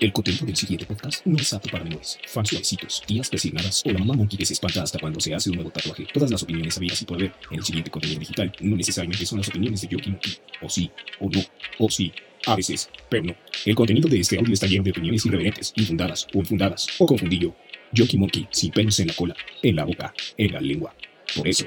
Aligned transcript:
El 0.00 0.12
contenido 0.12 0.44
del 0.44 0.54
siguiente 0.54 0.84
podcast 0.84 1.24
no 1.24 1.38
es 1.38 1.50
apto 1.54 1.70
para 1.70 1.82
menores, 1.82 2.18
fans 2.26 2.50
suavecitos, 2.50 3.02
tías 3.06 3.30
persignadas 3.30 3.82
o 3.86 3.90
la 3.90 3.98
mamá 4.00 4.12
monkey 4.12 4.36
que 4.36 4.44
se 4.44 4.52
espanta 4.52 4.82
hasta 4.82 4.98
cuando 4.98 5.18
se 5.18 5.34
hace 5.34 5.48
un 5.48 5.56
nuevo 5.56 5.70
tatuaje. 5.70 6.06
Todas 6.12 6.30
las 6.30 6.42
opiniones 6.42 6.76
habidas 6.76 7.00
y 7.00 7.06
por 7.06 7.16
haber 7.16 7.32
en 7.50 7.58
el 7.58 7.64
siguiente 7.64 7.90
contenido 7.90 8.20
digital 8.20 8.52
no 8.60 8.76
necesariamente 8.76 9.24
son 9.24 9.38
las 9.38 9.48
opiniones 9.48 9.80
de 9.80 9.88
Yoki 9.88 10.10
Monkey. 10.10 10.36
O 10.60 10.68
sí, 10.68 10.90
o 11.20 11.30
no, 11.30 11.40
o 11.78 11.88
sí, 11.88 12.12
a 12.44 12.54
veces, 12.54 12.90
pero 13.08 13.24
no. 13.24 13.34
El 13.64 13.74
contenido 13.74 14.10
de 14.10 14.20
este 14.20 14.38
audio 14.38 14.52
está 14.52 14.66
lleno 14.66 14.84
de 14.84 14.90
opiniones 14.90 15.24
irreverentes, 15.24 15.72
infundadas 15.76 16.26
o 16.34 16.38
infundadas, 16.38 16.86
o 16.98 17.06
confundido. 17.06 17.56
Yoki 17.92 18.18
Monkey 18.18 18.46
sin 18.50 18.72
pelos 18.72 19.00
en 19.00 19.08
la 19.08 19.14
cola, 19.14 19.36
en 19.62 19.76
la 19.76 19.84
boca, 19.84 20.12
en 20.36 20.52
la 20.52 20.60
lengua. 20.60 20.94
Por 21.34 21.48
eso, 21.48 21.64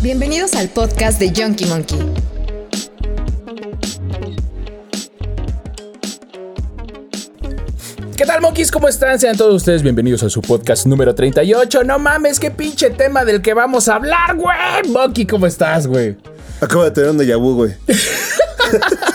Bienvenidos 0.00 0.54
al 0.54 0.68
podcast 0.68 1.18
de 1.18 1.32
Junkie 1.34 1.66
Monkey. 1.66 1.98
¿Qué 8.16 8.24
tal, 8.24 8.40
monkeys? 8.40 8.70
¿Cómo 8.70 8.86
están? 8.86 9.18
Sean 9.18 9.36
todos 9.36 9.56
ustedes 9.56 9.82
bienvenidos 9.82 10.22
a 10.22 10.30
su 10.30 10.40
podcast 10.40 10.86
número 10.86 11.16
38. 11.16 11.82
No 11.82 11.98
mames, 11.98 12.38
qué 12.38 12.48
pinche 12.48 12.90
tema 12.90 13.24
del 13.24 13.42
que 13.42 13.54
vamos 13.54 13.88
a 13.88 13.96
hablar, 13.96 14.36
güey. 14.36 14.88
Monkey, 14.88 15.26
¿cómo 15.26 15.46
estás, 15.46 15.88
güey? 15.88 16.16
Acabo 16.60 16.84
de 16.84 16.92
tener 16.92 17.10
un 17.10 17.18
déjà 17.18 17.36
vu, 17.36 17.56
güey. 17.56 17.74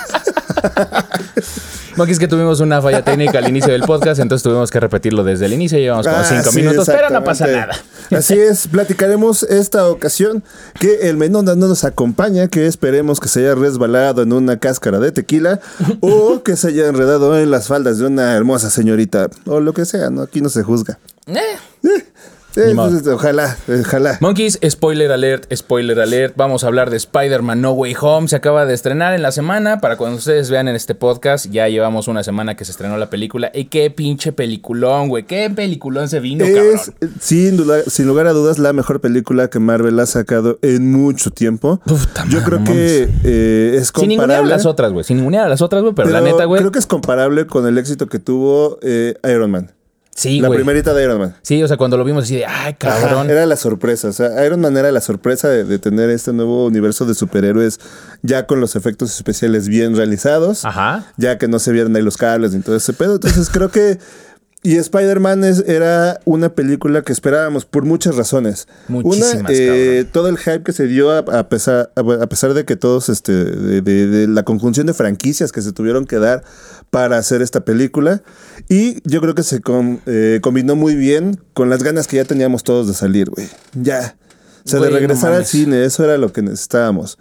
Monkey, 1.95 2.13
es 2.13 2.19
que 2.19 2.27
tuvimos 2.27 2.59
una 2.59 2.81
falla 2.81 3.03
técnica 3.03 3.39
al 3.39 3.47
inicio 3.49 3.73
del 3.73 3.81
podcast, 3.81 4.21
entonces 4.21 4.43
tuvimos 4.43 4.71
que 4.71 4.79
repetirlo 4.79 5.23
desde 5.23 5.45
el 5.47 5.53
inicio. 5.53 5.77
Llevamos 5.77 6.05
como 6.07 6.19
Ah, 6.19 6.23
5 6.23 6.43
sí, 6.51 6.55
minutos, 6.55 6.85
pero 6.87 7.09
no 7.09 7.23
pasa 7.23 7.47
nada. 7.47 7.75
Así 8.11 8.39
es, 8.39 8.67
platicaremos 8.67 9.43
esta 9.43 9.87
ocasión 9.87 10.43
que 10.79 11.09
el 11.09 11.17
Menonda 11.17 11.55
no 11.55 11.67
nos 11.67 11.83
acompaña, 11.83 12.47
que 12.47 12.67
esperemos 12.67 13.19
que 13.19 13.27
se 13.27 13.41
haya 13.41 13.55
resbalado 13.55 14.21
en 14.21 14.33
una 14.33 14.57
cáscara 14.59 14.99
de 14.99 15.11
tequila 15.11 15.59
o 15.99 16.41
que 16.43 16.55
se 16.55 16.69
haya 16.69 16.87
enredado 16.87 17.37
en 17.37 17.51
las 17.51 17.67
faldas 17.67 17.97
de 17.97 18.05
una 18.05 18.33
hermosa 18.35 18.69
señorita 18.69 19.29
o 19.45 19.59
lo 19.59 19.73
que 19.73 19.85
sea, 19.85 20.09
¿no? 20.09 20.21
Aquí 20.21 20.41
no 20.41 20.49
se 20.49 20.63
juzga. 20.63 20.99
Eh. 21.27 21.57
Sí, 22.51 22.61
pues, 22.75 23.05
ojalá, 23.07 23.57
ojalá. 23.81 24.17
Monkeys, 24.21 24.59
spoiler 24.67 25.11
alert, 25.11 25.45
spoiler 25.55 25.99
alert. 25.99 26.33
Vamos 26.35 26.63
a 26.63 26.67
hablar 26.67 26.89
de 26.89 26.97
Spider-Man 26.97 27.61
No 27.61 27.71
Way 27.73 27.95
Home. 28.01 28.27
Se 28.27 28.35
acaba 28.35 28.65
de 28.65 28.73
estrenar 28.73 29.13
en 29.13 29.21
la 29.21 29.31
semana. 29.31 29.79
Para 29.79 29.97
cuando 29.97 30.17
ustedes 30.17 30.49
vean 30.49 30.67
en 30.67 30.75
este 30.75 30.95
podcast, 30.95 31.45
ya 31.51 31.67
llevamos 31.69 32.07
una 32.07 32.23
semana 32.23 32.55
que 32.55 32.65
se 32.65 32.71
estrenó 32.71 32.97
la 32.97 33.09
película. 33.09 33.51
Y 33.53 33.65
qué 33.65 33.91
pinche 33.91 34.31
peliculón, 34.31 35.09
güey. 35.09 35.25
Qué 35.25 35.49
peliculón 35.55 36.09
se 36.09 36.19
vino, 36.19 36.43
Es, 36.43 36.55
cabrón. 36.55 37.11
sin, 37.21 37.55
duda- 37.55 37.83
sin 37.85 38.07
lugar 38.07 38.25
a 38.27 38.33
dudas, 38.33 38.57
la 38.57 38.73
mejor 38.73 38.99
película 38.99 39.49
que 39.49 39.59
Marvel 39.59 39.99
ha 39.99 40.05
sacado 40.07 40.57
en 40.63 40.91
mucho 40.91 41.29
tiempo. 41.29 41.79
Puta 41.85 42.25
Yo 42.29 42.43
creo 42.43 42.63
que 42.63 43.09
eh, 43.23 43.75
es 43.79 43.91
Sin 43.95 44.07
ninguna 44.09 44.23
comparable. 44.25 44.53
a 44.53 44.57
las 44.57 44.65
otras, 44.65 44.91
güey. 44.91 45.03
Sin 45.03 45.17
ninguna 45.17 45.45
a 45.45 45.49
las 45.49 45.61
otras, 45.61 45.83
güey. 45.83 45.93
Pero, 45.93 46.09
la 46.09 46.21
neta, 46.21 46.45
güey. 46.45 46.59
Creo 46.61 46.71
que 46.71 46.79
es 46.79 46.87
comparable 46.87 47.45
con 47.45 47.67
el 47.67 47.77
éxito 47.77 48.07
que 48.07 48.17
tuvo 48.19 48.79
eh, 48.81 49.13
Iron 49.23 49.51
Man. 49.51 49.71
Sí, 50.19 50.41
la 50.41 50.47
güey. 50.49 50.57
primerita 50.59 50.93
de 50.93 51.03
Iron 51.03 51.19
Man. 51.19 51.35
Sí, 51.41 51.63
o 51.63 51.67
sea, 51.67 51.77
cuando 51.77 51.95
lo 51.97 52.03
vimos 52.03 52.25
así 52.25 52.35
de, 52.35 52.45
ay, 52.45 52.75
Ajá, 52.81 52.99
cabrón. 53.01 53.29
era 53.29 53.45
la 53.45 53.55
sorpresa. 53.55 54.09
O 54.09 54.13
sea, 54.13 54.45
Iron 54.45 54.59
Man 54.59 54.75
era 54.75 54.91
la 54.91 54.99
sorpresa 55.01 55.47
de, 55.47 55.63
de 55.63 55.79
tener 55.79 56.09
este 56.09 56.33
nuevo 56.33 56.65
universo 56.65 57.05
de 57.05 57.13
superhéroes 57.15 57.79
ya 58.21 58.45
con 58.45 58.59
los 58.59 58.75
efectos 58.75 59.15
especiales 59.15 59.69
bien 59.69 59.95
realizados. 59.95 60.65
Ajá. 60.65 61.05
Ya 61.17 61.37
que 61.37 61.47
no 61.47 61.57
se 61.59 61.71
vieron 61.71 61.95
ahí 61.95 62.01
los 62.01 62.17
cables 62.17 62.53
y 62.53 62.59
todo 62.59 62.75
ese 62.75 62.91
pedo. 62.93 63.15
Entonces 63.15 63.49
creo 63.49 63.69
que. 63.69 63.97
Y 64.61 64.75
Spider-Man 64.75 65.45
es- 65.45 65.63
era 65.67 66.19
una 66.25 66.49
película 66.49 67.01
que 67.01 67.13
esperábamos 67.13 67.63
por 67.63 67.85
muchas 67.85 68.15
razones. 68.17 68.67
Muchísimas, 68.89 69.39
Una, 69.39 69.49
eh, 69.53 70.05
todo 70.11 70.27
el 70.27 70.37
hype 70.37 70.63
que 70.63 70.73
se 70.73 70.85
dio 70.85 71.11
a, 71.11 71.19
a 71.19 71.47
pesar, 71.47 71.91
a, 71.95 72.27
pesar 72.27 72.53
de 72.53 72.65
que 72.65 72.75
todos, 72.75 73.07
este, 73.07 73.31
de, 73.31 73.81
de- 73.81 74.07
de 74.07 74.27
la 74.27 74.43
conjunción 74.43 74.85
de 74.87 74.93
franquicias 74.93 75.53
que 75.53 75.61
se 75.61 75.71
tuvieron 75.71 76.05
que 76.05 76.17
dar 76.19 76.43
para 76.89 77.17
hacer 77.17 77.41
esta 77.41 77.61
película. 77.63 78.21
Y 78.67 78.97
yo 79.09 79.21
creo 79.21 79.33
que 79.33 79.43
se 79.43 79.61
com- 79.61 79.99
eh, 80.05 80.39
combinó 80.41 80.75
muy 80.75 80.95
bien 80.95 81.39
con 81.53 81.69
las 81.69 81.81
ganas 81.81 82.07
que 82.07 82.17
ya 82.17 82.25
teníamos 82.25 82.63
todos 82.63 82.85
de 82.87 82.93
salir, 82.93 83.29
güey. 83.29 83.47
Ya. 83.81 84.17
O 84.65 84.69
sea, 84.69 84.81
de 84.81 84.89
no 84.89 84.97
regresar 84.97 85.31
al 85.33 85.45
cine, 85.45 85.85
eso 85.85 86.03
era 86.03 86.17
lo 86.17 86.33
que 86.33 86.41
necesitábamos. 86.41 87.17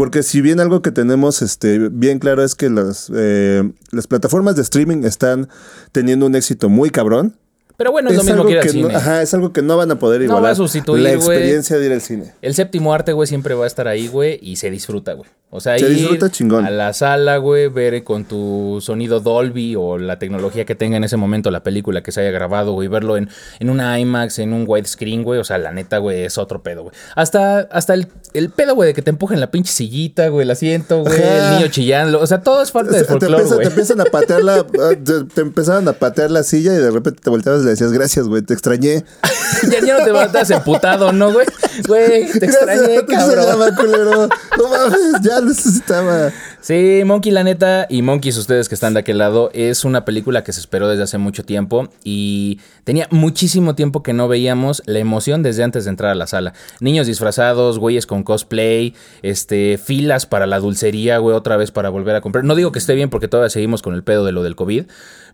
Porque 0.00 0.22
si 0.22 0.40
bien 0.40 0.60
algo 0.60 0.80
que 0.80 0.92
tenemos 0.92 1.42
este, 1.42 1.90
bien 1.90 2.20
claro 2.20 2.42
es 2.42 2.54
que 2.54 2.70
las, 2.70 3.12
eh, 3.14 3.70
las 3.90 4.06
plataformas 4.06 4.56
de 4.56 4.62
streaming 4.62 5.04
están 5.04 5.50
teniendo 5.92 6.24
un 6.24 6.34
éxito 6.34 6.70
muy 6.70 6.88
cabrón. 6.88 7.36
Pero 7.80 7.92
bueno, 7.92 8.10
es, 8.10 8.16
lo 8.18 8.24
mismo 8.24 8.44
que 8.44 8.52
ir 8.52 8.58
al 8.58 8.66
no- 8.66 8.72
cine. 8.72 8.94
ajá, 8.94 9.22
es 9.22 9.32
algo 9.32 9.54
que 9.54 9.62
no 9.62 9.78
van 9.78 9.90
a 9.90 9.98
poder 9.98 10.20
No 10.20 10.24
igualar. 10.26 10.44
va 10.48 10.50
a 10.50 10.54
sustituir, 10.54 11.02
la 11.02 11.12
experiencia 11.12 11.78
de 11.78 11.86
ir 11.86 11.92
al 11.92 12.02
cine. 12.02 12.34
El 12.42 12.54
séptimo 12.54 12.92
arte, 12.92 13.14
güey, 13.14 13.26
siempre 13.26 13.54
va 13.54 13.64
a 13.64 13.66
estar 13.66 13.88
ahí, 13.88 14.06
güey, 14.06 14.38
y 14.42 14.56
se 14.56 14.70
disfruta, 14.70 15.14
güey. 15.14 15.30
O 15.52 15.60
sea, 15.60 15.76
Se 15.78 15.86
ir 15.90 15.96
disfruta 15.96 16.30
chingón. 16.30 16.64
a 16.66 16.70
la 16.70 16.92
sala, 16.92 17.38
güey, 17.38 17.68
ver 17.68 18.04
con 18.04 18.24
tu 18.24 18.78
sonido 18.82 19.18
Dolby 19.18 19.74
o 19.76 19.98
la 19.98 20.18
tecnología 20.18 20.64
que 20.64 20.74
tenga 20.76 20.96
en 20.98 21.02
ese 21.04 21.16
momento 21.16 21.50
la 21.50 21.64
película 21.64 22.02
que 22.04 22.12
se 22.12 22.20
haya 22.20 22.30
grabado, 22.30 22.72
güey, 22.74 22.86
verlo 22.86 23.16
en, 23.16 23.30
en 23.58 23.70
una 23.70 23.98
IMAX, 23.98 24.38
en 24.40 24.52
un 24.52 24.64
widescreen, 24.68 25.24
güey. 25.24 25.40
O 25.40 25.44
sea, 25.44 25.58
la 25.58 25.72
neta, 25.72 25.98
güey, 25.98 26.22
es 26.22 26.38
otro 26.38 26.62
pedo, 26.62 26.82
güey. 26.82 26.94
Hasta, 27.16 27.60
hasta 27.72 27.94
el, 27.94 28.06
el 28.34 28.50
pedo, 28.50 28.76
güey, 28.76 28.88
de 28.88 28.94
que 28.94 29.02
te 29.02 29.10
empujen 29.10 29.40
la 29.40 29.50
pinche 29.50 29.72
sillita, 29.72 30.28
güey, 30.28 30.44
el 30.44 30.50
asiento, 30.52 31.00
güey, 31.02 31.14
el 31.20 31.56
niño 31.56 31.66
chillando. 31.68 32.20
O 32.20 32.26
sea, 32.28 32.42
todo 32.42 32.62
es 32.62 32.70
parte 32.70 32.90
O 32.90 32.92
del 32.92 33.06
sea, 33.06 33.18
te, 33.18 33.26
folclore, 33.26 33.56
te 33.62 33.68
empiezan 33.70 34.00
a 34.02 34.04
patear 34.04 34.44
la. 34.44 34.54
ah, 34.58 34.90
te, 35.02 35.24
te 35.24 35.40
empezaban 35.40 35.88
a 35.88 35.94
patear 35.94 36.30
la 36.30 36.44
silla 36.44 36.74
y 36.74 36.76
de 36.76 36.90
repente 36.92 37.20
te 37.24 37.30
volteabas 37.30 37.62
y 37.64 37.69
le 37.70 37.74
decías, 37.74 37.92
gracias, 37.92 38.26
güey, 38.26 38.42
te 38.42 38.52
extrañé. 38.52 39.04
ya, 39.70 39.86
ya 39.86 39.98
no 39.98 40.04
te 40.04 40.10
vas 40.10 40.50
emputado, 40.50 41.12
¿no, 41.12 41.32
güey? 41.32 41.46
Güey, 41.86 42.30
te 42.32 42.46
extrañé, 42.46 43.06
cabrón. 43.06 43.38
extrañaba, 43.38 43.76
culero. 43.76 44.28
No 44.58 44.68
mames, 44.68 45.22
ya 45.22 45.40
necesitaba. 45.40 46.32
Sí, 46.60 47.02
Monkey, 47.06 47.32
la 47.32 47.44
neta, 47.44 47.86
y 47.88 48.02
Monkeys, 48.02 48.36
ustedes 48.36 48.68
que 48.68 48.74
están 48.74 48.92
de 48.92 49.00
aquel 49.00 49.18
lado, 49.18 49.50
es 49.54 49.84
una 49.84 50.04
película 50.04 50.44
que 50.44 50.52
se 50.52 50.60
esperó 50.60 50.88
desde 50.88 51.04
hace 51.04 51.16
mucho 51.16 51.44
tiempo 51.44 51.88
y 52.04 52.60
tenía 52.84 53.06
muchísimo 53.10 53.74
tiempo 53.74 54.02
que 54.02 54.12
no 54.12 54.28
veíamos 54.28 54.82
la 54.84 54.98
emoción 54.98 55.42
desde 55.42 55.62
antes 55.62 55.84
de 55.84 55.90
entrar 55.90 56.10
a 56.10 56.14
la 56.14 56.26
sala. 56.26 56.52
Niños 56.80 57.06
disfrazados, 57.06 57.78
güeyes 57.78 58.06
con 58.06 58.24
cosplay, 58.24 58.94
este, 59.22 59.78
filas 59.78 60.26
para 60.26 60.46
la 60.46 60.58
dulcería, 60.58 61.18
güey, 61.18 61.36
otra 61.36 61.56
vez 61.56 61.70
para 61.70 61.88
volver 61.88 62.16
a 62.16 62.20
comprar. 62.20 62.44
No 62.44 62.54
digo 62.54 62.72
que 62.72 62.78
esté 62.80 62.94
bien 62.94 63.10
porque 63.10 63.28
todavía 63.28 63.50
seguimos 63.50 63.80
con 63.80 63.94
el 63.94 64.02
pedo 64.02 64.24
de 64.26 64.32
lo 64.32 64.42
del 64.42 64.56
COVID, 64.56 64.84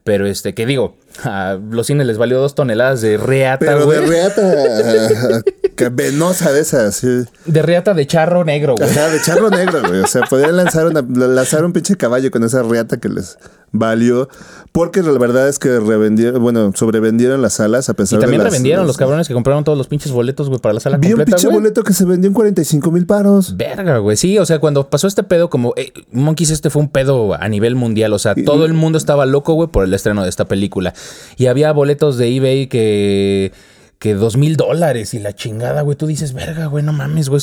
pero 0.04 0.26
este, 0.26 0.54
que 0.54 0.66
digo, 0.66 0.96
a 1.24 1.58
los 1.70 1.86
cines 1.86 2.06
les 2.06 2.18
valió 2.18 2.38
dos 2.40 2.54
toneladas 2.54 3.00
de 3.00 3.16
reata, 3.16 3.64
Pero 3.64 3.84
güey. 3.84 4.00
de 4.00 4.06
reata 4.06 5.42
que 5.76 5.88
venosa 5.88 6.52
de 6.52 6.60
esas, 6.60 6.96
sí. 6.96 7.08
De 7.44 7.62
reata 7.62 7.94
de 7.94 8.06
charro 8.06 8.44
negro, 8.44 8.74
güey. 8.76 8.88
Ajá, 8.88 9.08
de 9.08 9.20
charro 9.20 9.50
negro, 9.50 9.80
güey. 9.86 10.00
O 10.00 10.06
sea, 10.06 10.22
podían 10.22 10.56
lanzar, 10.56 10.86
una, 10.86 11.02
lanzar 11.02 11.64
un 11.64 11.72
pinche 11.72 11.96
caballo 11.96 12.30
con 12.30 12.44
esa 12.44 12.62
reata 12.62 12.96
que 12.98 13.08
les 13.08 13.38
valió. 13.72 14.28
Porque 14.72 15.02
la 15.02 15.10
verdad 15.18 15.48
es 15.48 15.58
que 15.58 15.80
revendieron, 15.80 16.42
bueno, 16.42 16.70
sobrevendieron 16.74 17.40
las 17.40 17.54
salas 17.54 17.88
a 17.88 17.92
Y 17.92 17.94
pesar 17.94 18.18
de 18.18 18.24
también 18.24 18.42
las- 18.42 18.52
revendieron 18.52 18.82
las- 18.82 18.88
los 18.88 18.96
cabrones 18.98 19.26
que 19.26 19.32
compraron 19.32 19.64
todos 19.64 19.78
los 19.78 19.86
pinches 19.88 20.12
boletos, 20.12 20.48
güey, 20.48 20.60
para 20.60 20.74
la 20.74 20.80
sala 20.80 20.98
Vi 20.98 21.06
un 21.08 21.12
completa, 21.12 21.36
pinche 21.36 21.46
güey. 21.48 21.60
boleto 21.60 21.82
que 21.82 21.94
se 21.94 22.04
vendió 22.04 22.28
en 22.28 22.34
45 22.34 22.90
mil 22.90 23.06
paros. 23.06 23.56
Verga, 23.56 23.98
güey. 23.98 24.16
Sí, 24.18 24.38
o 24.38 24.44
sea, 24.44 24.58
cuando 24.58 24.88
pasó 24.90 25.06
este 25.06 25.22
pedo, 25.22 25.48
como 25.48 25.72
eh, 25.76 25.92
Monkeys, 26.12 26.50
este 26.50 26.68
fue 26.68 26.82
un 26.82 26.88
pedo 26.90 27.34
a 27.40 27.48
nivel 27.48 27.74
mundial. 27.74 28.12
O 28.12 28.18
sea, 28.18 28.34
todo 28.34 28.66
el 28.66 28.74
mundo 28.74 28.98
estaba 28.98 29.24
loco, 29.24 29.54
güey, 29.54 29.68
por 29.68 29.84
el 29.84 29.94
estreno 29.94 30.22
de 30.22 30.28
esta 30.28 30.44
película. 30.44 30.92
Y 31.36 31.46
había 31.46 31.72
boletos 31.72 32.16
de 32.18 32.34
eBay 32.34 32.66
que. 32.68 33.52
que 33.98 34.14
dos 34.14 34.36
mil 34.36 34.56
dólares 34.56 35.14
y 35.14 35.18
la 35.18 35.34
chingada, 35.34 35.82
güey. 35.82 35.96
Tú 35.96 36.06
dices, 36.06 36.32
verga, 36.32 36.66
güey, 36.66 36.84
no 36.84 36.92
mames, 36.92 37.28
güey. 37.28 37.42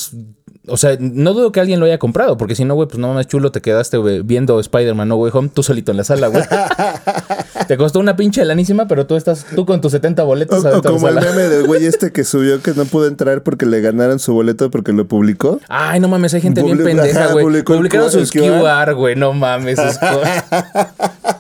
O 0.68 0.78
sea, 0.78 0.96
no 0.98 1.34
dudo 1.34 1.52
que 1.52 1.60
alguien 1.60 1.82
lo 1.82 1.86
haya 1.86 1.98
comprado, 2.00 2.38
porque 2.38 2.56
si 2.56 2.64
no, 2.64 2.74
güey, 2.76 2.88
pues 2.88 2.98
no 2.98 3.10
mames, 3.10 3.28
chulo, 3.28 3.52
te 3.52 3.60
quedaste 3.60 3.98
güey, 3.98 4.22
viendo 4.22 4.62
Spider-Man 4.62 5.10
No 5.10 5.18
Way 5.18 5.32
Home 5.34 5.50
tú 5.54 5.62
solito 5.62 5.92
en 5.92 5.98
la 5.98 6.06
sala, 6.06 6.28
güey. 6.28 6.42
te 7.68 7.76
costó 7.76 8.00
una 8.00 8.16
pinche 8.16 8.46
lanísima, 8.46 8.88
pero 8.88 9.06
tú 9.06 9.18
estás, 9.18 9.46
tú 9.56 9.66
con 9.66 9.82
tus 9.82 9.92
70 9.92 10.24
O, 10.24 10.26
boletos 10.26 10.64
o 10.64 10.70
la 10.70 10.82
como 10.82 11.10
el 11.10 11.16
sala. 11.16 11.22
meme 11.30 11.50
del 11.50 11.68
güey 11.68 11.86
este 11.86 12.12
que 12.14 12.24
subió 12.24 12.62
que 12.62 12.72
no 12.76 12.86
pudo 12.86 13.08
entrar 13.08 13.44
porque 13.44 13.66
le 13.66 13.82
ganaron 13.82 14.20
su 14.20 14.34
boleto 14.34 14.72
porque 14.72 14.94
lo 14.94 15.06
publicó. 15.06 15.60
Ay, 15.68 16.00
no 16.00 16.08
mames, 16.08 16.34
hay 16.34 16.40
gente 16.40 16.64
bien 16.64 16.82
pendeja, 16.82 17.34
güey. 17.34 17.46
el 17.58 17.64
Publicaron 17.66 18.10
sus 18.10 18.34
el 18.34 18.62
QR. 18.62 18.94
Güey, 18.94 19.18
no 19.18 19.34
mames. 19.34 19.78
sus. 19.78 20.00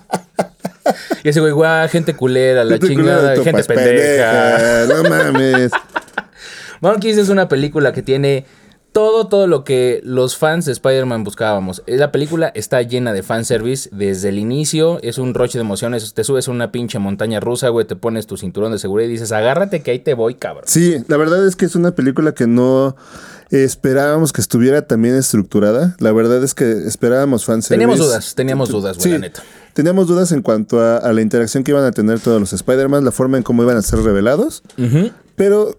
y 1.24 1.30
ese 1.30 1.40
güey, 1.40 1.52
guau, 1.52 1.88
gente 1.90 2.16
culera, 2.16 2.64
la 2.64 2.80
chingada, 2.80 3.36
gente 3.36 3.52
topas, 3.52 3.68
pendeja. 3.68 4.86
No 4.88 5.10
mames. 5.10 5.72
Monkeys 6.82 7.18
es 7.18 7.30
una 7.30 7.48
película 7.48 7.94
que 7.94 8.02
tiene 8.02 8.46
todo, 8.92 9.28
todo 9.28 9.48
lo 9.48 9.64
que 9.64 10.02
los 10.04 10.38
fans 10.38 10.66
de 10.66 10.72
Spider-Man 10.74 11.24
buscábamos. 11.24 11.82
Eh, 11.88 11.98
La 11.98 12.12
película 12.12 12.52
está 12.54 12.82
llena 12.84 13.12
de 13.12 13.24
fanservice 13.24 13.90
desde 13.92 14.30
el 14.30 14.38
inicio. 14.38 15.00
Es 15.02 15.18
un 15.18 15.34
roche 15.34 15.58
de 15.58 15.62
emociones. 15.64 16.14
Te 16.14 16.24
subes 16.24 16.48
a 16.48 16.52
una 16.52 16.72
pinche 16.72 17.00
montaña 17.00 17.40
rusa, 17.40 17.70
güey. 17.70 17.88
Te 17.88 17.96
pones 17.96 18.28
tu 18.28 18.38
cinturón 18.38 18.72
de 18.72 18.78
seguridad 18.80 19.08
y 19.08 19.14
dices, 19.14 19.32
agárrate 19.32 19.82
que 19.82 19.92
ahí 19.92 20.00
te 20.00 20.14
voy, 20.14 20.36
cabrón. 20.36 20.66
Sí, 20.68 20.98
la 21.08 21.18
verdad 21.18 21.48
es 21.48 21.56
que 21.56 21.66
es 21.66 21.76
una 21.76 21.96
película 21.96 22.34
que 22.34 22.46
no 22.46 22.96
esperábamos 23.50 24.32
que 24.32 24.42
estuviera 24.42 24.84
tan 24.84 25.02
bien 25.02 25.16
estructurada. 25.16 25.96
La 26.00 26.12
verdad 26.12 26.44
es 26.44 26.54
que 26.54 26.70
esperábamos 26.86 27.46
fanservice. 27.46 27.74
Teníamos 27.74 27.98
dudas, 27.98 28.36
teníamos 28.36 28.70
dudas, 28.70 28.98
güey, 28.98 29.06
Sí, 29.06 29.12
la 29.14 29.20
neta. 29.20 29.42
Teníamos 29.74 30.08
dudas 30.08 30.32
en 30.32 30.42
cuanto 30.42 30.80
a, 30.80 30.98
a 30.98 31.14
la 31.14 31.22
interacción 31.22 31.64
que 31.64 31.72
iban 31.72 31.84
a 31.84 31.92
tener 31.92 32.20
todos 32.20 32.40
los 32.40 32.54
Spider-Man, 32.54 33.04
la 33.04 33.12
forma 33.12 33.38
en 33.38 33.44
cómo 33.44 33.64
iban 33.64 33.76
a 33.78 33.82
ser 33.82 34.00
revelados, 34.00 34.64
pero 35.36 35.78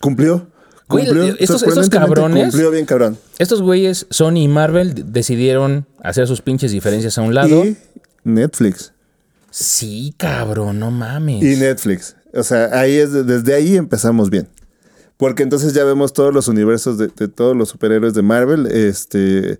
cumplió. 0.00 0.48
Güey, 0.88 1.04
Cumplió, 1.04 1.34
estos, 1.38 1.62
estos 1.64 1.90
cabrones, 1.90 2.44
Cumplió 2.44 2.70
bien 2.70 2.86
cabrón. 2.86 3.18
estos 3.38 3.60
güeyes, 3.60 4.06
Sony 4.08 4.36
y 4.38 4.48
Marvel, 4.48 5.12
decidieron 5.12 5.86
hacer 6.02 6.26
sus 6.26 6.40
pinches 6.40 6.72
diferencias 6.72 7.18
a 7.18 7.22
un 7.22 7.34
lado. 7.34 7.62
Y 7.64 7.76
Netflix. 8.24 8.92
Sí, 9.50 10.14
cabrón, 10.16 10.78
no 10.78 10.90
mames. 10.90 11.42
Y 11.42 11.56
Netflix. 11.56 12.16
O 12.32 12.42
sea, 12.42 12.70
ahí 12.78 12.94
es, 12.94 13.12
desde 13.26 13.54
ahí 13.54 13.76
empezamos 13.76 14.30
bien. 14.30 14.48
Porque 15.18 15.42
entonces 15.42 15.74
ya 15.74 15.84
vemos 15.84 16.12
todos 16.14 16.32
los 16.32 16.48
universos 16.48 16.96
de, 16.96 17.08
de 17.08 17.28
todos 17.28 17.54
los 17.56 17.68
superhéroes 17.68 18.14
de 18.14 18.22
Marvel, 18.22 18.66
este, 18.68 19.58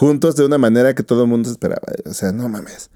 juntos 0.00 0.34
de 0.34 0.46
una 0.46 0.56
manera 0.56 0.94
que 0.94 1.02
todo 1.02 1.24
el 1.24 1.28
mundo 1.28 1.50
esperaba. 1.50 1.82
O 2.06 2.14
sea, 2.14 2.32
no 2.32 2.48
mames. 2.48 2.88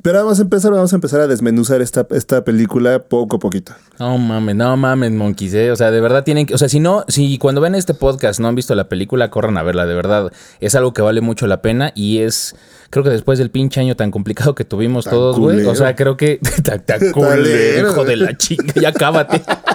Pero 0.00 0.18
vamos 0.18 0.38
a 0.38 0.42
empezar, 0.42 0.72
vamos 0.72 0.90
a 0.90 0.96
empezar 0.96 1.20
a 1.20 1.26
desmenuzar 1.26 1.82
esta, 1.82 2.06
esta 2.10 2.42
película 2.42 3.04
poco 3.04 3.36
a 3.36 3.38
poquito. 3.38 3.74
No 3.98 4.16
mames, 4.16 4.56
no 4.56 4.74
mames, 4.78 5.12
monkeys, 5.12 5.52
eh. 5.52 5.70
O 5.70 5.76
sea, 5.76 5.90
de 5.90 6.00
verdad 6.00 6.24
tienen 6.24 6.46
que. 6.46 6.54
O 6.54 6.58
sea, 6.58 6.70
si 6.70 6.80
no, 6.80 7.04
si 7.06 7.36
cuando 7.36 7.60
ven 7.60 7.74
este 7.74 7.92
podcast 7.92 8.40
no 8.40 8.48
han 8.48 8.54
visto 8.54 8.74
la 8.74 8.88
película, 8.88 9.28
corran 9.30 9.58
a 9.58 9.62
verla, 9.62 9.84
de 9.84 9.94
verdad. 9.94 10.32
Es 10.60 10.74
algo 10.74 10.94
que 10.94 11.02
vale 11.02 11.20
mucho 11.20 11.46
la 11.46 11.60
pena 11.60 11.92
y 11.94 12.20
es. 12.20 12.56
Creo 12.88 13.04
que 13.04 13.10
después 13.10 13.38
del 13.38 13.50
pinche 13.50 13.80
año 13.80 13.94
tan 13.94 14.10
complicado 14.10 14.54
que 14.54 14.64
tuvimos 14.64 15.04
Tan 15.04 15.12
todos, 15.12 15.38
güey. 15.38 15.66
O 15.66 15.74
sea, 15.74 15.94
creo 15.94 16.16
que. 16.16 16.40
Tan, 16.64 16.80
tan 16.86 17.12
culero, 17.12 17.90
hijo 17.90 18.04
de 18.04 18.16
la 18.16 18.36
chinga, 18.38 18.72
ya 18.80 18.92
cábate. 18.92 19.42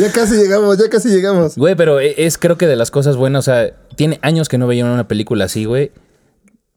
Ya 0.00 0.10
casi 0.12 0.34
llegamos, 0.36 0.78
ya 0.78 0.88
casi 0.88 1.08
llegamos. 1.10 1.56
Güey, 1.56 1.74
pero 1.74 2.00
e- 2.00 2.14
es 2.24 2.38
creo 2.38 2.56
que 2.56 2.66
de 2.66 2.76
las 2.76 2.90
cosas 2.90 3.16
buenas, 3.16 3.40
o 3.46 3.52
sea, 3.52 3.74
tiene 3.96 4.18
años 4.22 4.48
que 4.48 4.56
no 4.58 4.66
veía 4.66 4.84
una 4.84 5.06
película 5.06 5.44
así, 5.44 5.64
güey. 5.66 5.92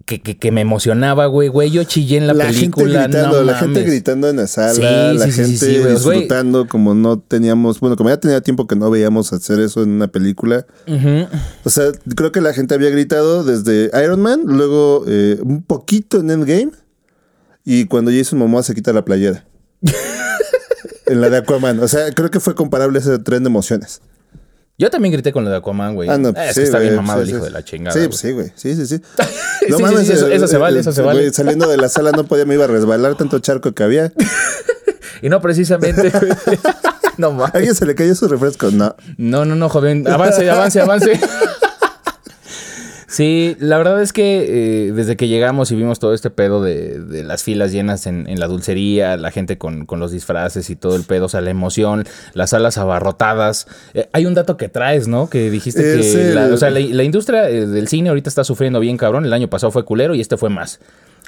Que, 0.06 0.22
que, 0.22 0.38
que 0.38 0.52
me 0.52 0.60
emocionaba, 0.60 1.28
güey, 1.28 1.48
güey. 1.48 1.72
Yo 1.72 1.86
chillé 1.86 2.18
en 2.18 2.28
la, 2.28 2.34
película. 2.34 3.04
gente 3.04 3.18
gritando, 3.18 3.38
no 3.40 3.44
la 3.46 3.58
gente 3.58 3.84
gritando 3.84 4.28
en 4.30 4.36
la 4.36 4.48
sala, 4.48 4.74
Sí, 4.74 5.18
la 5.18 5.26
sí, 5.28 5.32
gente 5.32 5.58
sí, 5.58 5.80
güey. 5.80 5.94
Disfrutando 5.94 6.68
como 6.68 6.94
no 6.94 7.20
teníamos, 7.20 7.80
bueno, 7.80 7.96
como 7.96 8.10
ya 8.10 8.18
tenía 8.18 8.42
tiempo 8.42 8.68
que 8.68 8.76
no 8.76 8.90
veíamos 8.92 9.32
hacer 9.32 9.62
eso 9.62 9.82
en 9.82 9.92
una 9.92 10.10
película. 10.10 10.66
O 11.64 11.70
sea, 11.70 11.86
creo 12.18 12.34
que 12.34 12.42
la 12.42 12.52
gente 12.54 12.76
había 12.76 12.90
gritado 12.90 13.46
desde 13.46 13.90
Iron 14.04 14.20
Man, 14.22 14.42
luego 14.46 15.06
eh, 15.08 15.38
un 15.42 15.64
poquito 15.64 16.20
en 16.20 16.32
Endgame 16.32 16.72
y 17.64 17.86
cuando 17.86 18.12
Jason 18.12 18.40
Momoa 18.40 18.64
se 18.64 18.76
quita 18.76 18.92
la 18.92 19.06
playera. 19.06 19.46
en 21.06 21.22
la 21.22 21.30
de 21.30 21.38
Aquaman. 21.38 21.80
O 21.80 21.88
sea, 21.88 22.12
creo 22.12 22.30
que 22.32 22.40
fue 22.40 22.56
comparable 22.56 23.00
ese 23.00 23.18
tren 23.20 23.44
de 23.44 23.48
emociones. 23.50 24.02
Yo 24.78 24.90
también 24.90 25.14
grité 25.14 25.32
con 25.32 25.44
lo 25.46 25.52
de 25.52 25.58
Aquaman, 25.58 25.94
güey. 25.96 26.10
Ah, 26.10 26.18
no, 26.18 26.30
Eh, 26.30 26.34
pues 26.34 26.48
es 26.50 26.54
sí, 26.56 26.60
que 26.62 26.66
está 26.66 26.80
bien 26.80 26.96
mamado 26.96 27.20
sí, 27.24 27.30
el 27.30 27.36
hijo 27.36 27.40
sí. 27.40 27.46
de 27.46 27.52
la 27.52 27.64
chingada. 27.64 27.94
Sí, 27.94 28.06
güey. 28.08 28.18
sí, 28.18 28.32
güey. 28.32 28.52
Sí, 28.56 28.76
sí, 28.76 28.86
sí. 28.88 29.02
Sí, 29.64 29.68
sí, 30.06 30.12
eso- 30.14 30.28
eso 30.28 30.48
se 30.48 30.58
vale, 30.58 30.80
eso 30.80 30.92
se 30.92 31.02
vale. 31.02 31.32
saliendo 31.32 31.68
de 31.70 31.78
la 31.78 31.88
sala 31.90 32.12
no 32.12 32.26
podía, 32.26 32.46
me 32.46 32.56
iba 32.56 32.66
a 32.66 32.68
resbalar 32.68 33.16
tanto 33.16 33.40
charco 33.40 33.72
que 33.74 33.84
había. 33.84 34.12
Y 35.22 35.30
no 35.30 35.40
precisamente, 35.42 36.10
güey. 36.10 36.34
No 37.18 37.28
¿A 37.28 37.32
mames. 37.32 37.56
alguien 37.56 37.76
se 37.76 37.86
le 37.86 37.94
cayó 37.94 38.14
su 38.16 38.28
refresco? 38.28 38.72
No. 38.72 38.96
No, 39.18 39.46
no, 39.46 39.56
no, 39.56 39.70
joven. 39.70 40.06
Avance, 40.08 40.50
avance, 40.50 40.82
avance. 40.82 41.20
Sí, 43.14 43.56
la 43.60 43.78
verdad 43.78 44.02
es 44.02 44.12
que 44.12 44.88
eh, 44.88 44.92
desde 44.92 45.16
que 45.16 45.28
llegamos 45.28 45.72
y 45.72 45.76
vimos 45.76 46.00
todo 46.00 46.16
este 46.16 46.32
pedo 46.32 46.64
de, 46.64 47.00
de 47.00 47.24
las 47.24 47.44
filas 47.44 47.72
llenas 47.72 48.08
en, 48.08 48.28
en 48.28 48.40
la 48.40 48.48
dulcería, 48.48 49.18
la 49.18 49.30
gente 49.30 49.60
con, 49.60 49.86
con 49.86 50.00
los 50.00 50.12
disfraces 50.12 50.72
y 50.72 50.76
todo 50.76 50.96
el 50.96 51.04
pedo, 51.04 51.26
o 51.26 51.30
sea, 51.30 51.42
la 51.42 51.52
emoción, 51.52 52.06
las 52.34 52.50
salas 52.50 52.80
abarrotadas. 52.80 53.68
Eh, 53.94 54.10
hay 54.14 54.26
un 54.26 54.34
dato 54.34 54.58
que 54.58 54.68
traes, 54.68 55.08
¿no? 55.08 55.30
Que 55.30 55.52
dijiste 55.52 55.84
que 55.84 56.34
la, 56.34 56.46
el- 56.48 56.54
o 56.54 56.58
sea, 56.58 56.72
la, 56.72 56.80
la 56.80 57.04
industria 57.04 57.48
eh, 57.52 57.68
del 57.68 57.88
cine 57.88 58.10
ahorita 58.10 58.30
está 58.30 58.44
sufriendo 58.44 58.80
bien 58.80 58.98
cabrón. 58.98 59.26
El 59.26 59.34
año 59.34 59.48
pasado 59.48 59.70
fue 59.70 59.86
culero 59.86 60.16
y 60.16 60.20
este 60.22 60.36
fue 60.36 60.50
más. 60.50 60.80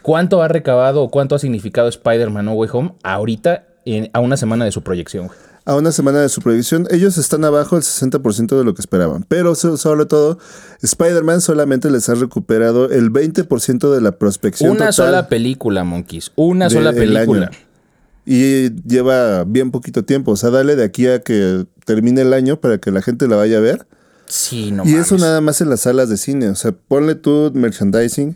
¿Cuánto 0.02 0.42
ha 0.42 0.48
recabado 0.48 1.04
o 1.04 1.10
cuánto 1.12 1.36
ha 1.36 1.40
significado 1.40 1.88
Spider-Man 1.88 2.46
No 2.46 2.54
Way 2.54 2.70
Home 2.74 2.94
ahorita 3.04 3.66
en- 3.86 4.10
a 4.12 4.22
una 4.22 4.38
semana 4.38 4.66
de 4.66 4.72
su 4.72 4.82
proyección? 4.82 5.30
A 5.68 5.76
una 5.76 5.92
semana 5.92 6.20
de 6.22 6.30
su 6.30 6.42
proyección, 6.42 6.88
ellos 6.92 7.18
están 7.18 7.44
abajo 7.44 7.76
del 7.76 7.84
60% 7.84 8.56
de 8.58 8.64
lo 8.64 8.76
que 8.76 8.82
esperaban. 8.82 9.26
Pero 9.28 9.56
so- 9.56 9.78
sobre 9.78 10.06
todo, 10.06 10.38
Spider-Man 10.84 11.42
solamente 11.42 11.90
les 11.90 12.08
ha 12.08 12.14
recuperado 12.14 12.90
el 12.92 13.10
20% 13.12 13.92
de 13.92 14.00
la 14.00 14.12
prospección 14.14 14.70
Una 14.70 14.80
total 14.92 14.94
sola 14.94 15.28
película, 15.30 15.84
Monkeys. 15.84 16.32
Una 16.36 16.70
sola 16.70 16.94
película. 16.94 17.48
año. 17.48 17.58
Y 18.28 18.72
lleva 18.88 19.44
bien 19.44 19.72
poquito 19.72 20.06
tiempo. 20.06 20.32
O 20.32 20.36
sea, 20.36 20.52
dale 20.52 20.76
de 20.76 20.84
aquí 20.84 21.08
a 21.08 21.22
que 21.22 21.66
termine 21.84 22.22
el 22.22 22.34
año 22.34 22.60
para 22.62 22.78
que 22.78 22.92
la 22.92 23.02
gente 23.02 23.28
la 23.28 23.36
vaya 23.36 23.58
a 23.58 23.62
ver. 23.62 23.88
Sí, 24.28 24.72
no 24.72 24.84
y 24.86 24.90
mames. 24.92 25.06
eso 25.08 25.18
nada 25.18 25.42
más 25.42 25.62
en 25.62 25.70
las 25.70 25.82
salas 25.82 26.10
de 26.10 26.18
cine. 26.18 26.50
O 26.50 26.56
sea, 26.56 26.72
ponle 26.74 27.16
tú 27.16 27.52
merchandising. 27.56 28.36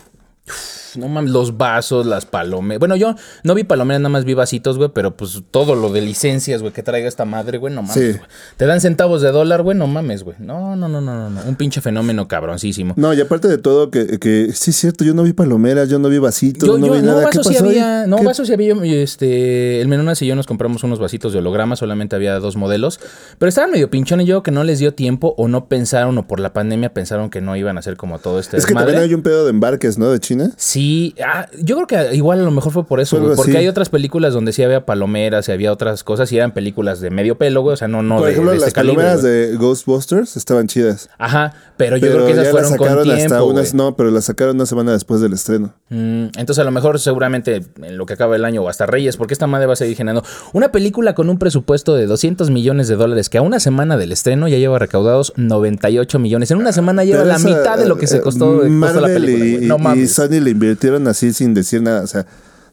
No 0.97 1.07
mames, 1.07 1.31
los 1.31 1.57
vasos, 1.57 2.06
las 2.06 2.25
palomeras. 2.25 2.80
Bueno, 2.80 2.95
yo 2.95 3.15
no 3.44 3.53
vi 3.56 3.63
palomeras, 3.63 4.01
nada 4.01 4.09
más 4.09 4.25
vi 4.25 4.33
vasitos, 4.33 4.77
güey, 4.77 4.89
pero 4.94 5.15
pues 5.15 5.41
todo 5.51 5.75
lo 5.75 5.91
de 5.91 6.01
licencias, 6.01 6.62
güey, 6.62 6.74
que 6.74 6.83
traiga 6.83 7.07
esta 7.07 7.25
madre, 7.25 7.57
güey, 7.57 7.74
no 7.74 7.81
mames. 7.81 7.95
Sí. 7.95 8.18
güey. 8.18 8.30
Te 8.57 8.65
dan 8.65 8.81
centavos 8.81 9.21
de 9.21 9.31
dólar, 9.31 9.62
güey, 9.62 9.77
no 9.77 9.88
mames, 9.88 10.24
güey. 10.24 10.36
No, 10.39 10.75
no, 10.75 10.88
no, 10.88 11.01
no, 11.01 11.15
no, 11.15 11.30
no. 11.30 11.41
Un 11.47 11.56
pinche 11.56 11.81
fenómeno 11.81 12.27
cabroncísimo. 12.27 12.94
No, 12.97 13.13
y 13.13 13.21
aparte 13.21 13.47
de 13.47 13.57
todo, 13.57 13.89
que, 13.91 14.19
que 14.19 14.51
sí 14.53 14.71
es 14.71 14.77
cierto, 14.77 15.03
yo 15.03 15.13
no 15.13 15.24
vi 15.24 15.33
palomeras, 15.33 15.89
yo 15.89 16.00
no 16.00 16.09
vi 16.09 16.18
vasitos, 16.18 16.68
Yo, 16.68 16.77
no 16.77 16.88
yo, 16.88 16.94
vi 16.94 17.00
no, 17.00 17.06
nada. 17.07 17.19
¿Qué 17.21 17.25
vasos 17.38 17.47
sí 17.47 17.53
pasó 17.53 17.65
había, 17.65 18.07
no, 18.07 18.18
¿Qué- 18.18 18.25
vasos 18.25 18.47
sí 18.47 18.53
había, 18.53 18.74
este, 18.83 19.81
el 19.81 19.88
Menonas 19.88 20.21
y 20.21 20.27
yo 20.27 20.36
nos 20.36 20.47
compramos 20.47 20.83
unos 20.83 21.00
vasitos 21.00 21.33
de 21.33 21.39
holograma, 21.39 21.75
solamente 21.75 22.15
había 22.15 22.39
dos 22.39 22.56
modelos, 22.56 23.00
pero 23.38 23.50
estaban 23.50 23.71
medio 23.71 23.89
pinchones, 23.89 24.27
yo 24.27 24.44
que 24.44 24.51
no 24.51 24.63
les 24.63 24.80
dio 24.80 24.94
tiempo 24.94 25.33
o 25.38 25.47
no 25.47 25.65
pensaron 25.68 26.18
o 26.18 26.27
por 26.27 26.39
la 26.39 26.53
pandemia 26.53 26.94
pensaron 26.94 27.30
que 27.30 27.41
no 27.41 27.56
iban 27.56 27.77
a 27.77 27.80
hacer 27.80 27.97
como 27.97 28.19
todo 28.19 28.39
este 28.39 28.57
Es 28.57 28.65
que 28.65 28.74
también 28.74 29.00
hay 29.00 29.13
un 29.13 29.21
pedo 29.21 29.44
de 29.45 29.50
embarques, 29.51 29.97
¿no? 29.97 30.09
De 30.12 30.19
China. 30.19 30.51
Sí, 30.57 30.78
ah, 31.25 31.47
yo 31.59 31.75
creo 31.75 31.87
que 31.87 32.15
igual 32.15 32.39
a 32.39 32.43
lo 32.43 32.51
mejor 32.51 32.71
fue 32.71 32.85
por 32.85 32.99
eso, 32.99 33.19
güey, 33.19 33.35
porque 33.35 33.51
así. 33.51 33.57
hay 33.59 33.67
otras 33.67 33.89
películas 33.89 34.33
donde 34.33 34.53
sí 34.53 34.63
había 34.63 34.85
palomeras 34.85 35.47
y 35.49 35.51
había 35.51 35.71
otras 35.71 36.03
cosas 36.03 36.31
y 36.31 36.37
eran 36.37 36.53
películas 36.53 36.99
de 37.01 37.09
medio 37.09 37.37
pelo, 37.37 37.61
güey, 37.61 37.73
o 37.73 37.77
sea, 37.77 37.87
no, 37.87 38.03
no 38.03 38.17
Por 38.17 38.25
de, 38.25 38.31
ejemplo, 38.31 38.51
de 38.51 38.57
las 38.59 38.67
este 38.67 38.75
calibre, 38.75 38.97
palomeras 38.97 39.23
de 39.23 39.57
Ghostbusters 39.57 40.37
estaban 40.37 40.67
chidas. 40.67 41.09
Ajá, 41.17 41.53
pero 41.77 41.97
yo 41.97 42.07
pero 42.07 42.13
creo 42.15 42.25
que 42.27 42.31
esas 42.33 42.45
ya 42.45 42.51
fueron 42.51 42.69
las 42.71 42.77
con 42.77 42.87
sacaron 42.87 43.03
tiempo, 43.03 43.23
hasta 43.35 43.43
unas, 43.43 43.73
no, 43.73 43.95
pero 43.95 44.11
las 44.11 44.25
sacaron 44.25 44.55
una 44.55 44.65
semana 44.65 44.91
después 44.91 45.21
del 45.21 45.33
estreno. 45.33 45.73
Mm, 45.89 46.25
entonces 46.37 46.59
a 46.59 46.63
lo 46.63 46.71
mejor 46.71 46.99
seguramente 46.99 47.61
en 47.81 47.97
lo 47.97 48.05
que 48.05 48.13
acaba 48.13 48.35
el 48.35 48.45
año 48.45 48.61
o 48.61 48.69
hasta 48.69 48.85
Reyes, 48.85 49.17
porque 49.17 49.33
esta 49.33 49.47
madre 49.47 49.65
va 49.65 49.73
a 49.73 49.75
seguir 49.75 49.97
generando 49.97 50.23
una 50.53 50.71
película 50.71 51.15
con 51.15 51.29
un 51.29 51.39
presupuesto 51.39 51.95
de 51.95 52.05
200 52.05 52.49
millones 52.49 52.87
de 52.87 52.95
dólares 52.95 53.29
que 53.29 53.37
a 53.37 53.41
una 53.41 53.59
semana 53.59 53.97
del 53.97 54.11
estreno 54.11 54.47
ya 54.47 54.57
lleva 54.57 54.79
recaudados 54.79 55.33
98 55.35 56.19
millones. 56.19 56.51
En 56.51 56.57
una 56.57 56.71
semana 56.71 57.03
lleva 57.03 57.19
Pero 57.19 57.29
la 57.29 57.35
esa, 57.37 57.47
mitad 57.47 57.77
de 57.77 57.87
lo 57.87 57.97
que 57.97 58.07
se 58.07 58.17
eh, 58.17 58.21
costó, 58.21 58.57
costó 58.57 58.63
la 58.63 58.69
Marvel 58.69 59.13
película. 59.13 59.45
y. 59.45 59.67
No 59.67 59.77
y 59.77 59.81
mames. 59.81 60.13
Sony 60.13 60.39
le 60.41 60.49
invirtieron 60.69 61.07
así 61.07 61.33
sin 61.33 61.54
decir 61.54 61.81
nada. 61.81 62.01
O 62.04 62.07
sea, 62.07 62.25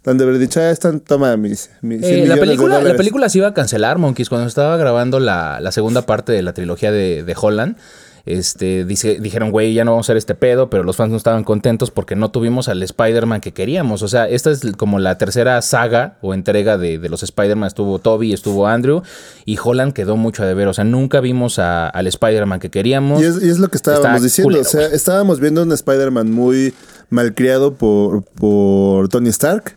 han 0.05 0.19
de 0.19 0.25
haber 0.25 0.39
dicho, 0.39 0.61
ah, 0.61 0.71
están, 0.71 1.01
toma 1.01 1.37
mis, 1.37 1.71
mis 1.83 2.01
100 2.01 2.15
Eh, 2.15 2.27
la, 2.29 2.35
de 2.37 2.41
película, 2.41 2.81
la 2.81 2.95
película 2.97 3.29
se 3.29 3.39
iba 3.39 3.49
a 3.49 3.55
cancelar, 3.55 3.99
Monkeys, 3.99 4.29
cuando 4.29 4.47
estaba 4.47 4.77
grabando 4.77 5.19
la, 5.19 5.59
la 5.61 5.73
segunda 5.73 6.03
parte 6.03 6.33
de 6.33 6.43
la 6.43 6.53
trilogía 6.55 6.93
de, 6.93 7.25
de 7.25 7.37
Holland. 7.41 7.77
Este, 8.25 8.85
dice, 8.85 9.19
dijeron, 9.21 9.53
güey, 9.53 9.73
ya 9.73 9.85
no 9.85 9.93
vamos 9.93 10.07
a 10.07 10.07
hacer 10.09 10.17
este 10.17 10.35
pedo, 10.35 10.69
pero 10.69 10.83
los 10.83 10.97
fans 10.97 11.13
no 11.13 11.17
estaban 11.17 11.45
contentos 11.45 11.93
porque 11.93 12.17
no 12.17 12.33
tuvimos 12.33 12.69
al 12.69 12.83
Spider-Man 12.83 13.41
que 13.41 13.53
queríamos. 13.53 14.03
O 14.03 14.09
sea, 14.09 14.29
esta 14.29 14.51
es 14.51 14.63
como 14.77 14.99
la 14.99 15.17
tercera 15.17 15.63
saga 15.63 16.19
o 16.23 16.35
entrega 16.35 16.77
de, 16.77 16.99
de 16.99 17.09
los 17.09 17.23
Spider-Man. 17.23 17.69
Estuvo 17.69 18.01
Toby, 18.01 18.33
estuvo 18.33 18.67
Andrew 18.67 19.03
y 19.45 19.59
Holland 19.63 19.93
quedó 19.93 20.17
mucho 20.17 20.43
a 20.43 20.47
deber. 20.47 20.67
O 20.67 20.75
sea, 20.75 20.83
nunca 20.83 21.21
vimos 21.21 21.61
a- 21.61 21.89
al 21.89 22.09
Spider-Man 22.09 22.59
que 22.59 22.69
queríamos. 22.69 23.23
Y 23.23 23.27
es, 23.27 23.41
y 23.45 23.49
es 23.49 23.59
lo 23.61 23.69
que 23.69 23.77
estábamos 23.77 24.07
Está 24.07 24.21
diciendo. 24.25 24.49
culero, 24.49 24.63
o 24.69 24.71
sea, 24.73 24.87
estábamos 24.89 25.39
viendo 25.39 25.63
un 25.63 25.71
Spider-Man 25.71 26.29
muy 26.33 26.75
malcriado 27.11 27.75
por, 27.75 28.23
por 28.25 29.09
Tony 29.09 29.29
Stark. 29.31 29.77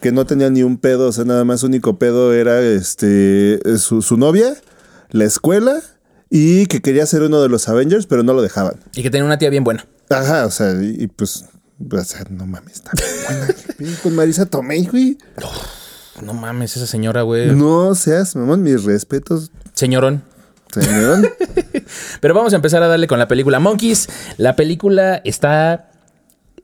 Que 0.00 0.12
no 0.12 0.26
tenía 0.26 0.48
ni 0.50 0.62
un 0.62 0.76
pedo, 0.78 1.08
o 1.08 1.12
sea, 1.12 1.24
nada 1.24 1.44
más 1.44 1.62
único 1.62 1.98
pedo 1.98 2.32
era 2.32 2.60
este 2.60 3.58
su, 3.78 4.00
su 4.02 4.16
novia, 4.16 4.54
la 5.10 5.24
escuela 5.24 5.80
y 6.30 6.66
que 6.66 6.80
quería 6.82 7.04
ser 7.06 7.22
uno 7.22 7.40
de 7.42 7.48
los 7.48 7.68
Avengers, 7.68 8.06
pero 8.06 8.22
no 8.22 8.32
lo 8.32 8.42
dejaban. 8.42 8.74
Y 8.94 9.02
que 9.02 9.10
tenía 9.10 9.24
una 9.24 9.38
tía 9.38 9.50
bien 9.50 9.64
buena. 9.64 9.86
Ajá, 10.10 10.46
o 10.46 10.50
sea, 10.50 10.72
y, 10.80 11.02
y 11.02 11.06
pues, 11.08 11.46
o 11.90 12.04
sea, 12.04 12.24
no 12.30 12.46
mames, 12.46 12.74
está 12.74 12.92
bien 12.94 13.54
buena. 13.76 13.98
Con 14.02 14.14
Marisa 14.14 14.46
Tomei, 14.46 14.86
güey. 14.86 15.18
No 16.22 16.32
mames, 16.34 16.76
esa 16.76 16.86
señora, 16.86 17.22
güey. 17.22 17.54
No 17.54 17.94
seas, 17.94 18.36
mamón, 18.36 18.62
mis 18.62 18.84
respetos, 18.84 19.50
Señorón. 19.74 20.22
señor. 20.72 21.34
Pero 22.20 22.34
vamos 22.34 22.52
a 22.52 22.56
empezar 22.56 22.82
a 22.82 22.88
darle 22.88 23.06
con 23.06 23.18
la 23.18 23.28
película 23.28 23.58
Monkeys. 23.60 24.08
La 24.36 24.54
película 24.56 25.20
está, 25.24 25.87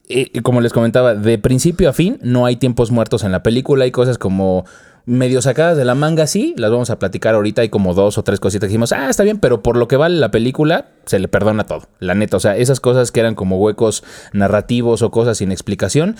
eh, 0.08 0.42
como 0.42 0.60
les 0.60 0.72
comentaba, 0.72 1.14
de 1.14 1.38
principio 1.38 1.88
a 1.88 1.92
fin. 1.92 2.18
No 2.22 2.46
hay 2.46 2.56
tiempos 2.56 2.90
muertos 2.90 3.24
en 3.24 3.32
la 3.32 3.42
película. 3.42 3.84
Hay 3.84 3.90
cosas 3.90 4.18
como 4.18 4.64
medio 5.06 5.42
sacadas 5.42 5.76
de 5.76 5.84
la 5.84 5.94
manga, 5.94 6.26
sí. 6.26 6.54
Las 6.56 6.70
vamos 6.70 6.90
a 6.90 6.98
platicar 6.98 7.34
ahorita. 7.34 7.62
Hay 7.62 7.68
como 7.68 7.94
dos 7.94 8.16
o 8.18 8.24
tres 8.24 8.40
cositas 8.40 8.66
que 8.66 8.68
dijimos, 8.68 8.92
ah, 8.92 9.08
está 9.10 9.22
bien, 9.22 9.38
pero 9.38 9.62
por 9.62 9.76
lo 9.76 9.86
que 9.88 9.96
vale 9.96 10.16
la 10.18 10.30
película, 10.30 10.88
se 11.06 11.18
le 11.18 11.28
perdona 11.28 11.64
todo. 11.64 11.88
La 12.00 12.14
neta, 12.14 12.36
o 12.36 12.40
sea, 12.40 12.56
esas 12.56 12.80
cosas 12.80 13.12
que 13.12 13.20
eran 13.20 13.34
como 13.34 13.58
huecos 13.58 14.02
narrativos 14.32 15.02
o 15.02 15.10
cosas 15.10 15.38
sin 15.38 15.52
explicación, 15.52 16.16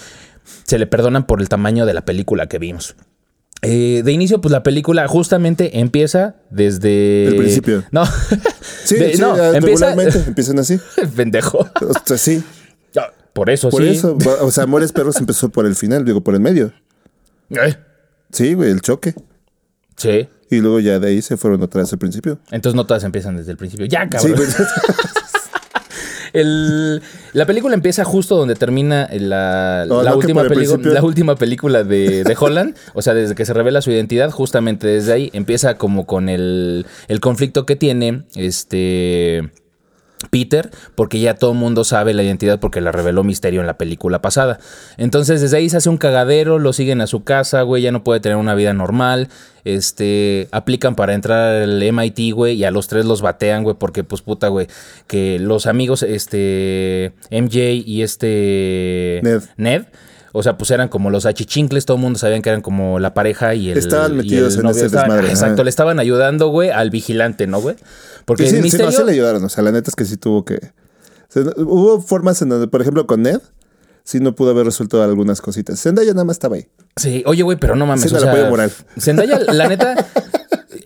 se 0.64 0.79
le 0.79 0.87
perdonan 0.87 1.26
por 1.26 1.41
el 1.41 1.49
tamaño 1.49 1.87
de 1.87 1.95
la 1.95 2.05
película 2.05 2.47
que 2.47 2.59
vimos. 2.59 2.97
Eh, 3.62 4.03
de 4.05 4.12
inicio, 4.12 4.43
pues 4.43 4.53
la 4.53 4.62
película 4.62 5.09
justamente 5.09 5.79
empieza 5.81 6.35
desde. 6.50 7.29
El 7.29 7.37
principio. 7.37 7.83
No. 7.93 8.05
Sí, 8.85 8.95
De- 8.97 9.14
sí, 9.14 9.21
no, 9.23 9.31
empieza. 9.37 9.61
regularmente 9.61 10.19
empiezan 10.26 10.59
así. 10.59 10.79
Pendejo. 11.17 11.59
O 11.81 11.93
sea, 12.05 12.19
sí, 12.19 12.43
Por 13.35 13.50
eso 13.50 13.69
por 13.69 13.83
sí. 13.83 13.88
eso, 13.91 14.17
o 14.41 14.50
sea, 14.50 14.64
Amores 14.64 14.93
Perros 14.93 15.17
empezó 15.19 15.50
por 15.50 15.67
el 15.67 15.75
final, 15.75 16.05
digo, 16.07 16.23
por 16.23 16.35
el 16.35 16.41
medio. 16.41 16.73
Eh, 17.50 17.76
Sí, 18.33 18.55
güey, 18.55 18.71
el 18.71 18.81
choque. 18.81 19.14
Sí. 19.97 20.29
Y 20.50 20.61
luego 20.61 20.81
ya 20.81 20.99
de 20.99 21.09
ahí 21.09 21.21
se 21.23 21.37
fueron 21.37 21.62
otra 21.62 21.83
vez 21.83 21.93
al 21.93 21.99
principio. 21.99 22.38
Entonces 22.50 22.75
no 22.75 22.87
todas 22.87 23.05
empiezan 23.05 23.37
desde 23.37 23.50
el 23.53 23.57
principio. 23.57 23.87
Ya, 23.87 24.05
Sí, 24.05 24.09
cabrón. 24.11 24.35
pues, 24.37 24.57
El- 26.33 27.00
la 27.33 27.47
película 27.47 27.75
empieza 27.75 28.05
justo 28.05 28.37
donde 28.37 28.57
termina 28.57 29.09
la, 29.12 29.85
No, 29.87 30.03
la 30.03 30.11
no, 30.11 30.19
que 30.19 30.26
última, 30.26 30.43
por 30.43 30.55
principio. 30.55 30.93
la 30.93 31.03
última 31.03 31.37
película 31.37 31.85
de, 31.85 32.25
de 32.25 32.37
Holland. 32.38 32.75
o 32.93 33.03
sea, 33.03 33.14
desde 33.14 33.37
que 33.37 33.45
se 33.45 33.53
revela 33.53 33.81
su 33.83 33.93
identidad, 33.93 34.31
justamente 34.33 34.87
desde 34.88 35.12
ahí 35.12 35.31
empieza 35.33 35.76
como 35.76 36.07
con 36.07 36.29
el, 36.29 36.87
el 37.07 37.21
conflicto 37.21 37.67
que 37.67 37.76
tiene 37.76 38.25
este 38.35 39.53
Peter, 40.31 40.71
porque 40.95 41.21
ya 41.21 41.35
todo 41.35 41.52
el 41.52 41.59
mundo 41.59 41.85
sabe 41.85 42.14
la 42.14 42.23
identidad 42.23 42.61
porque 42.61 42.81
la 42.81 42.93
reveló 42.93 43.25
Misterio 43.25 43.61
en 43.61 43.66
la 43.66 43.78
película 43.78 44.21
pasada. 44.21 44.59
Entonces 44.97 45.40
desde 45.40 45.57
ahí 45.57 45.69
se 45.69 45.78
hace 45.78 45.88
un 45.88 45.99
cagadero, 45.99 46.59
lo 46.59 46.73
siguen 46.73 47.00
a 47.00 47.07
su 47.07 47.25
casa, 47.25 47.62
güey, 47.62 47.83
ya 47.83 47.93
no 47.93 48.04
puede 48.04 48.21
tener 48.21 48.37
una 48.37 48.54
vida 48.54 48.73
normal. 48.73 49.28
Este, 49.64 50.49
aplican 50.52 50.95
para 50.95 51.14
entrar 51.14 51.62
al 51.62 51.83
MIT, 51.83 52.35
güey, 52.35 52.54
y 52.54 52.64
a 52.64 52.71
los 52.71 52.87
tres 52.88 53.07
los 53.07 53.23
batean, 53.23 53.62
güey, 53.62 53.76
porque 53.78 54.04
pues 54.04 54.21
puta, 54.21 54.49
güey, 54.49 54.66
que 55.07 55.38
los 55.38 55.66
amigos, 55.66 56.02
este, 56.02 57.14
MJ 57.31 57.83
y 57.87 58.02
este 58.02 59.21
Ned. 59.57 59.85
O 60.37 60.43
sea, 60.43 60.59
pues 60.59 60.71
eran 60.73 60.88
como 60.88 61.11
los 61.11 61.26
achichincles, 61.26 61.87
todo 61.87 61.97
el 61.97 62.03
mundo 62.03 62.19
sabían 62.19 62.43
que 62.43 62.49
eran 62.50 62.61
como 62.61 62.99
la 62.99 63.14
pareja 63.14 63.55
y 63.55 63.71
el. 63.71 63.79
Estaban 63.79 64.17
metidos 64.17 64.55
el 64.55 64.61
en 64.61 64.67
ese 64.67 64.87
Estaban- 64.87 65.09
desmadre, 65.11 65.29
Exacto, 65.31 65.55
ajá. 65.55 65.64
le 65.64 65.71
estaban 65.71 65.99
ayudando, 66.00 66.49
güey, 66.49 66.71
al 66.71 66.91
vigilante, 66.91 67.47
¿no, 67.47 67.61
güey? 67.61 67.76
Porque 68.25 68.49
sí, 68.50 68.57
no, 68.61 68.91
sí 68.91 69.03
le 69.05 69.12
ayudaron. 69.12 69.45
O 69.45 69.49
sea, 69.49 69.62
la 69.62 69.71
neta 69.73 69.91
es 69.91 69.95
que 69.97 70.05
sí 70.05 70.17
tuvo 70.17 70.45
que. 70.45 70.57
o 70.57 70.61
sea, 71.29 71.43
hubo 71.59 72.00
formas 72.00 72.43
en 72.43 72.49
donde, 72.49 72.67
por 72.69 72.81
ejemplo, 72.81 73.07
con 73.07 73.23
Ned, 73.23 73.38
sí 74.03 74.19
no 74.21 74.35
pudo 74.35 74.50
haber 74.50 74.67
resuelto 74.67 75.03
algunas 75.03 75.41
cositas. 75.41 75.81
Zendaya 75.81 76.12
nada 76.12 76.25
más 76.25 76.35
estaba 76.37 76.57
ahí. 76.57 76.67
Sí, 76.97 77.23
oye, 77.26 77.43
güey, 77.43 77.57
pero 77.57 77.76
no 77.76 77.87
mames. 77.87 78.09
Sí, 78.11 78.14
o 78.14 78.19
sea, 78.19 78.31
apoyo 78.33 78.49
moral. 78.50 78.71
Zendaya, 78.99 79.38
la 79.53 79.69
neta. 79.69 79.95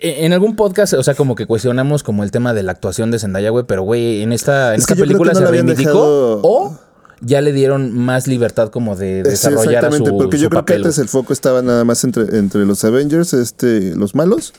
e- 0.01 0.25
En 0.27 0.33
algún 0.33 0.57
podcast, 0.57 0.93
o 0.95 1.03
sea, 1.03 1.15
como 1.15 1.35
que 1.35 1.47
cuestionamos 1.47 2.03
como 2.03 2.23
el 2.23 2.31
tema 2.31 2.53
de 2.55 2.63
la 2.63 2.73
actuación 2.73 3.11
de 3.11 3.19
Zendaya, 3.19 3.51
güey, 3.51 3.65
pero 3.67 3.83
güey, 3.83 4.23
en 4.23 4.33
esta, 4.33 4.71
en 4.75 4.81
Es 4.81 4.81
esta 4.83 4.95
película 4.95 5.33
no 5.33 5.39
se 5.39 5.45
la 5.45 5.51
reivindicó 5.51 5.81
dejado- 5.91 6.41
o 6.43 6.79
ya 7.21 7.41
le 7.41 7.53
dieron 7.53 7.97
más 7.97 8.27
libertad 8.27 8.69
como 8.71 8.97
de 8.97 9.23
Sí, 9.25 9.31
desarrollar 9.31 9.85
a 9.87 9.91
su, 9.91 9.97
exactamente, 9.97 10.11
porque 10.23 10.37
yo 10.39 10.45
su 10.45 10.51
creo 10.51 10.61
papel, 10.61 10.77
que 10.83 10.87
antes 10.89 10.99
el 10.99 11.09
foco 11.09 11.33
estaba 11.33 11.63
nada 11.63 11.85
más 11.85 12.05
entre, 12.05 12.39
entre 12.39 12.65
los 12.65 12.85
Avengers, 12.85 13.35
este, 13.35 13.95
los 13.97 14.15
malos, 14.15 14.53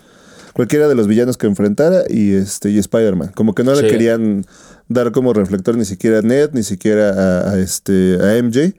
cualquiera 0.53 0.87
de 0.87 0.95
los 0.95 1.07
villanos 1.07 1.37
que 1.37 1.47
enfrentara 1.47 2.03
y 2.09 2.33
este 2.33 2.69
y 2.71 2.77
Spider-Man. 2.79 3.31
Como 3.35 3.55
que 3.55 3.63
no 3.63 3.75
Sí. 3.75 3.83
le 3.83 3.89
querían 3.89 4.45
dar 4.89 5.11
como 5.11 5.33
reflector 5.33 5.77
ni 5.77 5.85
siquiera 5.85 6.19
a 6.19 6.21
Ned, 6.21 6.49
ni 6.53 6.63
siquiera 6.63 7.09
a, 7.11 7.51
a 7.51 7.59
este 7.59 8.17
a 8.21 8.37
MJ. 8.41 8.73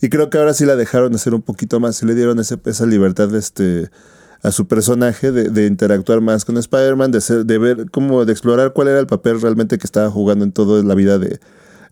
Y 0.00 0.08
creo 0.08 0.30
que 0.30 0.38
ahora 0.38 0.54
sí 0.54 0.64
la 0.64 0.76
dejaron 0.76 1.14
hacer 1.14 1.34
un 1.34 1.42
poquito 1.42 1.80
más, 1.80 1.96
sí 1.96 2.06
le 2.06 2.14
dieron 2.14 2.38
ese- 2.38 2.58
esa 2.66 2.86
libertad 2.86 3.34
este 3.34 3.90
a 4.42 4.52
su 4.52 4.66
personaje 4.68 5.32
de, 5.32 5.48
de 5.48 5.66
interactuar 5.66 6.20
más 6.20 6.44
con 6.44 6.56
Spider-Man, 6.58 7.10
de 7.10 7.20
ser, 7.20 7.44
de 7.46 7.58
ver 7.58 7.90
como 7.90 8.24
de 8.24 8.32
explorar 8.32 8.72
cuál 8.72 8.88
era 8.88 9.00
el 9.00 9.06
papel 9.06 9.40
realmente 9.40 9.76
que 9.78 9.86
estaba 9.86 10.10
jugando 10.10 10.44
en 10.44 10.52
toda 10.52 10.82
la 10.84 10.94
vida 10.94 11.18
de, 11.18 11.40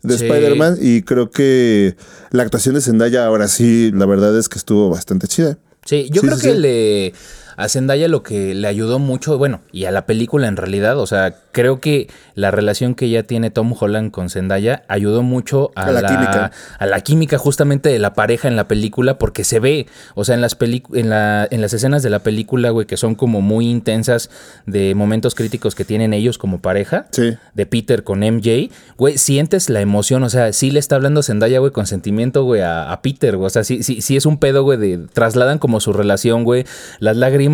de 0.07 0.17
Sí. 0.17 0.25
Spider-Man. 0.25 0.77
Y 0.81 1.01
creo 1.03 1.29
que 1.29 1.95
la 2.31 2.43
actuación 2.43 2.75
de 2.75 2.81
Zendaya 2.81 3.25
ahora 3.25 3.47
sí, 3.47 3.91
la 3.93 4.05
verdad 4.05 4.37
es 4.37 4.49
que 4.49 4.57
estuvo 4.57 4.89
bastante 4.89 5.27
chida. 5.27 5.57
Sí, 5.85 6.07
yo 6.11 6.21
Sí, 6.21 6.27
creo 6.27 6.37
sí, 6.39 6.47
que 6.47 6.55
le 6.55 7.13
a 7.57 7.69
Zendaya 7.69 8.07
lo 8.07 8.23
que 8.23 8.53
le 8.55 8.67
ayudó 8.67 8.99
mucho, 8.99 9.37
bueno, 9.37 9.61
y 9.71 9.85
a 9.85 9.91
la 9.91 10.05
película 10.05 10.47
en 10.47 10.57
realidad, 10.57 10.97
o 10.99 11.07
sea, 11.07 11.35
creo 11.51 11.79
que 11.79 12.09
la 12.35 12.51
relación 12.51 12.95
que 12.95 13.09
ya 13.09 13.23
tiene 13.23 13.49
Tom 13.51 13.73
Holland 13.79 14.11
con 14.11 14.29
Zendaya 14.29 14.83
ayudó 14.87 15.23
mucho 15.23 15.71
a, 15.75 15.83
A 15.85 15.91
la 15.91 16.01
química. 16.03 16.51
a 16.79 16.85
la 16.85 16.99
química 17.01 17.37
justamente 17.37 17.89
de 17.89 17.99
la 17.99 18.13
pareja 18.13 18.47
en 18.47 18.55
la 18.55 18.67
película 18.67 19.17
porque 19.17 19.43
se 19.43 19.59
ve, 19.59 19.87
o 20.15 20.23
sea, 20.25 20.35
en 20.35 20.41
las 20.41 20.57
en 20.93 21.09
la 21.09 21.47
en 21.49 21.61
las 21.61 21.73
escenas 21.73 22.03
de 22.03 22.09
la 22.09 22.19
película, 22.19 22.69
güey, 22.71 22.85
que 22.87 22.97
son 22.97 23.15
como 23.15 23.41
muy 23.41 23.69
intensas 23.69 24.29
de 24.65 24.95
momentos 24.95 25.35
críticos 25.35 25.75
que 25.75 25.85
tienen 25.85 26.13
ellos 26.13 26.37
como 26.37 26.59
pareja, 26.61 27.07
Sí. 27.11 27.35
de 27.53 27.65
Peter 27.65 28.03
con 28.03 28.19
MJ, 28.19 28.69
güey, 28.97 29.17
sientes 29.17 29.69
la 29.69 29.81
emoción, 29.81 30.23
o 30.23 30.29
sea, 30.29 30.51
sí 30.53 30.71
le 30.71 30.79
está 30.79 30.95
hablando 30.95 31.23
Zendaya, 31.23 31.59
güey, 31.59 31.71
con 31.71 31.85
sentimiento, 31.87 32.43
güey, 32.43 32.61
a, 32.61 32.91
a 32.91 33.01
Peter, 33.01 33.37
güey, 33.37 33.47
o 33.47 33.49
sea, 33.49 33.63
sí, 33.63 33.83
sí, 33.83 34.01
sí 34.01 34.15
es 34.17 34.25
un 34.25 34.37
pedo, 34.37 34.63
güey, 34.63 34.77
de 34.77 34.97
trasladan 35.13 35.59
como 35.59 35.79
su 35.79 35.93
relación, 35.93 36.43
güey, 36.43 36.65
las 36.99 37.15
lágrimas, 37.17 37.44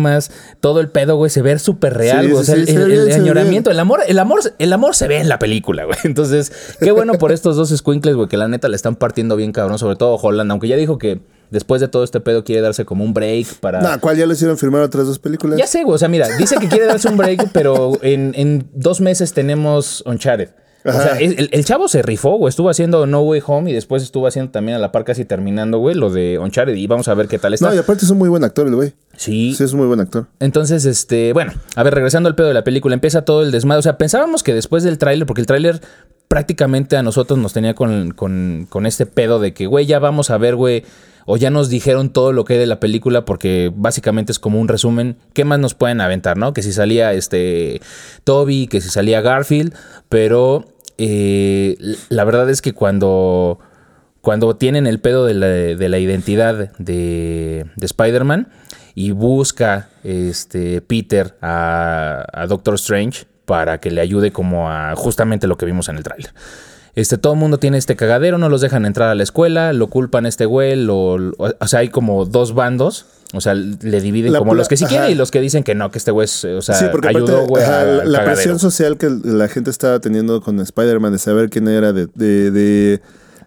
todo 0.60 0.80
el 0.80 0.88
pedo, 0.88 1.16
güey, 1.16 1.30
se 1.30 1.42
ve 1.42 1.58
súper 1.58 1.94
real, 1.94 2.26
Sí, 2.26 2.30
güey, 2.30 2.42
o 2.42 2.44
sí, 2.44 2.52
sea, 2.52 2.66
sí, 2.66 2.72
el, 2.74 3.12
añoramiento, 3.12 3.70
el 3.70 3.78
amor, 3.78 4.00
el 4.06 4.18
amor, 4.18 4.40
el 4.58 4.72
amor 4.72 4.94
se 4.94 5.08
ve 5.08 5.18
en 5.18 5.28
la 5.28 5.38
película, 5.38 5.84
güey, 5.84 5.98
entonces, 6.04 6.52
qué 6.80 6.92
bueno 6.92 7.14
por 7.14 7.32
estos 7.32 7.56
dos 7.56 7.70
squinkles, 7.70 8.14
güey, 8.14 8.28
que 8.28 8.36
la 8.36 8.48
neta 8.48 8.68
le 8.68 8.76
están 8.76 8.96
partiendo 8.96 9.36
bien 9.36 9.52
cabrón, 9.52 9.78
sobre 9.78 9.96
todo 9.96 10.16
Holland, 10.16 10.50
aunque 10.50 10.68
ya 10.68 10.76
dijo 10.76 10.98
que 10.98 11.20
después 11.50 11.80
de 11.80 11.88
todo 11.88 12.02
este 12.02 12.20
pedo 12.20 12.44
quiere 12.44 12.62
darse 12.62 12.84
como 12.84 13.04
un 13.04 13.12
break 13.12 13.58
para... 13.60 13.80
No, 13.80 14.00
¿cuál 14.00 14.16
ya 14.16 14.26
le 14.26 14.32
hicieron 14.32 14.56
firmar 14.56 14.82
otras 14.82 15.06
dos 15.06 15.18
películas? 15.18 15.58
Ya 15.58 15.66
sé, 15.66 15.84
güey. 15.84 15.94
O 15.94 15.98
sea, 15.98 16.08
mira, 16.08 16.26
dice 16.38 16.56
que 16.56 16.66
quiere 16.66 16.86
darse 16.86 17.08
un 17.08 17.18
break, 17.18 17.50
pero 17.52 17.92
en, 18.00 18.32
en 18.34 18.70
dos 18.72 19.02
meses 19.02 19.34
tenemos 19.34 20.02
Uncharted. 20.06 20.48
O 20.84 20.92
sea, 20.92 21.16
el 21.18 21.64
chavo 21.64 21.88
se 21.88 22.02
rifó, 22.02 22.36
güey. 22.36 22.48
Estuvo 22.48 22.68
haciendo 22.68 23.06
No 23.06 23.20
Way 23.22 23.42
Home 23.46 23.70
y 23.70 23.74
después 23.74 24.02
estuvo 24.02 24.26
haciendo 24.26 24.50
también 24.50 24.76
a 24.76 24.80
la 24.80 24.90
par 24.90 25.04
casi 25.04 25.24
terminando, 25.24 25.78
güey, 25.78 25.94
lo 25.94 26.10
de 26.10 26.38
Uncharted. 26.38 26.74
Y 26.74 26.86
vamos 26.86 27.08
a 27.08 27.14
ver 27.14 27.28
qué 27.28 27.38
tal 27.38 27.54
está. 27.54 27.68
No, 27.68 27.74
y 27.74 27.78
aparte 27.78 28.04
es 28.04 28.10
un 28.10 28.18
muy 28.18 28.28
buen 28.28 28.42
actor 28.44 28.66
el 28.66 28.74
güey. 28.74 28.92
sí. 29.16 29.54
Sí, 29.54 29.64
es 29.64 29.72
un 29.72 29.78
muy 29.78 29.86
buen 29.86 30.00
actor. 30.00 30.26
Entonces, 30.40 30.84
este, 30.84 31.32
bueno, 31.32 31.52
a 31.76 31.82
ver, 31.82 31.94
regresando 31.94 32.28
al 32.28 32.34
pedo 32.34 32.48
de 32.48 32.54
la 32.54 32.64
película, 32.64 32.94
empieza 32.94 33.24
todo 33.24 33.42
el 33.42 33.52
desmadre. 33.52 33.78
O 33.80 33.82
sea, 33.82 33.98
pensábamos 33.98 34.42
que 34.42 34.54
después 34.54 34.82
del 34.82 34.98
tráiler, 34.98 35.26
porque 35.26 35.40
el 35.40 35.46
tráiler 35.46 35.80
prácticamente 36.28 36.96
a 36.96 37.02
nosotros 37.02 37.38
nos 37.38 37.52
tenía 37.52 37.74
con, 37.74 38.12
con, 38.12 38.66
con 38.68 38.86
este 38.86 39.06
pedo 39.06 39.38
de 39.38 39.52
que, 39.52 39.66
güey, 39.66 39.86
ya 39.86 39.98
vamos 39.98 40.30
a 40.30 40.38
ver, 40.38 40.56
güey, 40.56 40.82
o 41.26 41.36
ya 41.36 41.50
nos 41.50 41.68
dijeron 41.68 42.10
todo 42.10 42.32
lo 42.32 42.44
que 42.44 42.54
hay 42.54 42.58
de 42.58 42.66
la 42.66 42.80
película, 42.80 43.24
porque 43.24 43.70
básicamente 43.74 44.32
es 44.32 44.38
como 44.38 44.58
un 44.58 44.68
resumen. 44.68 45.16
¿Qué 45.34 45.44
más 45.44 45.58
nos 45.58 45.74
pueden 45.74 46.00
aventar, 46.00 46.36
no? 46.36 46.52
Que 46.52 46.62
si 46.62 46.72
salía 46.72 47.12
este 47.12 47.80
Toby, 48.24 48.66
que 48.66 48.80
si 48.80 48.88
salía 48.88 49.20
Garfield, 49.20 49.74
pero 50.08 50.71
eh, 50.98 51.76
la 52.08 52.24
verdad 52.24 52.48
es 52.50 52.62
que 52.62 52.72
cuando 52.72 53.58
cuando 54.20 54.54
tienen 54.56 54.86
el 54.86 55.00
pedo 55.00 55.26
de 55.26 55.34
la, 55.34 55.46
de 55.48 55.88
la 55.88 55.98
identidad 55.98 56.76
de, 56.78 57.66
de 57.74 57.86
Spider-Man 57.86 58.48
y 58.94 59.10
busca 59.10 59.88
este 60.04 60.80
Peter 60.80 61.36
a, 61.42 62.24
a 62.32 62.46
Doctor 62.46 62.74
Strange 62.74 63.26
para 63.44 63.78
que 63.78 63.90
le 63.90 64.00
ayude 64.00 64.30
como 64.30 64.70
a 64.70 64.94
justamente 64.94 65.48
lo 65.48 65.56
que 65.56 65.66
vimos 65.66 65.88
en 65.88 65.96
el 65.96 66.04
tráiler. 66.04 66.32
Este, 66.94 67.16
todo 67.16 67.32
el 67.32 67.38
mundo 67.38 67.58
tiene 67.58 67.78
este 67.78 67.96
cagadero, 67.96 68.36
no 68.36 68.48
los 68.50 68.60
dejan 68.60 68.84
entrar 68.84 69.08
a 69.08 69.14
la 69.14 69.22
escuela, 69.22 69.72
lo 69.72 69.86
culpan 69.86 70.26
a 70.26 70.28
este 70.28 70.44
güey, 70.44 70.76
lo, 70.76 71.16
lo- 71.18 71.34
o 71.38 71.66
sea, 71.66 71.80
hay 71.80 71.88
como 71.88 72.26
dos 72.26 72.54
bandos, 72.54 73.06
o 73.32 73.40
sea, 73.40 73.54
le 73.54 74.00
dividen 74.02 74.34
La 74.34 74.40
como 74.40 74.54
los 74.54 74.68
que 74.68 74.76
sí 74.76 74.84
quieren 74.84 75.10
y 75.10 75.14
los 75.14 75.30
que 75.30 75.40
dicen 75.40 75.64
que 75.64 75.74
no, 75.74 75.90
que 75.90 75.96
este 75.96 76.10
güey, 76.10 76.26
es, 76.26 76.44
o 76.44 76.60
sea, 76.60 76.74
sí, 76.74 76.84
porque 76.92 77.08
ayudó, 77.08 77.46
güey, 77.46 77.62
la, 77.64 77.84
la 77.84 78.02
cagadero. 78.02 78.24
presión 78.34 78.58
social 78.58 78.98
que 78.98 79.08
la 79.24 79.48
gente 79.48 79.70
estaba 79.70 80.00
teniendo 80.00 80.42
con 80.42 80.60
Spider-Man 80.60 81.12
de 81.12 81.18
saber 81.18 81.48
quién 81.48 81.66
era, 81.66 81.94
de, 81.94 82.08
de, 82.14 82.50
de 82.50 83.00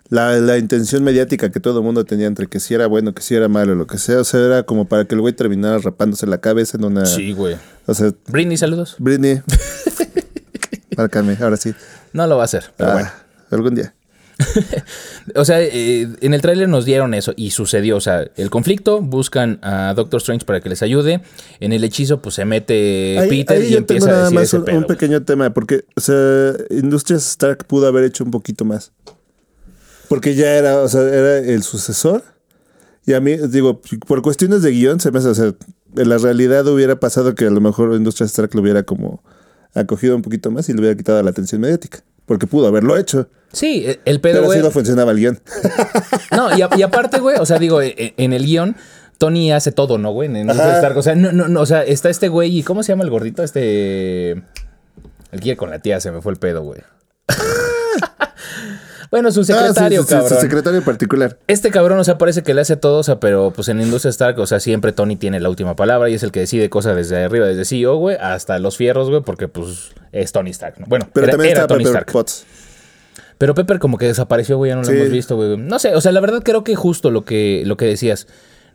la, 0.10 0.32
la 0.40 0.58
intención 0.58 1.04
mediática 1.04 1.52
que 1.52 1.60
todo 1.60 1.80
el 1.80 1.86
mundo 1.86 2.04
tenía 2.04 2.26
entre 2.26 2.48
que 2.48 2.60
si 2.60 2.74
era 2.74 2.88
bueno, 2.88 3.14
que 3.14 3.22
si 3.22 3.36
era 3.36 3.48
malo, 3.48 3.76
lo 3.76 3.86
que 3.86 4.00
sea. 4.00 4.20
O 4.22 4.24
sea, 4.24 4.40
era 4.40 4.64
como 4.64 4.86
para 4.86 5.06
que 5.06 5.14
el 5.14 5.22
güey 5.22 5.34
terminara 5.34 5.78
rapándose 5.78 6.26
la 6.26 6.40
cabeza 6.40 6.78
en 6.78 6.86
una. 6.86 7.06
Sí, 7.06 7.34
güey. 7.34 7.58
O 7.86 7.94
sea, 7.94 8.12
Britney, 8.28 8.58
saludos. 8.58 8.96
Britney. 8.98 9.42
Márcame, 10.98 11.38
ahora 11.42 11.58
sí. 11.58 11.74
No 12.14 12.26
lo 12.28 12.38
va 12.38 12.44
a 12.44 12.46
hacer, 12.46 12.66
pero 12.78 12.90
Ah, 12.90 12.94
bueno. 12.94 13.10
Algún 13.52 13.76
día. 13.76 13.94
O 15.36 15.46
sea, 15.46 15.62
eh, 15.62 16.08
en 16.22 16.34
el 16.34 16.42
tráiler 16.42 16.70
nos 16.70 16.86
dieron 16.86 17.14
eso 17.14 17.34
y 17.36 17.52
sucedió. 17.52 17.98
O 17.98 18.02
sea, 18.02 18.30
el 18.36 18.50
conflicto, 18.50 19.02
buscan 19.02 19.60
a 19.62 19.94
Doctor 19.96 20.20
Strange 20.20 20.46
para 20.46 20.62
que 20.62 20.70
les 20.70 20.82
ayude. 20.84 21.22
En 21.60 21.74
el 21.74 21.84
hechizo, 21.84 22.22
pues 22.22 22.36
se 22.36 22.46
mete 22.46 23.18
Ahí, 23.20 23.30
Peter 23.30 23.62
ahí 23.62 23.74
y 23.74 23.76
empieza 23.76 24.08
tengo 24.08 24.20
a 24.20 24.24
decir 24.24 24.36
más 24.36 24.44
ese 24.44 24.58
un, 24.58 24.66
pedo, 24.66 24.78
un 24.78 24.84
pequeño 24.86 25.24
tema, 25.24 25.54
porque, 25.54 25.86
o 25.96 26.02
sea, 26.02 26.54
Industrias 26.70 27.26
Stark 27.28 27.66
pudo 27.66 27.88
haber 27.88 28.04
hecho 28.04 28.24
un 28.24 28.32
poquito 28.32 28.66
más. 28.66 28.92
Porque 30.08 30.36
ya 30.36 30.54
era, 30.56 30.80
o 30.80 30.88
sea, 30.88 31.02
era 31.02 31.40
el 31.40 31.64
sucesor. 31.64 32.24
Y 33.08 33.14
a 33.14 33.20
mí, 33.20 33.38
digo, 33.50 33.82
por 34.08 34.22
cuestiones 34.22 34.62
de 34.62 34.72
guion, 34.72 35.00
se 35.00 35.12
me 35.12 35.20
hace, 35.20 35.30
o 35.30 35.36
sea, 35.36 35.54
en 35.96 36.10
la 36.10 36.18
realidad 36.18 36.68
hubiera 36.68 37.00
pasado 37.00 37.36
que 37.36 37.46
a 37.46 37.52
lo 37.52 37.62
mejor 37.62 37.94
Industrias 37.96 38.30
Stark 38.32 38.54
lo 38.54 38.62
hubiera 38.62 38.84
como 38.84 39.24
acogido 39.76 40.16
un 40.16 40.22
poquito 40.22 40.50
más 40.52 40.68
y 40.70 40.74
le 40.74 40.80
hubiera 40.80 40.96
quitado 40.98 41.22
la 41.22 41.30
atención 41.30 41.62
mediática. 41.62 42.00
Porque 42.26 42.48
pudo 42.48 42.68
haberlo 42.68 42.98
hecho. 42.98 43.30
Sí, 43.52 43.84
eh, 43.86 44.00
el 44.06 44.20
pedo, 44.20 44.34
Pero 44.38 44.46
así 44.46 44.54
güey. 44.60 44.64
no 44.64 44.72
funcionaba 44.72 45.12
el 45.12 45.18
guion. 45.18 45.40
No, 46.36 46.58
y, 46.58 46.62
a- 46.64 46.70
y 46.76 46.82
aparte, 46.82 47.20
güey, 47.20 47.38
o 47.40 47.46
sea, 47.46 47.60
digo, 47.60 47.82
eh, 47.82 47.94
eh, 47.98 48.14
en 48.18 48.34
el 48.34 48.44
guion, 48.46 48.76
Tony 49.20 49.52
hace 49.52 49.72
todo, 49.72 49.98
¿no, 50.00 50.12
güey? 50.12 50.36
En. 50.36 50.50
Stark. 50.50 50.98
O 50.98 51.02
sea, 51.04 51.14
no, 51.16 51.32
no, 51.32 51.48
no, 51.48 51.62
o 51.62 51.66
sea, 51.68 51.84
está 51.84 52.10
este 52.10 52.28
güey 52.28 52.58
y 52.58 52.64
¿cómo 52.64 52.82
se 52.84 52.92
llama 52.94 53.04
el 53.04 53.10
gordito? 53.12 53.44
Este. 53.44 54.32
El 54.32 55.40
quiere 55.42 55.56
con 55.56 55.70
la 55.70 55.80
tía, 55.80 56.00
se 56.00 56.12
me 56.12 56.22
fue 56.22 56.32
el 56.34 56.40
pedo, 56.40 56.64
güey. 56.64 56.82
Bueno, 59.16 59.32
su 59.32 59.46
secretario, 59.46 60.02
Ah, 60.02 60.04
sí, 60.04 60.08
sí, 60.08 60.10
sí, 60.10 60.14
cabrón. 60.14 60.30
su 60.30 60.36
secretario 60.42 60.80
en 60.80 60.84
particular. 60.86 61.38
Este 61.48 61.72
cabrón, 61.72 62.00
o 62.00 62.04
sea, 62.04 62.18
parece 62.18 62.44
que 62.44 62.54
le 62.54 62.60
hace 62.60 62.76
todo, 62.76 63.00
o 63.00 63.04
sea, 63.04 63.20
pero 63.22 63.52
pues 63.56 63.70
en 63.70 63.80
Industria 63.80 64.10
Stark, 64.10 64.38
o 64.40 64.46
sea, 64.46 64.60
siempre 64.60 64.92
Tony 64.92 65.16
tiene 65.16 65.40
la 65.40 65.48
última 65.50 65.76
palabra 65.78 66.10
y 66.10 66.14
es 66.16 66.24
el 66.24 66.32
que 66.34 66.42
decide 66.42 66.70
cosas 66.70 66.98
desde 66.98 67.24
arriba, 67.24 67.46
desde 67.48 67.64
CEO, 67.64 67.96
güey, 67.96 68.18
hasta 68.20 68.60
los 68.60 68.76
fierros, 68.76 69.10
güey, 69.10 69.22
porque 69.22 69.48
pues 69.48 69.92
es 70.12 70.32
Tony 70.34 70.50
Stark, 70.52 70.76
¿no? 70.80 70.86
Bueno, 70.88 71.08
Pero 71.14 71.28
era, 71.28 71.32
también 71.34 71.52
era 71.52 71.62
está 71.62 71.68
Tony 71.74 71.86
Pepper 71.86 72.02
Stark. 72.02 72.12
Potts. 72.12 72.46
Pero 73.38 73.56
Pepper 73.56 73.80
como 73.80 73.98
que 73.98 74.06
desapareció, 74.08 74.58
güey, 74.58 74.70
ya 74.72 74.76
no 74.76 74.82
lo 74.82 74.88
Sí. 74.88 74.94
hemos 74.96 75.10
visto, 75.10 75.36
güey. 75.38 75.58
No 75.58 75.80
sé, 75.80 75.96
o 75.96 76.02
sea, 76.02 76.12
la 76.12 76.20
verdad 76.20 76.42
creo 76.44 76.64
que 76.64 76.76
justo 76.76 77.10
lo 77.12 77.24
que, 77.26 77.64
lo 77.66 77.78
que 77.78 77.86
decías. 77.86 78.28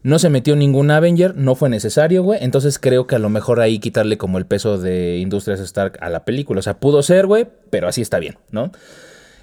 No 0.03 0.19
se 0.19 0.31
metió 0.31 0.57
ningún 0.57 0.91
Avenger, 0.91 1.37
no 1.37 1.55
fue 1.55 1.69
necesario, 1.69 2.23
güey. 2.23 2.39
Entonces 2.43 2.79
creo 2.79 3.07
que 3.07 3.17
a 3.17 3.19
lo 3.19 3.29
mejor 3.29 3.61
ahí 3.61 3.79
quitarle 3.79 4.17
como 4.17 4.39
el 4.39 4.47
peso 4.47 4.79
de 4.79 5.19
Industrias 5.19 5.61
Stark 5.61 5.99
a 6.01 6.09
la 6.09 6.25
película. 6.25 6.61
O 6.61 6.63
sea, 6.63 6.79
pudo 6.79 7.03
ser, 7.03 7.27
güey, 7.27 7.47
pero 7.69 7.87
así 7.87 8.01
está 8.01 8.19
bien, 8.19 8.39
¿no? 8.51 8.73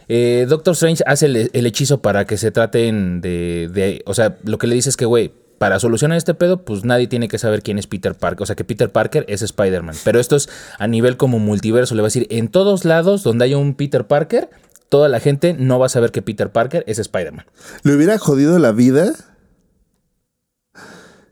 Eh, 0.10 0.46
Doctor 0.48 0.74
Strange 0.74 1.04
hace 1.06 1.26
el, 1.26 1.50
el 1.54 1.66
hechizo 1.66 2.02
para 2.02 2.26
que 2.26 2.38
se 2.38 2.52
traten 2.52 3.20
de, 3.22 3.70
de- 3.74 4.04
O 4.06 4.14
sea, 4.14 4.38
lo 4.44 4.58
que 4.58 4.68
le 4.68 4.76
dice 4.76 4.90
es 4.90 4.98
que, 4.98 5.06
güey, 5.06 5.34
para 5.58 5.80
solucionar 5.80 6.18
este 6.18 6.34
pedo, 6.34 6.64
pues 6.64 6.86
nadie 6.86 7.08
tiene 7.08 7.28
que 7.28 7.38
saber 7.40 7.62
quién 7.64 7.80
es 7.80 7.88
Peter 7.88 8.14
Parker. 8.16 8.44
O 8.44 8.46
sea, 8.46 8.56
que 8.56 8.64
Peter 8.64 8.92
Parker 8.92 9.26
es 9.28 9.42
Spider-Man. 9.42 9.96
Pero 10.04 10.20
esto 10.20 10.36
es 10.36 10.50
a 10.78 10.88
nivel 10.88 11.18
como 11.18 11.40
multiverso. 11.40 11.96
Le 11.96 12.02
va 12.02 12.06
a 12.06 12.10
decir, 12.10 12.28
en 12.30 12.48
todos 12.48 12.86
lados 12.86 13.24
donde 13.24 13.46
haya 13.46 13.58
un 13.58 13.74
Peter 13.74 14.06
Parker, 14.06 14.50
toda 14.90 15.10
la 15.10 15.20
gente 15.20 15.54
no 15.54 15.80
va 15.80 15.88
a 15.88 15.90
saber 15.90 16.12
que 16.12 16.22
Peter 16.22 16.52
Parker 16.52 16.84
es 16.88 17.00
Spider-Man. 17.00 17.46
¿Le 17.84 17.96
hubiera 17.96 18.18
jodido 18.20 18.60
la 18.60 18.72
vida? 18.72 19.14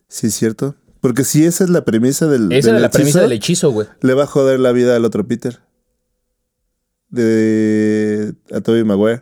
Sí, 0.08 0.28
es 0.28 0.34
cierto. 0.34 0.76
Porque 1.02 1.24
si 1.24 1.46
esa 1.46 1.64
es 1.64 1.70
la 1.70 1.86
premisa 1.86 2.26
del. 2.26 2.52
Esa 2.52 2.70
del 2.70 2.78
era 2.78 2.80
la 2.80 2.90
premisa 2.90 3.20
hechizo, 3.20 3.22
del 3.30 3.32
hechizo, 3.32 3.72
güey. 3.72 3.88
Le 4.02 4.14
va 4.16 4.24
a 4.24 4.28
joder 4.28 4.60
la 4.60 4.72
vida 4.72 4.96
al 4.96 5.06
otro 5.06 5.28
Peter. 5.28 5.60
De. 7.10 7.85
A 8.56 8.62
Tobey 8.62 8.84
Maguire. 8.84 9.22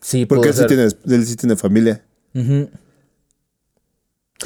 Sí, 0.00 0.26
Porque 0.26 0.48
él 0.48 0.54
sí, 0.54 0.66
tiene, 0.66 0.84
él 0.84 1.26
sí 1.26 1.36
tiene 1.36 1.56
familia. 1.56 2.02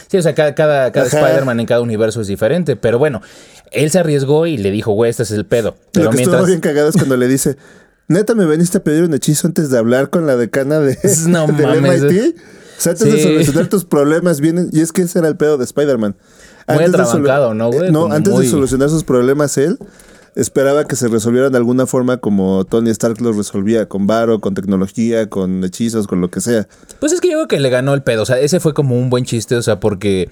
Sí, 0.08 0.16
o 0.16 0.22
sea, 0.22 0.34
cada, 0.34 0.54
cada, 0.54 0.90
cada. 0.92 1.06
Spider-Man 1.06 1.60
en 1.60 1.66
cada 1.66 1.80
universo 1.82 2.20
es 2.20 2.26
diferente. 2.26 2.76
Pero 2.76 2.98
bueno, 2.98 3.20
él 3.70 3.90
se 3.90 3.98
arriesgó 3.98 4.46
y 4.46 4.56
le 4.56 4.70
dijo, 4.70 4.92
güey, 4.92 5.10
este 5.10 5.22
es 5.24 5.30
el 5.30 5.44
pedo. 5.44 5.76
Pero 5.92 6.06
Lo 6.06 6.10
que 6.10 6.16
mientras. 6.18 6.36
estuvo 6.40 6.48
bien 6.48 6.60
cagado 6.60 6.88
es 6.88 6.96
cuando 6.96 7.16
le 7.16 7.28
dice. 7.28 7.56
Neta, 8.08 8.34
me 8.34 8.44
veniste 8.46 8.78
a 8.78 8.84
pedir 8.84 9.04
un 9.04 9.14
hechizo 9.14 9.46
antes 9.46 9.70
de 9.70 9.78
hablar 9.78 10.10
con 10.10 10.26
la 10.26 10.36
decana 10.36 10.80
de, 10.80 10.98
No 11.28 11.46
mames. 11.46 12.02
MIT. 12.02 12.36
O 12.36 12.80
sea, 12.80 12.92
antes 12.92 13.12
de 13.12 13.22
solucionar 13.22 13.68
tus 13.68 13.84
problemas 13.84 14.40
vienen. 14.40 14.70
Y 14.72 14.80
es 14.80 14.92
que 14.92 15.02
ese 15.02 15.18
era 15.18 15.28
el 15.28 15.36
pedo 15.36 15.56
de 15.56 15.64
Spider-Man. 15.64 16.16
Muy 16.68 16.84
Antes 16.84 17.12
de 17.12 17.20
¿no, 17.54 17.70
güey? 17.70 17.90
No, 17.92 18.02
Como 18.02 18.14
antes 18.14 18.32
muy- 18.32 18.44
de 18.44 18.50
solucionar 18.50 18.88
sus 18.88 19.04
problemas 19.04 19.56
él, 19.58 19.78
esperaba 20.34 20.84
que 20.84 20.96
se 20.96 21.08
resolvieran 21.08 21.52
de 21.52 21.58
alguna 21.58 21.86
forma 21.86 22.16
como 22.16 22.64
Tony 22.64 22.90
Stark 22.90 23.20
los 23.20 23.36
resolvía, 23.36 23.86
con 23.86 24.06
varo, 24.06 24.40
con 24.40 24.54
tecnología, 24.54 25.28
con 25.28 25.62
hechizos, 25.64 26.06
con 26.06 26.20
lo 26.20 26.30
que 26.30 26.40
sea. 26.40 26.66
Pues 27.00 27.12
es 27.12 27.20
que 27.20 27.28
yo 27.28 27.38
creo 27.38 27.48
que 27.48 27.60
le 27.60 27.70
ganó 27.70 27.94
el 27.94 28.02
pedo. 28.02 28.22
O 28.22 28.26
sea, 28.26 28.38
ese 28.38 28.60
fue 28.60 28.74
como 28.74 28.98
un 28.98 29.10
buen 29.10 29.24
chiste, 29.24 29.56
o 29.56 29.62
sea, 29.62 29.80
porque 29.80 30.30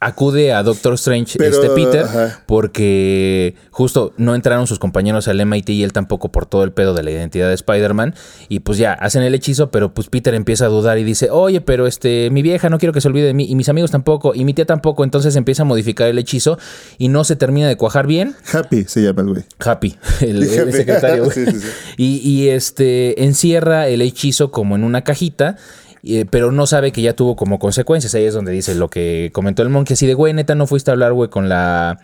acude 0.00 0.52
a 0.52 0.62
Doctor 0.62 0.94
Strange 0.94 1.38
Pero, 1.38 1.54
este 1.62 1.70
Peter 1.74 2.04
ajá. 2.04 2.42
porque 2.46 3.56
justo 3.70 4.12
no 4.16 4.34
entraron 4.34 4.66
sus 4.66 4.78
compañeros 4.78 5.28
al 5.28 5.44
MIT 5.44 5.70
y 5.70 5.82
él 5.82 5.92
tampoco 5.92 6.30
por 6.30 6.46
todo 6.46 6.64
el 6.64 6.72
pedo 6.72 6.94
de 6.94 7.02
la 7.02 7.10
identidad 7.10 7.48
de 7.48 7.54
Spider-Man 7.54 8.14
y 8.48 8.60
pues 8.60 8.78
ya 8.78 8.92
hacen 8.92 9.22
el 9.22 9.34
hechizo 9.34 9.70
pero 9.70 9.92
pues 9.92 10.08
Peter 10.08 10.34
empieza 10.34 10.66
a 10.66 10.68
dudar 10.68 10.98
y 10.98 11.04
dice 11.04 11.30
oye 11.30 11.60
pero 11.60 11.86
este 11.86 12.30
mi 12.30 12.42
vieja 12.42 12.70
no 12.70 12.78
quiero 12.78 12.92
que 12.92 13.00
se 13.00 13.08
olvide 13.08 13.26
de 13.26 13.34
mí 13.34 13.46
y 13.48 13.54
mis 13.56 13.68
amigos 13.68 13.90
tampoco 13.90 14.34
y 14.34 14.44
mi 14.44 14.54
tía 14.54 14.66
tampoco 14.66 15.04
entonces 15.04 15.34
empieza 15.36 15.62
a 15.62 15.66
modificar 15.66 16.08
el 16.08 16.18
hechizo 16.18 16.58
y 16.98 17.08
no 17.08 17.24
se 17.24 17.36
termina 17.36 17.68
de 17.68 17.76
cuajar 17.76 18.06
bien 18.06 18.34
Happy 18.52 18.84
se 18.84 19.02
llama 19.02 19.22
el 19.22 19.28
güey. 19.30 19.44
Happy, 19.58 19.96
el, 20.20 20.42
el 20.42 20.60
Happy. 20.60 20.72
secretario. 20.72 21.24
güey. 21.24 21.34
Sí, 21.34 21.46
sí, 21.46 21.60
sí. 21.60 21.68
Y, 21.96 22.16
y, 22.18 22.48
este 22.48 23.24
encierra 23.24 23.88
el 23.88 24.02
hechizo 24.02 24.50
como 24.50 24.76
en 24.76 24.84
una 24.84 25.02
cajita. 25.02 25.56
Eh, 26.06 26.26
pero 26.28 26.52
no 26.52 26.66
sabe 26.66 26.92
que 26.92 27.02
ya 27.02 27.14
tuvo 27.14 27.36
como 27.36 27.58
consecuencias. 27.58 28.14
Ahí 28.14 28.24
es 28.24 28.34
donde 28.34 28.52
dice 28.52 28.74
lo 28.74 28.88
que 28.88 29.30
comentó 29.32 29.62
el 29.62 29.68
monkey. 29.70 29.94
Así 29.94 30.06
de, 30.06 30.14
güey, 30.14 30.32
neta, 30.34 30.54
no 30.54 30.66
fuiste 30.66 30.90
a 30.90 30.92
hablar, 30.92 31.12
güey, 31.12 31.30
con 31.30 31.48
la. 31.48 31.98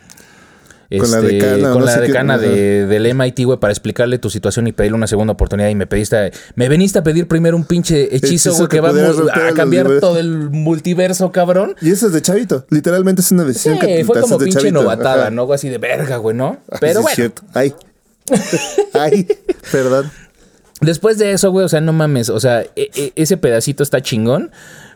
Con 0.98 1.08
la 1.12 1.18
este, 1.18 1.34
decana, 1.34 1.70
con 1.70 1.80
no 1.80 1.86
la 1.86 2.00
qué- 2.00 2.48
de, 2.48 2.86
del 2.86 3.14
MIT, 3.14 3.44
güey, 3.44 3.60
para 3.60 3.72
explicarle 3.72 4.18
tu 4.18 4.28
situación 4.28 4.66
y 4.66 4.72
pedirle 4.72 4.96
una 4.96 5.06
segunda 5.06 5.34
oportunidad. 5.34 5.68
Y 5.68 5.76
me 5.76 5.86
pediste, 5.86 6.32
me 6.56 6.68
veniste 6.68 6.98
a 6.98 7.04
pedir 7.04 7.28
primero 7.28 7.56
un 7.56 7.64
pinche 7.64 8.08
hechizo, 8.16 8.52
güey, 8.56 8.66
que, 8.68 8.80
va 8.80 8.90
a 8.90 9.52
cambiar 9.54 10.00
todo 10.00 10.18
el 10.18 10.50
multiverso, 10.50 11.30
cabrón. 11.30 11.76
Y 11.80 11.92
eso 11.92 12.08
es 12.08 12.12
de 12.12 12.22
chavito. 12.22 12.66
Literalmente 12.70 13.20
es 13.22 13.30
una 13.30 13.44
decisión 13.44 13.78
Sí, 13.80 13.86
que 13.86 14.04
fue 14.04 14.20
como 14.20 14.36
pinche 14.38 14.58
chavito. 14.58 14.82
novatada, 14.82 15.22
Ajá. 15.22 15.30
¿no? 15.30 15.52
Así 15.52 15.68
de 15.68 15.78
verga, 15.78 16.16
güey, 16.16 16.34
¿no? 16.36 16.58
Ay, 16.72 16.78
Pero 16.80 16.94
sí 16.94 17.02
bueno. 17.02 17.08
Es 17.10 17.14
cierto. 17.14 17.42
Ay. 17.54 17.74
Ay. 18.92 19.28
Perdón. 19.70 20.10
Después 20.80 21.18
de 21.18 21.32
eso, 21.32 21.50
güey, 21.50 21.64
o 21.64 21.68
sea, 21.68 21.80
no 21.80 21.92
mames, 21.92 22.28
o 22.30 22.40
sea, 22.40 22.62
e- 22.62 22.90
e- 22.94 23.12
ese 23.16 23.36
pedacito 23.36 23.82
está 23.82 24.00
chingón, 24.00 24.50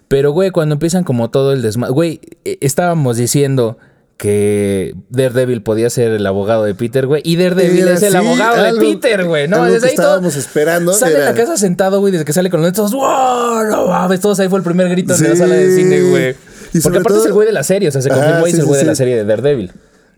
pero, 0.09 0.33
güey, 0.33 0.50
cuando 0.50 0.75
empiezan 0.75 1.05
como 1.05 1.31
todo 1.31 1.53
el 1.53 1.61
desmadre, 1.62 1.93
güey, 1.93 2.21
e- 2.45 2.59
estábamos 2.62 3.16
diciendo 3.16 3.77
que 4.16 4.94
Daredevil 5.11 5.61
podía 5.62 5.90
ser 5.90 6.12
el 6.12 6.25
abogado 6.27 6.64
de 6.64 6.75
Peter, 6.75 7.07
güey, 7.07 7.20
y 7.25 7.37
Daredevil 7.37 7.81
Era 7.83 7.94
es 7.94 8.03
el 8.03 8.14
abogado 8.16 8.62
de 8.62 8.81
Peter, 8.81 9.25
güey, 9.27 9.49
¿no? 9.49 9.64
Desde 9.64 9.88
ahí 9.88 9.94
todo- 9.97 10.05
estábamos 10.07 10.37
esperando 10.37 10.92
Sale 10.92 11.18
en 11.18 11.25
la 11.25 11.35
casa 11.35 11.57
sentado, 11.57 12.01
güey, 12.01 12.12
desde 12.12 12.25
que 12.25 12.33
sale 12.33 12.49
con 12.49 12.61
los 12.62 12.70
netos, 12.70 12.92
¡wow! 12.92 13.64
No 13.68 13.87
mames, 13.88 14.20
todos 14.20 14.38
ahí 14.40 14.49
fue 14.49 14.59
el 14.61 14.64
primer 14.64 14.88
grito 14.88 15.14
en 15.14 15.23
la 15.25 15.31
Sí. 15.31 15.37
sala 15.37 15.55
de 15.55 15.75
cine, 15.77 16.01
güey. 16.03 16.35
Porque 16.83 16.99
aparte 16.99 17.12
es 17.14 17.18
todo- 17.18 17.27
el 17.27 17.33
güey 17.33 17.47
de 17.47 17.53
la 17.53 17.62
serie, 17.64 17.88
o 17.88 17.92
sea, 17.92 18.01
se 18.03 18.09
confirmó 18.09 18.47
y 18.47 18.51
es 18.51 18.55
sí, 18.55 18.61
el 18.61 18.62
sí, 18.62 18.68
güey 18.68 18.79
de 18.79 18.81
sí. 18.81 18.87
la 18.87 18.94
serie 18.94 19.16
de 19.16 19.25
Daredevil. 19.25 19.73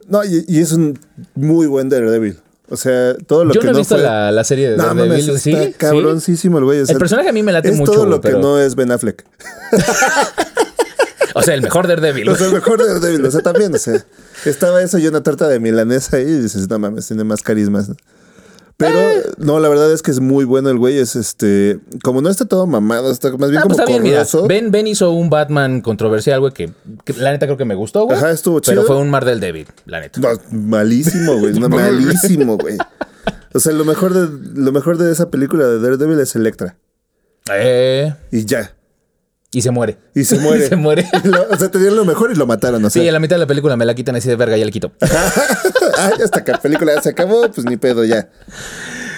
No, 0.08 0.24
y, 0.24 0.44
y 0.46 0.60
es 0.60 0.72
un 0.72 0.98
muy 1.34 1.66
buen 1.66 1.88
Daredevil. 1.88 2.36
O 2.68 2.76
sea, 2.76 3.14
todo 3.26 3.44
lo 3.44 3.54
Yo 3.54 3.60
que 3.60 3.68
no 3.68 3.74
he 3.74 3.78
visto 3.78 3.94
fue- 3.94 4.02
la, 4.04 4.32
la 4.32 4.42
serie 4.44 4.70
de 4.70 4.76
No, 4.76 4.84
Daredevil, 4.84 5.08
mames, 5.26 5.46
está 5.46 5.64
¿Sí? 5.66 5.72
cabroncísimo 5.78 6.58
el 6.58 6.64
güey. 6.64 6.80
o 6.80 6.86
sea, 6.86 6.94
El 6.94 6.98
personaje 6.98 7.28
a 7.28 7.32
mí 7.32 7.42
me 7.42 7.52
late 7.52 7.68
es 7.68 7.76
mucho, 7.76 7.92
todo 7.92 8.06
lo 8.06 8.20
que 8.20 8.28
pero- 8.28 8.40
no 8.40 8.58
es 8.60 8.74
Ben 8.74 8.90
Affleck. 8.90 9.24
O 11.34 11.42
sea, 11.42 11.52
el 11.54 11.60
mejor 11.60 11.86
Daredevil. 11.86 12.28
O 12.30 12.34
sea, 12.36 12.46
el 12.46 12.54
mejor 12.54 12.78
Daredevil. 12.78 13.24
O 13.26 13.30
sea, 13.30 13.42
también, 13.42 13.74
o 13.74 13.78
sea, 13.78 14.02
estaba 14.46 14.82
eso 14.82 14.96
y 14.98 15.06
una 15.06 15.22
torta 15.22 15.46
de 15.48 15.60
milanesa 15.60 16.16
ahí 16.16 16.24
y 16.24 16.38
dices, 16.40 16.68
no 16.68 16.78
mames, 16.78 17.06
tiene 17.06 17.24
más 17.24 17.42
carismas. 17.42 17.90
Pero, 18.78 18.98
Eh. 18.98 19.22
no, 19.38 19.58
la 19.58 19.70
verdad 19.70 19.90
es 19.90 20.02
que 20.02 20.10
es 20.10 20.20
muy 20.20 20.44
bueno 20.44 20.68
el 20.68 20.76
güey. 20.76 20.98
Es 20.98 21.16
este, 21.16 21.78
como 22.02 22.20
no 22.20 22.28
está 22.28 22.44
todo 22.44 22.66
mamado, 22.66 23.10
está 23.10 23.30
más 23.38 23.50
bien 23.50 23.60
Ah, 23.60 23.62
como 23.62 23.74
pues 23.74 23.78
está 23.88 23.90
bien, 23.90 24.02
mira. 24.02 24.26
Ben, 24.46 24.70
ben 24.70 24.86
hizo 24.86 25.10
un 25.12 25.30
Batman 25.30 25.80
controversial, 25.80 26.40
güey, 26.40 26.52
que, 26.52 26.70
que 27.04 27.14
la 27.14 27.32
neta 27.32 27.46
creo 27.46 27.56
que 27.56 27.64
me 27.64 27.74
gustó, 27.74 28.04
güey. 28.04 28.18
Ajá, 28.18 28.30
estuvo 28.30 28.60
Pero 28.60 28.82
chido. 28.82 28.86
fue 28.86 28.96
un 28.98 29.08
Mar 29.08 29.24
del 29.24 29.40
David, 29.40 29.68
la 29.86 30.00
neta. 30.00 30.20
No, 30.20 30.28
malísimo, 30.50 31.38
güey. 31.38 31.54
No, 31.58 31.68
malísimo, 31.70 32.58
güey. 32.58 32.76
O 33.54 33.60
sea, 33.60 33.72
lo 33.72 33.86
mejor 33.86 34.12
de 34.12 34.60
lo 34.60 34.72
mejor 34.72 34.98
de 34.98 35.10
esa 35.10 35.30
película 35.30 35.66
de 35.66 35.80
Daredevil 35.80 36.20
es 36.20 36.36
Electra. 36.36 36.76
Eh, 37.54 38.12
Y 38.30 38.44
ya. 38.44 38.75
Y 39.58 39.62
se 39.62 39.70
muere. 39.70 39.96
Y 40.14 40.24
se 40.24 40.38
muere. 40.40 40.68
se 40.68 40.76
muere. 40.76 41.06
Lo- 41.24 41.48
o 41.50 41.56
sea, 41.56 41.70
tenían 41.70 41.96
lo 41.96 42.04
mejor 42.04 42.30
y 42.30 42.34
lo 42.34 42.46
mataron. 42.46 42.84
O 42.84 42.90
sea, 42.90 43.02
Sí, 43.02 43.08
a 43.08 43.12
la 43.12 43.20
mitad 43.20 43.36
de 43.36 43.40
la 43.40 43.46
película 43.46 43.76
me 43.76 43.84
la 43.84 43.94
quitan 43.94 44.14
así 44.16 44.28
de 44.28 44.36
verga, 44.36 44.56
ya 44.56 44.64
la 44.64 44.70
quito. 44.70 44.92
ah, 45.98 46.10
ya 46.18 46.24
hasta 46.24 46.44
que 46.44 46.52
la 46.52 46.60
película 46.60 46.94
ya 46.94 47.02
se 47.02 47.10
acabó, 47.10 47.50
pues 47.50 47.64
ni 47.66 47.76
pedo 47.76 48.04
ya. 48.04 48.28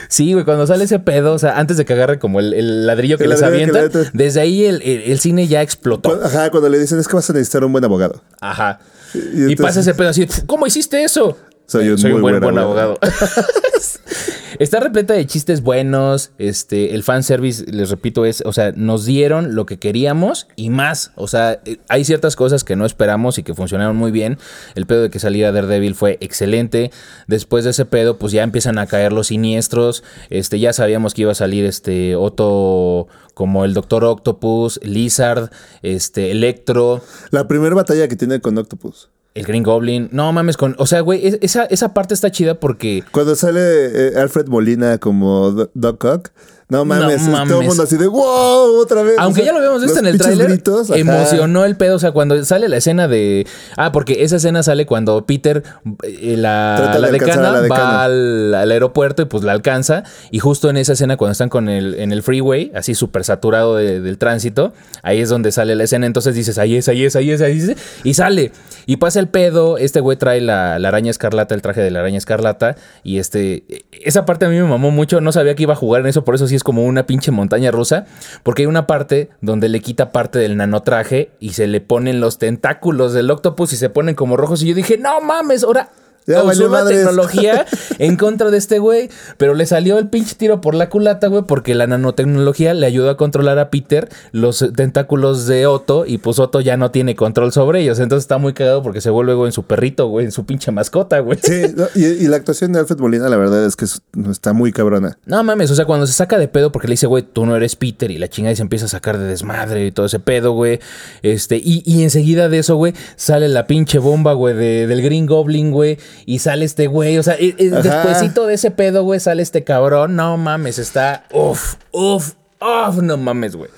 Sí, 0.09 0.33
güey, 0.33 0.45
cuando 0.47 0.67
sale 0.67 0.85
ese 0.85 0.99
pedo, 1.01 1.35
o 1.35 1.39
sea, 1.39 1.59
antes 1.59 1.77
de 1.77 1.85
que 1.85 1.93
agarre 1.93 2.19
como 2.19 2.41
el, 2.41 2.55
el 2.55 2.87
ladrillo 2.87 3.19
que 3.19 3.25
El 3.25 3.31
les 3.31 3.41
ladrillo 3.43 3.73
que 3.75 3.99
le 3.99 4.11
desde 4.15 4.41
ahí 4.41 4.65
el, 4.65 4.81
el- 4.83 5.19
cine 5.21 5.47
ya 5.49 5.61
explotó. 5.61 6.17
Cu- 6.19 6.25
Ajá, 6.25 6.51
cuando 6.51 6.69
le 6.71 6.79
dicen 6.79 6.99
es 6.99 7.07
que 7.09 7.15
vas 7.17 7.29
a 7.29 7.33
necesitar 7.35 7.63
un 7.65 7.73
buen 7.73 7.85
abogado. 7.85 8.23
Ajá. 8.41 8.79
Y 9.15 9.19
Y, 9.19 9.21
entonces- 9.53 9.57
pasa 9.61 9.81
ese 9.81 9.95
pedo 9.95 10.09
así, 10.09 10.27
¿cómo 10.47 10.67
hiciste 10.67 11.05
eso? 11.05 11.37
Soy 11.69 11.91
un 11.91 11.99
Soy 11.99 12.13
muy 12.13 12.17
un 12.17 12.23
buen, 12.23 12.41
buen 12.41 12.55
buen 12.55 12.65
abogado. 12.65 12.99
abogado. 13.01 13.19
Está 14.59 14.81
repleta 14.81 15.13
de 15.13 15.27
chistes 15.27 15.63
buenos. 15.63 16.31
Este, 16.39 16.95
el 16.95 17.05
fanservice, 17.05 17.65
les 17.71 17.91
repito, 17.91 18.25
es, 18.25 18.43
o 18.45 18.53
sea, 18.55 18.73
nos 18.75 19.05
dieron 19.05 19.55
lo 19.55 19.67
que 19.67 19.79
queríamos 19.79 20.49
y 20.57 20.71
más. 20.71 21.13
O 21.15 21.29
sea, 21.29 21.61
eh, 21.67 21.77
hay 21.89 22.05
ciertas 22.05 22.37
cosas 22.37 22.65
que 22.65 22.75
no 22.75 22.87
esperamos 22.87 23.39
y 23.39 23.43
que 23.43 23.55
funcionaron 23.55 23.97
muy 23.97 24.11
bien. 24.11 24.39
El 24.75 24.87
pedo 24.87 25.03
de 25.03 25.11
que 25.11 25.19
saliera 25.19 25.53
Daredevil 25.53 25.95
fue 25.95 26.17
excelente. 26.21 26.91
Después 27.27 27.65
de 27.65 27.71
ese 27.71 27.85
pedo, 27.85 28.19
pues 28.19 28.33
ya 28.33 28.43
empiezan 28.43 28.79
a 28.79 28.87
caer 28.87 29.13
los 29.13 29.27
siniestros. 29.27 30.03
Este, 30.31 30.59
ya 30.59 30.73
sabíamos 30.73 31.13
que 31.13 31.23
iba 31.23 31.33
a 31.33 31.37
salir 31.37 31.67
este 31.67 32.17
Otto 32.17 33.09
como 33.35 33.67
el 33.67 33.75
Doctor 33.75 34.05
Octopus, 34.05 34.81
Lizard, 34.83 35.51
este, 35.83 36.31
Electro. 36.31 37.03
La 37.31 37.47
primera 37.47 37.75
batalla 37.77 38.09
que 38.09 38.17
tiene 38.17 38.41
con 38.41 38.57
Octopus. 38.57 39.11
El 39.35 39.45
Green 39.45 39.63
Goblin. 39.63 40.09
No 40.13 40.33
mames, 40.33 40.57
con. 40.57 40.75
O 40.79 40.87
sea, 40.87 41.01
güey, 41.01 41.27
es- 41.27 41.39
esa, 41.43 41.65
esa 41.67 41.95
parte 41.95 42.15
está 42.15 42.31
chida 42.31 42.59
porque. 42.59 43.05
Cuando 43.13 43.37
sale 43.37 43.61
eh, 43.61 44.13
Alfred 44.19 44.47
Molina 44.49 44.99
como 44.99 45.51
Do- 45.53 45.71
Doc 45.75 46.05
Ock. 46.05 46.31
No 46.71 46.85
mames, 46.85 47.23
todo 47.23 47.31
mames. 47.33 47.57
el 47.61 47.67
mundo 47.67 47.83
así 47.83 47.97
de 47.97 48.07
wow, 48.07 48.79
otra 48.81 49.03
vez. 49.03 49.15
Aunque 49.19 49.41
O 49.41 49.45
sea, 49.45 49.47
ya 49.47 49.53
lo 49.53 49.59
habíamos 49.59 49.83
visto 49.83 49.99
en 50.01 50.07
el 50.07 50.19
tráiler, 50.19 50.61
emocionó 50.95 51.65
el 51.65 51.77
pedo. 51.77 51.97
O 51.97 51.99
sea, 51.99 52.13
cuando 52.13 52.45
sale 52.45 52.69
la 52.69 52.77
escena 52.77 53.09
de. 53.09 53.47
Ah, 53.77 53.91
porque 53.91 54.23
esa 54.23 54.37
escena 54.37 54.63
sale 54.63 54.85
cuando 54.85 55.25
Peter, 55.25 55.63
eh, 56.03 56.37
la, 56.37 56.99
de 57.01 57.13
decana, 57.13 57.49
a 57.49 57.53
la 57.53 57.61
decana. 57.63 57.83
va 57.83 58.05
al, 58.05 58.55
al 58.55 58.71
aeropuerto 58.71 59.23
y 59.23 59.25
pues 59.25 59.45
la 59.45 59.53
alcanza. 59.53 60.03
Y 60.31 60.41
justo 60.41 60.69
en 60.69 60.77
esa 60.77 60.93
escena, 60.93 61.17
cuando 61.17 61.33
están 61.33 61.49
con 61.49 61.71
el, 61.71 61.95
en 61.95 62.13
el 62.13 62.23
freeway, 62.23 62.71
así 62.75 62.95
súper 62.95 63.25
saturado 63.25 63.77
de- 63.77 64.01
del 64.03 64.19
tránsito, 64.19 64.75
ahí 65.03 65.21
es 65.21 65.31
donde 65.31 65.53
sale 65.53 65.75
la 65.75 65.85
escena. 65.85 66.05
Entonces 66.07 66.35
dices, 66.35 66.59
ahí 66.59 66.77
es, 66.77 66.87
ahí 66.89 67.03
es, 67.05 67.17
ahí 67.17 67.31
es, 67.31 67.41
ahí 67.41 67.59
es. 67.59 67.77
Y 68.05 68.13
sale. 68.13 68.53
Y 68.85 68.97
pasa 68.97 69.21
el 69.21 69.29
pedo. 69.29 69.79
Este 69.79 70.01
güey 70.01 70.19
trae 70.19 70.43
la, 70.43 70.79
la 70.79 70.89
araña 70.89 71.11
escarlata, 71.11 71.55
el 71.55 71.63
traje 71.63 71.81
de 71.81 71.91
la 71.91 72.01
araña 72.01 72.19
escarlata. 72.19 72.77
Y 73.05 73.19
este. 73.19 73.65
Esa 73.91 74.27
parte 74.27 74.45
a 74.45 74.49
mí 74.51 74.57
me 74.57 74.65
mamó 74.65 74.91
mucho. 74.91 75.23
No 75.23 75.33
sabía 75.33 75.55
que 75.55 75.63
iba 75.63 75.73
a 75.73 75.77
jugar 75.77 76.03
en 76.03 76.09
eso. 76.09 76.25
Por 76.25 76.35
eso 76.35 76.47
sí 76.47 76.58
es 76.59 76.65
como 76.65 76.85
una 76.85 77.07
pinche 77.07 77.31
montaña 77.31 77.71
rusa. 77.71 78.05
Porque 78.43 78.63
hay 78.63 78.67
una 78.67 78.87
parte 78.87 79.31
donde 79.41 79.69
le 79.69 79.81
quita 79.81 80.13
parte 80.13 80.39
del 80.39 80.57
nanotraje 80.57 81.31
y 81.41 81.55
se 81.55 81.67
le 81.67 81.81
ponen 81.81 82.21
los 82.21 82.39
tentáculos 82.39 83.15
del 83.15 83.31
octopus 83.31 83.73
y 83.73 83.77
se 83.77 83.89
ponen 83.89 84.15
como 84.15 84.37
rojos. 84.37 84.63
Y 84.63 84.69
yo 84.69 84.75
dije, 84.75 84.99
no 84.99 85.21
mames, 85.21 85.65
ahora. 85.65 85.89
Ya 86.29 86.43
usó 86.45 86.69
la 86.69 86.79
tecnología 87.07 87.67
en 87.99 88.17
contra 88.17 88.51
de 88.51 88.59
este 88.59 88.79
güey, 88.79 89.09
pero 89.37 89.55
le 89.55 89.67
salió 89.67 89.99
el 89.99 90.09
pinche 90.09 90.35
tiro 90.37 90.61
por 90.61 90.75
la 90.75 90.89
culata, 90.89 91.27
güey, 91.29 91.43
porque 91.45 91.75
la 91.75 91.87
nanotecnología 91.87 92.75
le 92.75 92.87
ayudó 92.87 93.11
a 93.11 93.17
controlar 93.17 93.59
a 93.59 93.71
Peter 93.71 94.09
los 94.33 94.65
tentáculos 94.77 95.47
de 95.47 95.67
Otto 95.67 96.05
y 96.07 96.19
pues 96.19 96.39
Otto 96.39 96.61
ya 96.61 96.77
no 96.77 96.91
tiene 96.91 97.15
control 97.17 97.53
sobre 97.53 97.81
ellos. 97.83 97.99
Entonces 97.99 98.25
está 98.25 98.39
muy 98.39 98.53
cagado 98.53 98.83
porque 98.83 99.01
se 99.01 99.11
vuelve, 99.11 99.35
güey, 99.35 99.49
en 99.49 99.53
su 99.53 99.65
perrito, 99.65 100.07
güey, 100.09 100.27
en 100.27 100.33
su 100.33 100.45
pinche 100.47 100.71
mascota, 100.71 101.19
güey. 101.21 101.39
Sí, 101.43 101.63
no, 101.77 101.87
y, 101.95 102.05
y 102.05 102.29
la 102.29 102.37
actuación 102.37 102.73
de 102.73 102.81
Alfred 102.81 102.99
Molina, 102.99 103.29
la 103.29 103.37
verdad 103.37 103.65
es 103.65 103.77
que 103.77 103.85
es- 103.87 104.03
está 104.31 104.53
muy 104.53 104.73
cabrona. 104.73 105.19
No 105.27 105.43
mames, 105.45 105.71
o 105.71 105.75
sea, 105.75 105.85
cuando 105.87 106.07
se 106.07 106.13
saca 106.13 106.39
de 106.39 106.49
pedo 106.49 106.73
porque 106.73 106.89
le 106.89 106.93
dice, 106.93 107.07
güey, 107.07 107.23
tú 107.25 107.47
no 107.47 107.57
eres 107.57 107.77
Peter 107.77 108.11
y 108.11 108.19
la 108.19 108.29
chingada 108.29 108.53
y 108.53 108.57
se 108.57 108.63
empieza 108.63 108.85
a 108.87 108.89
sacar 108.89 109.19
de 109.19 109.25
desmadre 109.25 109.87
y 109.87 109.93
todo 109.93 110.07
ese 110.07 110.21
pedo, 110.21 110.53
güey. 110.53 110.81
Este, 111.23 111.57
y, 111.57 111.83
y 111.87 112.03
enseguida 112.03 112.49
de 112.49 112.59
eso, 112.59 112.77
güey, 112.77 112.93
sale 113.17 113.49
la 113.49 113.67
pinche 113.67 113.99
bomba, 113.99 114.33
güey, 114.35 114.55
de- 114.55 114.87
del 114.87 115.03
Green 115.03 115.27
Goblin, 115.27 115.71
güey, 115.71 115.99
y 116.27 116.39
sale 116.41 116.65
este 116.65 116.87
güey, 116.87 117.19
o 117.19 117.23
sea, 117.23 117.37
eh, 117.39 117.55
Ajá. 117.73 117.83
despuésito 117.83 118.47
de 118.47 118.55
ese 118.55 118.71
pedo, 118.71 119.03
güey, 119.03 119.21
sale 119.21 119.43
este 119.43 119.65
cabrón, 119.65 120.17
no 120.17 120.37
mames, 120.37 120.79
está, 120.79 121.25
uff, 121.33 121.75
uff, 121.93 122.33
uff, 122.61 122.97
no 123.03 123.17
mames, 123.17 123.57
güey. 123.57 123.71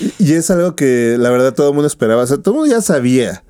Y, 0.00 0.12
y 0.18 0.32
es 0.34 0.50
algo 0.50 0.76
que 0.76 1.16
la 1.18 1.30
verdad 1.30 1.54
todo 1.54 1.68
el 1.68 1.74
mundo 1.74 1.86
esperaba. 1.86 2.22
O 2.22 2.26
sea, 2.26 2.38
todo 2.38 2.54
el 2.54 2.60
mundo 2.60 2.74
ya 2.74 2.82
sabía. 2.82 3.42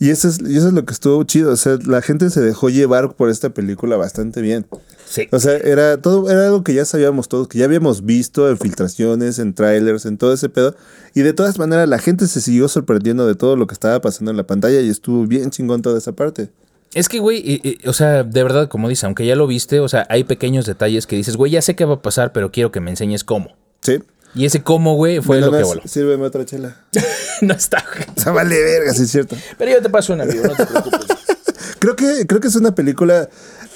Y 0.00 0.10
eso, 0.10 0.28
es, 0.28 0.38
y 0.40 0.56
eso 0.56 0.68
es 0.68 0.74
lo 0.74 0.84
que 0.84 0.92
estuvo 0.92 1.22
chido. 1.24 1.52
O 1.52 1.56
sea, 1.56 1.76
la 1.84 2.02
gente 2.02 2.30
se 2.30 2.40
dejó 2.40 2.70
llevar 2.70 3.14
por 3.14 3.30
esta 3.30 3.50
película 3.50 3.96
bastante 3.96 4.40
bien. 4.40 4.64
Sí. 5.08 5.26
O 5.32 5.40
sea, 5.40 5.56
era 5.56 6.00
todo, 6.00 6.30
era 6.30 6.46
algo 6.46 6.62
que 6.62 6.72
ya 6.74 6.84
sabíamos 6.84 7.28
todos, 7.28 7.48
que 7.48 7.58
ya 7.58 7.64
habíamos 7.64 8.04
visto 8.04 8.48
en 8.48 8.58
filtraciones, 8.58 9.40
en 9.40 9.54
trailers, 9.54 10.06
en 10.06 10.16
todo 10.16 10.32
ese 10.32 10.48
pedo. 10.48 10.76
Y 11.14 11.22
de 11.22 11.32
todas 11.32 11.58
maneras, 11.58 11.88
la 11.88 11.98
gente 11.98 12.28
se 12.28 12.40
siguió 12.40 12.68
sorprendiendo 12.68 13.26
de 13.26 13.34
todo 13.34 13.56
lo 13.56 13.66
que 13.66 13.74
estaba 13.74 14.00
pasando 14.00 14.30
en 14.30 14.36
la 14.36 14.46
pantalla 14.46 14.80
y 14.80 14.88
estuvo 14.88 15.26
bien 15.26 15.50
chingón 15.50 15.82
toda 15.82 15.98
esa 15.98 16.12
parte. 16.12 16.50
Es 16.94 17.08
que, 17.08 17.18
güey, 17.18 17.38
eh, 17.38 17.60
eh, 17.64 17.78
o 17.88 17.92
sea, 17.92 18.22
de 18.22 18.42
verdad, 18.42 18.68
como 18.68 18.88
dice, 18.88 19.06
aunque 19.06 19.26
ya 19.26 19.36
lo 19.36 19.46
viste, 19.46 19.80
o 19.80 19.88
sea, 19.88 20.06
hay 20.08 20.24
pequeños 20.24 20.66
detalles 20.66 21.06
que 21.06 21.16
dices, 21.16 21.36
güey, 21.36 21.52
ya 21.52 21.62
sé 21.62 21.76
qué 21.76 21.84
va 21.84 21.94
a 21.94 22.02
pasar, 22.02 22.32
pero 22.32 22.50
quiero 22.50 22.72
que 22.72 22.80
me 22.80 22.90
enseñes 22.90 23.24
cómo. 23.24 23.56
Sí. 23.82 24.02
Y 24.34 24.46
ese 24.46 24.62
cómo, 24.62 24.94
güey, 24.94 25.20
fue 25.20 25.40
lo 25.40 25.50
que 25.50 25.62
voló. 25.62 25.82
Sírveme 25.84 26.24
otra 26.24 26.44
chela. 26.44 26.84
no 27.42 27.54
está, 27.54 27.84
güey. 27.92 28.06
O 28.16 28.20
sea, 28.20 28.32
vale 28.32 28.62
verga, 28.62 28.92
sí 28.92 29.02
es 29.02 29.10
cierto. 29.10 29.36
Pero 29.58 29.72
yo 29.72 29.82
te 29.82 29.90
paso 29.90 30.12
una, 30.12 30.24
amigo, 30.24 30.44
no 30.44 30.54
te 30.54 30.66
preocupes. 30.66 31.00
Creo 31.80 31.94
que, 31.94 32.26
creo 32.26 32.40
que 32.40 32.48
es 32.48 32.56
una 32.56 32.74
película 32.74 33.28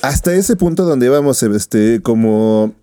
hasta 0.02 0.34
ese 0.34 0.56
punto 0.56 0.84
donde 0.84 1.06
íbamos, 1.06 1.40
este, 1.44 2.02
como 2.02 2.74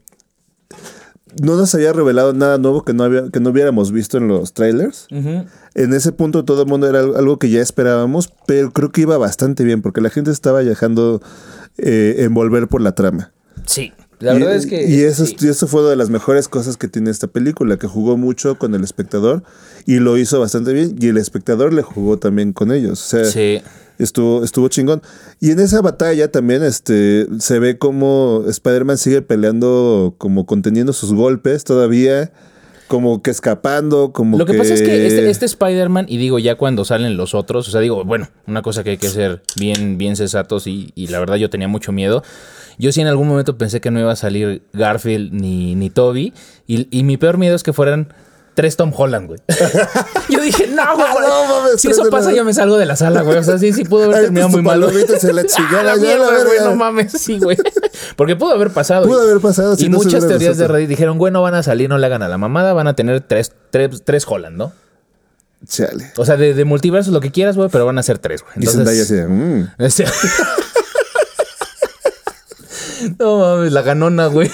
no 1.42 1.56
nos 1.56 1.74
había 1.76 1.94
revelado 1.94 2.34
nada 2.34 2.58
nuevo 2.58 2.84
que 2.84 2.94
no 2.94 3.04
había, 3.04 3.30
que 3.30 3.40
no 3.40 3.50
hubiéramos 3.52 3.92
visto 3.92 4.18
en 4.18 4.28
los 4.28 4.54
trailers. 4.54 5.08
En 5.12 5.94
ese 5.94 6.12
punto 6.12 6.44
todo 6.46 6.64
el 6.64 6.68
mundo 6.68 6.88
era 6.90 7.00
al- 7.00 7.16
algo 7.16 7.38
que 7.40 7.50
ya 7.50 7.62
esperábamos, 7.62 8.34
pero 8.48 8.72
creo 8.72 8.92
que 8.92 9.02
iba 9.02 9.18
bastante 9.18 9.64
bien 9.64 9.82
porque 9.82 10.02
la 10.02 10.10
gente 10.10 10.32
estaba 10.32 10.64
dejando 10.64 11.22
eh, 11.78 12.16
envolver 12.20 12.68
por 12.68 12.82
la 12.82 12.94
trama. 12.94 13.32
Sí, 13.66 13.94
la 14.20 14.34
y, 14.36 14.40
verdad 14.40 14.56
es 14.56 14.66
que. 14.66 14.90
y 14.90 15.02
eso, 15.02 15.26
sí. 15.26 15.36
y 15.40 15.48
eso 15.48 15.68
fue 15.68 15.82
una 15.82 15.92
de 15.92 15.96
las 15.96 16.10
mejores 16.10 16.48
cosas 16.48 16.76
que 16.78 16.88
tiene 16.88 17.10
esta 17.12 17.28
película, 17.28 17.78
que 17.78 17.88
jugó 17.88 18.18
mucho 18.18 18.58
con 18.58 18.74
el 18.76 18.84
espectador 18.84 19.44
y 19.86 20.00
lo 20.00 20.18
hizo 20.18 20.40
bastante 20.40 20.74
bien. 20.74 20.96
Y 21.00 21.08
el 21.08 21.18
espectador 21.18 21.74
le 21.74 21.84
jugó 21.84 22.18
también 22.18 22.52
con 22.54 22.72
ellos. 22.72 23.00
O 23.02 23.08
sea, 23.18 23.26
Sí. 23.26 23.62
Estuvo, 24.00 24.44
estuvo 24.44 24.70
chingón. 24.70 25.02
Y 25.40 25.52
en 25.52 25.60
esa 25.60 25.82
batalla 25.82 26.32
también 26.32 26.64
este, 26.64 27.28
se 27.40 27.60
ve 27.60 27.78
como 27.78 28.46
Spider-Man 28.48 28.98
sigue 28.98 29.22
peleando, 29.22 30.16
como 30.18 30.46
conteniendo 30.46 30.94
sus 30.94 31.14
golpes 31.14 31.66
todavía, 31.66 32.32
como 32.88 33.22
que 33.22 33.30
escapando, 33.30 34.12
como 34.14 34.38
Lo 34.38 34.46
que, 34.46 34.56
pasa 34.56 34.74
es 34.74 34.82
que 34.82 35.06
este, 35.06 35.30
este 35.30 35.46
Spider-Man, 35.46 36.06
y 36.10 36.18
digo, 36.18 36.40
ya 36.40 36.56
cuando 36.56 36.86
salen 36.86 37.18
los 37.18 37.36
otros, 37.36 37.68
o 37.68 37.72
sea, 37.72 37.82
digo, 37.82 38.04
bueno, 38.04 38.30
una 38.48 38.62
cosa 38.62 38.84
que 38.84 38.92
hay 38.92 38.98
que 38.98 39.10
ser 39.10 39.44
bien, 39.58 39.98
bien 39.98 40.16
sensatos, 40.16 40.66
y, 40.66 40.92
y 40.96 41.08
la 41.08 41.20
verdad 41.20 41.36
yo 41.36 41.50
tenía 41.50 41.68
mucho 41.68 41.92
miedo. 41.92 42.24
Yo 42.80 42.92
sí 42.92 43.02
en 43.02 43.08
algún 43.08 43.28
momento 43.28 43.58
pensé 43.58 43.82
que 43.82 43.92
no 43.92 44.00
iba 44.00 44.12
a 44.12 44.16
salir 44.16 44.64
Garfield 44.74 45.34
ni, 45.34 45.76
ni 45.76 45.90
Toby, 45.90 46.34
y, 46.66 46.88
y 46.90 47.04
mi 47.04 47.18
peor 47.18 47.38
miedo 47.38 47.56
es 47.56 47.64
que 47.64 47.74
fueran 47.74 48.14
tres 48.60 48.76
Tom 48.76 48.92
Holland, 48.94 49.28
güey. 49.28 49.40
yo 50.30 50.42
dije, 50.42 50.68
no, 50.68 50.84
güey. 50.98 51.08
No, 51.28 51.46
mames, 51.46 51.80
si 51.80 51.88
eso 51.90 52.04
pasa, 52.10 52.26
nada. 52.26 52.36
yo 52.36 52.44
me 52.44 52.54
salgo 52.54 52.78
de 52.78 52.86
la 52.86 52.98
sala, 52.98 53.22
güey. 53.22 53.38
O 53.38 53.44
sea, 53.44 53.58
sí, 53.58 53.72
sí 53.72 53.86
pudo 53.86 54.04
haber 54.04 54.24
terminado 54.24 54.50
muy 54.50 54.62
mal. 54.62 54.82
palomitas 54.82 55.24
en 55.24 55.36
la 55.38 55.46
chingada, 55.48 55.94
Ah, 55.94 55.96
ya, 55.96 56.02
mierda, 56.02 56.26
la 56.32 56.38
güey, 56.44 56.58
verga. 56.58 56.70
no 56.70 56.76
mames, 56.76 57.14
sí, 57.14 57.40
güey. 57.40 57.56
Porque 58.18 58.36
pudo 58.36 58.52
haber 58.52 58.72
pasado. 58.72 59.08
Pudo 59.08 59.24
y- 59.24 59.30
haber 59.30 59.42
pasado, 59.42 59.76
Y 59.80 59.88
muchas 59.88 60.28
teorías 60.28 60.58
de. 60.58 60.68
Reddit 60.68 60.90
dijeron, 60.90 61.18
güey, 61.18 61.32
no 61.32 61.42
van 61.42 61.56
a 61.56 61.64
salir, 61.64 61.88
no 61.88 61.98
le 61.98 62.06
hagan 62.06 62.22
a 62.22 62.28
la 62.28 62.38
mamada, 62.38 62.74
van 62.74 62.88
a 62.88 62.96
tener 62.98 63.22
tres, 63.22 63.54
tres, 63.70 64.02
tres 64.04 64.26
Holland, 64.28 64.58
¿no? 64.58 64.74
Chale. 65.66 66.12
O 66.18 66.26
sea, 66.26 66.36
de, 66.36 66.54
de 66.54 66.66
multiverso 66.66 67.12
lo 67.12 67.22
que 67.22 67.32
quieras, 67.32 67.56
güey, 67.56 67.70
pero 67.70 67.86
van 67.86 67.98
a 67.98 68.04
ser 68.04 68.18
tres, 68.20 68.42
güey. 68.44 68.54
Y 68.60 68.68
Zendaya 68.68 69.02
así 69.04 69.14
Entonces, 69.14 69.18
de, 69.18 69.28
mm. 69.28 69.70
este- 69.80 70.06
no 73.20 73.38
mames, 73.40 73.72
la 73.72 73.82
ganona, 73.82 74.28
güey. 74.28 74.52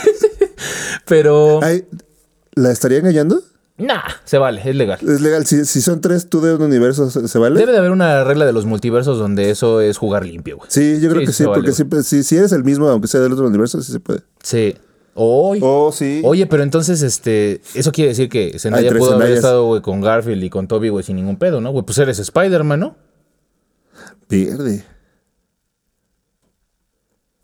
Pero. 1.05 1.59
¿La 2.55 2.71
estaría 2.71 2.99
engañando? 2.99 3.41
Nah, 3.77 4.01
se 4.23 4.38
vale, 4.38 4.61
es 4.63 4.73
legal. 4.75 4.97
Es 5.01 5.19
legal. 5.19 5.45
Si, 5.45 5.65
si 5.65 5.81
son 5.81 5.99
tres, 5.99 6.29
tú 6.29 6.39
de 6.39 6.55
un 6.55 6.61
universo, 6.61 7.09
¿se, 7.09 7.27
se 7.27 7.38
vale? 7.39 7.59
Debe 7.59 7.73
de 7.73 7.77
haber 7.77 7.91
una 7.91 8.23
regla 8.23 8.45
de 8.45 8.53
los 8.53 8.65
multiversos 8.65 9.19
donde 9.19 9.49
eso 9.49 9.81
es 9.81 9.97
jugar 9.97 10.25
limpio, 10.25 10.57
güey. 10.57 10.69
Sí, 10.71 10.99
yo 11.01 11.09
creo 11.09 11.21
Sí, 11.21 11.27
que 11.27 11.33
sí, 11.33 11.43
vale, 11.43 11.55
porque 11.55 11.71
siempre, 11.73 12.03
si, 12.03 12.23
si 12.23 12.38
eres 12.38 12.53
el 12.53 12.63
mismo, 12.63 12.88
aunque 12.88 13.07
sea 13.09 13.19
del 13.19 13.33
otro 13.33 13.45
universo, 13.47 13.81
sí 13.81 13.91
se 13.91 13.99
puede. 13.99 14.21
Sí. 14.41 14.75
Oy. 15.13 15.59
Oh, 15.61 15.91
sí. 15.91 16.21
Oye, 16.23 16.45
pero 16.47 16.63
entonces, 16.63 17.01
este, 17.01 17.61
eso 17.73 17.91
quiere 17.91 18.09
decir 18.09 18.29
que 18.29 18.57
Zendaya 18.59 18.89
pudo 18.91 19.05
haber 19.07 19.11
Zendayas. 19.13 19.35
estado, 19.38 19.65
güey, 19.65 19.81
con 19.81 19.99
Garfield 19.99 20.43
y 20.43 20.49
con 20.49 20.67
Toby, 20.69 20.89
güey, 20.89 21.03
sin 21.03 21.17
ningún 21.17 21.38
pedo, 21.38 21.59
¿no? 21.59 21.71
Güey, 21.71 21.85
pues 21.85 21.97
eres 21.97 22.19
Spider-Man, 22.19 22.79
¿no? 22.79 22.95
Pierde. 24.27 24.83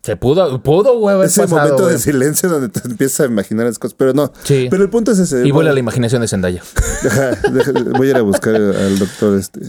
Se 0.02 0.16
pudo, 0.16 0.60
pudo, 0.62 0.98
güey, 0.98 1.22
Ese 1.22 1.42
pasado, 1.42 1.60
momento 1.60 1.86
de 1.86 1.98
silencio 1.98 2.48
donde 2.48 2.68
te 2.68 2.80
empiezas 2.88 3.20
a 3.20 3.24
imaginar 3.26 3.66
las 3.66 3.78
cosas. 3.78 3.94
Pero 3.96 4.12
no. 4.12 4.32
Sí. 4.42 4.66
Pero 4.68 4.82
el 4.82 4.90
punto 4.90 5.12
es 5.12 5.20
ese. 5.20 5.46
Y 5.46 5.52
vuela 5.52 5.72
la 5.72 5.78
imaginación 5.78 6.22
de 6.22 6.28
Zendaya. 6.28 6.60
voy 7.96 8.08
a 8.08 8.10
ir 8.10 8.16
a 8.16 8.22
buscar 8.22 8.56
al 8.56 8.98
doctor 8.98 9.38
este. 9.38 9.60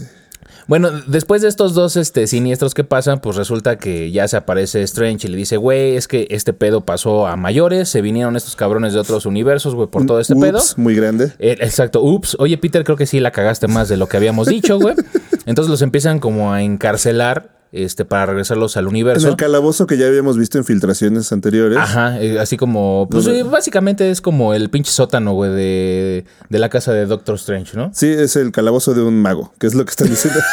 Bueno, 0.66 0.90
después 1.06 1.42
de 1.42 1.48
estos 1.48 1.74
dos 1.74 1.96
este, 1.96 2.26
siniestros 2.26 2.74
que 2.74 2.84
pasan, 2.84 3.20
pues 3.20 3.36
resulta 3.36 3.76
que 3.76 4.10
ya 4.10 4.26
se 4.26 4.36
aparece 4.36 4.82
Strange 4.82 5.28
y 5.28 5.30
le 5.30 5.36
dice, 5.36 5.56
güey, 5.56 5.94
es 5.94 6.08
que 6.08 6.26
este 6.30 6.52
pedo 6.52 6.80
pasó 6.80 7.26
a 7.26 7.36
mayores, 7.36 7.90
se 7.90 8.00
vinieron 8.00 8.34
estos 8.34 8.56
cabrones 8.56 8.94
de 8.94 8.98
otros 8.98 9.26
universos, 9.26 9.74
güey, 9.74 9.88
por 9.88 10.06
todo 10.06 10.20
este 10.20 10.34
pedo. 10.34 10.58
Ups, 10.58 10.78
muy 10.78 10.96
grande. 10.96 11.32
Eh, 11.38 11.58
exacto, 11.60 12.02
ups. 12.02 12.36
Oye, 12.40 12.56
Peter, 12.56 12.82
creo 12.82 12.96
que 12.96 13.06
sí 13.06 13.20
la 13.20 13.30
cagaste 13.30 13.68
más 13.68 13.88
de 13.90 13.98
lo 13.98 14.08
que 14.08 14.16
habíamos 14.16 14.48
dicho, 14.48 14.80
güey. 14.80 14.96
Entonces 15.46 15.70
los 15.70 15.82
empiezan 15.82 16.18
como 16.18 16.52
a 16.52 16.62
encarcelar 16.62 17.53
este, 17.74 18.04
para 18.04 18.26
regresarlos 18.26 18.76
al 18.76 18.84
En 18.84 18.88
universo. 18.90 19.28
el 19.28 19.36
calabozo 19.36 19.86
que 19.86 19.96
ya 19.96 20.06
habíamos 20.06 20.38
visto 20.38 20.58
en 20.58 20.64
filtraciones 20.64 21.32
anteriores. 21.32 21.78
Ajá, 21.78 22.20
eh, 22.20 22.38
así 22.38 22.56
como, 22.56 23.08
pues 23.10 23.26
eh, 23.26 23.42
básicamente 23.42 24.10
es 24.10 24.20
como 24.20 24.54
el 24.54 24.70
pinche 24.70 24.90
sótano, 24.92 25.32
güey, 25.32 25.50
de, 25.50 26.24
de 26.48 26.58
la 26.58 26.68
casa 26.68 26.92
de 26.92 27.06
Doctor 27.06 27.34
Strange, 27.36 27.76
¿no? 27.76 27.90
Sí, 27.94 28.08
es 28.08 28.36
el 28.36 28.52
calabozo 28.52 28.94
de 28.94 29.02
un 29.02 29.20
mago, 29.20 29.52
que 29.58 29.66
es 29.66 29.74
lo 29.74 29.84
que 29.84 29.90
están 29.90 30.08
diciendo. 30.08 30.40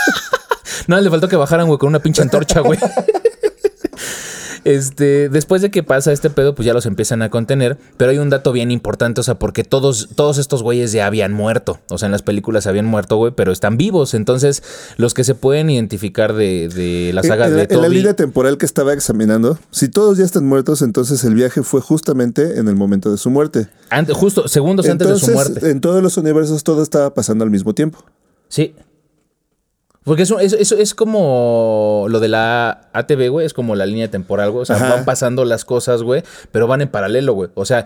No, 0.87 0.99
le 0.99 1.09
faltó 1.11 1.27
que 1.27 1.35
bajaran, 1.35 1.67
güey, 1.67 1.77
con 1.77 1.89
una 1.89 1.99
pinche 1.99 2.23
antorcha, 2.23 2.61
güey. 2.61 2.79
Este, 4.63 5.27
después 5.29 5.61
de 5.61 5.71
que 5.71 5.81
pasa 5.83 6.11
este 6.11 6.29
pedo, 6.29 6.53
pues 6.55 6.65
ya 6.65 6.73
los 6.73 6.85
empiezan 6.85 7.21
a 7.21 7.29
contener. 7.29 7.77
Pero 7.97 8.11
hay 8.11 8.17
un 8.19 8.29
dato 8.29 8.51
bien 8.51 8.69
importante, 8.71 9.21
o 9.21 9.23
sea, 9.23 9.35
porque 9.39 9.63
todos, 9.63 10.09
todos 10.15 10.37
estos 10.37 10.61
güeyes 10.63 10.91
ya 10.91 11.07
habían 11.07 11.33
muerto. 11.33 11.79
O 11.89 11.97
sea, 11.97 12.05
en 12.07 12.11
las 12.11 12.21
películas 12.21 12.67
habían 12.67 12.85
muerto, 12.85 13.17
güey, 13.17 13.33
pero 13.35 13.51
están 13.51 13.77
vivos. 13.77 14.13
Entonces, 14.13 14.61
los 14.97 15.13
que 15.13 15.23
se 15.23 15.33
pueden 15.35 15.69
identificar 15.69 16.33
de, 16.33 16.69
de 16.69 17.11
la 17.13 17.23
saga 17.23 17.47
en, 17.47 17.55
de 17.55 17.67
en 17.69 17.81
la 17.81 17.89
línea 17.89 18.13
temporal 18.15 18.57
que 18.57 18.65
estaba 18.65 18.93
examinando, 18.93 19.57
si 19.71 19.89
todos 19.89 20.17
ya 20.17 20.25
están 20.25 20.45
muertos, 20.45 20.81
entonces 20.81 21.23
el 21.23 21.33
viaje 21.33 21.63
fue 21.63 21.81
justamente 21.81 22.59
en 22.59 22.67
el 22.67 22.75
momento 22.75 23.11
de 23.11 23.17
su 23.17 23.29
muerte. 23.29 23.67
Antes- 23.89 24.15
justo 24.15 24.47
segundos 24.47 24.87
antes 24.87 25.07
de 25.07 25.17
su 25.19 25.25
Entonces, 25.31 25.51
muerte. 25.53 25.71
en 25.71 25.81
todos 25.81 26.03
los 26.03 26.17
universos 26.17 26.63
todo 26.63 26.83
estaba 26.83 27.13
pasando 27.13 27.43
al 27.43 27.49
mismo 27.49 27.73
tiempo. 27.73 28.03
Sí. 28.47 28.75
Porque 30.03 30.23
eso, 30.23 30.39
eso, 30.39 30.57
eso 30.57 30.75
es 30.77 30.95
como 30.95 32.05
lo 32.09 32.19
de 32.19 32.27
la 32.27 32.89
ATV, 32.93 33.29
güey, 33.29 33.45
es 33.45 33.53
como 33.53 33.75
la 33.75 33.85
línea 33.85 34.09
temporal, 34.09 34.49
güey. 34.51 34.63
O 34.63 34.65
sea, 34.65 34.77
Ajá. 34.77 34.95
van 34.95 35.05
pasando 35.05 35.45
las 35.45 35.63
cosas, 35.63 36.01
güey, 36.01 36.23
pero 36.51 36.65
van 36.67 36.81
en 36.81 36.87
paralelo, 36.89 37.33
güey. 37.33 37.51
O 37.53 37.65
sea, 37.65 37.85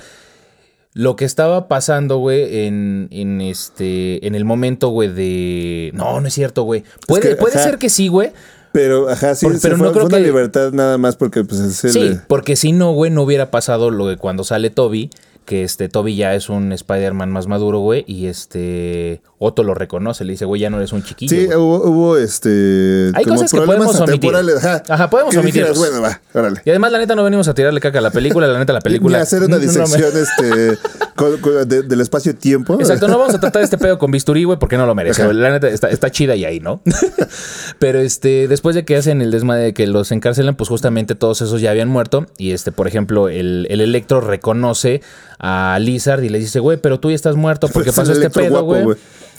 lo 0.93 1.17
que 1.17 1.25
estaba 1.25 1.67
pasando, 1.67 2.19
güey, 2.19 2.65
en, 2.67 3.10
en 3.12 3.41
este, 3.41 4.25
en 4.25 4.34
el 4.34 4.45
momento, 4.45 4.88
güey, 4.89 5.10
de... 5.10 5.91
No, 5.93 6.21
no 6.21 6.28
es 6.30 6.34
cierto, 6.34 6.63
güey. 6.63 6.86
Puede, 7.06 7.30
que, 7.32 7.36
puede 7.36 7.60
ser 7.60 7.78
que 7.78 7.89
sí, 7.89 8.08
güey. 8.08 8.32
Pero, 8.71 9.10
ajá, 9.10 9.36
sí, 9.36 9.45
Por- 9.45 9.60
pero 9.62 9.78
fue, 9.78 9.88
no 9.88 9.91
creo 9.91 10.04
fue 10.08 10.10
una 10.10 10.17
que- 10.19 10.23
libertad 10.23 10.71
nada 10.71 10.97
más 10.97 11.17
porque 11.17 11.43
pues 11.43 11.60
es 11.60 11.84
el... 11.84 11.91
Sí, 11.91 12.19
porque 12.28 12.56
si 12.56 12.71
no, 12.71 12.93
güey, 12.93 13.12
no 13.12 13.23
hubiera 13.23 13.51
pasado 13.51 13.89
lo 13.91 14.08
de 14.08 14.15
cuando 14.15 14.45
sale 14.45 14.69
Toby, 14.69 15.10
que 15.45 15.63
este 15.63 15.88
Toby 15.89 16.15
ya 16.15 16.34
es 16.36 16.49
un 16.49 16.71
Spider-Man 16.73 17.31
más 17.31 17.47
maduro, 17.47 17.79
güey, 17.79 18.03
y 18.08 18.27
este 18.27 19.21
Otto 19.38 19.63
lo 19.63 19.73
reconoce, 19.75 20.25
le 20.25 20.31
dice, 20.34 20.45
güey, 20.45 20.62
ya 20.62 20.69
no 20.69 20.77
eres 20.77 20.91
un 20.91 21.03
chiquillo. 21.03 21.36
Sí, 21.38 21.45
güey". 21.45 21.58
hubo, 21.58 21.84
hubo, 21.89 22.17
este. 22.17 23.12
Hay 23.13 23.23
como 23.25 23.36
cosas 23.41 23.51
que 23.51 23.62
podemos 23.62 23.99
omitir. 23.99 24.34
Ajá, 24.36 24.84
Ajá, 24.89 25.10
podemos 25.10 25.36
omitirlos. 25.38 25.77
Bueno, 25.77 26.01
va, 26.01 26.19
órale. 26.34 26.62
Y 26.65 26.69
además, 26.71 26.91
la 26.91 26.97
neta, 26.97 27.15
no 27.15 27.23
venimos 27.23 27.47
a 27.47 27.53
tirarle 27.53 27.79
caca 27.79 27.99
a 27.99 28.01
la 28.01 28.12
película, 28.12 28.47
la 28.47 28.58
neta, 28.60 28.73
la 28.73 28.79
película... 28.81 29.17
Ni 29.17 29.21
hacer 29.21 29.43
una 29.43 29.55
no 29.58 29.62
disección 29.62 30.12
este, 30.17 30.77
con- 31.15 31.38
con- 31.38 31.67
de- 31.69 31.84
del 31.84 32.01
espacio-tiempo. 32.01 32.77
Exacto, 32.79 33.08
no 33.08 33.19
vamos 33.19 33.36
a 33.36 33.39
tratar 33.39 33.62
este 33.62 33.77
pedo 33.77 33.97
con 33.99 34.10
bisturí, 34.12 34.43
güey, 34.45 34.58
porque 34.58 34.77
no 34.77 34.86
lo 34.86 34.95
merece. 34.95 35.21
Ajá. 35.23 35.34
La 35.34 35.51
neta 35.51 35.67
está, 35.69 35.89
está 35.89 36.10
chida 36.10 36.36
y 36.36 36.45
ahí, 36.45 36.60
¿no? 36.60 36.81
Pero 37.79 37.99
este, 37.99 38.47
después 38.47 38.75
de 38.75 38.86
que 38.86 38.95
hacen 38.97 39.21
el 39.21 39.31
desmadre 39.31 39.63
de 39.63 39.73
que 39.73 39.86
los 39.88 40.12
encarcelan, 40.12 40.55
pues 40.55 40.69
justamente 40.69 41.15
todos 41.15 41.41
esos 41.41 41.62
ya 41.62 41.71
habían 41.71 41.89
muerto. 41.89 42.25
Y 42.38 42.51
este, 42.51 42.71
por 42.71 42.88
ejemplo, 42.88 43.29
el, 43.29 43.67
el 43.69 43.81
Electro 43.81 44.21
reconoce 44.21 45.01
a 45.39 45.78
Lizard 45.80 46.24
y 46.24 46.30
le 46.30 46.39
dice, 46.39 46.60
güey, 46.60 46.78
pero 46.78 47.00
tú 47.00 47.10
ya 47.10 47.15
estás 47.15 47.36
muerto 47.36 47.67
porque 47.67 47.91
pasó 47.93 48.12
este 48.12 48.30
pedo, 48.30 48.63
güey. 48.63 48.86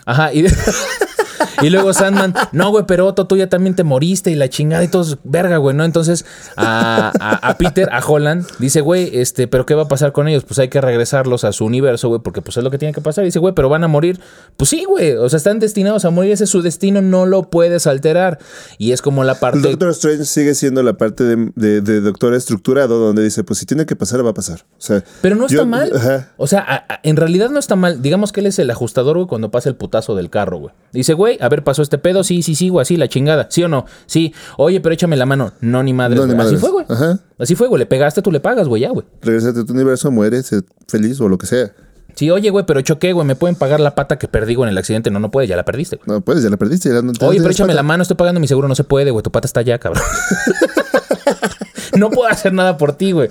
Ajá, 0.05 0.33
y, 0.33 0.45
y 1.63 1.71
luego 1.71 1.93
Sandman, 1.93 2.35
no, 2.53 2.71
güey, 2.71 2.85
pero 2.87 3.07
Otto, 3.07 3.27
tú 3.27 3.37
ya 3.37 3.49
también 3.49 3.75
te 3.77 3.85
moriste 3.85 4.31
y 4.31 4.35
la 4.35 4.49
chingada 4.49 4.83
y 4.85 4.89
todos, 4.89 5.19
verga, 5.25 5.57
güey, 5.59 5.77
¿no? 5.77 5.85
Entonces 5.85 6.25
a, 6.57 7.13
a- 7.19 7.49
a 7.51 7.59
Peter, 7.59 7.89
a 7.93 8.01
Holland, 8.05 8.47
dice, 8.59 8.81
güey, 8.81 9.11
este, 9.19 9.49
pero 9.49 9.67
¿qué 9.67 9.75
va 9.75 9.83
a 9.85 9.89
pasar 9.89 10.13
con 10.13 10.29
ellos? 10.29 10.45
Pues 10.45 10.59
hay 10.59 10.69
que 10.69 10.81
regresarlos 10.81 11.45
a 11.45 11.53
su 11.53 11.65
universo, 11.65 12.09
güey, 12.09 12.21
porque 12.23 12.43
pues 12.43 12.57
es 12.57 12.65
lo 12.65 12.71
que 12.71 12.79
tiene 12.79 12.93
que 12.95 13.01
pasar. 13.01 13.25
Y 13.25 13.29
dice, 13.29 13.39
güey, 13.39 13.55
pero 13.55 13.69
van 13.69 13.85
a 13.85 13.89
morir. 13.89 14.21
Pues 14.57 14.71
sí, 14.71 14.85
güey, 14.85 15.13
o 15.13 15.29
sea, 15.29 15.37
están 15.39 15.59
destinados 15.59 16.05
a 16.05 16.11
morir, 16.11 16.33
ese 16.33 16.45
es 16.45 16.51
su 16.51 16.63
destino, 16.63 17.03
no 17.03 17.27
lo 17.27 17.51
puedes 17.51 17.87
alterar. 17.87 18.39
Y 18.79 18.93
es 18.93 19.03
como 19.03 19.25
la 19.25 19.33
El 19.33 19.39
parte... 19.39 19.59
Doctor 19.61 19.91
Strange 19.91 20.25
sigue 20.25 20.55
siendo 20.55 20.83
la 20.83 20.95
parte 20.95 21.25
de, 21.25 21.51
de- 21.55 21.81
de 21.81 22.01
Doctor 22.01 22.35
Estructurado, 22.35 22.99
donde 22.99 23.23
dice, 23.23 23.45
pues 23.45 23.59
si 23.59 23.67
tiene 23.67 23.87
que 23.87 23.97
pasar, 23.97 24.25
va 24.25 24.31
a 24.31 24.35
pasar. 24.35 24.61
O 24.79 24.81
sea, 24.81 25.03
Pero 25.23 25.37
no 25.37 25.47
está 25.47 25.65
mal. 25.65 25.93
Ajá. 25.95 26.31
O 26.37 26.47
sea, 26.47 26.61
a- 26.89 27.01
en 27.03 27.17
realidad 27.17 27.51
no 27.51 27.59
está 27.59 27.77
mal. 27.77 28.03
Digamos 28.03 28.33
que 28.33 28.41
él 28.41 28.47
es 28.47 28.59
el 28.59 28.71
ajustador, 28.71 29.17
güey, 29.17 29.27
cuando 29.29 29.51
pasa 29.51 29.69
el 29.69 29.77
putazo 29.77 30.15
del 30.15 30.31
carro, 30.31 30.59
güey. 30.59 30.75
Dice, 30.93 31.13
güey, 31.15 31.39
a 31.47 31.49
ver, 31.49 31.65
pasó 31.65 31.83
este 31.83 31.99
pedo. 31.99 32.25
Sí, 32.25 32.43
sí, 32.43 32.55
sí, 32.55 32.69
güey, 32.69 32.83
así, 32.83 32.97
la 32.97 33.09
chingada. 33.09 33.47
¿Sí 33.51 33.63
o 33.63 33.69
no? 33.69 33.87
Sí. 34.07 34.35
Oye, 34.59 34.81
pero 34.81 34.93
échame 34.95 35.17
la 35.17 35.27
mano. 35.27 35.53
No, 35.61 35.83
ni 35.83 35.93
madre. 35.93 36.17
No, 36.17 36.27
ni 36.27 36.41
Así 36.41 36.57
fue, 36.57 36.71
güey. 36.71 36.87
Ajá. 36.89 37.21
Así 37.39 37.55
fue, 37.55 37.69
güey. 37.69 37.79
Le 37.79 37.87
pegaste, 37.87 38.23
tú 38.23 38.31
le 38.31 38.41
pagas, 38.41 38.69
güey, 38.69 38.83
ya, 38.83 38.91
güey. 38.91 39.07
Regresate 39.23 39.61
a 39.61 39.65
tu 39.65 39.73
universo, 39.73 40.11
mueres, 40.11 40.47
sé 40.47 40.63
feliz 40.89 41.21
o 41.21 41.29
lo 41.29 41.39
que 41.39 41.47
sea. 41.47 41.73
Sí, 42.15 42.31
oye, 42.31 42.49
güey, 42.51 42.65
pero 42.67 42.81
choqué, 42.81 43.13
güey. 43.13 43.27
¿Me 43.27 43.37
pueden 43.37 43.57
pagar 43.57 43.79
la 43.79 43.95
pata 43.95 44.19
que 44.19 44.27
perdí, 44.27 44.55
güey, 44.55 44.69
en 44.69 44.73
el 44.73 44.79
accidente? 44.79 45.11
No, 45.11 45.21
no 45.21 45.31
puede, 45.31 45.47
ya 45.47 45.57
la 45.57 45.65
perdiste, 45.65 45.97
güey. 45.97 46.07
No 46.07 46.21
puedes, 46.23 46.43
ya 46.43 46.51
la 46.51 46.57
perdiste. 46.57 46.89
Ya 46.89 47.03
no, 47.03 47.13
Oye, 47.21 47.39
pero 47.39 47.51
échame 47.51 47.69
pata. 47.69 47.77
la 47.77 47.83
mano, 47.83 48.03
estoy 48.03 48.17
pagando 48.17 48.41
mi 48.41 48.49
seguro. 48.49 48.69
No 48.69 48.75
se 48.75 48.85
puede, 48.85 49.11
güey. 49.11 49.23
Tu 49.23 49.31
pata 49.31 49.47
está 49.47 49.61
allá, 49.61 49.79
cabrón. 49.79 50.03
no 51.97 52.11
puedo 52.11 52.29
hacer 52.29 52.53
nada 52.53 52.77
por 52.77 52.97
ti, 52.97 53.13
güey. 53.13 53.29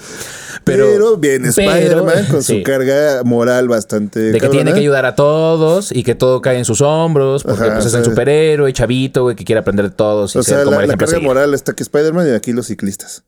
Pero, 0.63 0.87
Pero, 0.91 1.17
viene 1.17 1.49
Spider-Man 1.49 2.25
con 2.25 2.41
sí. 2.41 2.57
su 2.57 2.63
carga 2.63 3.21
moral 3.23 3.67
bastante. 3.67 4.19
De 4.31 4.39
que 4.39 4.49
tiene 4.49 4.73
que 4.73 4.79
ayudar 4.79 5.05
a 5.05 5.15
todos 5.15 5.91
y 5.91 6.03
que 6.03 6.15
todo 6.15 6.41
cae 6.41 6.57
en 6.57 6.65
sus 6.65 6.81
hombros, 6.81 7.43
porque 7.43 7.63
Ajá, 7.63 7.73
pues 7.75 7.85
es 7.85 7.93
el 7.93 8.03
superhéroe, 8.03 8.73
chavito, 8.73 9.23
güey, 9.23 9.35
que 9.35 9.43
quiere 9.43 9.59
aprender 9.59 9.89
de 9.89 9.95
todos 9.95 10.35
y 10.35 10.39
O 10.39 10.43
sea, 10.43 10.63
como 10.63 10.77
la, 10.77 10.83
el 10.83 10.89
la 10.89 10.97
carga 10.97 11.19
moral 11.19 11.53
está 11.53 11.73
aquí 11.73 11.83
Spider-Man 11.83 12.27
y 12.27 12.31
aquí 12.31 12.51
los 12.51 12.67
ciclistas. 12.67 13.23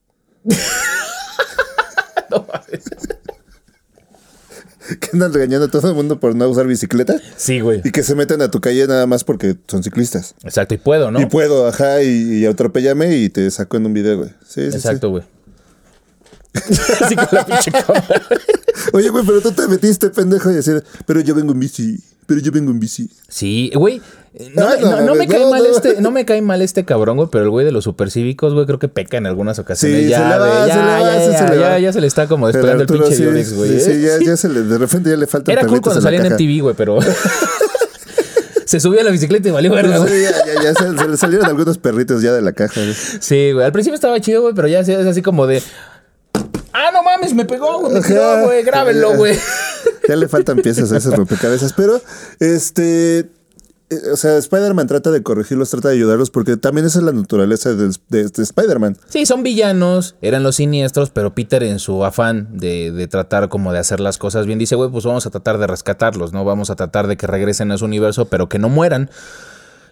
que 4.99 5.09
andan 5.13 5.33
regañando 5.33 5.65
a 5.67 5.69
todo 5.71 5.87
el 5.89 5.95
mundo 5.95 6.19
por 6.19 6.35
no 6.35 6.47
usar 6.49 6.67
bicicleta 6.67 7.15
Sí, 7.35 7.59
güey. 7.59 7.81
y 7.83 7.91
que 7.91 8.03
se 8.03 8.15
meten 8.15 8.41
a 8.41 8.49
tu 8.51 8.61
calle 8.61 8.87
nada 8.87 9.05
más 9.07 9.23
porque 9.23 9.55
son 9.67 9.83
ciclistas. 9.83 10.35
Exacto, 10.43 10.73
y 10.73 10.77
puedo, 10.77 11.11
¿no? 11.11 11.19
Y 11.21 11.25
puedo, 11.25 11.67
ajá, 11.67 12.01
y, 12.03 12.39
y 12.39 12.45
atropéllame 12.45 13.17
y 13.17 13.29
te 13.29 13.49
saco 13.51 13.77
en 13.77 13.85
un 13.85 13.93
video, 13.93 14.17
güey. 14.17 14.29
Sí, 14.47 14.69
sí, 14.71 14.77
Exacto, 14.77 15.09
güey. 15.09 15.23
Así 17.01 17.15
con 17.15 17.27
la 17.31 17.45
pinche. 17.45 17.71
Oye, 18.93 19.09
güey, 19.09 19.25
pero 19.25 19.41
tú 19.41 19.51
te 19.51 19.67
metiste, 19.67 20.09
pendejo, 20.09 20.49
y 20.51 20.55
decir, 20.55 20.83
pero 21.05 21.19
yo 21.21 21.35
vengo 21.35 21.51
en 21.53 21.59
bici, 21.59 21.99
pero 22.27 22.39
yo 22.41 22.51
vengo 22.51 22.69
en 22.69 22.79
bici. 22.79 23.09
Sí, 23.27 23.71
güey. 23.73 23.99
No, 24.53 24.67
Ay, 24.67 24.79
no 24.81 24.91
no- 24.91 25.01
no 25.01 25.15
me 25.15 25.25
cae 25.27 25.49
mal 25.49 25.65
este, 25.65 25.99
no 25.99 26.11
me 26.11 26.23
cae 26.23 26.43
mal 26.43 26.61
este 26.61 26.85
cabrón, 26.85 27.17
güey, 27.17 27.27
pero 27.31 27.43
el 27.45 27.49
güey 27.49 27.65
de 27.65 27.71
los 27.71 27.85
supercívicos, 27.85 28.53
güey, 28.53 28.67
creo 28.67 28.77
que 28.77 28.87
peca 28.87 29.17
en 29.17 29.25
algunas 29.25 29.57
ocasiones. 29.57 30.03
Sí, 30.03 30.09
ya, 30.09 30.17
se 30.19 30.23
le 30.25 30.37
va, 30.37 30.45
de- 30.47 30.61
se 30.61 30.67
ya, 30.67 30.75
le 30.75 30.81
va, 30.91 30.99
ya, 30.99 31.25
sí, 31.25 31.31
ya, 31.31 31.37
se 31.39 31.53
le 31.55 31.59
ya, 31.59 31.69
va. 31.69 31.79
ya 31.79 31.93
se 31.93 32.01
le 32.01 32.07
está 32.07 32.27
como 32.27 32.45
Pero 32.51 32.57
despegando 32.67 32.83
el 32.93 32.99
pinche 32.99 33.15
sí, 33.15 33.23
Dionex, 33.23 33.53
güey. 33.55 33.69
Sí, 33.71 33.75
¿eh? 33.77 33.79
sí, 33.95 34.01
ya, 34.25 34.31
ya 34.31 34.37
se 34.37 34.49
le, 34.49 34.61
de 34.61 34.77
repente 34.77 35.09
ya 35.09 35.15
le 35.17 35.25
falta 35.25 35.51
Era 35.51 35.65
cool 35.65 35.81
cuando 35.81 36.01
salía 36.01 36.19
en 36.19 36.33
MTV, 36.33 36.61
güey, 36.61 36.75
pero 36.75 36.99
se 38.65 38.79
subió 38.79 38.99
a 39.01 39.03
la 39.03 39.11
bicicleta 39.11 39.47
y 39.47 39.51
valió 39.51 39.71
verga. 39.71 40.05
Sí, 40.05 40.21
ya, 40.21 40.53
ya, 40.53 40.61
ya 40.63 40.73
se, 40.75 40.97
se 40.97 41.07
le 41.07 41.17
salieron 41.17 41.47
algunos 41.47 41.77
perritos 41.77 42.21
ya 42.21 42.33
de 42.33 42.41
la 42.43 42.51
caja. 42.51 42.79
güey. 42.81 42.93
Sí, 42.93 43.53
güey. 43.53 43.65
Al 43.65 43.71
principio 43.71 43.95
estaba 43.95 44.19
chido, 44.19 44.41
güey, 44.43 44.53
pero 44.53 44.67
ya 44.67 44.81
es 44.81 44.89
así 44.89 45.21
como 45.21 45.47
de. 45.47 45.63
Ah, 46.73 46.91
no 46.93 47.01
mames, 47.01 47.33
me 47.33 47.45
pegó, 47.45 47.79
güey, 47.79 47.93
me 47.93 48.01
tiró, 48.01 48.43
güey, 48.43 48.61
grábenlo, 48.63 49.15
güey. 49.15 49.35
Ya 50.07 50.15
le 50.15 50.27
faltan 50.27 50.57
piezas 50.57 50.91
a 50.91 50.97
ese 50.97 51.11
rompecabezas, 51.11 51.73
pero 51.73 52.01
este. 52.39 53.19
eh, 53.89 53.99
O 54.11 54.15
sea, 54.17 54.37
Spider-Man 54.37 54.87
trata 54.87 55.11
de 55.11 55.21
corregirlos, 55.23 55.69
trata 55.69 55.89
de 55.89 55.95
ayudarlos, 55.95 56.29
porque 56.29 56.55
también 56.57 56.85
esa 56.87 56.99
es 56.99 57.05
la 57.05 57.11
naturaleza 57.11 57.73
de 57.73 58.29
Spider-Man. 58.37 58.97
Sí, 59.09 59.25
son 59.25 59.43
villanos, 59.43 60.15
eran 60.21 60.43
los 60.43 60.55
siniestros, 60.57 61.09
pero 61.09 61.33
Peter 61.35 61.63
en 61.63 61.79
su 61.79 62.05
afán 62.05 62.47
de, 62.57 62.91
de 62.91 63.07
tratar 63.07 63.49
como 63.49 63.73
de 63.73 63.79
hacer 63.79 63.99
las 63.99 64.17
cosas 64.17 64.45
bien, 64.45 64.59
dice, 64.59 64.75
güey, 64.75 64.89
pues 64.89 65.03
vamos 65.03 65.25
a 65.25 65.29
tratar 65.29 65.57
de 65.57 65.67
rescatarlos, 65.67 66.31
¿no? 66.33 66.45
Vamos 66.45 66.69
a 66.69 66.75
tratar 66.75 67.07
de 67.07 67.17
que 67.17 67.27
regresen 67.27 67.71
a 67.71 67.77
su 67.77 67.85
universo, 67.85 68.25
pero 68.25 68.47
que 68.49 68.59
no 68.59 68.69
mueran. 68.69 69.09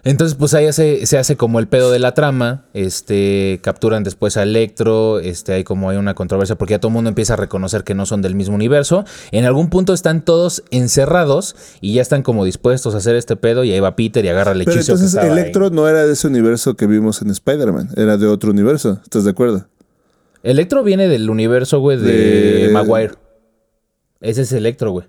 Entonces, 0.08 0.36
pues 0.38 0.54
ahí 0.54 0.72
se, 0.72 1.04
se 1.04 1.18
hace 1.18 1.36
como 1.36 1.58
el 1.58 1.66
pedo 1.66 1.90
de 1.90 1.98
la 1.98 2.14
trama. 2.14 2.64
Este, 2.74 3.58
capturan 3.62 4.04
después 4.04 4.36
a 4.36 4.44
Electro. 4.44 5.18
Este, 5.18 5.52
hay 5.52 5.64
como 5.64 5.90
hay 5.90 5.96
una 5.96 6.14
controversia 6.14 6.56
porque 6.56 6.72
ya 6.74 6.78
todo 6.78 6.90
el 6.90 6.94
mundo 6.94 7.08
empieza 7.08 7.32
a 7.34 7.36
reconocer 7.36 7.82
que 7.82 7.94
no 7.94 8.06
son 8.06 8.22
del 8.22 8.34
mismo 8.36 8.54
universo. 8.54 9.04
En 9.32 9.44
algún 9.46 9.68
punto 9.68 9.92
están 9.92 10.24
todos 10.24 10.62
encerrados 10.70 11.56
y 11.80 11.94
ya 11.94 12.02
están 12.02 12.22
como 12.22 12.44
dispuestos 12.44 12.94
a 12.94 12.98
hacer 12.98 13.16
este 13.16 13.34
pedo. 13.36 13.64
Y 13.64 13.72
ahí 13.72 13.80
va 13.80 13.96
Peter 13.96 14.24
y 14.24 14.28
agarra 14.28 14.52
el 14.52 14.60
Pero 14.60 14.72
hechizo. 14.72 14.92
que 14.94 15.00
entonces 15.00 15.18
ahí. 15.18 15.28
Electro 15.28 15.70
no 15.70 15.88
era 15.88 16.06
de 16.06 16.12
ese 16.12 16.28
universo 16.28 16.74
que 16.76 16.86
vimos 16.86 17.20
en 17.22 17.30
Spider-Man, 17.30 17.90
era 17.96 18.16
de 18.16 18.26
otro 18.28 18.52
universo. 18.52 19.00
¿Estás 19.02 19.24
de 19.24 19.30
acuerdo? 19.32 19.66
Electro 20.44 20.84
viene 20.84 21.08
del 21.08 21.28
universo, 21.28 21.80
güey, 21.80 21.98
de, 21.98 22.66
De- 22.66 22.68
Maguire. 22.68 23.14
Ese 24.20 24.42
es 24.42 24.52
Electro, 24.52 24.92
güey. 24.92 25.06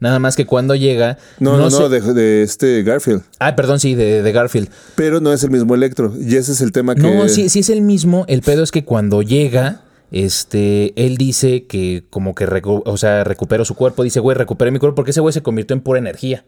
Nada 0.00 0.18
más 0.18 0.34
que 0.34 0.46
cuando 0.46 0.74
llega. 0.74 1.18
No, 1.38 1.56
no, 1.58 1.68
no, 1.70 1.88
de, 1.90 2.00
de 2.00 2.42
este 2.42 2.82
Garfield. 2.82 3.22
Ah, 3.38 3.54
perdón, 3.54 3.80
sí, 3.80 3.94
de, 3.94 4.22
de 4.22 4.32
Garfield. 4.32 4.68
Pero 4.94 5.20
no 5.20 5.32
es 5.32 5.44
el 5.44 5.50
mismo 5.50 5.74
Electro. 5.74 6.12
Y 6.18 6.36
ese 6.36 6.52
es 6.52 6.60
el 6.62 6.72
tema 6.72 6.94
que. 6.94 7.02
No, 7.02 7.28
sí, 7.28 7.48
sí 7.50 7.60
es 7.60 7.68
el 7.68 7.82
mismo. 7.82 8.24
El 8.26 8.40
pedo 8.40 8.62
es 8.62 8.70
que 8.72 8.84
cuando 8.84 9.20
llega, 9.22 9.82
este, 10.10 10.92
él 11.06 11.16
dice 11.18 11.64
que 11.66 12.04
como 12.10 12.34
que, 12.34 12.46
recu- 12.46 12.82
o 12.84 12.96
sea, 12.96 13.24
recuperó 13.24 13.64
su 13.64 13.74
cuerpo. 13.74 14.02
Dice, 14.02 14.20
güey, 14.20 14.36
recuperé 14.36 14.70
mi 14.70 14.78
cuerpo 14.78 14.94
porque 14.96 15.10
ese 15.10 15.20
güey 15.20 15.32
se 15.32 15.42
convirtió 15.42 15.74
en 15.74 15.82
pura 15.82 15.98
energía. 15.98 16.44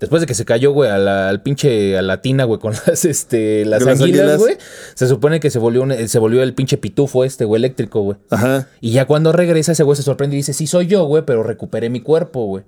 Después 0.00 0.20
de 0.20 0.26
que 0.26 0.34
se 0.34 0.44
cayó, 0.44 0.70
güey, 0.70 0.88
al 0.88 1.42
pinche, 1.42 1.98
a 1.98 2.02
la 2.02 2.22
tina, 2.22 2.44
güey, 2.44 2.60
con 2.60 2.72
las, 2.86 3.04
este, 3.04 3.64
las 3.64 3.82
las 3.82 4.00
anguilas, 4.00 4.20
anguilas. 4.20 4.38
güey. 4.38 4.56
Se 4.94 5.08
supone 5.08 5.40
que 5.40 5.50
se 5.50 5.58
volvió, 5.58 5.82
un- 5.82 6.08
se 6.08 6.18
volvió 6.20 6.42
el 6.42 6.54
pinche 6.54 6.76
pitufo 6.78 7.24
este, 7.24 7.44
güey, 7.44 7.58
eléctrico, 7.60 8.02
güey. 8.02 8.16
Ajá. 8.30 8.68
Y 8.80 8.92
ya 8.92 9.06
cuando 9.06 9.32
regresa, 9.32 9.72
ese 9.72 9.82
güey 9.82 9.96
se 9.96 10.02
sorprende 10.04 10.36
y 10.36 10.38
dice, 10.38 10.52
sí 10.54 10.66
soy 10.68 10.86
yo, 10.86 11.04
güey, 11.04 11.24
pero 11.26 11.42
recuperé 11.42 11.90
mi 11.90 12.00
cuerpo, 12.00 12.46
güey. 12.46 12.64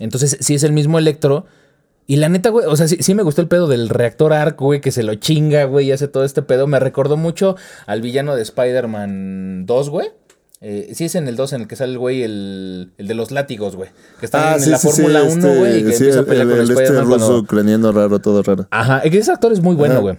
Entonces, 0.00 0.36
sí 0.40 0.54
es 0.54 0.62
el 0.62 0.72
mismo 0.72 0.98
Electro. 0.98 1.46
Y 2.06 2.16
la 2.16 2.28
neta, 2.28 2.50
güey, 2.50 2.66
o 2.66 2.74
sea, 2.76 2.88
sí, 2.88 2.96
sí 3.00 3.14
me 3.14 3.22
gustó 3.22 3.40
el 3.42 3.48
pedo 3.48 3.68
del 3.68 3.88
reactor 3.88 4.32
arc, 4.32 4.58
güey, 4.60 4.80
que 4.80 4.90
se 4.90 5.02
lo 5.04 5.14
chinga, 5.14 5.64
güey, 5.64 5.86
y 5.86 5.92
hace 5.92 6.08
todo 6.08 6.24
este 6.24 6.42
pedo. 6.42 6.66
Me 6.66 6.80
recordó 6.80 7.16
mucho 7.16 7.56
al 7.86 8.00
villano 8.02 8.34
de 8.34 8.42
Spider-Man 8.42 9.66
2, 9.66 9.90
güey. 9.90 10.08
Eh, 10.60 10.92
sí 10.94 11.04
es 11.06 11.14
en 11.16 11.26
el 11.28 11.34
2 11.36 11.54
en 11.54 11.60
el 11.62 11.68
que 11.68 11.74
sale 11.76 11.92
el 11.92 11.98
güey, 11.98 12.22
el, 12.22 12.92
el 12.98 13.08
de 13.08 13.14
los 13.14 13.30
látigos, 13.32 13.74
güey. 13.76 13.90
Que 14.20 14.26
está 14.26 14.56
en 14.56 14.70
la 14.70 14.78
Fórmula 14.78 15.22
1, 15.24 15.54
güey, 15.56 15.78
y 15.80 15.82
que 15.84 15.88
Ah, 15.90 15.92
sí, 15.92 16.04
empieza 16.04 16.18
a 16.18 16.20
el- 16.20 16.26
pelear 16.26 16.46
con 16.48 16.56
el 16.56 16.62
este 16.62 16.72
Spider-Man 16.82 17.04
ruso 17.06 17.18
cuando... 17.18 17.38
ucraniano 17.40 17.92
raro, 17.92 18.18
todo 18.20 18.42
raro. 18.42 18.66
Ajá, 18.70 18.98
ese 19.00 19.32
actor 19.32 19.52
es 19.52 19.60
muy 19.60 19.74
bueno, 19.74 20.00
güey. 20.00 20.18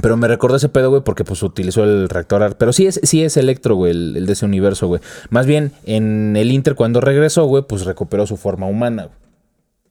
Pero 0.00 0.16
me 0.16 0.26
recordó 0.26 0.56
ese 0.56 0.70
pedo, 0.70 0.88
güey, 0.90 1.02
porque 1.04 1.22
pues 1.24 1.42
utilizó 1.42 1.84
el 1.84 2.08
reactor 2.08 2.42
arc. 2.42 2.56
Pero 2.56 2.72
sí 2.72 2.86
es, 2.86 2.98
sí 3.02 3.22
es 3.22 3.36
Electro, 3.36 3.74
güey, 3.74 3.90
el, 3.92 4.16
el 4.16 4.26
de 4.26 4.32
ese 4.32 4.46
universo, 4.46 4.86
güey. 4.86 5.02
Más 5.28 5.44
bien, 5.44 5.72
en 5.84 6.34
el 6.36 6.50
Inter, 6.50 6.74
cuando 6.74 7.00
regresó, 7.02 7.44
güey, 7.44 7.64
pues 7.68 7.84
recuperó 7.84 8.26
su 8.26 8.36
forma 8.38 8.66
humana, 8.66 9.04
güey. 9.04 9.16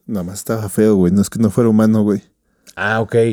Nada 0.08 0.24
más 0.24 0.40
estaba 0.40 0.68
feo, 0.70 0.96
güey. 0.96 1.12
No 1.14 1.22
es 1.22 1.30
que 1.30 1.38
no 1.40 1.52
fuera 1.52 1.70
humano, 1.70 2.02
güey. 2.04 2.24
Ah, 2.76 3.00
ok. 3.02 3.16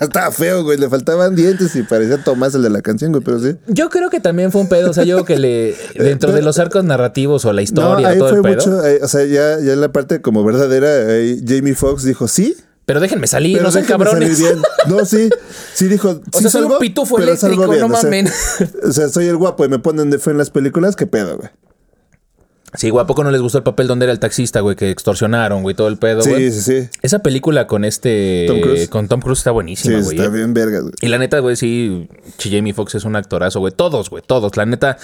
Estaba 0.00 0.32
feo, 0.32 0.64
güey. 0.64 0.78
Le 0.78 0.88
faltaban 0.88 1.36
dientes 1.36 1.76
y 1.76 1.82
parecía 1.84 2.22
Tomás 2.22 2.54
el 2.56 2.62
de 2.62 2.70
la 2.70 2.82
canción, 2.82 3.12
güey, 3.12 3.22
pero 3.22 3.38
sí. 3.38 3.56
Yo 3.68 3.88
creo 3.88 4.10
que 4.10 4.18
también 4.18 4.50
fue 4.50 4.60
un 4.62 4.68
pedo, 4.68 4.90
o 4.90 4.92
sea, 4.92 5.04
yo 5.04 5.16
creo 5.16 5.24
que 5.24 5.38
le 5.38 5.76
dentro 5.94 6.32
de 6.32 6.42
los 6.42 6.58
arcos 6.58 6.82
narrativos 6.84 7.44
o 7.44 7.52
la 7.52 7.62
historia, 7.62 8.08
ahí 8.08 8.18
todo 8.18 8.28
fue 8.30 8.38
el 8.38 8.42
pedo. 8.42 8.72
mucho. 8.72 8.84
eh, 8.86 8.98
o 9.02 9.06
sea, 9.06 9.24
ya, 9.26 9.60
ya 9.60 9.72
en 9.74 9.80
la 9.80 9.92
parte 9.92 10.20
como 10.20 10.44
verdadera, 10.44 10.88
eh, 11.18 11.40
Jamie 11.46 11.74
Foxx 11.74 12.02
dijo 12.04 12.26
sí. 12.26 12.56
Pero 12.84 13.00
déjenme 13.00 13.26
salir, 13.26 13.58
Pero 13.58 13.66
no 13.66 13.72
sean 13.72 13.84
cabrones. 13.84 14.36
salir 14.38 14.54
bien. 14.54 14.62
No, 14.88 15.04
sí. 15.04 15.30
Sí 15.74 15.86
dijo. 15.86 16.20
O 16.32 16.38
sí 16.38 16.42
sea, 16.42 16.50
soy 16.50 16.62
un 16.62 16.68
salgo, 16.68 16.78
pitufo 16.80 17.16
pero 17.16 17.36
salgo 17.36 17.64
eléctrico, 17.64 17.88
no 17.88 17.94
o 17.94 17.98
sea, 17.98 18.04
mamen. 18.04 18.28
O 18.84 18.92
sea, 18.92 19.08
soy 19.08 19.26
el 19.26 19.36
guapo 19.36 19.64
y 19.64 19.68
me 19.68 19.78
ponen 19.78 20.10
de 20.10 20.18
fe 20.18 20.30
en 20.30 20.38
las 20.38 20.50
películas. 20.50 20.96
¿Qué 20.96 21.06
pedo, 21.06 21.36
güey? 21.36 21.50
Sí, 22.74 22.88
güey, 22.88 23.04
¿a 23.04 23.06
poco 23.06 23.22
no 23.22 23.30
les 23.30 23.42
gustó 23.42 23.58
el 23.58 23.64
papel 23.64 23.86
donde 23.86 24.06
era 24.06 24.12
el 24.14 24.18
taxista, 24.18 24.60
güey? 24.60 24.76
Que 24.76 24.90
extorsionaron, 24.90 25.62
güey, 25.62 25.76
todo 25.76 25.88
el 25.88 25.98
pedo, 25.98 26.22
güey. 26.22 26.50
Sí, 26.50 26.62
sí, 26.62 26.82
sí. 26.82 26.88
Esa 27.02 27.18
película 27.18 27.66
con 27.66 27.84
este... 27.84 28.46
Tom 28.48 28.60
Cruise. 28.62 28.88
Con 28.88 29.08
Tom 29.08 29.20
Cruise 29.20 29.40
está 29.40 29.50
Sí, 29.50 29.54
buenísima, 29.54 30.00
güey. 30.00 30.16
está 30.16 30.28
eh. 30.28 30.34
bien 30.34 30.54
verga, 30.54 30.80
güey. 30.80 30.94
Y 31.02 31.08
la 31.08 31.18
neta, 31.18 31.38
güey, 31.40 31.54
sí, 31.56 32.08
Jamie 32.38 32.72
Foxx 32.72 32.94
es 32.94 33.04
un 33.04 33.14
actorazo, 33.14 33.60
güey. 33.60 33.74
Todos, 33.76 34.08
güey, 34.08 34.22
todos. 34.26 34.56
La 34.56 34.64
neta, 34.64 34.96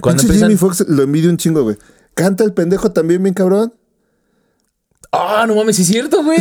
cuando 0.00 0.22
empiezan... 0.22 0.42
Jamie 0.42 0.56
Foxx 0.56 0.86
lo 0.88 1.02
envidio 1.02 1.28
un 1.28 1.36
chingo, 1.36 1.64
güey. 1.64 1.76
Canta 2.14 2.44
el 2.44 2.52
pendejo 2.52 2.92
también 2.92 3.20
bien 3.24 3.34
cabrón. 3.34 3.74
Ah, 5.12 5.44
no 5.46 5.54
mames, 5.54 5.78
es 5.78 5.86
cierto, 5.86 6.22
güey. 6.22 6.38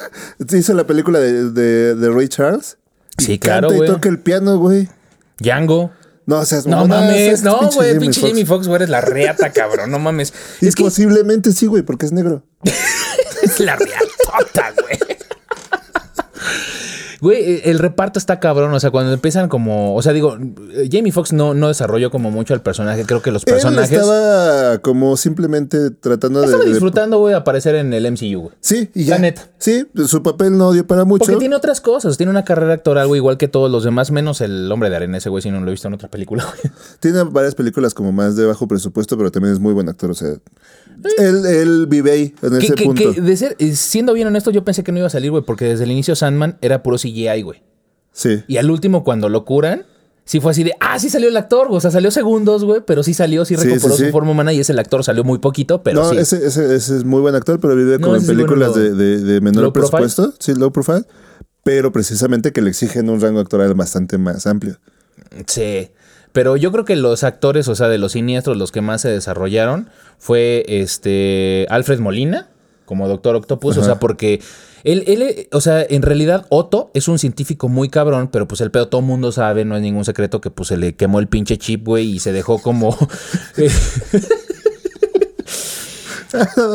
Hizo 0.52 0.74
la 0.74 0.86
película 0.86 1.18
de, 1.18 1.50
de, 1.50 1.94
de 1.94 2.10
Ray 2.10 2.28
Charles. 2.28 2.78
Y 3.18 3.22
Sí, 3.24 3.38
claro, 3.38 3.68
canta 3.68 3.76
güey. 3.76 3.90
y 3.90 3.92
toca 3.92 4.08
el 4.08 4.18
piano, 4.18 4.58
güey. 4.58 4.88
Django. 5.38 5.92
No, 6.26 6.38
o 6.38 6.44
sea, 6.46 6.58
es 6.58 6.66
No 6.66 6.86
mames, 6.86 7.42
no, 7.42 7.68
güey, 7.74 7.98
pinche. 7.98 8.20
Jamie 8.22 8.46
Foxx, 8.46 8.66
güey, 8.66 8.76
eres 8.76 8.88
la 8.88 9.00
reata, 9.02 9.50
cabrón, 9.52 9.90
no 9.90 9.98
mames. 9.98 10.32
Y 10.60 10.66
Es 10.66 10.74
que 10.74 10.82
posiblemente 10.82 11.52
sí, 11.52 11.66
güey, 11.66 11.82
porque 11.82 12.06
es 12.06 12.12
negro. 12.12 12.42
es 13.42 13.60
la 13.60 13.76
reatota, 13.76 14.72
güey. 14.80 14.98
Güey, 17.20 17.42
eh, 17.42 17.62
el 17.66 17.78
reparto 17.78 18.18
está 18.18 18.40
cabrón, 18.40 18.72
o 18.72 18.80
sea, 18.80 18.90
cuando 18.90 19.12
empiezan 19.12 19.48
como, 19.48 19.94
o 19.94 20.02
sea, 20.02 20.12
digo, 20.12 20.36
eh, 20.72 20.88
Jamie 20.90 21.12
Foxx 21.12 21.32
no, 21.32 21.54
no 21.54 21.68
desarrolló 21.68 22.10
como 22.10 22.30
mucho 22.30 22.54
al 22.54 22.62
personaje, 22.62 23.04
creo 23.04 23.22
que 23.22 23.30
los 23.30 23.44
personajes... 23.44 23.92
Él 23.92 23.98
estaba 24.00 24.78
como 24.78 25.16
simplemente 25.16 25.90
tratando 25.90 26.40
de- 26.40 26.46
Estaba 26.46 26.64
de... 26.64 26.70
disfrutando, 26.70 27.18
güey, 27.18 27.32
de 27.32 27.38
aparecer 27.38 27.74
en 27.76 27.92
el 27.92 28.10
MCU, 28.12 28.40
güey. 28.40 28.54
Sí, 28.60 28.90
y 28.94 29.04
La 29.04 29.16
ya. 29.16 29.18
neta. 29.22 29.48
Sí, 29.58 29.86
su 30.06 30.22
papel 30.22 30.56
no 30.58 30.72
dio 30.72 30.86
para 30.86 31.04
mucho. 31.04 31.24
Porque 31.24 31.38
tiene 31.38 31.56
otras 31.56 31.80
cosas, 31.80 32.16
tiene 32.16 32.30
una 32.30 32.44
carrera 32.44 32.74
actoral, 32.74 33.06
güey, 33.06 33.18
igual 33.18 33.38
que 33.38 33.48
todos 33.48 33.70
los 33.70 33.84
demás, 33.84 34.10
menos 34.10 34.40
el 34.40 34.70
hombre 34.70 34.90
de 34.90 34.96
arena, 34.96 35.18
ese 35.18 35.28
güey, 35.30 35.42
si 35.42 35.50
no 35.50 35.60
lo 35.60 35.68
he 35.68 35.70
visto 35.70 35.88
en 35.88 35.94
otra 35.94 36.08
película, 36.10 36.44
güey. 36.44 36.74
Tiene 37.00 37.22
varias 37.24 37.54
películas 37.54 37.94
como 37.94 38.12
más 38.12 38.36
de 38.36 38.46
bajo 38.46 38.66
presupuesto, 38.68 39.16
pero 39.16 39.30
también 39.30 39.54
es 39.54 39.60
muy 39.60 39.72
buen 39.72 39.88
actor. 39.88 40.10
O 40.10 40.14
sea, 40.14 40.34
él, 41.18 41.46
él 41.46 41.86
vive 41.88 42.10
ahí, 42.10 42.34
en 42.42 42.50
Que, 42.58 42.66
ese 42.66 42.74
que- 42.74 42.84
punto. 42.84 43.12
que 43.14 43.20
de 43.20 43.36
ser, 43.36 43.56
eh, 43.58 43.74
siendo 43.76 44.12
bien 44.14 44.26
honesto, 44.28 44.50
yo 44.50 44.64
pensé 44.64 44.82
que 44.84 44.92
no 44.92 44.98
iba 44.98 45.06
a 45.06 45.10
salir, 45.10 45.30
güey, 45.30 45.42
porque 45.44 45.64
desde 45.66 45.84
el 45.84 45.90
inicio 45.92 46.14
Sandman 46.16 46.58
era 46.60 46.82
puro 46.82 46.96
CGI, 46.98 47.42
güey. 47.42 47.62
Sí. 48.12 48.42
Y 48.46 48.56
al 48.58 48.70
último, 48.70 49.02
cuando 49.04 49.28
lo 49.28 49.44
curan, 49.44 49.84
sí 50.24 50.40
fue 50.40 50.52
así 50.52 50.62
de, 50.64 50.72
ah, 50.80 50.98
sí 50.98 51.10
salió 51.10 51.28
el 51.28 51.36
actor, 51.36 51.66
o 51.70 51.80
sea, 51.80 51.90
salió 51.90 52.10
segundos, 52.10 52.64
güey, 52.64 52.80
pero 52.86 53.02
sí 53.02 53.12
salió, 53.14 53.44
sí 53.44 53.56
Sí, 53.56 53.64
recuperó 53.66 53.94
sí, 53.96 54.04
su 54.06 54.10
forma 54.10 54.30
humana 54.30 54.52
y 54.52 54.60
ese 54.60 54.72
el 54.72 54.78
actor 54.78 55.02
salió 55.04 55.24
muy 55.24 55.38
poquito, 55.38 55.82
pero 55.82 56.02
no, 56.02 56.10
sí. 56.10 56.16
ese, 56.18 56.46
ese, 56.46 56.74
ese 56.74 56.96
es 56.96 57.04
muy 57.04 57.20
buen 57.20 57.34
actor, 57.34 57.60
pero 57.60 57.74
vive 57.76 57.98
No, 57.98 58.06
como 58.06 58.16
en 58.16 58.26
películas 58.26 58.70
bueno, 58.70 58.82
de, 58.84 58.94
de- 58.94 59.20
de 59.20 59.40
menor 59.40 59.64
low 59.64 59.72
profile. 59.72 60.02
presupuesto. 60.04 60.34
Sí, 60.38 60.54
low 60.54 60.70
profile. 60.72 61.02
Pero 61.64 61.92
precisamente 61.92 62.52
que 62.52 62.60
le 62.62 62.68
exigen 62.70 63.08
un 63.08 63.20
rango 63.20 63.40
actoral 63.40 63.72
bastante 63.74 64.18
más 64.18 64.46
amplio. 64.46 64.78
Sí. 65.46 65.88
Pero 66.34 66.56
yo 66.56 66.72
creo 66.72 66.84
que 66.84 66.96
los 66.96 67.22
actores, 67.22 67.68
o 67.68 67.76
sea, 67.76 67.86
de 67.86 67.96
los 67.96 68.10
siniestros, 68.10 68.56
los 68.56 68.72
que 68.72 68.80
más 68.80 69.02
se 69.02 69.08
desarrollaron, 69.08 69.88
fue 70.18 70.64
este 70.66 71.64
Alfred 71.70 72.00
Molina, 72.00 72.48
como 72.86 73.06
Doctor 73.06 73.36
Octopus, 73.36 73.76
o 73.76 73.84
sea, 73.84 74.00
porque 74.00 74.40
él, 74.82 75.04
él, 75.06 75.46
o 75.52 75.60
sea, 75.60 75.86
en 75.88 76.02
realidad 76.02 76.46
Otto 76.48 76.90
es 76.92 77.06
un 77.06 77.20
científico 77.20 77.68
muy 77.68 77.88
cabrón, 77.88 78.30
pero 78.32 78.48
pues 78.48 78.60
el 78.62 78.72
pedo 78.72 78.88
todo 78.88 79.00
mundo 79.00 79.30
sabe, 79.30 79.64
no 79.64 79.76
es 79.76 79.82
ningún 79.82 80.04
secreto 80.04 80.40
que 80.40 80.50
pues 80.50 80.70
se 80.70 80.76
le 80.76 80.96
quemó 80.96 81.20
el 81.20 81.28
pinche 81.28 81.56
chip, 81.56 81.86
güey, 81.86 82.16
y 82.16 82.18
se 82.18 82.32
dejó 82.32 82.60
como... 82.60 82.98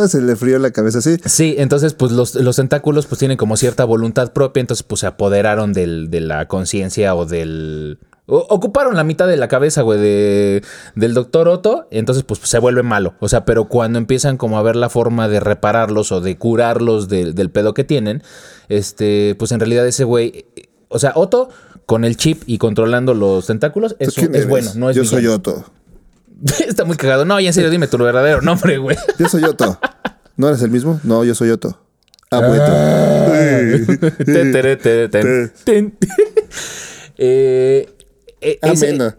Se 0.07 0.21
le 0.21 0.37
frío 0.37 0.57
la 0.57 0.71
cabeza 0.71 0.99
así. 0.99 1.17
Sí, 1.25 1.55
entonces 1.57 1.93
pues 1.93 2.13
los, 2.13 2.35
los 2.35 2.55
tentáculos 2.55 3.07
pues 3.07 3.19
tienen 3.19 3.35
como 3.35 3.57
cierta 3.57 3.83
voluntad 3.83 4.31
propia, 4.31 4.61
entonces 4.61 4.83
pues 4.83 5.01
se 5.01 5.07
apoderaron 5.07 5.73
del, 5.73 6.09
de 6.09 6.21
la 6.21 6.47
conciencia 6.47 7.13
o 7.13 7.25
del... 7.25 7.99
o- 8.29 8.45
ocuparon 8.49 8.95
la 8.95 9.03
mitad 9.03 9.27
de 9.27 9.37
la 9.37 9.47
cabeza, 9.47 9.81
güey, 9.81 9.99
de, 9.99 10.63
del 10.95 11.13
doctor 11.13 11.47
Otto, 11.47 11.87
entonces 11.91 12.23
pues 12.23 12.39
se 12.43 12.59
vuelve 12.59 12.83
malo. 12.83 13.15
O 13.19 13.27
sea, 13.29 13.43
pero 13.45 13.65
cuando 13.65 13.97
empiezan 13.99 14.37
como 14.37 14.57
a 14.57 14.61
ver 14.63 14.75
la 14.75 14.89
forma 14.89 15.27
de 15.27 15.39
repararlos 15.39 16.11
o 16.11 16.21
de 16.21 16.37
curarlos 16.37 17.09
del- 17.09 17.35
del 17.35 17.49
pedo 17.49 17.73
que 17.73 17.83
tienen, 17.83 18.23
este, 18.69 19.35
pues 19.39 19.51
en 19.51 19.59
realidad 19.59 19.85
ese 19.87 20.03
güey, 20.03 20.45
o 20.87 20.99
sea, 20.99 21.11
Otto 21.15 21.49
con 21.85 22.05
el 22.05 22.17
chip 22.17 22.43
y 22.45 22.57
controlando 22.59 23.13
los 23.13 23.47
tentáculos 23.47 23.95
es, 23.99 24.13
bueno, 24.47 24.71
no 24.75 24.89
es 24.91 24.95
Yo 24.95 25.03
soy. 25.05 25.25
Otto. 25.27 25.65
Está 26.67 26.85
muy 26.85 26.95
cagado. 26.97 27.25
No, 27.25 27.39
ya 27.39 27.47
en 27.47 27.53
serio, 27.53 27.69
dime 27.69 27.87
tu 27.87 27.97
verdadero 27.97 28.41
nombre, 28.41 28.77
güey. 28.77 28.95
Yo 29.17 29.27
soy 29.27 29.43
Otto. 29.43 29.79
¿No 30.37 30.47
eres 30.47 30.61
el 30.61 30.69
mismo? 30.71 30.99
No, 31.03 31.23
yo 31.25 31.35
soy 31.35 31.49
Otto. 31.49 31.81
Ah, 32.31 32.39
bueno. 32.47 32.63
Eh, 38.41 38.59
eh, 38.61 38.71
ese- 38.71 38.89
Amena. 38.89 39.15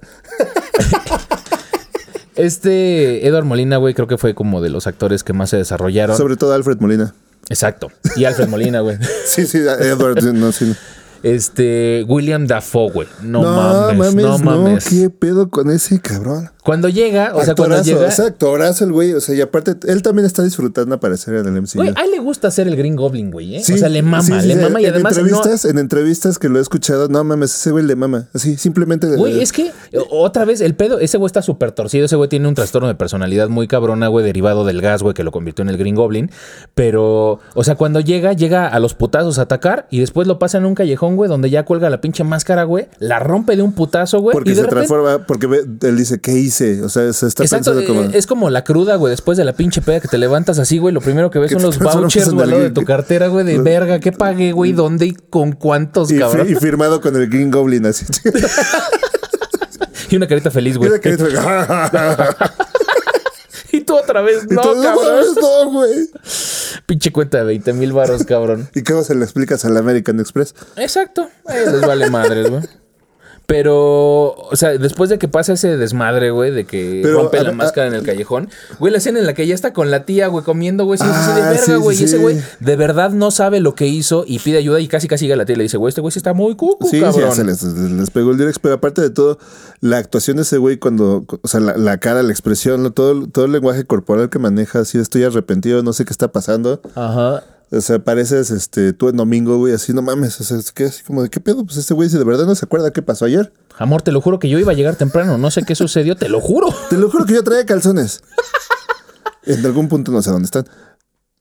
este 2.37 3.27
Edward 3.27 3.45
Molina, 3.45 3.77
güey, 3.77 3.95
creo 3.95 4.07
que 4.09 4.19
fue 4.19 4.35
como 4.35 4.61
de 4.61 4.71
los 4.71 4.87
actores 4.87 5.25
que 5.25 5.33
más 5.33 5.51
se 5.51 5.57
desarrollaron. 5.57 6.17
Sobre 6.17 6.37
todo 6.37 6.55
Alfred 6.55 6.79
Molina. 6.81 7.15
Exacto. 7.49 7.91
Y 8.17 8.25
Alfred 8.25 8.49
Molina, 8.49 8.81
güey. 8.81 8.97
Sí, 9.27 9.47
sí, 9.47 9.59
Edward. 9.59 10.23
No, 10.35 10.53
sí. 10.53 10.75
Este, 11.23 12.05
William 12.09 12.47
Dafoe, 12.47 12.91
güey. 12.91 13.09
No, 13.23 13.43
mames, 13.43 14.15
no 14.15 14.39
mames. 14.39 14.89
¿Qué 14.89 15.11
pedo 15.11 15.51
con 15.51 15.71
ese 15.71 16.01
cabrón? 16.01 16.51
Cuando 16.63 16.89
llega, 16.91 17.33
o 17.35 17.43
sea, 17.43 17.55
cuando 17.55 17.77
actorazo, 17.77 17.85
llega. 17.85 18.09
es 18.09 18.21
actorazo 18.21 18.85
el 18.85 18.93
güey. 18.93 19.15
O 19.15 19.21
sea, 19.21 19.35
y 19.35 19.41
aparte, 19.41 19.75
él 19.91 20.03
también 20.03 20.27
está 20.27 20.43
disfrutando 20.43 20.95
aparecer 20.95 21.35
en 21.35 21.47
el 21.47 21.63
MCU. 21.63 21.77
Güey, 21.77 21.93
a 21.97 22.05
él 22.05 22.11
le 22.11 22.19
gusta 22.19 22.49
hacer 22.49 22.69
el 22.69 22.77
Green 22.77 22.97
Goblin, 22.97 23.31
güey, 23.31 23.57
¿eh? 23.57 23.63
Sí, 23.65 23.75
o 23.75 23.79
sea, 23.79 23.89
le 23.89 24.03
mama, 24.03 24.23
sí, 24.23 24.33
sí, 24.41 24.47
le 24.47 24.57
mama 24.57 24.81
y 24.81 24.85
en 24.85 24.93
además 24.93 25.17
no, 25.17 25.23
entrevistas, 25.23 25.65
en 25.65 25.79
entrevistas 25.79 26.39
que 26.39 26.49
lo 26.49 26.59
he 26.59 26.63
escuchado, 26.63 27.09
no 27.09 27.25
mames, 27.25 27.55
ese 27.55 27.71
güey 27.71 27.85
le 27.85 27.97
mama. 27.97 28.29
Así, 28.35 28.57
simplemente. 28.57 29.07
Güey, 29.17 29.41
es 29.41 29.53
que 29.53 29.73
otra 30.11 30.45
vez 30.45 30.61
el 30.61 30.75
pedo, 30.75 31.01
ese 31.01 31.17
güey 31.17 31.27
está 31.27 31.41
súper 31.41 31.73
torcido, 31.73 32.05
ese 32.05 32.17
güey 32.17 32.29
tiene 32.29 32.47
un 32.47 32.55
trastorno 32.55 32.89
de 32.89 32.95
personalidad 32.95 33.49
muy 33.49 33.67
cabrona, 33.67 34.09
güey, 34.09 34.25
derivado 34.25 34.65
del 34.65 34.83
gas, 34.83 35.03
güey, 35.03 35.15
que 35.15 35.25
lo 35.25 35.33
convirtió 35.33 35.63
en 35.63 35.71
el 35.71 35.79
Green 35.79 35.95
Goblin. 35.95 36.31
Pero, 36.75 37.41
o 37.55 37.65
sea, 37.65 37.75
cuando 37.77 38.01
llega, 38.01 38.35
llega 38.35 38.69
a 38.69 38.79
los 38.81 38.95
putazos 38.95 39.39
a 39.39 39.43
atacar 39.43 39.89
y 39.91 40.01
después 40.01 40.29
lo 40.29 40.39
pasa 40.39 40.59
en 40.59 40.67
un 40.67 40.75
callejón, 40.75 41.10
güey, 41.17 41.29
donde 41.29 41.51
ya 41.51 41.65
cuelga 41.65 41.89
la 41.91 42.01
pinche 42.01 42.25
máscara, 42.25 42.65
güey, 42.65 42.89
la 42.99 43.19
rompe 43.19 43.57
de 43.57 43.63
un 43.63 43.73
putazo, 43.73 44.21
güey. 44.21 44.33
porque 44.33 44.51
y 44.51 44.55
de 44.55 44.57
se 44.57 44.63
repente- 44.67 44.87
transforma, 44.89 45.27
porque 45.27 45.47
él 45.83 45.97
dice, 45.97 46.21
¿qué 46.21 46.33
hice? 46.33 46.83
O 46.83 46.89
sea, 46.89 47.13
se 47.13 47.27
está 47.27 47.43
Exacto, 47.43 47.73
pensando 47.75 47.87
como. 47.87 48.11
eh, 48.11 48.19
es 48.19 48.27
como 48.27 48.51
la 48.51 48.65
cruda, 48.65 48.97
güey, 48.97 49.11
después 49.11 49.39
de 49.39 49.45
la 49.45 49.53
pinche 49.53 49.81
peda 49.83 50.01
que 50.01 50.09
te 50.09 50.19
levantas 50.19 50.59
así, 50.59 50.79
güey, 50.79 50.95
lo 50.95 51.01
primero 51.01 51.31
que 51.31 51.39
ves 51.39 51.51
son 51.53 51.63
los 51.63 51.79
vouchers, 51.79 52.31
güey, 52.31 52.49
de 52.51 52.71
tu 52.71 52.85
cartera, 52.85 53.29
güey, 53.29 53.45
de 53.45 53.59
verga, 53.59 54.01
¿qué 54.01 54.13
pagué, 54.13 54.53
güey? 54.53 54.73
¿Dónde 54.73 55.07
y 55.07 55.13
con 55.15 55.53
cuántos, 55.53 56.11
y, 56.13 56.19
cabrón? 56.19 56.49
y 56.51 56.55
firmado 56.55 57.01
con 57.01 57.15
el 57.17 57.29
Green 57.29 57.51
Goblin, 57.51 57.87
así. 57.87 58.07
Y 60.11 60.17
una 60.17 60.27
carita 60.27 60.51
feliz, 60.51 60.77
güey. 60.77 60.91
Mira 60.91 61.01
que 61.01 61.11
Y 61.11 61.13
tú 63.91 63.97
otra 63.97 64.23
vez, 64.23 64.47
no, 64.49 64.61
todo, 64.63 64.83
cabrón. 64.83 65.25
no, 65.41 65.71
güey. 65.73 66.09
Pinche 66.87 67.11
cuenta 67.11 67.39
de 67.39 67.45
20 67.45 67.73
mil 67.73 67.93
baros, 67.93 68.25
cabrón. 68.25 68.69
¿Y 68.75 68.83
cómo 68.83 69.03
se 69.03 69.15
lo 69.15 69.25
explicas 69.25 69.65
al 69.65 69.77
American 69.77 70.21
Express? 70.21 70.55
Exacto. 70.77 71.29
Ahí 71.47 71.65
les 71.65 71.81
vale 71.81 72.09
madres, 72.09 72.51
güey. 72.51 72.63
Pero, 73.51 74.31
o 74.33 74.55
sea, 74.55 74.79
después 74.79 75.11
de 75.11 75.19
que 75.19 75.27
pasa 75.27 75.55
ese 75.55 75.77
desmadre, 75.77 76.31
güey, 76.31 76.53
de 76.53 76.65
que 76.67 77.01
Pero, 77.03 77.23
rompe 77.23 77.39
a- 77.39 77.43
la 77.43 77.49
a- 77.51 77.53
máscara 77.53 77.89
en 77.89 77.95
el 77.95 78.05
callejón, 78.05 78.49
güey, 78.79 78.93
la 78.93 78.99
escena 78.99 79.19
en 79.19 79.27
la 79.27 79.35
que 79.35 79.45
ya 79.47 79.55
está 79.55 79.73
con 79.73 79.91
la 79.91 80.05
tía, 80.05 80.29
güey, 80.29 80.45
comiendo, 80.45 80.85
güey, 80.85 80.99
sí, 80.99 81.05
así 81.07 81.35
de 81.35 81.43
Ah, 81.43 81.51
verga, 81.51 81.65
sí, 81.67 81.73
güey. 81.75 81.97
sí, 81.97 82.03
y 82.03 82.07
ese 82.07 82.17
sí. 82.17 82.23
güey 82.23 82.41
de 82.61 82.77
verdad 82.77 83.11
no 83.11 83.31
sabe 83.33 83.59
lo 83.61 83.75
que 83.75 83.87
hizo 83.89 84.25
y 84.27 84.39
pide 84.39 84.59
ayuda 84.59 84.79
y 84.81 84.87
casi 84.89 85.09
casi 85.09 85.25
llega 85.25 85.35
a 85.35 85.39
la 85.39 85.45
tía 85.47 85.55
y 85.55 85.57
le 85.59 85.63
dice, 85.65 85.77
güey, 85.79 85.89
este 85.89 86.01
güey 86.01 86.13
sí 86.13 86.19
está 86.21 86.33
muy 86.33 86.55
cucu, 86.55 86.87
Sí, 86.87 86.97
sí, 86.99 87.01
cabrón. 87.03 87.29
ya 87.29 87.33
se 87.35 87.45
les, 87.45 87.63
les 87.63 88.11
pegó 88.11 88.31
el 88.31 88.39
Direx, 88.39 88.59
pero 88.61 88.75
aparte 88.75 89.01
de 89.03 89.11
todo, 89.11 89.39
la 89.81 89.99
actuación 89.99 90.37
de 90.37 90.43
ese 90.45 90.59
güey 90.59 90.77
cuando, 90.79 91.25
o 91.43 91.49
sea, 91.49 91.59
la, 91.61 91.77
la 91.77 91.99
cara, 91.99 92.23
la 92.23 92.31
expresión, 92.31 92.93
todo, 92.95 93.27
todo 93.29 93.47
el 93.47 93.53
lenguaje 93.53 93.85
corporal 93.85 94.31
que 94.31 94.39
maneja, 94.39 94.81
así 94.81 94.99
estoy 94.99 95.25
arrepentido, 95.25 95.83
no 95.83 95.93
sé 95.93 96.05
qué 96.05 96.13
está 96.13 96.31
pasando. 96.31 96.81
Ajá. 96.95 97.43
O 97.73 97.81
sea, 97.81 98.01
pareces 98.01 98.51
este, 98.51 98.93
tú 98.93 99.09
en 99.09 99.17
domingo, 99.17 99.57
güey, 99.57 99.73
así, 99.73 99.93
no 99.93 100.03
mames, 100.03 100.41
o 100.41 100.45
sea, 100.45 100.59
es 100.59 100.73
que 100.73 100.85
así 100.85 101.05
como 101.05 101.23
de 101.23 101.31
qué 101.31 101.39
pedo, 101.39 101.65
pues 101.65 101.77
este 101.77 101.95
güey 101.95 102.09
si 102.09 102.19
de 102.19 102.25
verdad 102.25 102.45
no 102.45 102.57
se 102.57 102.65
acuerda 102.65 102.93
qué 102.93 103.01
pasó 103.01 103.27
ayer. 103.27 103.53
Amor, 103.79 104.03
te 104.03 104.11
lo 104.11 104.21
juro 104.21 104.41
que 104.41 104.49
yo 104.49 104.59
iba 104.59 104.73
a 104.73 104.75
llegar 104.75 104.97
temprano, 104.97 105.39
no 105.39 105.51
sé 105.53 105.63
qué 105.63 105.77
sucedió, 105.77 106.17
te 106.17 106.29
lo 106.29 106.41
juro. 106.41 106.69
Te 106.91 106.97
lo 106.97 107.09
juro 107.11 107.25
que 107.27 107.35
yo 107.35 107.45
traía 107.45 107.65
calzones. 107.65 108.23
En 109.47 109.65
algún 109.65 109.89
punto 109.89 110.11
no 110.11 110.21
sé 110.21 110.31
dónde 110.31 110.47
están, 110.47 110.67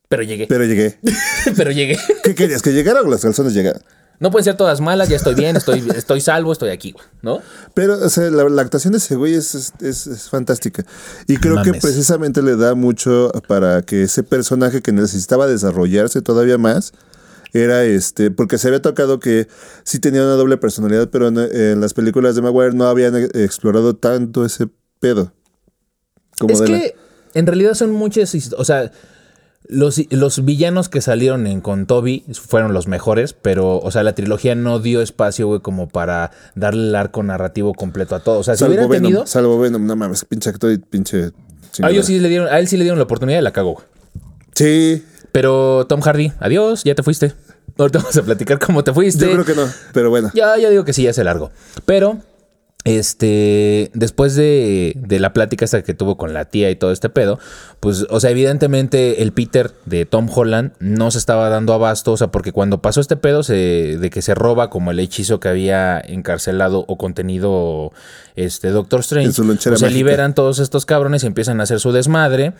Pero 0.08 0.22
llegué, 0.22 0.46
pero 0.46 0.64
llegué. 0.64 0.98
pero 1.56 1.72
llegué. 1.72 1.98
¿Qué 2.22 2.34
querías? 2.34 2.62
¿Que 2.62 2.72
llegara 2.72 3.00
o 3.00 3.04
los 3.04 3.20
calzones 3.20 3.52
llegaran? 3.52 3.82
No 4.20 4.30
pueden 4.30 4.44
ser 4.44 4.56
todas 4.56 4.80
malas, 4.80 5.08
ya 5.08 5.16
estoy 5.16 5.34
bien, 5.34 5.56
estoy, 5.56 5.82
estoy 5.96 6.20
salvo, 6.20 6.52
estoy 6.52 6.70
aquí, 6.70 6.92
güey, 6.92 7.04
¿no? 7.22 7.40
Pero, 7.74 7.94
o 7.94 8.08
sea, 8.10 8.30
la, 8.30 8.48
la 8.48 8.62
actuación 8.62 8.92
de 8.92 8.98
ese 8.98 9.16
güey 9.16 9.34
es, 9.34 9.54
es, 9.54 9.72
es- 9.80 10.06
es 10.06 10.28
fantástica. 10.28 10.84
Y 11.26 11.38
creo 11.38 11.56
que 11.64 11.70
precisamente 11.80 12.42
le 12.42 12.54
da 12.56 12.74
mucho 12.74 13.32
para 13.48 13.82
que 13.82 14.02
ese 14.02 14.22
personaje 14.22 14.82
que 14.82 14.92
necesitaba 14.92 15.46
desarrollarse 15.46 16.20
todavía 16.22 16.58
más 16.58 16.92
era 17.52 17.82
este, 17.84 18.30
porque 18.30 18.58
se 18.58 18.68
había 18.68 18.80
tocado 18.82 19.18
que 19.18 19.48
sí 19.82 19.98
tenía 19.98 20.22
una 20.22 20.34
doble 20.34 20.56
personalidad, 20.58 21.08
pero 21.10 21.28
en, 21.28 21.38
en 21.38 21.80
las 21.80 21.94
películas 21.94 22.36
de 22.36 22.42
Maguire 22.42 22.74
no 22.74 22.86
habían 22.86 23.16
eh, 23.16 23.28
explorado 23.34 23.96
tanto 23.96 24.44
ese 24.44 24.68
pedo. 25.00 25.32
Como 26.38 26.52
es 26.54 26.60
de 26.60 26.68
la- 26.68 26.78
que 26.78 26.94
en 27.34 27.46
realidad 27.46 27.74
son 27.74 27.90
muchas, 27.92 28.34
o 28.56 28.64
sea, 28.64 28.92
los, 29.70 30.00
los 30.10 30.44
villanos 30.44 30.88
que 30.88 31.00
salieron 31.00 31.46
en 31.46 31.60
con 31.60 31.86
Toby 31.86 32.24
fueron 32.32 32.72
los 32.74 32.86
mejores, 32.88 33.32
pero, 33.32 33.78
o 33.78 33.90
sea, 33.90 34.02
la 34.02 34.14
trilogía 34.14 34.54
no 34.54 34.80
dio 34.80 35.00
espacio, 35.00 35.46
güey, 35.46 35.60
como 35.60 35.88
para 35.88 36.32
darle 36.54 36.88
el 36.88 36.94
arco 36.94 37.22
narrativo 37.22 37.72
completo 37.74 38.14
a 38.14 38.20
todo. 38.20 38.38
O 38.38 38.42
sea, 38.42 38.54
si 38.54 38.60
salvo 38.60 38.72
hubieran 38.72 38.90
Venom, 38.90 39.02
tenido... 39.04 39.26
salvo 39.26 39.58
Venom, 39.58 39.86
no 39.86 39.96
mames, 39.96 40.24
pinche 40.24 40.50
actor 40.50 40.72
y 40.72 40.78
pinche 40.78 41.18
A 41.18 41.30
duda. 41.78 41.90
ellos 41.90 42.06
sí 42.06 42.18
le 42.18 42.28
dieron, 42.28 42.48
a 42.48 42.58
él 42.58 42.68
sí 42.68 42.76
le 42.76 42.82
dieron 42.84 42.98
la 42.98 43.04
oportunidad 43.04 43.38
y 43.38 43.42
la 43.42 43.52
cagó. 43.52 43.74
güey. 43.74 43.86
Sí, 44.54 45.04
Pero 45.32 45.86
Tom 45.88 46.00
Hardy, 46.00 46.32
adiós, 46.40 46.82
ya 46.84 46.94
te 46.94 47.02
fuiste. 47.02 47.32
Ahorita 47.78 48.00
vamos 48.00 48.16
a 48.16 48.22
platicar 48.22 48.58
cómo 48.58 48.84
te 48.84 48.92
fuiste. 48.92 49.24
yo 49.26 49.32
creo 49.32 49.44
que 49.44 49.54
no, 49.54 49.66
pero 49.94 50.10
bueno. 50.10 50.30
Ya, 50.34 50.58
ya 50.58 50.68
digo 50.70 50.84
que 50.84 50.92
sí, 50.92 51.04
ya 51.04 51.12
se 51.12 51.24
largó. 51.24 51.50
Pero, 51.86 52.18
este, 52.84 53.90
después 53.92 54.34
de, 54.36 54.94
de 54.96 55.20
la 55.20 55.32
plática 55.32 55.64
esta 55.64 55.82
que 55.82 55.94
tuvo 55.94 56.16
con 56.16 56.32
la 56.32 56.46
tía 56.46 56.70
y 56.70 56.76
todo 56.76 56.92
este 56.92 57.10
pedo, 57.10 57.38
pues, 57.80 58.06
o 58.08 58.20
sea, 58.20 58.30
evidentemente 58.30 59.22
el 59.22 59.32
Peter 59.32 59.72
de 59.84 60.06
Tom 60.06 60.28
Holland 60.34 60.72
no 60.78 61.10
se 61.10 61.18
estaba 61.18 61.48
dando 61.48 61.74
abasto, 61.74 62.12
o 62.12 62.16
sea, 62.16 62.28
porque 62.28 62.52
cuando 62.52 62.80
pasó 62.80 63.00
este 63.00 63.16
pedo 63.16 63.42
se, 63.42 63.98
de 63.98 64.10
que 64.10 64.22
se 64.22 64.34
roba 64.34 64.70
como 64.70 64.90
el 64.90 64.98
hechizo 64.98 65.40
que 65.40 65.48
había 65.48 66.00
encarcelado 66.00 66.84
o 66.88 66.96
contenido 66.96 67.92
este 68.34 68.70
Doctor 68.70 69.00
Strange, 69.00 69.42
pues 69.42 69.60
se 69.62 69.70
mágica. 69.70 69.90
liberan 69.90 70.34
todos 70.34 70.58
estos 70.58 70.86
cabrones 70.86 71.22
y 71.24 71.26
empiezan 71.26 71.60
a 71.60 71.64
hacer 71.64 71.80
su 71.80 71.92
desmadre. 71.92 72.54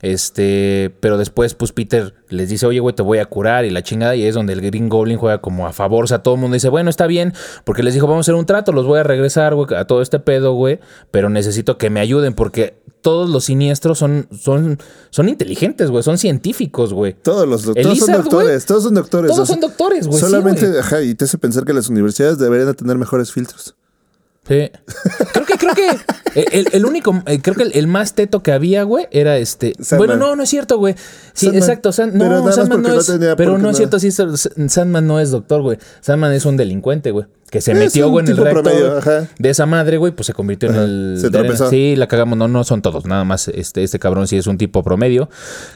Este, 0.00 0.94
pero 1.00 1.18
después, 1.18 1.54
pues 1.54 1.72
Peter 1.72 2.14
les 2.28 2.48
dice, 2.48 2.66
oye, 2.66 2.78
güey, 2.80 2.94
te 2.94 3.02
voy 3.02 3.18
a 3.18 3.26
curar 3.26 3.64
y 3.64 3.70
la 3.70 3.82
chingada. 3.82 4.14
Y 4.14 4.24
es 4.24 4.34
donde 4.34 4.52
el 4.52 4.60
Green 4.60 4.88
Goblin 4.88 5.18
juega 5.18 5.38
como 5.40 5.66
a 5.66 5.72
favor. 5.72 6.04
O 6.04 6.06
sea, 6.06 6.22
todo 6.22 6.34
el 6.34 6.40
mundo 6.40 6.54
dice, 6.54 6.68
bueno, 6.68 6.90
está 6.90 7.06
bien, 7.06 7.32
porque 7.64 7.82
les 7.82 7.94
dijo, 7.94 8.06
vamos 8.06 8.18
a 8.18 8.24
hacer 8.26 8.34
un 8.34 8.46
trato, 8.46 8.72
los 8.72 8.86
voy 8.86 9.00
a 9.00 9.02
regresar, 9.02 9.54
güey, 9.54 9.66
a 9.76 9.86
todo 9.86 10.02
este 10.02 10.20
pedo, 10.20 10.54
güey. 10.54 10.78
Pero 11.10 11.30
necesito 11.30 11.78
que 11.78 11.90
me 11.90 12.00
ayuden 12.00 12.34
porque 12.34 12.78
todos 13.00 13.30
los 13.30 13.44
siniestros 13.44 13.98
son, 13.98 14.28
son, 14.38 14.78
son 15.10 15.28
inteligentes, 15.28 15.90
güey, 15.90 16.02
son 16.02 16.18
científicos, 16.18 16.92
güey. 16.92 17.14
Todos 17.14 17.48
los 17.48 17.62
todos 17.62 17.76
Elizabeth, 17.76 18.00
son 18.00 18.24
doctores, 18.24 18.48
güey. 18.48 18.66
todos 18.66 18.82
son 18.84 18.94
doctores. 18.94 19.30
Todos 19.30 19.48
son 19.48 19.60
doctores, 19.60 20.06
güey, 20.06 20.20
sí, 20.20 20.26
Solamente, 20.26 20.66
güey. 20.66 20.78
ajá, 20.80 21.02
y 21.02 21.14
te 21.14 21.24
hace 21.24 21.38
pensar 21.38 21.64
que 21.64 21.72
las 21.72 21.88
universidades 21.88 22.38
deberían 22.38 22.68
de 22.68 22.74
tener 22.74 22.96
mejores 22.98 23.32
filtros. 23.32 23.76
Sí. 24.48 24.70
Creo 25.32 25.44
que, 25.46 25.54
creo 25.58 25.74
que 25.74 25.90
el, 26.58 26.68
el 26.72 26.84
único, 26.86 27.22
eh, 27.26 27.40
creo 27.42 27.54
que 27.54 27.64
el, 27.64 27.72
el 27.74 27.86
más 27.86 28.14
teto 28.14 28.42
que 28.42 28.52
había, 28.52 28.82
güey, 28.84 29.06
era 29.10 29.36
este. 29.36 29.74
Sandman. 29.80 29.98
Bueno, 30.08 30.16
no, 30.26 30.36
no 30.36 30.42
es 30.42 30.48
cierto, 30.48 30.78
güey. 30.78 30.94
Sí, 31.34 31.46
Sandman. 31.46 31.62
exacto. 31.62 31.92
San- 31.92 32.12
Pero 32.12 32.28
no, 32.30 32.44
más 32.44 32.54
Sandman 32.54 32.82
no 32.82 32.88
no 32.88 33.00
es. 33.00 33.06
tenía 33.06 33.36
pero 33.36 33.58
no 33.58 33.70
es 33.70 33.76
cierto, 33.76 33.98
sí, 34.00 34.10
Sa- 34.10 34.26
Sandman 34.68 35.06
no 35.06 35.20
es 35.20 35.30
doctor, 35.30 35.60
güey. 35.62 35.78
Sandman 36.00 36.32
es 36.32 36.46
un 36.46 36.56
delincuente, 36.56 37.10
güey. 37.10 37.26
Que 37.50 37.62
se 37.62 37.72
Es 37.72 37.78
metió, 37.78 38.10
güey, 38.10 38.26
en 38.26 38.32
el 38.32 38.36
promedio, 38.42 38.98
ajá. 38.98 39.26
de 39.38 39.48
esa 39.48 39.64
madre, 39.64 39.96
güey, 39.96 40.12
pues 40.12 40.26
se 40.26 40.34
convirtió 40.34 40.68
en 40.68 40.76
el. 40.76 41.18
Se 41.18 41.30
tropezó. 41.30 41.70
Sí, 41.70 41.96
la 41.96 42.06
cagamos. 42.06 42.36
No, 42.38 42.46
no 42.46 42.62
son 42.62 42.82
todos. 42.82 43.06
Nada 43.06 43.24
más 43.24 43.48
este, 43.48 43.82
este 43.84 43.98
cabrón 43.98 44.28
sí 44.28 44.36
es 44.36 44.46
un 44.46 44.58
tipo 44.58 44.82
promedio. 44.82 45.30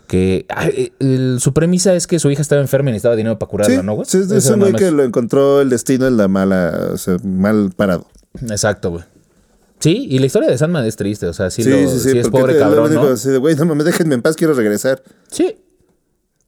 Que 0.07 0.45
ah, 0.51 0.68
eh, 0.68 0.93
el- 0.99 1.39
su 1.41 1.55
premisa 1.55 1.95
es 1.95 2.07
que 2.07 2.18
su 2.18 2.31
hija 2.31 2.43
estaba 2.43 2.61
enferma 2.61 2.91
y 2.91 2.93
necesitaba 2.93 3.16
dinero 3.16 3.39
para 3.39 3.49
curarla, 3.51 3.77
Sí, 3.81 3.83
¿no, 3.87 3.95
güey? 3.95 4.07
sí, 4.07 4.18
es 4.18 4.31
Eso 4.31 4.53
un 4.55 4.61
güey 4.61 4.73
que 4.75 4.91
lo 4.91 5.03
encontró 5.03 5.62
el 5.62 5.70
destino 5.70 6.07
en 6.07 6.18
la 6.18 6.29
mala, 6.29 6.91
o 6.93 6.99
sea, 6.99 7.16
mal 7.25 7.70
parado. 7.75 8.07
Exacto, 8.41 8.91
güey. 8.91 9.05
Sí, 9.80 10.07
y 10.11 10.18
la 10.20 10.26
historia 10.26 10.49
de 10.49 10.57
Sandman 10.57 10.85
es 10.87 10.95
triste, 10.97 11.26
o 11.26 11.33
sea, 11.33 11.51
sí, 11.51 11.64
Sí, 11.64 11.70
lo- 11.70 11.91
sí, 11.91 11.99
sí. 12.11 12.18
es 12.18 12.28
pobre 12.28 12.55
lo 12.55 12.61
cabrón, 12.61 12.95
¿no? 12.95 13.03
así 13.03 13.28
de, 13.30 13.39
güey, 13.39 13.57
no 13.57 13.64
mames, 13.66 13.85
déjenme 13.85 14.14
en 14.14 14.22
paz, 14.22 14.37
quiero 14.37 14.55
regresar. 14.55 15.03
Sí. 15.30 15.59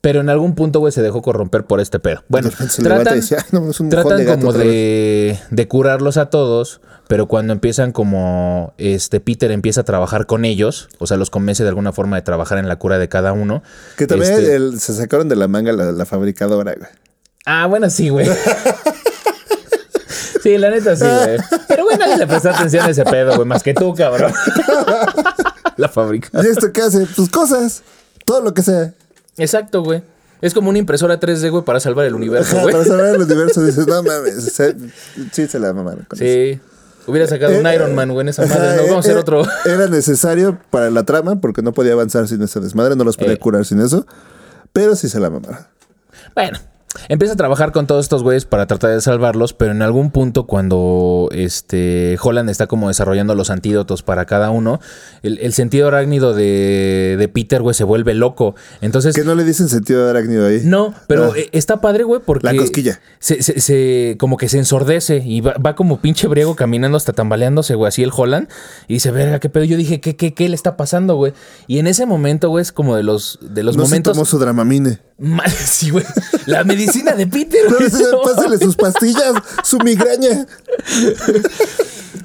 Pero 0.00 0.20
en 0.20 0.28
algún 0.28 0.54
punto, 0.54 0.80
güey, 0.80 0.92
se 0.92 1.00
dejó 1.02 1.22
corromper 1.22 1.64
por 1.64 1.80
este 1.80 1.98
pedo. 1.98 2.22
Bueno, 2.28 2.50
se 2.68 2.82
tratan, 2.82 3.16
dice, 3.16 3.36
"Ay, 3.38 3.44
no, 3.52 3.70
es 3.70 3.80
un 3.80 3.88
tratan 3.88 4.18
de 4.18 4.24
gato 4.24 4.40
como 4.46 4.52
de, 4.52 5.38
de 5.50 5.66
curarlos 5.68 6.16
a 6.18 6.26
todos, 6.30 6.80
pero 7.08 7.26
cuando 7.26 7.52
empiezan 7.54 7.90
como 7.90 8.74
este 8.78 9.18
Peter 9.20 9.50
empieza 9.50 9.80
a 9.80 9.84
trabajar 9.84 10.26
con 10.26 10.44
ellos, 10.44 10.88
o 10.98 11.06
sea, 11.06 11.16
los 11.16 11.30
convence 11.30 11.62
de 11.64 11.70
alguna 11.70 11.92
forma 11.92 12.16
de 12.16 12.22
trabajar 12.22 12.58
en 12.58 12.68
la 12.68 12.76
cura 12.78 12.98
de 12.98 13.08
cada 13.08 13.32
uno. 13.32 13.62
Que 13.96 14.06
también 14.06 14.32
este- 14.34 14.54
el- 14.54 14.78
se 14.78 14.92
sacaron 14.94 15.28
de 15.28 15.36
la 15.36 15.48
manga 15.48 15.72
la, 15.72 15.90
la 15.90 16.04
fabricadora, 16.06 16.74
güey. 16.76 16.88
Ah, 17.46 17.66
bueno, 17.66 17.88
sí, 17.90 18.10
güey. 18.10 18.28
Sí, 20.44 20.58
la 20.58 20.68
neta 20.70 20.94
sí, 20.94 21.04
güey. 21.04 21.38
Pero 21.66 21.84
güey, 21.84 21.96
nadie 21.96 22.18
le 22.18 22.26
prestó 22.26 22.50
atención 22.50 22.84
a 22.84 22.90
ese 22.90 23.02
pedo, 23.04 23.34
güey, 23.34 23.48
más 23.48 23.62
que 23.62 23.72
tú, 23.74 23.94
cabrón. 23.94 24.32
la 25.76 25.88
fábrica. 25.88 26.28
¿Y 26.42 26.46
esto 26.46 26.70
qué 26.72 26.82
hace? 26.82 27.06
Pues 27.16 27.28
cosas. 27.30 27.82
Todo 28.26 28.40
lo 28.42 28.52
que 28.54 28.62
sea. 28.62 28.92
Exacto, 29.38 29.82
güey. 29.82 30.02
Es 30.40 30.52
como 30.52 30.68
una 30.68 30.78
impresora 30.78 31.18
3D, 31.18 31.50
güey, 31.50 31.64
para 31.64 31.80
salvar 31.80 32.04
el 32.06 32.14
universo, 32.14 32.60
güey. 32.60 32.72
para 32.72 32.84
salvar 32.84 33.14
el 33.14 33.22
universo 33.22 33.62
dices, 33.62 33.86
no 33.86 34.02
mames. 34.04 34.44
se- 34.52 34.76
sí, 35.32 35.46
se 35.46 35.58
la 35.58 35.72
mamaron. 35.72 36.04
con 36.08 36.18
eso. 36.18 36.24
Sí. 36.24 36.60
Hubiera 37.06 37.26
sacado 37.26 37.58
un 37.58 37.66
Eh, 37.66 37.74
Iron 37.74 37.94
Man, 37.94 38.10
güey, 38.12 38.22
en 38.22 38.28
esa 38.28 38.46
madre. 38.46 38.76
No, 38.76 38.82
vamos 38.82 38.96
a 38.96 38.98
hacer 39.00 39.16
eh, 39.16 39.20
otro. 39.20 39.42
Era 39.64 39.86
necesario 39.88 40.58
para 40.70 40.90
la 40.90 41.04
trama 41.04 41.40
porque 41.40 41.62
no 41.62 41.72
podía 41.72 41.92
avanzar 41.94 42.28
sin 42.28 42.42
ese 42.42 42.60
desmadre, 42.60 42.96
no 42.96 43.04
los 43.04 43.16
podía 43.16 43.32
Eh. 43.34 43.38
curar 43.38 43.64
sin 43.64 43.80
eso. 43.80 44.06
Pero 44.72 44.94
sí 44.96 45.08
se 45.08 45.20
la 45.20 45.30
mamaron. 45.30 45.66
Bueno, 46.34 46.58
empieza 47.08 47.34
a 47.34 47.36
trabajar 47.36 47.72
con 47.72 47.86
todos 47.86 48.04
estos 48.04 48.22
güeyes 48.22 48.44
para 48.44 48.66
tratar 48.66 48.90
de 48.90 49.00
salvarlos, 49.00 49.52
pero 49.52 49.72
en 49.72 49.82
algún 49.82 50.10
punto 50.10 50.46
cuando 50.46 51.28
este 51.32 52.16
Holland 52.22 52.50
está 52.50 52.66
como 52.66 52.88
desarrollando 52.88 53.34
los 53.34 53.50
antídotos 53.50 54.02
para 54.02 54.24
cada 54.24 54.50
uno, 54.50 54.80
el, 55.22 55.38
el 55.38 55.52
sentido 55.52 55.88
arácnido 55.88 56.34
de, 56.34 57.16
de 57.18 57.28
Peter, 57.28 57.62
güey, 57.62 57.74
se 57.74 57.84
vuelve 57.84 58.14
loco. 58.14 58.54
Entonces... 58.80 59.14
Que 59.14 59.24
no 59.24 59.34
le 59.34 59.44
dicen 59.44 59.68
sentido 59.68 60.08
arácnido 60.08 60.46
ahí. 60.46 60.60
No, 60.64 60.94
pero 61.06 61.24
Ah. 61.32 61.38
eh, 61.38 61.48
está 61.52 61.80
padre, 61.80 62.04
güey, 62.04 62.20
porque. 62.24 62.46
La 62.46 62.54
cosquilla. 62.56 63.00
Se, 63.18 63.42
se- 63.42 63.60
se- 63.60 64.16
como 64.18 64.36
que 64.36 64.48
se 64.48 64.58
ensordece 64.58 65.22
y 65.24 65.40
va, 65.40 65.54
va 65.54 65.74
como 65.74 66.00
pinche 66.00 66.26
briego 66.28 66.54
caminando 66.56 66.96
hasta 66.96 67.12
tambaleándose, 67.12 67.74
güey, 67.74 67.88
así 67.88 68.02
el 68.02 68.10
Holland. 68.14 68.48
Y 68.88 68.94
dice, 68.94 69.10
verga, 69.10 69.40
qué 69.40 69.48
pedo. 69.48 69.64
Yo 69.64 69.76
dije, 69.76 70.00
¿qué, 70.00 70.16
qué, 70.16 70.34
qué 70.34 70.48
le 70.48 70.54
está 70.54 70.76
pasando, 70.76 71.16
güey? 71.16 71.32
Y 71.66 71.78
en 71.78 71.86
ese 71.86 72.04
momento, 72.06 72.48
güey, 72.50 72.62
es 72.62 72.72
como 72.72 72.96
de 72.96 73.02
los, 73.02 73.38
de 73.40 73.62
los 73.62 73.76
no 73.76 73.84
se 73.84 73.88
momentos. 73.90 74.12
tomó 74.14 74.24
su 74.24 74.38
dramamine. 74.38 74.98
Mal, 75.18 75.50
sí, 75.64 75.90
güey. 75.90 76.04
La 76.46 76.64
medicina 76.84 77.12
de 77.12 77.26
Peter, 77.26 77.60
No, 77.70 78.22
Pásale 78.22 78.58
sus 78.58 78.76
pastillas, 78.76 79.34
su 79.62 79.78
migraña. 79.78 80.46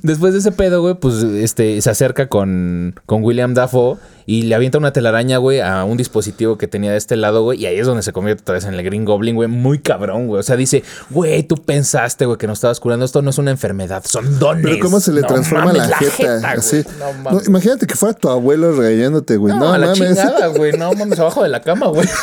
Después 0.02 0.32
de 0.34 0.40
ese 0.40 0.52
pedo, 0.54 0.82
güey, 0.82 0.94
pues 0.96 1.16
este, 1.24 1.82
se 1.82 1.90
acerca 1.90 2.30
con, 2.30 2.96
con 3.06 3.22
William 3.24 3.54
Dafoe 3.54 3.98
y 4.26 4.44
le 4.44 4.56
avienta 4.56 4.78
una 4.78 4.94
telaraña, 4.94 5.38
güey, 5.40 5.60
a 5.60 5.84
un 5.84 5.98
dispositivo 5.98 6.58
que 6.58 6.68
tenía 6.68 6.92
de 6.92 6.98
este 6.98 7.18
lado, 7.18 7.42
güey. 7.44 7.60
Y 7.62 7.66
ahí 7.66 7.78
es 7.80 7.86
donde 7.88 8.02
se 8.04 8.14
convierte 8.14 8.44
otra 8.44 8.54
vez 8.56 8.64
en 8.66 8.76
el 8.76 8.84
Green 8.84 9.04
Goblin, 9.04 9.36
güey. 9.36 9.50
Muy 9.50 9.80
cabrón, 9.80 10.28
güey. 10.28 10.40
O 10.40 10.44
sea, 10.44 10.56
dice, 10.56 10.84
güey, 11.10 11.44
tú 11.44 11.56
pensaste, 11.56 12.26
güey, 12.26 12.38
que 12.38 12.48
nos 12.48 12.60
estabas 12.60 12.80
curando. 12.80 13.04
Esto 13.06 13.22
no 13.22 13.32
es 13.32 13.38
una 13.40 13.52
enfermedad, 13.52 14.04
son 14.06 14.40
dones. 14.40 14.64
Pero 14.64 14.80
cómo 14.80 15.00
se 15.02 15.12
le 15.12 15.22
No 15.22 15.28
transforma 15.28 15.66
mames, 15.74 15.90
la 15.90 15.98
jeta. 15.98 16.12
jeta, 16.12 16.52
así. 16.52 16.82
güey. 16.84 16.96
No 17.00 17.06
No, 17.14 17.24
mames. 17.32 17.48
imagínate 17.48 17.86
que 17.88 17.96
fuera 17.96 18.14
tu 18.14 18.30
abuelo 18.30 18.72
regañándote, 18.74 19.36
güey. 19.36 19.54
No, 19.54 19.60
No, 19.60 19.74
a 19.74 19.78
la 19.80 19.88
mames. 19.88 20.00
chingada, 20.18 20.48
güey. 20.48 20.72
No 20.78 20.94
mames, 20.94 21.20
abajo 21.20 21.44
de 21.44 21.50
la 21.50 21.62
cama, 21.62 21.88
güey. 21.88 22.08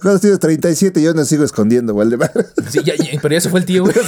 Cuando 0.00 0.20
tienes 0.20 0.38
37 0.38 1.02
yo 1.02 1.14
no 1.14 1.24
sigo 1.24 1.44
escondiendo, 1.44 1.94
Waldemar. 1.94 2.30
Sí, 2.70 2.80
ya, 2.84 2.94
ya, 2.96 3.18
pero 3.22 3.34
ya 3.34 3.40
se 3.40 3.48
fue 3.50 3.60
el 3.60 3.66
tío, 3.66 3.82
güey. 3.84 3.94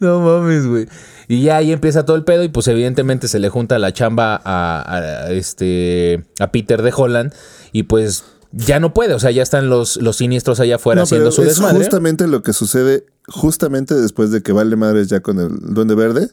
no 0.00 0.20
mames, 0.20 0.66
güey. 0.66 0.88
Y 1.26 1.42
ya 1.42 1.56
ahí 1.56 1.72
empieza 1.72 2.04
todo 2.04 2.16
el 2.16 2.24
pedo 2.24 2.42
y 2.44 2.48
pues 2.48 2.68
evidentemente 2.68 3.28
se 3.28 3.38
le 3.38 3.48
junta 3.48 3.78
la 3.78 3.92
chamba 3.92 4.40
a, 4.44 4.80
a- 4.82 4.98
a 5.26 5.30
este 5.30 6.24
a 6.38 6.52
Peter 6.52 6.82
de 6.82 6.92
Holland 6.94 7.32
y 7.72 7.84
pues 7.84 8.24
ya 8.52 8.78
no 8.78 8.92
puede, 8.94 9.14
o 9.14 9.18
sea, 9.18 9.30
ya 9.30 9.42
están 9.42 9.68
los, 9.68 9.96
los 9.96 10.16
siniestros 10.16 10.60
allá 10.60 10.76
afuera 10.76 11.00
No, 11.00 11.04
haciendo 11.04 11.24
pero 11.30 11.32
su 11.32 11.42
es 11.42 11.48
desmadre. 11.48 11.78
justamente 11.78 12.26
lo 12.28 12.42
que 12.42 12.52
sucede 12.52 13.06
justamente 13.26 13.94
después 13.94 14.30
de 14.30 14.42
que 14.42 14.52
vale 14.52 14.76
madres 14.76 15.08
ya 15.08 15.20
con 15.20 15.40
el 15.40 15.48
Duende 15.74 15.94
Verde 15.94 16.28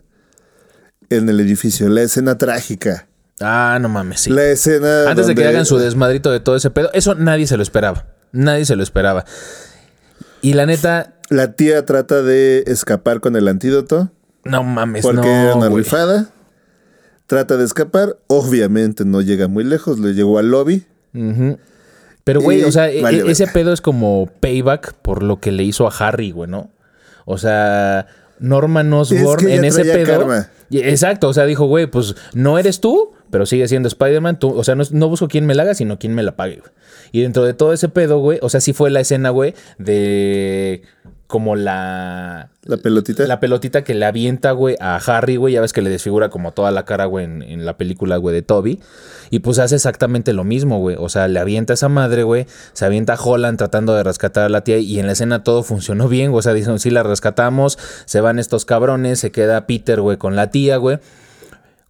en 1.09 1.29
el 1.29 1.39
edificio. 1.39 1.89
La 1.89 2.01
escena 2.03 2.37
trágica. 2.37 3.07
Ah, 3.41 3.77
no 3.81 3.89
mames, 3.89 4.21
sí. 4.21 4.29
La 4.29 4.45
escena. 4.45 5.09
Antes 5.09 5.27
de 5.27 5.35
que 5.35 5.45
hagan 5.47 5.65
su 5.65 5.77
desmadrito 5.77 6.31
de 6.31 6.39
todo 6.39 6.55
ese 6.55 6.69
pedo, 6.69 6.89
eso 6.93 7.15
nadie 7.15 7.47
se 7.47 7.57
lo 7.57 7.63
esperaba. 7.63 8.05
Nadie 8.31 8.65
se 8.65 8.75
lo 8.75 8.83
esperaba. 8.83 9.25
Y 10.41 10.53
la 10.53 10.65
neta, 10.65 11.13
La 11.29 11.53
tía 11.53 11.85
trata 11.85 12.21
de 12.21 12.63
escapar 12.67 13.19
con 13.21 13.35
el 13.35 13.47
antídoto 13.47 14.11
no 14.43 14.63
mames, 14.63 15.03
porque 15.03 15.17
no. 15.27 15.43
era 15.43 15.55
una 15.55 15.67
güey. 15.67 15.83
rifada. 15.83 16.29
Trata 17.27 17.57
de 17.57 17.63
escapar. 17.65 18.17
Obviamente 18.27 19.05
no 19.05 19.21
llega 19.21 19.47
muy 19.47 19.63
lejos. 19.63 19.99
Le 19.99 20.13
llegó 20.13 20.39
al 20.39 20.49
lobby. 20.51 20.85
Pero, 22.23 22.41
güey, 22.41 22.61
Y 22.61 22.63
o 22.63 22.71
sea, 22.71 22.89
e- 22.89 23.01
vale, 23.01 23.19
e- 23.19 23.31
ese 23.31 23.47
pedo 23.47 23.71
es 23.73 23.81
como 23.81 24.29
payback 24.39 24.93
por 25.01 25.23
lo 25.23 25.39
que 25.39 25.51
le 25.51 25.63
hizo 25.63 25.87
a 25.87 25.91
Harry, 25.97 26.31
güey, 26.31 26.49
¿no? 26.49 26.71
O 27.25 27.37
sea, 27.37 28.07
Norman 28.39 28.91
Osborn 28.93 29.45
que 29.45 29.55
en 29.55 29.65
ese 29.65 29.83
pedo. 29.85 30.19
karma. 30.19 30.49
Exacto, 30.71 31.29
o 31.29 31.33
sea, 31.33 31.45
dijo, 31.45 31.65
güey, 31.65 31.87
pues 31.87 32.15
no 32.33 32.57
eres 32.57 32.79
tú, 32.81 33.11
pero 33.31 33.45
sigue 33.45 33.67
siendo 33.67 33.87
Spider-Man. 33.87 34.37
O 34.41 34.63
sea, 34.63 34.75
no, 34.75 34.83
no 34.91 35.09
busco 35.09 35.27
quién 35.27 35.45
me 35.45 35.55
la 35.55 35.63
haga, 35.63 35.73
sino 35.73 35.97
quién 35.97 36.13
me 36.13 36.23
la 36.23 36.35
pague, 36.35 36.57
güey. 36.57 36.71
Y 37.11 37.21
dentro 37.21 37.43
de 37.43 37.53
todo 37.53 37.73
ese 37.73 37.89
pedo, 37.89 38.19
güey, 38.19 38.39
o 38.41 38.49
sea, 38.49 38.61
sí 38.61 38.73
fue 38.73 38.89
la 38.91 38.99
escena, 38.99 39.29
güey, 39.31 39.53
de 39.77 40.83
como 41.27 41.55
la 41.55 42.49
La 42.65 42.75
pelotita. 42.77 43.25
la 43.25 43.39
pelotita 43.39 43.85
que 43.85 43.93
le 43.93 44.05
avienta, 44.05 44.51
güey, 44.51 44.75
a 44.81 44.97
Harry, 44.97 45.37
güey. 45.37 45.53
Ya 45.53 45.61
ves 45.61 45.71
que 45.71 45.81
le 45.81 45.89
desfigura 45.89 46.29
como 46.29 46.51
toda 46.51 46.71
la 46.71 46.83
cara, 46.83 47.05
güey, 47.05 47.23
en, 47.23 47.41
en 47.41 47.65
la 47.65 47.77
película, 47.77 48.17
güey, 48.17 48.35
de 48.35 48.41
Toby. 48.41 48.79
Y 49.29 49.39
pues 49.39 49.57
hace 49.59 49.75
exactamente 49.75 50.33
lo 50.33 50.43
mismo, 50.43 50.79
güey. 50.79 50.97
O 50.99 51.07
sea, 51.07 51.29
le 51.29 51.39
avienta 51.39 51.71
a 51.71 51.75
esa 51.75 51.87
madre, 51.87 52.23
güey. 52.23 52.47
Se 52.73 52.83
avienta 52.83 53.13
a 53.13 53.21
Holland 53.21 53.57
tratando 53.57 53.95
de 53.95 54.03
rescatar 54.03 54.43
a 54.43 54.49
la 54.49 54.65
tía. 54.65 54.77
Y 54.79 54.99
en 54.99 55.05
la 55.07 55.13
escena 55.13 55.41
todo 55.41 55.63
funcionó 55.63 56.09
bien, 56.09 56.31
güey. 56.31 56.39
O 56.39 56.41
sea, 56.41 56.53
dicen, 56.53 56.79
sí, 56.79 56.89
la 56.89 57.01
rescatamos. 57.01 57.79
Se 58.03 58.19
van 58.19 58.37
estos 58.37 58.65
cabrones. 58.65 59.19
Se 59.19 59.31
queda 59.31 59.65
Peter, 59.67 60.01
güey, 60.01 60.17
con 60.17 60.35
la 60.35 60.51
tía, 60.51 60.75
güey. 60.75 60.99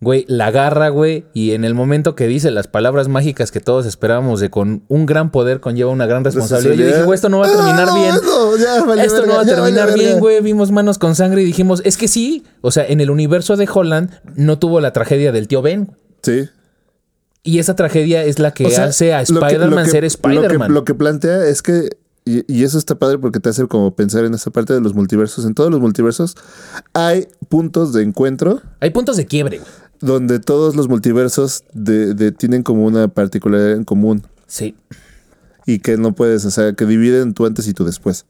Güey, 0.04 0.26
la 0.28 0.48
agarra, 0.48 0.90
güey, 0.90 1.26
y 1.32 1.52
en 1.52 1.64
el 1.64 1.76
momento 1.76 2.16
que 2.16 2.26
dice 2.26 2.50
las 2.50 2.68
palabras 2.68 3.08
mágicas 3.08 3.52
que 3.52 3.60
todos 3.60 3.86
esperábamos 3.86 4.40
de 4.40 4.50
con 4.50 4.84
un 4.88 5.06
gran 5.06 5.32
poder 5.32 5.60
conlleva 5.60 5.92
una 5.92 6.08
gran 6.08 6.24
responsabilidad, 6.24 6.74
yo 6.76 6.86
dije, 6.88 7.04
güey, 7.04 7.14
esto 7.16 7.30
no 7.30 7.38
va 7.38 7.46
a 7.48 7.52
terminar 7.52 7.88
Ah, 7.88 7.94
bien. 7.94 8.16
no, 8.26 8.58
ya, 8.58 8.84
valió 8.84 9.04
esto 9.04 9.26
no 9.28 9.36
va 9.36 9.42
a 9.42 9.46
terminar 9.46 9.94
bien, 9.94 10.20
güey. 10.20 10.42
Vimos 10.42 10.72
manos 10.72 10.98
con 10.98 11.14
sangre 11.14 11.44
y 11.44 11.46
dijimos, 11.46 11.84
es 11.86 11.98
que 11.98 12.08
sí. 12.08 12.44
O 12.62 12.72
sea, 12.72 12.84
en 12.88 13.00
el 13.00 13.12
universo 13.12 13.58
de 13.58 13.70
Holland 13.72 14.10
no 14.36 14.58
tuvo 14.58 14.82
la 14.82 14.92
tragedia 14.92 15.32
del 15.32 15.48
tío 15.48 15.62
Ben. 15.62 15.96
Sí. 16.24 16.50
Y 17.44 17.60
esa 17.60 17.76
tragedia 17.76 18.24
es 18.24 18.40
la 18.40 18.56
que 18.56 18.66
O 18.66 18.70
sea, 18.72 18.86
hace 18.86 19.14
a 19.14 19.22
Spider-Man 19.22 19.86
ser 19.88 20.04
Spider-Man. 20.04 20.74
lo 20.74 20.84
que 20.84 20.96
plantea 20.96 21.46
es 21.46 21.62
que, 21.62 21.90
y, 22.26 22.44
y 22.52 22.64
eso 22.64 22.80
está 22.80 22.96
padre 22.96 23.20
porque 23.20 23.40
te 23.40 23.50
hace 23.50 23.68
como 23.68 23.96
pensar 23.96 24.26
en 24.26 24.34
esa 24.34 24.50
parte 24.50 24.74
de 24.74 24.82
los 24.82 24.96
multiversos. 24.96 25.46
En 25.46 25.54
todos 25.54 25.70
los 25.70 25.80
multiversos 25.80 26.36
hay 26.94 27.28
puntos 27.50 27.94
de 27.94 28.02
encuentro 28.02 28.62
Hay 28.80 28.90
puntos 28.90 29.16
de 29.18 29.28
quiebre, 29.28 29.60
güey. 29.60 29.70
Donde 30.02 30.40
todos 30.40 30.76
los 30.76 30.88
multiversos 30.90 31.64
de, 31.74 32.14
de- 32.14 32.32
tienen 32.32 32.64
como 32.64 32.86
una 32.86 33.08
particularidad 33.08 33.74
en 33.74 33.84
común 33.84 34.24
Sí. 34.48 34.76
y 35.66 35.80
que 35.80 35.98
no 35.98 36.14
puedes, 36.14 36.44
o 36.46 36.52
sea, 36.52 36.74
que 36.74 36.86
dividen 36.86 37.34
tu 37.34 37.46
antes 37.46 37.68
y 37.68 37.74
tu 37.74 37.86
después. 37.86 38.26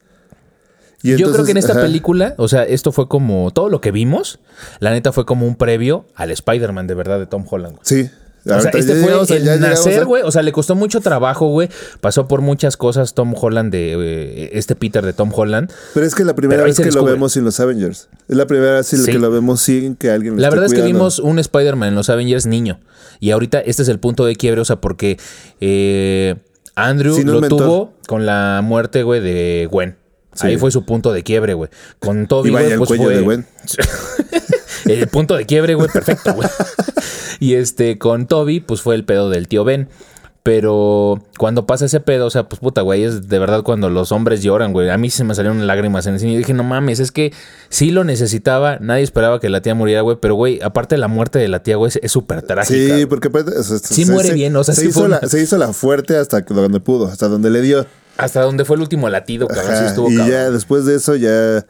Y 1.04 1.16
Yo 1.16 1.32
creo 1.32 1.44
que 1.44 1.50
en 1.50 1.56
esta 1.56 1.72
ajá, 1.72 1.82
película, 1.82 2.34
o 2.38 2.46
sea, 2.46 2.62
esto 2.62 2.92
fue 2.92 3.08
como 3.08 3.50
todo 3.50 3.68
lo 3.68 3.80
que 3.80 3.90
vimos, 3.90 4.38
la 4.78 4.92
neta 4.92 5.10
fue 5.10 5.26
como 5.26 5.46
un 5.48 5.56
previo 5.56 6.06
al 6.14 6.30
Spider-Man 6.30 6.86
de 6.86 6.94
verdad 6.94 7.18
de 7.18 7.26
Tom 7.26 7.44
Holland. 7.50 7.74
güey. 7.76 8.08
O 8.44 8.60
sea, 8.60 8.70
este 8.72 8.96
fue 8.96 9.12
el 9.36 9.60
nacer, 9.60 10.00
a- 10.00 10.04
güey. 10.04 10.22
O 10.24 10.30
sea, 10.32 10.42
le 10.42 10.50
costó 10.52 10.74
mucho 10.74 11.00
trabajo, 11.00 11.46
güey. 11.48 11.68
Pasó 12.00 12.26
por 12.26 12.40
muchas 12.40 12.76
cosas 12.76 13.14
Tom 13.14 13.34
Holland 13.40 13.70
de 13.70 13.92
eh, 13.98 14.50
este 14.54 14.74
Peter 14.74 15.04
de 15.04 15.12
Tom 15.12 15.30
Holland. 15.34 15.70
Pero 15.94 16.04
es 16.06 16.14
que 16.14 16.24
la 16.24 16.34
primera 16.34 16.64
vez 16.64 16.76
que 16.78 16.90
lo 16.90 17.04
vemos 17.04 17.32
sin 17.34 17.44
los 17.44 17.60
Avengers. 17.60 18.08
Es 18.28 18.36
la 18.36 18.46
primera 18.46 18.72
vez 18.74 18.86
Sí. 18.88 19.04
que 19.04 19.18
lo 19.18 19.30
vemos 19.30 19.60
sin 19.60 19.94
que 19.96 20.10
alguien 20.10 20.34
lo 20.34 20.40
La 20.40 20.48
esté 20.48 20.56
verdad 20.58 20.72
es 20.72 20.80
que 20.80 20.84
vimos 20.86 21.18
un 21.20 21.38
Spider-Man 21.38 21.90
en 21.90 21.94
los 21.94 22.10
Avengers 22.10 22.46
niño. 22.46 22.80
Y 23.20 23.30
ahorita 23.30 23.60
este 23.60 23.82
es 23.82 23.88
el 23.88 24.00
punto 24.00 24.24
de 24.24 24.34
quiebre, 24.34 24.60
o 24.60 24.64
sea, 24.64 24.80
porque 24.80 25.18
eh, 25.60 26.34
Andrew 26.74 27.16
lo 27.24 27.40
mentor. 27.40 27.58
tuvo 27.58 27.92
con 28.08 28.26
la 28.26 28.60
muerte, 28.64 29.02
güey, 29.04 29.20
de 29.20 29.68
Gwen. 29.70 29.96
Sí. 30.34 30.46
Ahí 30.46 30.56
fue 30.56 30.70
su 30.70 30.84
punto 30.84 31.12
de 31.12 31.22
quiebre, 31.22 31.54
güey. 31.54 31.68
Con 31.98 32.26
Toby, 32.26 32.48
Y 32.48 32.52
vaya 32.52 32.64
güey, 32.66 32.72
el 32.72 32.78
pues 32.78 32.88
cuello 32.88 33.04
fue... 33.04 33.14
de 33.16 33.20
Gwen. 33.22 33.46
El 34.86 35.06
punto 35.08 35.36
de 35.36 35.46
quiebre, 35.46 35.74
güey, 35.74 35.88
perfecto, 35.88 36.34
güey. 36.34 36.48
y 37.38 37.54
este, 37.54 37.98
con 37.98 38.26
Toby, 38.26 38.60
pues 38.60 38.80
fue 38.82 38.94
el 38.96 39.04
pedo 39.04 39.30
del 39.30 39.46
tío 39.48 39.62
Ben. 39.64 39.88
Pero 40.42 41.22
cuando 41.38 41.66
pasa 41.66 41.84
ese 41.84 42.00
pedo, 42.00 42.26
o 42.26 42.30
sea, 42.30 42.48
pues 42.48 42.58
puta, 42.58 42.80
güey, 42.80 43.04
es 43.04 43.28
de 43.28 43.38
verdad 43.38 43.62
cuando 43.62 43.88
los 43.90 44.10
hombres 44.10 44.42
lloran, 44.42 44.72
güey. 44.72 44.90
A 44.90 44.98
mí 44.98 45.08
se 45.08 45.22
me 45.22 45.36
salieron 45.36 45.64
lágrimas 45.68 46.04
en 46.08 46.14
el 46.14 46.20
cine 46.20 46.32
y 46.32 46.36
dije, 46.38 46.52
no 46.52 46.64
mames, 46.64 46.98
es 46.98 47.12
que 47.12 47.32
sí 47.68 47.92
lo 47.92 48.02
necesitaba, 48.02 48.78
nadie 48.80 49.04
esperaba 49.04 49.38
que 49.38 49.48
la 49.50 49.62
tía 49.62 49.76
muriera, 49.76 50.00
güey. 50.00 50.16
Pero, 50.20 50.34
güey, 50.34 50.58
aparte 50.60 50.96
de 50.96 50.98
la 50.98 51.06
muerte 51.06 51.38
de 51.38 51.46
la 51.46 51.62
tía, 51.62 51.76
güey, 51.76 51.92
es- 52.02 52.10
súper 52.10 52.42
trágica. 52.42 52.96
Sí, 52.98 53.06
porque 53.06 53.28
o 53.28 53.62
sea, 53.62 53.78
Sí 53.78 54.04
se- 54.04 54.10
muere 54.10 54.30
se- 54.30 54.34
bien, 54.34 54.56
o 54.56 54.64
sea, 54.64 54.74
se, 54.74 54.80
sí 54.80 54.88
hizo 54.88 55.00
fue 55.00 55.08
la, 55.10 55.20
se 55.20 55.40
hizo 55.40 55.56
la 55.58 55.72
fuerte 55.72 56.16
hasta 56.16 56.40
donde 56.40 56.80
pudo, 56.80 57.06
hasta 57.06 57.28
donde 57.28 57.48
le 57.50 57.60
dio. 57.60 57.86
Hasta 58.16 58.42
donde 58.42 58.64
fue 58.64 58.76
el 58.76 58.82
último 58.82 59.08
latido, 59.08 59.48
cabrón, 59.48 59.66
sí 59.66 59.72
Ajá, 59.72 59.86
estuvo 59.88 60.10
y 60.10 60.16
cabrón. 60.16 60.32
ya 60.32 60.50
después 60.50 60.84
de 60.84 60.96
eso, 60.96 61.16
ya 61.16 61.66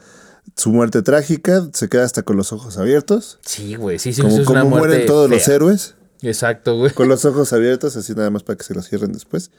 su 0.56 0.70
muerte 0.70 1.02
trágica, 1.02 1.68
se 1.72 1.88
queda 1.88 2.04
hasta 2.04 2.22
con 2.22 2.36
los 2.36 2.52
ojos 2.52 2.78
abiertos. 2.78 3.38
Sí, 3.44 3.74
güey, 3.76 3.98
sí, 3.98 4.12
sí, 4.12 4.22
como 4.22 4.38
es 4.40 4.46
una 4.48 4.60
como 4.62 4.70
muerte 4.76 4.88
mueren 4.88 5.06
todos 5.06 5.30
los 5.30 5.46
héroes, 5.48 5.94
Exacto, 6.20 6.76
güey. 6.76 6.92
con 6.92 7.08
los 7.08 7.24
ojos 7.24 7.52
abiertos, 7.52 7.96
así 7.96 8.14
nada 8.14 8.30
más 8.30 8.42
para 8.42 8.56
que 8.56 8.64
se 8.64 8.74
los 8.74 8.88
cierren 8.88 9.12
después. 9.12 9.50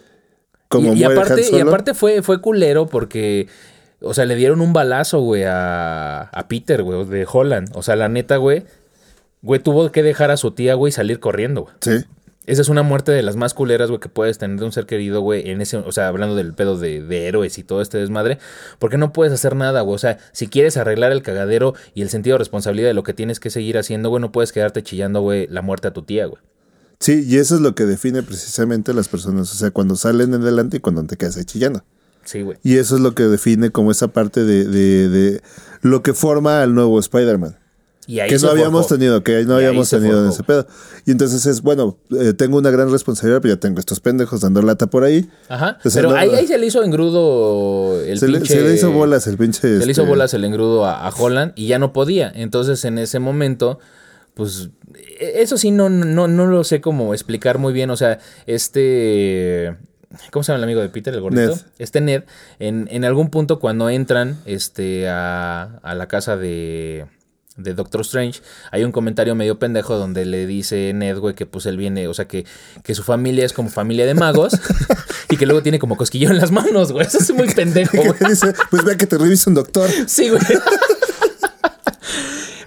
Como 0.67 0.93
y, 0.93 1.01
y 1.01 1.03
muere 1.05 1.19
aparte, 1.21 1.45
Han 1.47 1.55
y 1.55 1.59
aparte 1.61 1.93
fue, 1.93 2.21
fue 2.21 2.41
culero 2.41 2.87
porque, 2.87 3.47
o 4.01 4.13
sea, 4.13 4.25
le 4.25 4.35
dieron 4.35 4.59
un 4.61 4.73
balazo, 4.73 5.19
güey, 5.21 5.43
a, 5.43 6.21
a 6.23 6.47
Peter, 6.47 6.83
güey, 6.83 7.05
de 7.05 7.27
Holland. 7.31 7.69
O 7.75 7.83
sea, 7.83 7.95
la 7.95 8.09
neta, 8.09 8.37
güey, 8.37 8.65
güey, 9.41 9.61
tuvo 9.61 9.91
que 9.91 10.03
dejar 10.03 10.31
a 10.31 10.37
su 10.37 10.51
tía, 10.51 10.73
güey, 10.75 10.89
y 10.89 10.93
salir 10.93 11.19
corriendo, 11.19 11.63
güey. 11.63 11.75
Sí. 11.81 12.05
Esa 12.45 12.61
es 12.61 12.67
una 12.67 12.83
muerte 12.83 13.11
de 13.13 13.21
las 13.23 13.37
más 13.37 13.53
culeras, 13.53 13.89
güey, 13.89 14.01
que 14.01 14.09
puedes 14.09 14.37
tener 14.37 14.59
de 14.59 14.65
un 14.65 14.71
ser 14.73 14.85
querido, 14.85 15.21
güey, 15.21 15.49
en 15.49 15.61
ese, 15.61 15.77
o 15.77 15.91
sea, 15.93 16.09
hablando 16.09 16.35
del 16.35 16.53
pedo 16.53 16.77
de, 16.77 17.01
de 17.01 17.27
héroes 17.27 17.57
y 17.57 17.63
todo 17.63 17.81
este 17.81 17.97
desmadre, 17.97 18.37
porque 18.79 18.97
no 18.97 19.13
puedes 19.13 19.33
hacer 19.33 19.55
nada, 19.55 19.79
güey. 19.81 19.95
O 19.95 19.99
sea, 19.99 20.17
si 20.33 20.47
quieres 20.47 20.75
arreglar 20.75 21.13
el 21.13 21.21
cagadero 21.21 21.73
y 21.93 22.01
el 22.01 22.09
sentido 22.09 22.33
de 22.33 22.39
responsabilidad 22.39 22.89
de 22.89 22.93
lo 22.93 23.03
que 23.03 23.13
tienes 23.13 23.39
que 23.39 23.49
seguir 23.49 23.77
haciendo, 23.77 24.09
güey, 24.09 24.19
no 24.19 24.31
puedes 24.33 24.51
quedarte 24.51 24.83
chillando, 24.83 25.21
güey, 25.21 25.47
la 25.47 25.61
muerte 25.61 25.87
a 25.87 25.93
tu 25.93 26.01
tía, 26.03 26.25
güey. 26.25 26.41
Sí, 26.99 27.23
y 27.27 27.37
eso 27.37 27.55
es 27.55 27.61
lo 27.61 27.75
que 27.75 27.85
define 27.85 28.23
precisamente 28.23 28.91
a 28.91 28.93
las 28.93 29.07
personas, 29.07 29.51
o 29.51 29.55
sea, 29.55 29.71
cuando 29.71 29.95
salen 29.95 30.33
en 30.33 30.41
adelante 30.41 30.77
y 30.77 30.79
cuando 30.81 31.03
te 31.05 31.15
quedas 31.17 31.37
ahí 31.37 31.45
chillando. 31.45 31.83
Sí, 32.25 32.41
güey. 32.41 32.57
Y 32.63 32.77
eso 32.77 32.95
es 32.95 33.01
lo 33.01 33.13
que 33.15 33.23
define 33.23 33.71
como 33.71 33.91
esa 33.91 34.09
parte 34.09 34.43
de, 34.43 34.65
de- 34.65 35.09
de 35.09 35.41
lo 35.81 36.03
que 36.03 36.13
forma 36.13 36.61
al 36.61 36.73
nuevo 36.75 36.99
Spider-Man. 36.99 37.57
Y 38.07 38.19
ahí 38.19 38.29
que 38.29 38.37
no 38.39 38.49
habíamos 38.49 38.83
forjó. 38.87 38.95
tenido, 38.95 39.23
que 39.23 39.43
no 39.45 39.53
Y 39.61 39.65
habíamos 39.65 39.89
tenido 39.89 40.23
en 40.23 40.29
ese 40.31 40.43
pedo. 40.43 40.67
Y 41.05 41.11
entonces 41.11 41.45
es, 41.45 41.61
bueno, 41.61 41.97
eh, 42.19 42.33
tengo 42.33 42.57
una 42.57 42.69
gran 42.69 42.91
responsabilidad, 42.91 43.41
pero 43.41 43.53
ya 43.55 43.59
tengo 43.59 43.79
estos 43.79 43.99
pendejos 43.99 44.41
dando 44.41 44.61
lata 44.61 44.87
por 44.87 45.03
ahí. 45.03 45.29
Ajá. 45.49 45.77
Pero 45.93 46.09
no- 46.11 46.15
ahí, 46.15 46.29
ahí 46.31 46.47
se 46.47 46.57
le 46.57 46.65
hizo 46.65 46.83
engrudo 46.83 48.01
el 48.01 48.19
se, 48.19 48.27
le, 48.27 48.39
pinche... 48.39 48.53
se 48.55 48.61
le 48.61 48.73
hizo 48.75 48.91
bolas 48.91 49.27
el 49.27 49.37
pinche. 49.37 49.61
Se 49.61 49.85
le 49.85 49.91
hizo 49.91 50.01
este, 50.01 50.09
bolas 50.09 50.33
el 50.33 50.43
engrudo 50.45 50.85
a, 50.85 51.07
a 51.07 51.09
Holland 51.09 51.53
y 51.55 51.67
ya 51.67 51.79
no 51.79 51.93
podía. 51.93 52.31
Entonces, 52.35 52.83
en 52.85 52.97
ese 52.97 53.19
momento, 53.19 53.79
pues, 54.33 54.69
e- 55.19 55.41
eso 55.41 55.57
sí, 55.57 55.71
no, 55.71 55.89
no, 55.89 56.27
no 56.27 56.45
lo 56.47 56.63
sé 56.63 56.81
cómo 56.81 57.13
explicar 57.13 57.57
muy 57.57 57.73
bien. 57.73 57.89
O 57.89 57.97
sea, 57.97 58.19
este... 58.77 59.75
¿Cómo 60.31 60.43
se 60.43 60.51
llama 60.51 60.59
el 60.59 60.63
amigo 60.65 60.81
de 60.81 60.89
Peter, 60.89 61.11
el 61.11 61.21
gordito? 61.21 61.53
Ned. 61.55 61.61
Este 61.79 61.99
Ned, 61.99 62.23
en, 62.59 62.87
en 62.91 63.03
algún 63.03 63.29
punto 63.31 63.57
cuando 63.59 63.89
entran 63.89 64.37
este, 64.45 65.09
a, 65.09 65.79
a 65.81 65.95
la 65.95 66.07
casa 66.07 66.37
de, 66.37 67.07
de 67.55 67.73
Doctor 67.73 68.01
Strange, 68.01 68.41
hay 68.71 68.83
un 68.83 68.91
comentario 68.91 69.35
medio 69.35 69.59
pendejo 69.59 69.97
donde 69.97 70.25
le 70.25 70.47
dice 70.47 70.91
Ned, 70.93 71.17
güey, 71.17 71.35
que 71.35 71.45
pues 71.45 71.65
él 71.65 71.77
viene, 71.77 72.07
o 72.07 72.13
sea, 72.13 72.25
que, 72.25 72.45
que 72.83 72.95
su 72.95 73.03
familia 73.03 73.45
es 73.45 73.53
como 73.53 73.69
familia 73.69 74.05
de 74.05 74.15
magos 74.15 74.53
y 75.29 75.37
que 75.37 75.45
luego 75.45 75.61
tiene 75.61 75.79
como 75.79 75.95
cosquillo 75.95 76.29
en 76.29 76.37
las 76.37 76.51
manos, 76.51 76.91
güey. 76.91 77.05
Eso 77.05 77.19
es 77.19 77.31
muy 77.31 77.47
pendejo, 77.53 77.97
güey. 77.97 78.13
que 78.13 78.25
dice, 78.29 78.53
pues 78.71 78.83
vea 78.83 78.97
que 78.97 79.07
te 79.07 79.17
revisa 79.17 79.49
un 79.49 79.55
doctor. 79.55 79.89
Sí, 80.07 80.29
güey. 80.29 80.41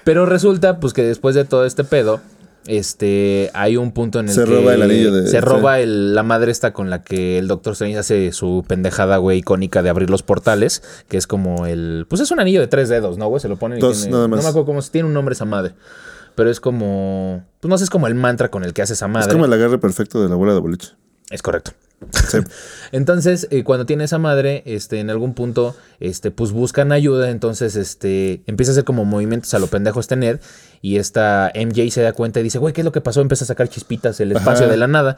Pero 0.05 0.24
resulta, 0.24 0.78
pues, 0.78 0.93
que 0.93 1.03
después 1.03 1.34
de 1.34 1.45
todo 1.45 1.66
este 1.66 1.82
pedo, 1.82 2.20
este, 2.66 3.50
hay 3.54 3.76
un 3.76 3.92
punto 3.92 4.20
en 4.20 4.28
el 4.28 4.34
Se 4.34 4.44
que 4.44 4.50
roba 4.50 4.74
el 4.74 4.82
anillo 4.82 5.12
de- 5.12 5.24
se 5.26 5.38
sí. 5.38 5.40
roba 5.40 5.80
el- 5.80 6.14
la 6.14 6.22
madre 6.22 6.50
esta 6.52 6.72
con 6.72 6.90
la 6.90 7.02
que 7.02 7.38
el 7.38 7.48
Doctor 7.48 7.72
Strange 7.74 7.98
hace 7.98 8.32
su 8.32 8.64
pendejada, 8.66 9.16
güey, 9.18 9.38
icónica 9.38 9.82
de 9.82 9.90
abrir 9.90 10.10
los 10.10 10.22
portales, 10.22 10.82
que 11.08 11.16
es 11.16 11.26
como 11.26 11.66
el, 11.66 12.06
pues 12.08 12.20
es 12.20 12.30
un 12.30 12.40
anillo 12.40 12.60
de 12.60 12.66
tres 12.66 12.88
dedos, 12.88 13.18
¿no, 13.18 13.28
güey? 13.28 13.40
Se 13.40 13.48
lo 13.48 13.56
ponen 13.56 13.78
y 13.78 13.80
Dos, 13.80 13.98
tiene- 14.02 14.12
nada 14.12 14.28
más. 14.28 14.38
no 14.38 14.42
me 14.42 14.48
acuerdo 14.48 14.66
cómo 14.66 14.82
se 14.82 14.90
tiene 14.90 15.08
un 15.08 15.14
nombre 15.14 15.32
esa 15.34 15.44
madre. 15.44 15.74
Pero 16.34 16.50
es 16.50 16.60
como, 16.60 17.44
pues 17.60 17.70
no 17.70 17.78
sé, 17.78 17.84
es 17.84 17.90
como 17.90 18.06
el 18.08 18.14
mantra 18.14 18.50
con 18.50 18.62
el 18.62 18.74
que 18.74 18.82
hace 18.82 18.92
esa 18.92 19.08
madre. 19.08 19.28
Es 19.28 19.32
como 19.32 19.46
el 19.46 19.52
agarre 19.52 19.78
perfecto 19.78 20.22
de 20.22 20.28
la 20.28 20.34
bola 20.34 20.52
de 20.52 20.60
boliche. 20.60 20.90
Es 21.30 21.40
correcto. 21.42 21.72
Sí. 22.11 22.38
Entonces, 22.92 23.49
eh, 23.51 23.64
cuando 23.64 23.86
tiene 23.86 24.05
esa 24.05 24.18
madre, 24.18 24.62
este, 24.66 25.01
en 25.01 25.11
algún 25.11 25.34
punto, 25.34 25.76
este, 26.01 26.30
pues 26.30 26.53
buscan 26.53 26.92
ayuda. 26.92 27.30
Entonces, 27.30 27.76
este, 27.76 28.42
empieza 28.47 28.72
a 28.72 28.74
hacer 28.74 28.84
como 28.84 29.05
movimientos 29.05 29.53
a 29.55 29.59
lo 29.59 29.66
pendejo 29.66 30.01
este 30.01 30.16
Ned. 30.16 30.40
Y 30.82 30.97
esta 30.97 31.53
MJ 31.55 31.90
se 31.90 32.03
da 32.03 32.12
cuenta 32.12 32.40
y 32.40 32.42
dice, 32.42 32.59
güey, 32.59 32.74
¿qué 32.74 32.82
es 32.82 32.84
lo 32.84 32.92
que 32.92 33.01
pasó? 33.01 33.20
Empieza 33.20 33.44
a 33.44 33.49
sacar 33.49 33.68
chispitas 33.68 34.20
el 34.20 34.32
espacio 34.32 34.66
Ajá. 34.66 34.72
de 34.72 34.76
la 34.76 34.86
nada. 34.86 35.16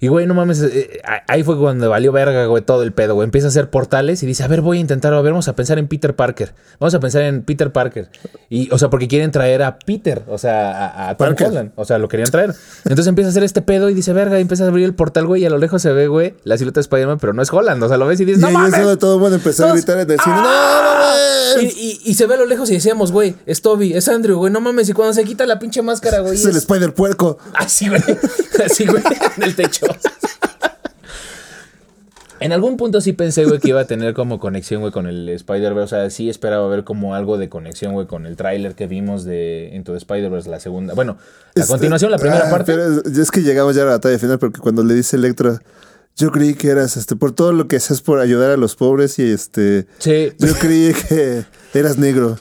Y, 0.00 0.06
güey, 0.06 0.26
no 0.28 0.34
mames, 0.34 0.62
eh, 0.62 0.70
eh, 0.92 1.00
ahí 1.26 1.42
fue 1.42 1.58
cuando 1.58 1.90
valió 1.90 2.12
verga, 2.12 2.46
güey, 2.46 2.62
todo 2.62 2.84
el 2.84 2.92
pedo, 2.92 3.14
güey. 3.14 3.24
Empieza 3.24 3.48
a 3.48 3.50
hacer 3.50 3.68
portales 3.68 4.22
y 4.22 4.26
dice, 4.26 4.44
a 4.44 4.46
ver, 4.46 4.60
voy 4.60 4.78
a 4.78 4.80
intentar, 4.80 5.12
a 5.12 5.20
ver, 5.20 5.32
vamos 5.32 5.48
a 5.48 5.56
pensar 5.56 5.76
en 5.80 5.88
Peter 5.88 6.14
Parker. 6.14 6.54
Vamos 6.78 6.94
a 6.94 7.00
pensar 7.00 7.22
en 7.22 7.42
Peter 7.42 7.72
Parker. 7.72 8.08
Y, 8.48 8.70
o 8.72 8.78
sea, 8.78 8.90
porque 8.90 9.08
quieren 9.08 9.32
traer 9.32 9.60
a 9.64 9.76
Peter, 9.80 10.22
o 10.28 10.38
sea, 10.38 10.86
a, 10.86 11.08
a 11.10 11.16
Tom 11.16 11.26
Parker. 11.26 11.48
Holland. 11.48 11.72
O 11.74 11.84
sea, 11.84 11.98
lo 11.98 12.08
querían 12.08 12.30
traer. 12.30 12.54
Entonces 12.84 13.08
empieza 13.08 13.28
a 13.28 13.30
hacer 13.30 13.42
este 13.42 13.60
pedo 13.60 13.90
y 13.90 13.94
dice, 13.94 14.12
verga, 14.12 14.38
y 14.38 14.42
empieza 14.42 14.64
a 14.64 14.68
abrir 14.68 14.84
el 14.84 14.94
portal, 14.94 15.26
güey, 15.26 15.42
y 15.42 15.46
a 15.46 15.50
lo 15.50 15.58
lejos 15.58 15.82
se 15.82 15.92
ve, 15.92 16.06
güey, 16.06 16.34
la 16.44 16.56
silueta 16.56 16.78
de 16.78 16.82
Spider-Man, 16.82 17.18
pero 17.18 17.32
no 17.32 17.42
es 17.42 17.52
Holland. 17.52 17.82
O 17.82 17.88
sea, 17.88 17.96
lo 17.96 18.06
ves 18.06 18.20
y 18.20 18.24
dices, 18.24 18.40
Y 18.40 18.44
no 18.46 18.52
mames. 18.52 18.74
es 18.74 18.80
donde 18.84 18.96
todo 18.98 19.14
el 19.16 19.20
mundo 19.20 19.34
empezó 19.34 19.66
a 19.66 19.72
gritar 19.72 19.98
en 19.98 20.10
el 20.12 20.20
cine, 20.20 20.36
¡Ah! 20.38 21.14
¡No 21.56 21.60
Y, 21.60 21.64
mames! 21.64 21.76
y- 21.76 22.00
y 22.04 22.14
se 22.14 22.26
ve 22.26 22.34
a 22.34 22.38
lo 22.38 22.46
lejos 22.46 22.70
y 22.70 22.74
decíamos, 22.74 23.10
güey, 23.10 23.34
es 23.46 23.62
Toby, 23.62 23.94
es 23.94 24.08
Andrew, 24.08 24.38
güey, 24.38 24.52
no 24.52 24.60
mames. 24.60 24.88
Y 24.88 24.92
cuando 24.92 25.12
se 25.12 25.24
quita 25.24 25.44
la 25.44 25.58
pinche 25.58 25.82
máscara, 25.82 26.20
güey. 26.20 26.34
Es 26.34 26.44
el 26.44 26.56
Spider 26.56 26.94
Puerco. 26.94 27.38
Así, 27.54 27.88
güey. 27.88 28.00
Así, 28.64 28.86
güey. 28.86 29.02
En 29.36 29.42
el 29.42 29.56
techo. 29.56 29.86
En 32.40 32.52
algún 32.52 32.76
punto 32.76 33.00
sí 33.00 33.12
pensé, 33.14 33.44
güey, 33.46 33.58
que 33.58 33.70
iba 33.70 33.80
a 33.80 33.86
tener 33.86 34.14
como 34.14 34.38
conexión, 34.38 34.80
güey, 34.80 34.92
con 34.92 35.08
el 35.08 35.28
Spider-Verse. 35.28 35.82
O 35.96 35.98
sea, 35.98 36.10
sí 36.10 36.30
esperaba 36.30 36.68
ver 36.68 36.84
como 36.84 37.16
algo 37.16 37.36
de 37.36 37.48
conexión, 37.48 37.94
güey, 37.94 38.06
con 38.06 38.26
el 38.26 38.36
tráiler 38.36 38.76
que 38.76 38.86
vimos 38.86 39.24
de 39.24 39.72
Into 39.74 39.90
the 39.90 39.98
Spider-Verse, 39.98 40.48
la 40.48 40.60
segunda. 40.60 40.94
Bueno, 40.94 41.18
la 41.56 41.62
Este, 41.62 41.72
continuación, 41.72 42.12
la 42.12 42.18
primera 42.18 42.44
ah, 42.46 42.50
parte. 42.50 42.72
Pero 42.72 43.00
es, 43.00 43.18
es 43.18 43.30
que 43.32 43.42
llegamos 43.42 43.74
ya 43.74 43.82
a 43.82 43.86
la 43.86 43.90
batalla 43.92 44.18
final 44.20 44.38
porque 44.38 44.60
cuando 44.60 44.84
le 44.84 44.94
dice 44.94 45.16
Electro, 45.16 45.58
yo 46.16 46.30
creí 46.30 46.54
que 46.54 46.68
eras 46.68 46.96
este 46.96 47.16
por 47.16 47.32
todo 47.32 47.52
lo 47.52 47.66
que 47.66 47.74
haces 47.76 48.02
por 48.02 48.20
ayudar 48.20 48.52
a 48.52 48.56
los 48.56 48.76
pobres 48.76 49.18
y 49.18 49.28
este 49.32 49.86
Sí. 49.98 50.32
yo 50.38 50.54
creí 50.60 50.92
que 51.08 51.44
eras 51.74 51.98
negro. 51.98 52.38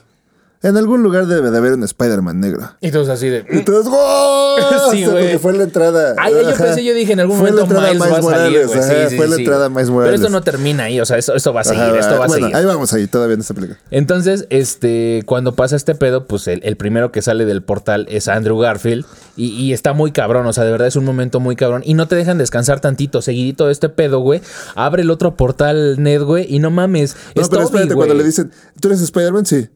En 0.68 0.78
algún 0.78 1.02
lugar 1.04 1.28
debe 1.28 1.50
de 1.52 1.58
haber 1.58 1.74
un 1.74 1.84
Spider-Man 1.84 2.40
negro. 2.40 2.72
Y 2.82 2.92
todos 2.92 3.10
así 3.10 3.30
de. 3.30 3.46
Entonces, 3.50 3.86
¡wow! 3.92 4.58
Sí, 4.92 5.04
O 5.06 5.12
sea, 5.12 5.20
porque 5.20 5.40
fue 5.40 5.54
la 5.54 5.64
entrada. 5.64 6.16
Ay, 6.18 6.34
yo 6.34 6.56
pensé, 6.56 6.84
yo 6.84 6.94
dije, 6.94 7.14
en 7.14 7.20
algún 7.20 7.38
Fue 7.38 7.52
la 7.52 7.64
momento 7.66 7.76
entrada 7.76 7.94
Miles 7.94 8.14
va 8.14 8.18
a 8.18 8.38
salir, 8.38 8.62
Sí, 8.68 8.80
sí, 9.10 9.16
fue 9.18 9.28
la 9.28 9.36
entrada 9.36 9.70
Miles 9.70 9.86
Pero 9.88 9.94
Morales. 9.94 10.20
esto 10.22 10.30
no 10.32 10.42
termina 10.42 10.84
ahí, 10.86 11.00
o 11.00 11.06
sea, 11.06 11.18
esto, 11.18 11.36
esto 11.36 11.54
va 11.54 11.62
a 11.62 11.64
seguir, 11.64 11.84
Ajá, 11.84 12.00
esto 12.00 12.18
va 12.18 12.26
a 12.26 12.28
bueno, 12.28 12.46
seguir. 12.48 12.56
ahí 12.56 12.66
vamos 12.66 12.94
ahí 12.94 13.08
todavía 13.08 13.36
en 13.36 13.42
esta 13.42 13.54
película. 13.54 13.80
Entonces, 13.92 14.46
este, 14.50 15.24
cuando 15.26 15.56
pasa 15.56 15.76
este 15.76 15.96
pedo, 15.96 16.26
pues 16.26 16.48
el, 16.48 16.62
el 16.64 16.76
primero 16.78 17.12
que 17.12 17.22
sale 17.22 17.46
del 17.46 17.62
portal 17.64 18.08
es 18.10 18.28
Andrew 18.28 18.58
Garfield 18.58 19.06
y, 19.36 19.48
y 19.50 19.74
está 19.74 19.94
muy 19.94 20.12
cabrón, 20.12 20.46
o 20.48 20.54
sea, 20.54 20.64
de 20.64 20.72
verdad 20.72 20.88
es 20.88 20.96
un 20.96 21.06
momento 21.06 21.40
muy 21.40 21.56
cabrón 21.56 21.82
y 21.86 21.94
no 21.94 22.08
te 22.08 22.16
dejan 22.16 22.38
descansar 22.38 22.80
tantito, 22.80 23.22
seguidito 23.22 23.68
de 23.68 23.72
este 23.74 23.90
pedo, 23.90 24.20
güey. 24.20 24.42
Abre 24.76 25.04
el 25.04 25.12
otro 25.12 25.36
portal 25.36 26.02
Ned, 26.02 26.24
güey, 26.24 26.46
y 26.54 26.60
no 26.60 26.72
mames, 26.72 27.16
No, 27.36 27.42
es 27.42 27.50
pero 27.50 27.62
Toby, 27.64 27.66
espérate, 27.66 27.94
güey. 27.94 28.08
cuando 28.08 28.16
le 28.16 28.24
dicen, 28.28 28.52
¿tú 28.82 28.88
eres 28.88 29.02
Spider-Man? 29.02 29.46
Sí. 29.46 29.68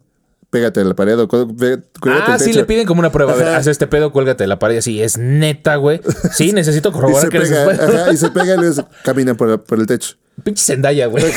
Pégate 0.51 0.81
a 0.81 0.83
la 0.83 0.93
pared 0.93 1.17
o 1.17 1.29
cuélgate 1.29 1.81
Ah, 2.03 2.35
el 2.35 2.41
sí, 2.41 2.51
le 2.51 2.65
piden 2.65 2.85
como 2.85 2.99
una 2.99 3.09
prueba. 3.11 3.31
A 3.31 3.35
ver, 3.37 3.47
haz 3.47 3.67
este 3.67 3.87
pedo, 3.87 4.11
cuélgate 4.11 4.43
de 4.43 4.47
la 4.47 4.59
pared. 4.59 4.77
Así, 4.77 5.01
es 5.01 5.17
neta, 5.17 5.77
güey. 5.77 6.01
Sí, 6.33 6.51
necesito 6.51 6.91
corroborar 6.91 7.29
que 7.29 7.37
eres 7.37 7.49
pega, 7.49 7.71
ajá, 7.71 8.11
y 8.13 8.17
se 8.17 8.29
pega 8.31 8.55
y 8.55 8.57
le 8.57 8.67
dice, 8.69 8.85
camina 9.03 9.33
por, 9.33 9.63
por 9.63 9.79
el 9.79 9.87
techo. 9.87 10.17
Pinche 10.43 10.63
Zendaya, 10.63 11.07
güey. 11.07 11.23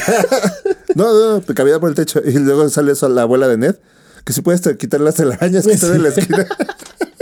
No, 0.97 1.13
no, 1.13 1.39
no, 1.39 1.55
camina 1.55 1.81
por 1.81 1.89
el 1.89 1.95
techo. 1.95 2.21
Y 2.25 2.39
luego 2.39 2.69
sale 2.69 2.93
eso 2.93 3.09
la 3.09 3.23
abuela 3.23 3.49
de 3.49 3.57
Ned. 3.57 3.77
Que 4.25 4.33
si 4.33 4.43
puedes 4.43 4.63
quitar 4.77 5.01
las 5.01 5.15
telarañas 5.17 5.67
que 5.67 5.73
están 5.73 5.95
en 5.95 6.03
la 6.03 6.09
esquina. 6.11 6.47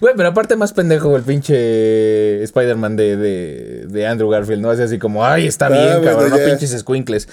Güey, 0.00 0.14
pero 0.16 0.28
aparte 0.30 0.56
más 0.56 0.72
pendejo 0.72 1.16
el 1.16 1.22
pinche 1.22 2.42
Spider-Man 2.42 2.96
de, 2.96 3.16
de, 3.16 3.86
de 3.88 4.06
Andrew 4.06 4.28
Garfield, 4.28 4.62
¿no? 4.62 4.70
Hace 4.70 4.84
así 4.84 4.98
como, 4.98 5.24
ay, 5.24 5.46
está 5.46 5.66
Ah, 5.66 5.68
bien, 5.70 5.86
bueno, 6.02 6.18
cabrón, 6.18 6.30
no 6.30 6.36
pinches 6.46 6.70
squinkles. 6.78 7.28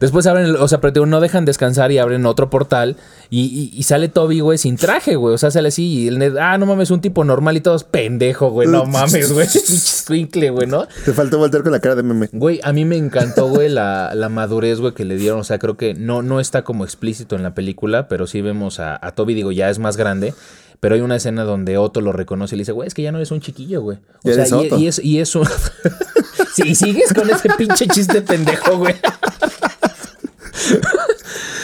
Después 0.00 0.26
abren, 0.26 0.46
el- 0.46 0.56
o 0.56 0.68
sea, 0.68 0.80
pero 0.80 1.06
no 1.06 1.20
dejan 1.20 1.44
descansar 1.44 1.92
y 1.92 1.98
abren 1.98 2.26
otro 2.26 2.50
portal 2.50 2.96
y, 3.30 3.42
y- 3.44 3.76
y 3.78 3.82
sale 3.84 4.08
Toby, 4.08 4.40
güey, 4.40 4.58
sin 4.58 4.76
traje, 4.76 5.16
güey. 5.16 5.34
O 5.34 5.38
sea, 5.38 5.50
sale 5.50 5.68
así 5.68 5.84
y 5.86 6.08
el 6.08 6.18
Ned, 6.18 6.36
ah, 6.36 6.56
no 6.58 6.66
mames, 6.66 6.90
un 6.90 7.00
tipo 7.00 7.24
normal 7.24 7.56
y 7.56 7.60
todos 7.60 7.84
pendejo, 7.84 8.50
güey, 8.50 8.68
no 8.68 8.84
mames, 8.86 9.32
güey. 9.32 9.46
Pinche 9.52 9.60
squinkle, 9.60 10.50
güey, 10.50 10.66
¿no? 10.66 10.86
Te 11.04 11.12
faltó 11.12 11.38
voltear 11.38 11.62
con 11.62 11.72
la 11.72 11.80
cara 11.80 11.94
de 11.94 12.02
meme. 12.02 12.28
Güey, 12.32 12.60
a 12.62 12.72
mí 12.72 12.84
me 12.84 12.96
encantó, 12.96 13.48
güey, 13.48 13.68
la, 13.68 14.12
la 14.14 14.28
madurez, 14.28 14.80
güey, 14.80 14.94
que 14.94 15.04
le 15.04 15.16
dieron. 15.16 15.40
O 15.40 15.44
sea, 15.44 15.58
creo 15.58 15.76
que 15.76 15.94
no, 15.94 16.22
no 16.22 16.40
está 16.40 16.62
como 16.62 16.84
explícito 16.84 17.36
en 17.36 17.42
la 17.42 17.54
película, 17.54 18.08
pero 18.08 18.26
sí 18.26 18.40
vemos 18.40 18.80
a, 18.80 18.98
a 19.04 19.12
Toby, 19.12 19.34
digo, 19.34 19.52
ya 19.52 19.70
es 19.70 19.78
más 19.78 19.96
grande. 19.96 20.34
Pero 20.80 20.94
hay 20.96 21.00
una 21.00 21.16
escena 21.16 21.44
donde 21.44 21.78
Otto 21.78 22.00
lo 22.00 22.12
reconoce 22.12 22.54
y 22.54 22.58
le 22.58 22.62
dice, 22.62 22.72
güey, 22.72 22.86
es 22.88 22.94
que 22.94 23.02
ya 23.02 23.10
no 23.12 23.18
eres 23.18 23.30
un 23.30 23.40
chiquillo, 23.40 23.80
güey. 23.82 23.98
O 24.18 24.20
sea, 24.24 24.32
eres 24.34 24.50
y, 24.50 24.54
Otto. 24.54 24.78
y 24.78 24.86
es, 24.88 24.98
y 25.02 25.18
es 25.20 25.34
un. 25.34 25.46
sí, 26.54 26.74
sigues 26.74 27.12
con 27.14 27.28
ese 27.30 27.48
pinche 27.56 27.86
chiste 27.88 28.20
pendejo, 28.22 28.78
güey. 28.78 28.94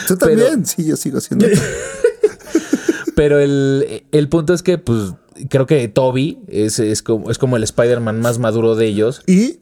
Tú 0.09 0.17
también. 0.17 0.65
Sí, 0.67 0.85
yo 0.85 0.97
sigo 0.97 1.21
siendo. 1.21 1.47
Pero 3.15 3.39
el, 3.39 4.05
el 4.13 4.29
punto 4.29 4.55
es 4.55 4.63
que, 4.63 4.79
pues, 4.79 5.13
creo 5.51 5.67
que 5.67 5.87
Toby 5.89 6.39
es, 6.49 6.79
es 6.79 7.03
como, 7.03 7.31
es 7.31 7.39
como 7.39 7.57
el 7.57 7.63
Spider-Man 7.63 8.21
más 8.21 8.39
maduro 8.39 8.77
de 8.77 8.87
ellos. 8.87 9.23
y 9.27 9.61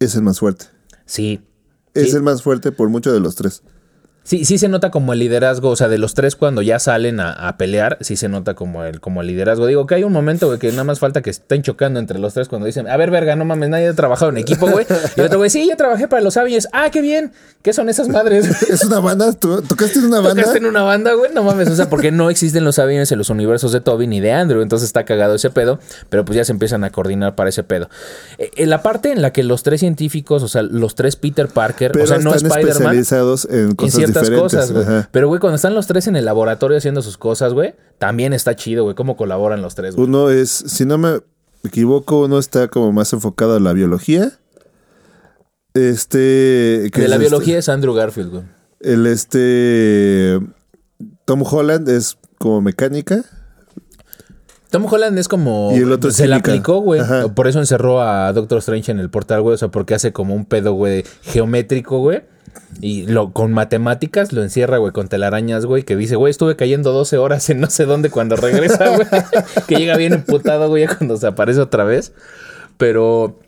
es 0.00 0.14
el 0.14 0.22
más 0.22 0.38
fuerte. 0.40 0.66
Sí. 1.06 1.40
Es 1.94 2.10
Sí. 2.10 2.16
el 2.16 2.22
más 2.22 2.42
fuerte 2.42 2.72
por 2.72 2.88
mucho 2.88 3.12
de 3.12 3.20
los 3.20 3.34
tres. 3.36 3.62
Sí, 4.24 4.46
sí 4.46 4.56
se 4.56 4.68
nota 4.68 4.90
como 4.90 5.12
el 5.12 5.18
liderazgo, 5.18 5.68
o 5.68 5.76
sea, 5.76 5.88
de 5.88 5.98
los 5.98 6.14
tres 6.14 6.34
cuando 6.34 6.62
ya 6.62 6.78
salen 6.78 7.20
a, 7.20 7.30
a 7.32 7.58
pelear, 7.58 7.98
sí 8.00 8.16
se 8.16 8.28
nota 8.30 8.54
como 8.54 8.82
el, 8.82 8.98
como 9.00 9.20
el 9.20 9.26
liderazgo. 9.26 9.66
Digo 9.66 9.86
que 9.86 9.96
hay 9.96 10.04
un 10.04 10.12
momento, 10.12 10.46
güey, 10.46 10.58
que 10.58 10.70
nada 10.70 10.84
más 10.84 10.98
falta 10.98 11.20
que 11.20 11.28
estén 11.28 11.62
chocando 11.62 12.00
entre 12.00 12.18
los 12.18 12.32
tres 12.32 12.48
cuando 12.48 12.64
dicen, 12.66 12.88
a 12.88 12.96
ver, 12.96 13.10
verga, 13.10 13.36
no 13.36 13.44
mames, 13.44 13.68
nadie 13.68 13.88
ha 13.88 13.92
trabajado 13.94 14.30
en 14.30 14.38
equipo, 14.38 14.66
güey. 14.66 14.86
Y 15.16 15.20
el 15.20 15.26
otro 15.26 15.38
güey, 15.38 15.50
sí, 15.50 15.68
yo 15.68 15.76
trabajé 15.76 16.08
para 16.08 16.22
los 16.22 16.36
Avengers. 16.38 16.68
Ah, 16.72 16.88
qué 16.90 17.02
bien. 17.02 17.32
¿Qué 17.62 17.72
son 17.74 17.88
esas 17.88 18.08
madres? 18.08 18.62
¿Es 18.70 18.84
una 18.84 19.00
banda? 19.00 19.32
¿Tú 19.32 19.60
tocaste 19.62 19.98
en 19.98 20.06
una 20.06 20.20
banda? 20.20 20.40
¿Tocaste 20.42 20.58
en 20.58 20.66
una 20.66 20.82
banda, 20.82 21.12
güey? 21.14 21.30
No 21.34 21.42
mames, 21.42 21.68
o 21.68 21.76
sea, 21.76 21.90
porque 21.90 22.10
no 22.10 22.30
existen 22.30 22.64
los 22.64 22.78
Avengers 22.78 23.12
en 23.12 23.18
los 23.18 23.30
universos 23.30 23.72
de 23.72 23.80
Toby 23.80 24.06
ni 24.06 24.20
de 24.20 24.32
Andrew, 24.32 24.62
entonces 24.62 24.86
está 24.86 25.04
cagado 25.04 25.34
ese 25.34 25.50
pedo, 25.50 25.78
pero 26.08 26.24
pues 26.24 26.36
ya 26.36 26.44
se 26.44 26.52
empiezan 26.52 26.82
a 26.84 26.90
coordinar 26.90 27.34
para 27.34 27.50
ese 27.50 27.62
pedo. 27.62 27.88
Eh, 28.38 28.50
En 28.56 28.70
la 28.70 28.82
parte 28.82 29.12
en 29.12 29.20
la 29.22 29.32
que 29.32 29.42
los 29.42 29.62
tres 29.62 29.80
científicos, 29.80 30.42
o 30.42 30.48
sea, 30.48 30.62
los 30.62 30.94
tres 30.94 31.16
Peter 31.16 31.48
Parker, 31.48 31.92
Pero 31.92 32.04
o 32.04 32.06
sea, 32.06 32.18
no 32.18 32.34
Spider-Man, 32.34 32.68
especializados 32.68 33.46
en 33.50 33.74
cosas 33.74 34.13
cosas, 34.30 34.72
güey. 34.72 34.84
Pero, 35.10 35.28
güey, 35.28 35.40
cuando 35.40 35.56
están 35.56 35.74
los 35.74 35.86
tres 35.86 36.06
en 36.06 36.16
el 36.16 36.24
laboratorio 36.24 36.76
haciendo 36.78 37.02
sus 37.02 37.18
cosas, 37.18 37.52
güey, 37.52 37.74
también 37.98 38.32
está 38.32 38.56
chido, 38.56 38.84
güey, 38.84 38.94
cómo 38.94 39.16
colaboran 39.16 39.62
los 39.62 39.74
tres, 39.74 39.96
güey. 39.96 40.06
Uno 40.08 40.30
es, 40.30 40.50
si 40.50 40.84
no 40.84 40.98
me 40.98 41.20
equivoco, 41.64 42.22
uno 42.22 42.38
está 42.38 42.68
como 42.68 42.92
más 42.92 43.12
enfocado 43.12 43.56
a 43.56 43.60
la 43.60 43.72
biología. 43.72 44.32
Este. 45.74 46.18
De 46.18 46.86
es 46.86 46.98
la 46.98 47.16
este- 47.16 47.18
biología 47.18 47.58
es 47.58 47.68
Andrew 47.68 47.94
Garfield, 47.94 48.30
güey. 48.30 48.42
El 48.80 49.06
este. 49.06 50.38
Tom 51.24 51.42
Holland 51.42 51.88
es 51.88 52.16
como 52.38 52.60
mecánica. 52.60 53.24
Tom 54.70 54.86
Holland 54.92 55.18
es 55.18 55.28
como. 55.28 55.72
Y 55.74 55.78
el 55.78 55.92
otro 55.92 56.10
se 56.10 56.26
la 56.28 56.36
aplicó, 56.36 56.78
güey. 56.78 57.00
Por 57.34 57.48
eso 57.48 57.60
encerró 57.60 58.02
a 58.02 58.32
Doctor 58.32 58.58
Strange 58.58 58.92
en 58.92 58.98
el 58.98 59.10
portal, 59.10 59.42
güey. 59.42 59.54
O 59.54 59.58
sea, 59.58 59.68
porque 59.68 59.94
hace 59.94 60.12
como 60.12 60.34
un 60.34 60.44
pedo, 60.44 60.74
güey, 60.74 61.04
geométrico, 61.22 61.98
güey. 61.98 62.22
Y 62.80 63.06
lo, 63.06 63.32
con 63.32 63.52
matemáticas 63.52 64.32
lo 64.32 64.42
encierra, 64.42 64.78
güey, 64.78 64.92
con 64.92 65.08
telarañas, 65.08 65.66
güey. 65.66 65.84
Que 65.84 65.96
dice, 65.96 66.16
güey, 66.16 66.30
estuve 66.30 66.56
cayendo 66.56 66.92
12 66.92 67.18
horas 67.18 67.48
en 67.50 67.60
no 67.60 67.70
sé 67.70 67.84
dónde 67.84 68.10
cuando 68.10 68.36
regresa, 68.36 68.96
güey. 68.96 69.06
que 69.68 69.76
llega 69.76 69.96
bien 69.96 70.12
emputado, 70.12 70.68
güey, 70.68 70.86
cuando 70.86 71.16
se 71.16 71.26
aparece 71.26 71.60
otra 71.60 71.84
vez. 71.84 72.12
Pero. 72.76 73.38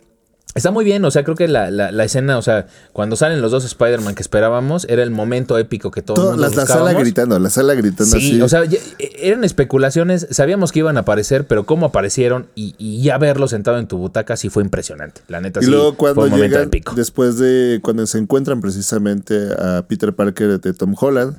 Está 0.57 0.71
muy 0.71 0.83
bien, 0.83 1.05
o 1.05 1.11
sea, 1.11 1.23
creo 1.23 1.35
que 1.35 1.47
la, 1.47 1.71
la- 1.71 1.91
la 1.91 2.03
escena, 2.03 2.37
o 2.37 2.41
sea, 2.41 2.65
cuando 2.91 3.15
salen 3.15 3.41
los 3.41 3.51
dos 3.51 3.63
Spider-Man 3.63 4.15
que 4.15 4.21
esperábamos, 4.23 4.85
era 4.89 5.03
el 5.03 5.11
momento 5.11 5.57
épico 5.57 5.91
que 5.91 6.01
todo 6.01 6.15
el 6.15 6.21
Todo- 6.21 6.31
mundo 6.31 6.49
la, 6.49 6.55
la 6.55 6.65
sala 6.65 6.93
gritando, 6.93 7.39
la 7.39 7.49
sala 7.49 7.73
gritando 7.75 8.17
Sí, 8.17 8.31
así. 8.31 8.41
o 8.41 8.49
sea, 8.49 8.65
ya- 8.65 8.79
eran 9.21 9.43
especulaciones, 9.43 10.27
sabíamos 10.31 10.71
que 10.71 10.79
iban 10.79 10.97
a 10.97 11.01
aparecer, 11.01 11.45
pero 11.47 11.65
cómo 11.65 11.85
aparecieron 11.85 12.47
y, 12.55 12.75
y 12.77 13.01
ya 13.03 13.17
verlo 13.17 13.47
sentado 13.47 13.77
en 13.77 13.87
tu 13.87 13.97
butaca 13.97 14.35
sí 14.35 14.49
fue 14.49 14.63
impresionante. 14.63 15.21
La 15.27 15.39
neta 15.41 15.59
y 15.61 15.65
sí 15.65 15.69
luego 15.71 15.95
cuando 15.95 16.15
fue 16.21 16.25
un 16.25 16.31
momento 16.31 16.55
llegan, 16.55 16.67
épico. 16.67 16.95
después 16.95 17.37
de 17.37 17.79
cuando 17.83 18.05
se 18.07 18.17
encuentran 18.17 18.59
precisamente 18.59 19.49
a 19.59 19.85
Peter 19.87 20.13
Parker 20.13 20.59
de 20.59 20.73
Tom 20.73 20.95
Holland, 20.99 21.37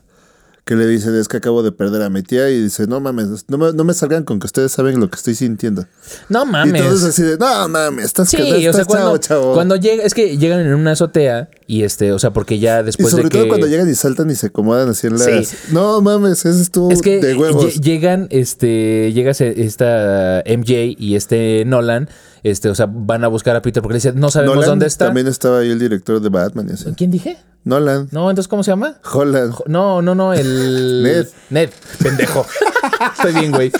que 0.69 0.77
le 0.77 0.87
dicen 0.87 1.15
es 1.17 1.29
que 1.29 1.39
acabo 1.39 1.63
de 1.63 1.73
perder 1.73 2.03
a 2.03 2.11
mi 2.11 2.23
tía 2.23 2.51
y 2.51 2.61
dice, 2.63 2.87
no 2.87 3.01
mames, 3.01 3.47
no 3.49 3.57
me, 3.57 3.73
no 3.73 3.85
me 3.85 3.95
salgan 3.95 4.25
con 4.25 4.39
que 4.39 4.45
ustedes 4.47 4.71
saben 4.71 5.01
lo 5.01 5.09
que 5.09 5.17
estoy 5.17 5.35
sintiendo. 5.35 5.87
No 6.29 6.43
Y 6.45 6.47
mames. 6.47 6.83
todos 6.83 7.05
así 7.05 7.23
de, 7.23 7.39
no 7.39 7.69
mames, 7.71 8.05
estás 8.05 8.29
Sí, 8.29 8.37
estás- 8.37 8.53
o 8.53 8.61
sea, 8.61 8.71
estás 8.71 8.87
cuando, 8.87 9.17
chavo, 9.17 9.19
chavo". 9.19 9.55
cuando 9.55 9.77
llega, 9.77 10.03
es 10.05 10.13
que 10.13 10.37
llegan 10.37 10.61
en 10.61 10.75
una 10.75 10.93
azotea 10.93 11.49
y 11.67 11.85
este, 11.85 12.13
o 12.13 12.19
sea, 12.19 12.35
porque 12.35 12.59
ya 12.59 12.81
y 12.81 12.85
después 12.85 13.11
sobre 13.13 13.23
de 13.25 13.29
que... 13.31 13.39
todo 13.39 13.49
cuando 13.49 13.67
llegan 13.67 13.89
y 13.89 13.95
saltan 13.95 14.31
y 14.31 14.35
se 14.35 14.49
acomodan 14.49 14.91
así 14.91 15.07
en 15.07 15.15
las... 15.15 15.25
Sí. 15.49 15.57
No 15.73 16.03
mames, 16.03 16.45
ese 16.45 16.61
estuvo 16.61 16.91
Es 16.93 17.01
que 17.01 17.19
de 17.19 17.35
huevos. 17.35 17.65
lle- 17.65 17.81
llegan, 17.83 18.27
este, 18.31 19.11
llega 19.15 19.31
esta 19.31 20.43
MJ 20.47 20.95
y 20.99 21.17
este 21.17 21.65
Nolan, 21.65 22.11
este, 22.43 22.69
o 22.69 22.75
sea, 22.75 22.87
van 22.91 23.25
a 23.25 23.29
buscar 23.29 23.57
a 23.57 23.63
Peter 23.63 23.83
porque 23.83 23.95
le 23.95 23.99
dicen, 23.99 24.19
no 24.21 24.31
sabemos 24.31 24.57
Nolan 24.57 24.71
dónde 24.71 24.87
está. 24.87 25.07
También 25.07 25.27
estaba 25.27 25.59
ahí 25.61 25.71
el 25.71 25.79
director 25.79 26.21
de 26.21 26.29
Batman 26.29 26.67
y 26.71 26.73
así. 26.73 26.93
¿Quién 26.97 27.11
dije? 27.11 27.37
Nolan. 27.65 28.09
No, 28.13 28.31
entonces, 28.31 28.49
¿cómo 28.49 28.63
se 28.63 28.71
llama? 28.71 28.97
Holland. 29.13 29.55
No, 29.67 30.01
no, 30.03 30.15
no, 30.15 30.33
el. 30.33 31.03
Ned. 31.05 31.27
Ned, 31.51 31.71
pendejo. 32.03 32.47
Estoy 33.17 33.33
bien, 33.35 33.51
güey. 33.53 33.71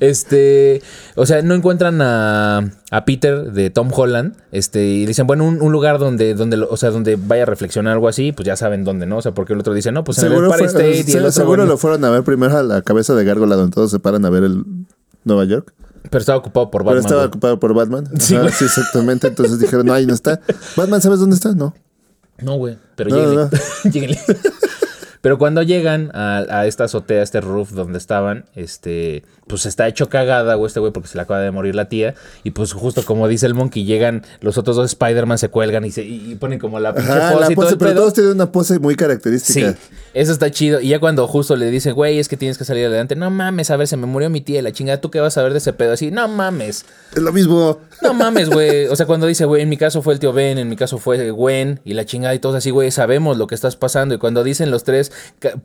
Este. 0.00 0.82
O 1.14 1.26
sea, 1.26 1.42
no 1.42 1.54
encuentran 1.54 2.00
a, 2.02 2.58
a 2.90 3.04
Peter 3.04 3.52
de 3.52 3.70
Tom 3.70 3.88
Holland. 3.92 4.36
Este. 4.52 4.84
Y 4.86 5.06
dicen, 5.06 5.26
bueno, 5.26 5.44
un, 5.44 5.60
un 5.62 5.72
lugar 5.72 5.98
donde, 5.98 6.34
donde, 6.34 6.56
o 6.58 6.76
sea, 6.76 6.90
donde 6.90 7.16
vaya 7.16 7.44
a 7.44 7.46
reflexionar 7.46 7.92
algo 7.94 8.08
así, 8.08 8.32
pues 8.32 8.46
ya 8.46 8.56
saben 8.56 8.84
dónde, 8.84 9.06
¿no? 9.06 9.18
O 9.18 9.22
sea, 9.22 9.32
porque 9.32 9.54
el 9.54 9.60
otro 9.60 9.74
dice, 9.74 9.92
no, 9.92 10.04
pues 10.04 10.18
en 10.18 10.32
el 10.32 10.44
Empire 10.44 10.66
State 10.66 10.98
y 10.98 11.02
se- 11.04 11.12
el 11.12 11.18
otro. 11.24 11.32
seguro 11.32 11.48
bueno, 11.62 11.66
lo 11.66 11.78
fueron 11.78 12.04
a 12.04 12.10
ver 12.10 12.22
primero 12.22 12.56
a 12.56 12.62
la 12.62 12.82
cabeza 12.82 13.14
de 13.14 13.24
Gárgola 13.24 13.56
donde 13.56 13.74
todos 13.74 13.90
se 13.90 13.98
paran 13.98 14.24
a 14.24 14.30
ver 14.30 14.44
el 14.44 14.64
Nueva 15.24 15.44
York. 15.44 15.72
Pero 16.10 16.20
estaba 16.20 16.38
ocupado 16.38 16.70
por 16.70 16.82
Pero 16.82 16.86
Batman. 16.96 17.04
estaba 17.04 17.20
güey. 17.22 17.28
ocupado 17.28 17.60
por 17.60 17.74
Batman. 17.74 18.04
Sí, 18.20 18.34
Ajá, 18.34 18.42
güey. 18.44 18.54
sí, 18.54 18.64
exactamente. 18.64 19.26
Entonces 19.28 19.58
dijeron, 19.58 19.86
no, 19.86 19.92
ahí 19.92 20.06
no 20.06 20.14
está. 20.14 20.40
Batman, 20.76 21.00
¿sabes 21.00 21.20
dónde 21.20 21.36
está? 21.36 21.52
No. 21.54 21.74
No, 22.38 22.56
güey. 22.56 22.76
Pero 22.96 23.10
No, 23.10 23.16
lléguenle. 23.16 23.36
no. 23.44 23.50
Lléguenle. 23.90 24.20
Pero 25.22 25.38
cuando 25.38 25.62
llegan 25.62 26.10
a, 26.14 26.38
a 26.48 26.66
esta 26.66 26.84
azotea, 26.84 27.20
a 27.20 27.22
este 27.22 27.40
roof 27.40 27.72
donde 27.72 27.98
estaban, 27.98 28.44
este, 28.54 29.24
pues 29.46 29.64
está 29.66 29.86
hecho 29.86 30.08
cagada, 30.08 30.54
güey, 30.54 30.66
este 30.66 30.80
güey, 30.80 30.92
porque 30.92 31.08
se 31.08 31.16
le 31.16 31.22
acaba 31.22 31.40
de 31.40 31.50
morir 31.50 31.74
la 31.74 31.88
tía. 31.88 32.14
Y 32.42 32.50
pues 32.50 32.72
justo 32.72 33.04
como 33.04 33.28
dice 33.28 33.46
el 33.46 33.54
monkey, 33.54 33.84
llegan 33.84 34.24
los 34.40 34.58
otros 34.58 34.76
dos 34.76 34.86
Spider-Man, 34.86 35.38
se 35.38 35.48
cuelgan 35.48 35.84
y, 35.84 35.92
se, 35.92 36.02
y 36.04 36.34
ponen 36.34 36.58
como 36.58 36.80
la 36.80 36.94
pinche 36.94 37.12
Ajá, 37.12 37.32
pose 37.32 37.40
la 37.46 37.52
y 37.52 37.54
todo 37.54 37.64
pose, 37.64 37.76
pero 37.76 37.90
pedo. 37.92 38.00
todos 38.00 38.14
tienen 38.14 38.32
una 38.32 38.50
pose 38.50 38.78
muy 38.80 38.94
Sí, 38.94 38.98
característica. 38.98 39.74
eso 40.14 40.32
está 40.32 40.50
chido. 40.50 40.80
Y 40.80 40.88
ya 40.88 40.98
cuando 40.98 41.26
justo 41.28 41.54
le 41.54 41.70
dicen, 41.70 41.94
güey, 41.94 42.18
es 42.18 42.28
que 42.28 42.36
tienes 42.36 42.58
que 42.58 42.64
salir 42.64 42.86
adelante. 42.86 43.14
No 43.14 43.30
mames, 43.30 43.70
a 43.70 43.76
ver, 43.76 43.86
se 43.86 43.96
me 43.96 44.06
murió 44.06 44.30
mi 44.30 44.40
tía 44.40 44.58
y 44.58 44.62
la 44.62 44.72
chingada. 44.72 45.00
¿Tú 45.00 45.10
qué 45.10 45.20
vas 45.20 45.36
a 45.38 45.42
ver 45.42 45.52
de 45.52 45.58
ese 45.58 45.72
pedo? 45.72 45.92
Así, 45.92 46.10
no 46.10 46.26
mames. 46.26 46.84
Es 47.14 47.22
lo 47.22 47.32
mismo. 47.32 47.78
No 48.02 48.14
mames, 48.14 48.50
güey. 48.50 48.86
O 48.88 48.96
sea, 48.96 49.06
cuando 49.06 49.26
dice, 49.26 49.44
güey, 49.44 49.62
en 49.62 49.68
mi 49.68 49.76
caso 49.76 50.02
fue 50.02 50.14
el 50.14 50.18
tío 50.20 50.32
Ben, 50.32 50.58
en 50.58 50.68
mi 50.68 50.76
caso 50.76 50.98
fue 50.98 51.30
Gwen 51.30 51.80
y 51.84 51.94
la 51.94 52.04
chingada 52.04 52.34
y 52.34 52.38
todos 52.40 52.56
así, 52.56 52.70
güey, 52.70 52.90
sabemos 52.90 53.36
lo 53.38 53.46
que 53.46 53.54
estás 53.54 53.76
pasando. 53.76 54.14
Y 54.14 54.18
cuando 54.18 54.42
dicen 54.42 54.70
los 54.72 54.82
tres 54.84 55.12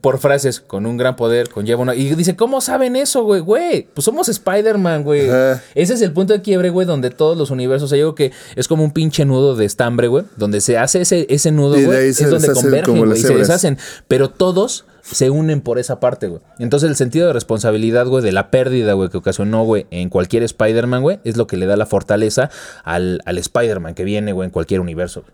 por 0.00 0.18
frases, 0.18 0.60
con 0.60 0.86
un 0.86 0.96
gran 0.96 1.16
poder, 1.16 1.48
conlleva 1.48 1.82
una. 1.82 1.94
Y 1.94 2.14
dice, 2.14 2.36
¿cómo 2.36 2.60
saben 2.60 2.94
eso, 2.96 3.24
güey? 3.24 3.40
Güey, 3.40 3.71
pues 3.80 4.04
somos 4.04 4.28
Spider-Man, 4.28 5.02
güey. 5.02 5.28
Ajá. 5.28 5.62
Ese 5.74 5.94
es 5.94 6.02
el 6.02 6.12
punto 6.12 6.32
de 6.32 6.42
quiebre, 6.42 6.70
güey, 6.70 6.86
donde 6.86 7.10
todos 7.10 7.36
los 7.36 7.50
universos, 7.50 7.92
hay 7.92 8.00
algo 8.00 8.14
que 8.14 8.32
es 8.56 8.68
como 8.68 8.84
un 8.84 8.92
pinche 8.92 9.24
nudo 9.24 9.56
de 9.56 9.64
estambre, 9.64 10.08
güey, 10.08 10.24
donde 10.36 10.60
se 10.60 10.78
hace 10.78 11.00
ese, 11.00 11.26
ese 11.28 11.50
nudo, 11.52 11.80
güey, 11.80 12.08
es 12.08 12.30
donde 12.30 12.52
convergen, 12.52 12.98
güey, 12.98 13.18
y 13.18 13.22
se 13.22 13.34
deshacen. 13.34 13.78
Pero 14.08 14.30
todos 14.30 14.84
se 15.02 15.30
unen 15.30 15.60
por 15.60 15.78
esa 15.78 16.00
parte, 16.00 16.28
güey. 16.28 16.40
Entonces 16.58 16.88
el 16.88 16.96
sentido 16.96 17.26
de 17.26 17.32
responsabilidad, 17.32 18.06
güey, 18.06 18.22
de 18.22 18.32
la 18.32 18.50
pérdida, 18.50 18.92
güey, 18.92 19.08
que 19.08 19.18
ocasionó, 19.18 19.64
güey, 19.64 19.86
en 19.90 20.08
cualquier 20.08 20.42
Spider-Man, 20.44 21.02
güey, 21.02 21.20
es 21.24 21.36
lo 21.36 21.46
que 21.46 21.56
le 21.56 21.66
da 21.66 21.76
la 21.76 21.86
fortaleza 21.86 22.50
al, 22.84 23.20
al 23.24 23.38
Spider-Man 23.38 23.94
que 23.94 24.04
viene, 24.04 24.32
güey, 24.32 24.46
en 24.46 24.52
cualquier 24.52 24.80
universo. 24.80 25.24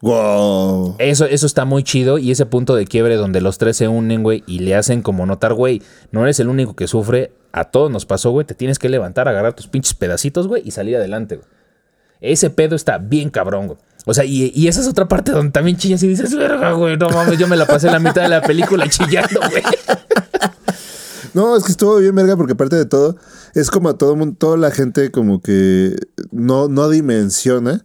Wow. 0.00 0.96
Eso, 0.98 1.24
eso 1.24 1.46
está 1.46 1.64
muy 1.64 1.82
chido 1.82 2.18
y 2.18 2.30
ese 2.30 2.44
punto 2.44 2.74
de 2.74 2.86
quiebre 2.86 3.16
donde 3.16 3.40
los 3.40 3.56
tres 3.56 3.78
se 3.78 3.88
unen, 3.88 4.22
güey, 4.22 4.44
y 4.46 4.58
le 4.58 4.74
hacen 4.74 5.00
como 5.00 5.24
notar, 5.24 5.54
güey, 5.54 5.80
no 6.12 6.22
eres 6.24 6.38
el 6.40 6.48
único 6.48 6.76
que 6.76 6.86
sufre, 6.86 7.32
a 7.56 7.62
todos 7.62 7.88
nos 7.88 8.04
pasó, 8.04 8.32
güey, 8.32 8.44
te 8.44 8.54
tienes 8.54 8.80
que 8.80 8.88
levantar, 8.88 9.28
agarrar 9.28 9.54
tus 9.54 9.68
pinches 9.68 9.94
pedacitos, 9.94 10.48
güey, 10.48 10.62
y 10.64 10.72
salir 10.72 10.96
adelante, 10.96 11.36
güey. 11.36 11.48
Ese 12.20 12.50
pedo 12.50 12.74
está 12.74 12.98
bien 12.98 13.30
cabrón, 13.30 13.68
güey. 13.68 13.78
O 14.06 14.12
sea, 14.12 14.24
y, 14.24 14.66
esa 14.66 14.80
es 14.80 14.88
otra 14.88 15.06
parte 15.06 15.30
donde 15.30 15.52
también 15.52 15.76
chillas 15.76 16.02
y 16.02 16.08
dices, 16.08 16.34
verga, 16.34 16.72
güey, 16.72 16.96
no 16.96 17.08
mames, 17.10 17.38
yo 17.38 17.46
me 17.46 17.56
la 17.56 17.64
pasé 17.64 17.92
la 17.92 18.00
mitad 18.00 18.22
de 18.22 18.28
la 18.28 18.42
película 18.42 18.88
chillando, 18.88 19.40
güey. 19.50 19.62
No, 21.32 21.56
es 21.56 21.64
que 21.64 21.72
estuvo 21.72 21.96
bien, 21.96 22.14
verga, 22.14 22.36
porque 22.36 22.52
aparte 22.52 22.76
de 22.76 22.86
todo, 22.86 23.16
es 23.54 23.68
como 23.68 23.88
a 23.88 23.98
todo 23.98 24.14
mundo, 24.14 24.36
toda 24.38 24.56
la 24.56 24.70
gente 24.70 25.10
como 25.10 25.42
que 25.42 25.96
no, 26.30 26.68
no 26.68 26.88
dimensiona 26.88 27.84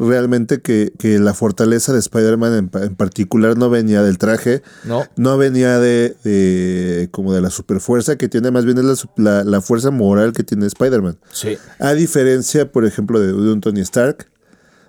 realmente 0.00 0.60
que, 0.62 0.92
que 0.98 1.18
la 1.18 1.34
fortaleza 1.34 1.92
de 1.92 1.98
Spider-Man 1.98 2.54
en, 2.74 2.82
en 2.82 2.96
particular 2.96 3.56
no 3.58 3.70
venía 3.70 4.02
del 4.02 4.18
traje, 4.18 4.62
No. 4.84 5.04
no 5.16 5.36
venía 5.38 5.78
de, 5.78 6.16
de 6.24 7.08
como 7.10 7.32
de 7.34 7.40
la 7.40 7.50
superfuerza 7.50 8.16
que 8.16 8.28
tiene, 8.28 8.50
más 8.50 8.64
bien 8.64 8.78
es 8.78 8.84
la, 8.84 8.94
la, 9.16 9.44
la 9.44 9.60
fuerza 9.60 9.90
moral 9.90 10.32
que 10.32 10.42
tiene 10.42 10.66
Spider-Man. 10.66 11.18
Sí. 11.32 11.56
A 11.78 11.92
diferencia, 11.92 12.72
por 12.72 12.84
ejemplo, 12.86 13.20
de, 13.20 13.28
de 13.28 13.52
un 13.52 13.60
Tony 13.60 13.80
Stark, 13.82 14.26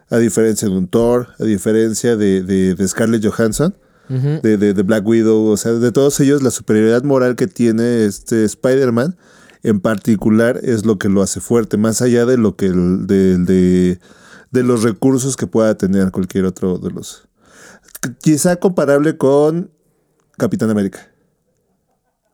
a 0.09 0.17
diferencia 0.17 0.67
de 0.67 0.75
un 0.75 0.87
Thor, 0.87 1.27
a 1.39 1.43
diferencia 1.43 2.15
de, 2.15 2.41
de, 2.43 2.75
de 2.75 2.87
Scarlett 2.87 3.25
Johansson, 3.25 3.75
de, 4.09 4.57
de- 4.57 4.73
de 4.73 4.83
Black 4.83 5.07
Widow, 5.07 5.45
o 5.45 5.55
sea, 5.55 5.71
de 5.71 5.91
todos 5.93 6.19
ellos, 6.19 6.43
la 6.43 6.51
superioridad 6.51 7.03
moral 7.03 7.37
que 7.37 7.47
tiene 7.47 8.03
este 8.05 8.43
Spider-Man 8.43 9.15
en 9.63 9.79
particular 9.79 10.59
es 10.63 10.85
lo 10.85 10.97
que 10.97 11.07
lo 11.07 11.21
hace 11.21 11.39
fuerte, 11.39 11.77
más 11.77 12.01
allá 12.01 12.25
de 12.25 12.35
lo 12.37 12.57
que 12.57 12.65
el- 12.65 13.07
de, 13.07 13.37
de- 13.37 13.99
de 14.51 14.63
los 14.63 14.83
recursos 14.83 15.35
que 15.37 15.47
pueda 15.47 15.75
tener 15.75 16.11
cualquier 16.11 16.45
otro 16.45 16.77
de 16.77 16.91
los. 16.91 17.27
Quizá 18.21 18.55
comparable 18.57 19.17
con 19.17 19.71
Capitán 20.37 20.69
América. 20.69 21.07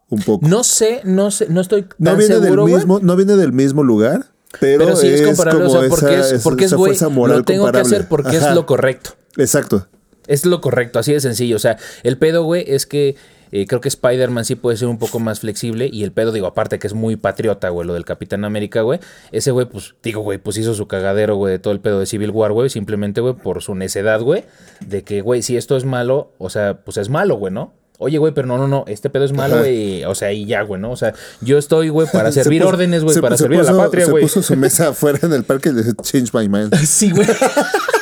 Un 0.09 0.21
poco. 0.21 0.47
No 0.47 0.63
sé, 0.63 1.01
no 1.03 1.31
sé, 1.31 1.47
no 1.49 1.59
estoy 1.61 1.83
tan 1.83 1.95
No 1.99 2.15
viene 2.15 2.35
seguro, 2.35 2.65
del 2.65 2.75
mismo, 2.75 2.99
no 3.01 3.15
viene 3.17 3.35
del 3.35 3.51
mismo 3.51 3.83
lugar, 3.83 4.27
pero, 4.61 4.85
Pero 4.85 4.95
sí 4.95 5.07
es, 5.07 5.21
comparable, 5.21 5.65
o 5.65 5.67
como 5.67 5.79
sea, 5.81 5.89
porque 5.89 6.19
esa- 6.19 6.35
es, 6.35 6.43
porque 6.43 6.67
güey, 6.67 6.97
lo 6.97 7.43
tengo 7.43 7.43
que 7.43 7.57
comparable. 7.57 7.81
hacer 7.81 8.07
porque 8.07 8.37
Ajá, 8.37 8.49
es 8.49 8.55
lo 8.55 8.65
correcto. 8.65 9.11
Exacto. 9.35 9.87
Es 10.27 10.45
lo 10.45 10.61
correcto, 10.61 10.99
así 10.99 11.11
de 11.13 11.19
sencillo. 11.19 11.57
O 11.57 11.59
sea, 11.59 11.77
el 12.03 12.17
pedo, 12.17 12.43
güey, 12.43 12.63
es 12.67 12.85
que 12.85 13.15
eh, 13.51 13.65
creo 13.67 13.81
que 13.81 13.87
Spider-Man 13.89 14.45
sí 14.45 14.55
puede 14.55 14.77
ser 14.77 14.87
un 14.87 14.97
poco 14.99 15.19
más 15.19 15.39
flexible. 15.41 15.89
Y 15.91 16.03
el 16.03 16.11
pedo, 16.11 16.31
digo, 16.31 16.47
aparte 16.47 16.79
que 16.79 16.87
es 16.87 16.93
muy 16.93 17.15
patriota, 17.15 17.69
güey, 17.69 17.87
lo 17.87 17.93
del 17.93 18.05
Capitán 18.05 18.45
América, 18.45 18.81
güey. 18.81 18.99
Ese 19.31 19.51
güey, 19.51 19.65
pues, 19.67 19.95
digo, 20.03 20.21
güey, 20.21 20.37
pues 20.37 20.57
hizo 20.57 20.73
su 20.73 20.87
cagadero, 20.87 21.35
güey, 21.35 21.53
de 21.53 21.59
todo 21.59 21.73
el 21.73 21.79
pedo 21.79 21.99
de 21.99 22.05
Civil 22.05 22.31
War, 22.31 22.51
güey. 22.51 22.69
Simplemente, 22.69 23.21
güey, 23.21 23.33
por 23.33 23.61
su 23.61 23.75
necedad, 23.75 24.21
güey. 24.21 24.45
De 24.79 25.03
que, 25.03 25.21
güey, 25.21 25.41
si 25.41 25.57
esto 25.57 25.77
es 25.77 25.85
malo, 25.85 26.31
o 26.37 26.49
sea, 26.49 26.79
pues 26.83 26.97
es 26.97 27.09
malo, 27.09 27.35
güey, 27.35 27.53
¿no? 27.53 27.73
Oye, 27.99 28.19
güey, 28.19 28.31
pero 28.31 28.45
no, 28.47 28.59
no, 28.59 28.67
no, 28.67 28.83
este 28.87 29.09
pedo 29.09 29.25
es 29.25 29.33
malo, 29.33 29.57
güey. 29.57 30.03
O 30.05 30.13
sea, 30.13 30.31
y 30.31 30.45
ya, 30.45 30.61
güey, 30.61 30.79
¿no? 30.79 30.91
O 30.91 30.95
sea, 30.95 31.15
yo 31.41 31.57
estoy, 31.57 31.89
güey, 31.89 32.07
para 32.13 32.31
Se 32.31 32.43
servir 32.43 32.61
puso- 32.61 32.69
órdenes, 32.69 33.03
güey, 33.03 33.15
se- 33.15 33.21
para 33.21 33.35
se 33.37 33.43
servir 33.45 33.59
a 33.61 33.63
la 33.63 33.75
patria, 33.75 34.05
Se 34.05 34.11
güey. 34.11 34.21
puso 34.23 34.43
su 34.43 34.55
mesa 34.55 34.87
afuera 34.89 35.17
en 35.23 35.33
el 35.33 35.43
parque 35.43 35.69
y 35.69 35.73
le 35.73 35.83
change 36.03 36.31
my 36.33 36.47
mind. 36.47 36.75
Sí, 36.85 37.09
güey. 37.09 37.27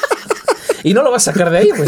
y 0.83 0.93
no 0.93 1.01
lo 1.01 1.11
vas 1.11 1.25
a 1.27 1.31
sacar 1.31 1.49
de 1.49 1.59
ahí, 1.59 1.69
güey. 1.69 1.87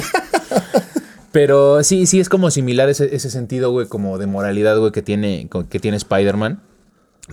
Pero 1.32 1.84
sí, 1.84 2.06
sí 2.06 2.20
es 2.20 2.30
como 2.30 2.50
similar 2.52 2.90
ese, 2.90 3.14
ese 3.16 3.30
sentido, 3.30 3.72
güey, 3.72 3.88
como 3.88 4.18
de 4.18 4.28
moralidad, 4.28 4.78
güey, 4.80 4.92
que 4.92 5.02
tiene, 5.02 5.50
que 5.70 5.80
tiene 5.80 5.98
Spider-Man. 5.98 6.62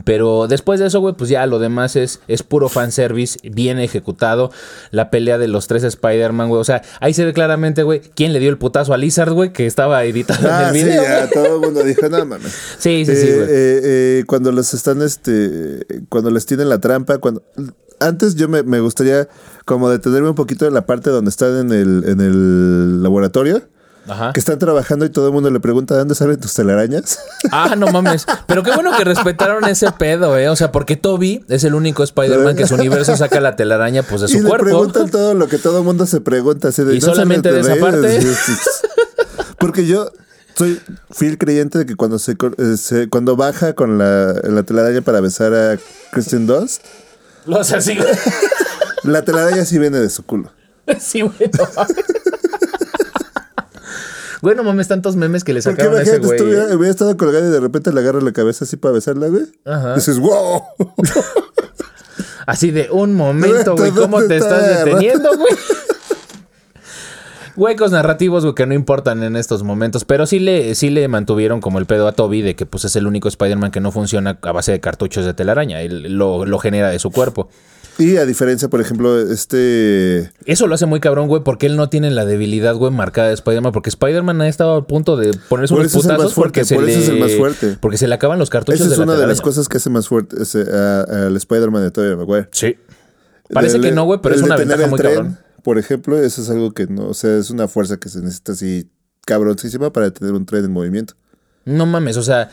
Pero 0.05 0.49
después 0.49 0.80
de 0.80 0.86
eso, 0.86 0.99
güey, 0.99 1.14
pues 1.14 1.30
ya 1.30 1.47
lo 1.47 1.61
demás 1.61 1.95
es, 1.95 2.18
es 2.26 2.42
puro 2.42 2.68
fanservice, 2.68 3.38
bien 3.49 3.78
ejecutado. 3.78 4.51
La 4.90 5.09
pelea 5.09 5.38
de 5.38 5.47
los 5.47 5.68
tres 5.68 5.84
Spider-Man, 5.84 6.49
güey. 6.49 6.61
O 6.61 6.64
sea, 6.64 6.82
ahí 6.99 7.14
se 7.14 7.24
ve 7.24 7.32
claramente, 7.32 7.84
güey, 7.84 8.01
quién 8.16 8.32
le 8.32 8.40
dio 8.40 8.51
el 8.51 8.59
putazo 8.59 8.92
a 8.92 8.97
Lizard, 8.97 9.30
güey, 9.32 9.53
que 9.53 9.66
estaba 9.66 10.03
editado 10.05 10.49
en 10.49 10.53
Ah, 10.53 10.68
el 10.70 10.74
sí, 10.76 10.84
video. 10.84 11.01
ya 11.03 11.18
güey. 11.20 11.30
todo 11.30 11.55
el 11.55 11.61
mundo 11.61 11.84
dijo, 11.84 12.09
no 12.09 12.26
mames. 12.26 12.53
Sí, 12.78 13.05
sí, 13.07 13.14
sí, 13.14 13.26
Eh, 13.28 13.34
güey. 13.36 13.49
eh, 13.49 13.80
eh, 13.84 14.24
cuando 14.26 14.51
los 14.51 14.74
están, 14.74 15.01
este, 15.01 15.86
cuando 16.09 16.30
les 16.32 16.45
tienen 16.45 16.68
la 16.68 16.80
trampa, 16.80 17.18
cuando... 17.18 17.45
Antes 18.01 18.34
yo 18.34 18.49
me, 18.49 18.64
me 18.64 18.80
gustaría 18.80 19.28
como 19.64 19.88
detenerme 19.88 20.28
un 20.28 20.34
poquito 20.34 20.66
en 20.66 20.74
la 20.74 20.84
parte 20.84 21.11
donde 21.11 21.30
están 21.30 21.57
en 21.57 21.70
el, 21.72 22.05
en 22.09 22.20
el 22.20 23.01
laboratorio, 23.01 23.62
Ajá. 24.07 24.32
que 24.32 24.40
están 24.40 24.59
trabajando 24.59 25.05
y 25.07 25.11
todo 25.11 25.28
el 25.28 25.32
mundo 25.32 25.50
le 25.50 25.61
pregunta, 25.61 25.94
¿de 25.94 26.00
dónde 26.00 26.14
salen 26.14 26.38
tus 26.40 26.52
telarañas? 26.55 27.18
Ah, 27.52 27.74
no 27.76 27.86
mames. 27.88 28.26
Pero 28.46 28.62
qué 28.62 28.70
bueno 28.72 28.90
que 28.96 29.05
respetaron 29.05 29.64
ese 29.66 29.90
pedo, 29.92 30.36
eh. 30.38 30.48
O 30.48 30.57
sea, 30.57 30.72
porque 30.72 30.96
Toby 30.96 31.44
es 31.48 31.62
el 31.64 31.74
único 31.74 32.02
Spider-Man 32.02 32.57
que 32.57 32.66
su 32.66 32.74
universo 32.74 33.16
saca 33.16 33.40
la 33.40 33.55
telaraña, 33.57 34.02
pues, 34.02 34.22
de 34.22 34.26
y 34.28 34.30
su 34.30 34.42
le 34.42 34.48
cuerpo. 34.48 34.64
preguntan 34.64 35.11
todo 35.11 35.34
lo 35.34 35.46
que 35.48 35.59
todo 35.59 35.78
el 35.78 35.84
mundo 35.84 36.07
se 36.07 36.20
pregunta. 36.20 36.68
Así 36.68 36.82
de, 36.84 36.94
¿Y 36.94 36.98
"¿No 36.98 37.00
salen 37.02 37.14
solamente 37.16 37.52
de 37.52 37.61
esa 37.61 37.76
parte?" 37.76 38.00
reyes?" 38.18 38.38
Porque 39.59 39.86
yo 39.86 40.11
soy 40.57 40.80
fiel 41.11 41.38
creyente 41.38 41.78
de 41.78 41.86
que 41.86 41.96
cuando 41.96 42.18
se, 42.18 42.32
eh, 42.32 42.76
se- 42.76 43.09
cuando 43.09 43.36
baja 43.36 43.74
con 43.74 43.98
la, 43.98 44.32
la 44.42 44.62
telaraña 44.62 45.00
para 45.02 45.20
besar 45.20 45.55
a 45.55 45.78
Kristen 46.12 46.46
Dunst, 46.46 46.82
Lo 47.46 47.61
hace 47.61 47.76
así, 47.76 47.98
la 49.05 49.22
telaraña 49.22 49.64
sí 49.64 49.78
viene 49.78 49.98
de 49.98 50.11
su 50.11 50.22
culo. 50.24 50.50
Sí, 51.00 51.20
güey. 51.22 51.50
No 54.45 54.45
mames. 54.45 54.45
Güey, 54.45 54.57
no 54.57 54.64
mames, 54.64 54.88
tantos 54.88 55.16
memes 55.16 55.45
que 55.45 55.55
le 55.55 55.62
Porque 55.62 55.82
sacaron 55.82 55.99
a 55.99 56.03
ese 56.03 56.18
güey. 56.18 56.40
hubiera 56.42 56.90
estado 56.90 57.16
colgado 57.16 57.49
y 57.49 57.51
de 57.51 57.61
repente 57.61 57.92
le 57.92 58.01
agarra 58.01 58.20
la 58.20 58.32
cabeza 58.32 58.64
así 58.64 58.76
para 58.76 58.92
besarla, 58.92 59.28
güey. 59.28 59.45
Ajá. 59.64 59.95
Dices, 59.95 60.18
wow. 60.18 60.62
Así 62.47 62.70
de 62.70 62.90
un 62.90 63.14
momento, 63.14 63.74
güey. 63.74 63.90
¿Dónde 63.90 64.03
¿Cómo 64.03 64.22
te 64.22 64.36
está 64.36 64.61
estás 64.66 64.84
deteniendo, 64.84 65.30
güey? 65.36 65.49
Huecos 67.57 67.92
narrativos, 67.92 68.42
güey, 68.45 68.55
que 68.55 68.66
no 68.66 68.74
importan 68.74 69.22
en 69.22 69.36
estos 69.36 69.62
momentos. 69.62 70.05
Pero 70.05 70.26
sí 70.26 70.40
le, 70.40 70.74
sí 70.74 70.90
le 70.90 71.07
mantuvieron 71.09 71.61
como 71.61 71.78
el 71.78 71.86
pedo 71.86 72.09
a 72.09 72.12
Toby 72.12 72.42
de 72.42 72.57
que 72.57 72.66
pues 72.66 72.84
es 72.84 72.97
el 72.97 73.07
único 73.07 73.28
Spider-Man 73.28 73.70
que 73.70 73.80
no 73.80 73.92
funciona 73.92 74.38
a 74.42 74.53
base 74.53 74.72
de 74.72 74.80
cartuchos 74.80 75.24
de 75.24 75.34
telaraña. 75.34 75.80
Él 75.80 76.18
lo, 76.18 76.45
lo 76.45 76.59
genera 76.59 76.90
de 76.90 76.99
su 76.99 77.11
cuerpo. 77.11 77.49
Y 77.99 78.16
a 78.16 78.26
diferencia, 78.26 78.68
por 78.68 78.80
ejemplo, 78.80 79.20
este. 79.20 80.32
Eso 80.47 80.66
lo 80.66 80.74
hace 80.74 80.86
muy 80.86 81.01
cabrón, 81.01 81.28
güey, 81.28 81.42
porque 81.45 81.66
él 81.66 81.76
no 81.76 81.88
tiene 81.88 82.11
la 82.11 82.24
debilidad, 82.24 82.74
güey, 82.74 82.92
marcada 82.92 83.28
de 83.28 83.34
Spider-Man. 83.34 83.72
Porque 83.72 83.88
Spider-Man 83.90 84.40
ha 84.40 84.49
estado 84.49 84.74
a 84.74 84.86
punto 84.86 85.16
de 85.16 85.32
ponerse 85.49 85.72
Por 85.74 85.80
unos 85.80 85.92
eso 85.92 85.99
es 86.01 86.05
el 86.05 86.11
putazos 86.11 86.24
más 86.24 86.34
fuerte, 86.34 86.61
porque 86.61 86.64
se 86.64 86.74
por 86.74 86.88
eso 86.88 86.99
le... 86.99 87.05
es 87.05 87.09
el 87.11 87.20
más 87.20 87.32
fuerte. 87.34 87.76
Porque 87.80 87.97
se 87.99 88.09
le 88.09 88.14
acaban 88.14 88.38
los 88.38 88.51
cartuchos 88.51 88.80
Esa 88.80 88.88
de 88.88 88.95
es 88.95 88.99
la 88.99 89.05
una 89.05 89.14
de 89.16 89.26
las 89.26 89.40
cosas 89.40 89.68
que 89.68 89.76
hace 89.76 89.90
más 89.90 90.09
fuerte 90.09 90.36
al 90.36 91.36
Spider-Man 91.36 91.82
de 91.84 91.90
Tobey 91.90 92.16
Maguire. 92.16 92.49
Sí. 92.53 92.76
Parece 93.53 93.76
El- 93.76 93.82
que 93.82 93.92
no, 93.92 94.05
güey, 94.05 94.20
pero 94.22 94.34
es 94.34 94.42
una 94.42 94.57
ventaja 94.57 94.86
muy 94.86 94.99
tren, 94.99 95.14
cabrón. 95.14 95.38
Por 95.62 95.78
ejemplo, 95.78 96.18
eso 96.18 96.42
es 96.42 96.51
algo 96.51 96.72
que 96.72 96.86
no, 96.86 97.07
o 97.07 97.14
sea, 97.14 97.36
es 97.38 97.51
una 97.51 97.68
fuerza 97.68 97.97
que 97.97 98.09
se 98.09 98.20
necesita 98.20 98.53
así 98.53 98.90
cabroncísima 99.24 99.92
para 99.92 100.11
tener 100.11 100.34
un 100.34 100.45
tren 100.45 100.64
en 100.64 100.72
movimiento. 100.72 101.14
No 101.64 101.86
mames, 101.86 102.16
o 102.18 102.22
sea, 102.22 102.51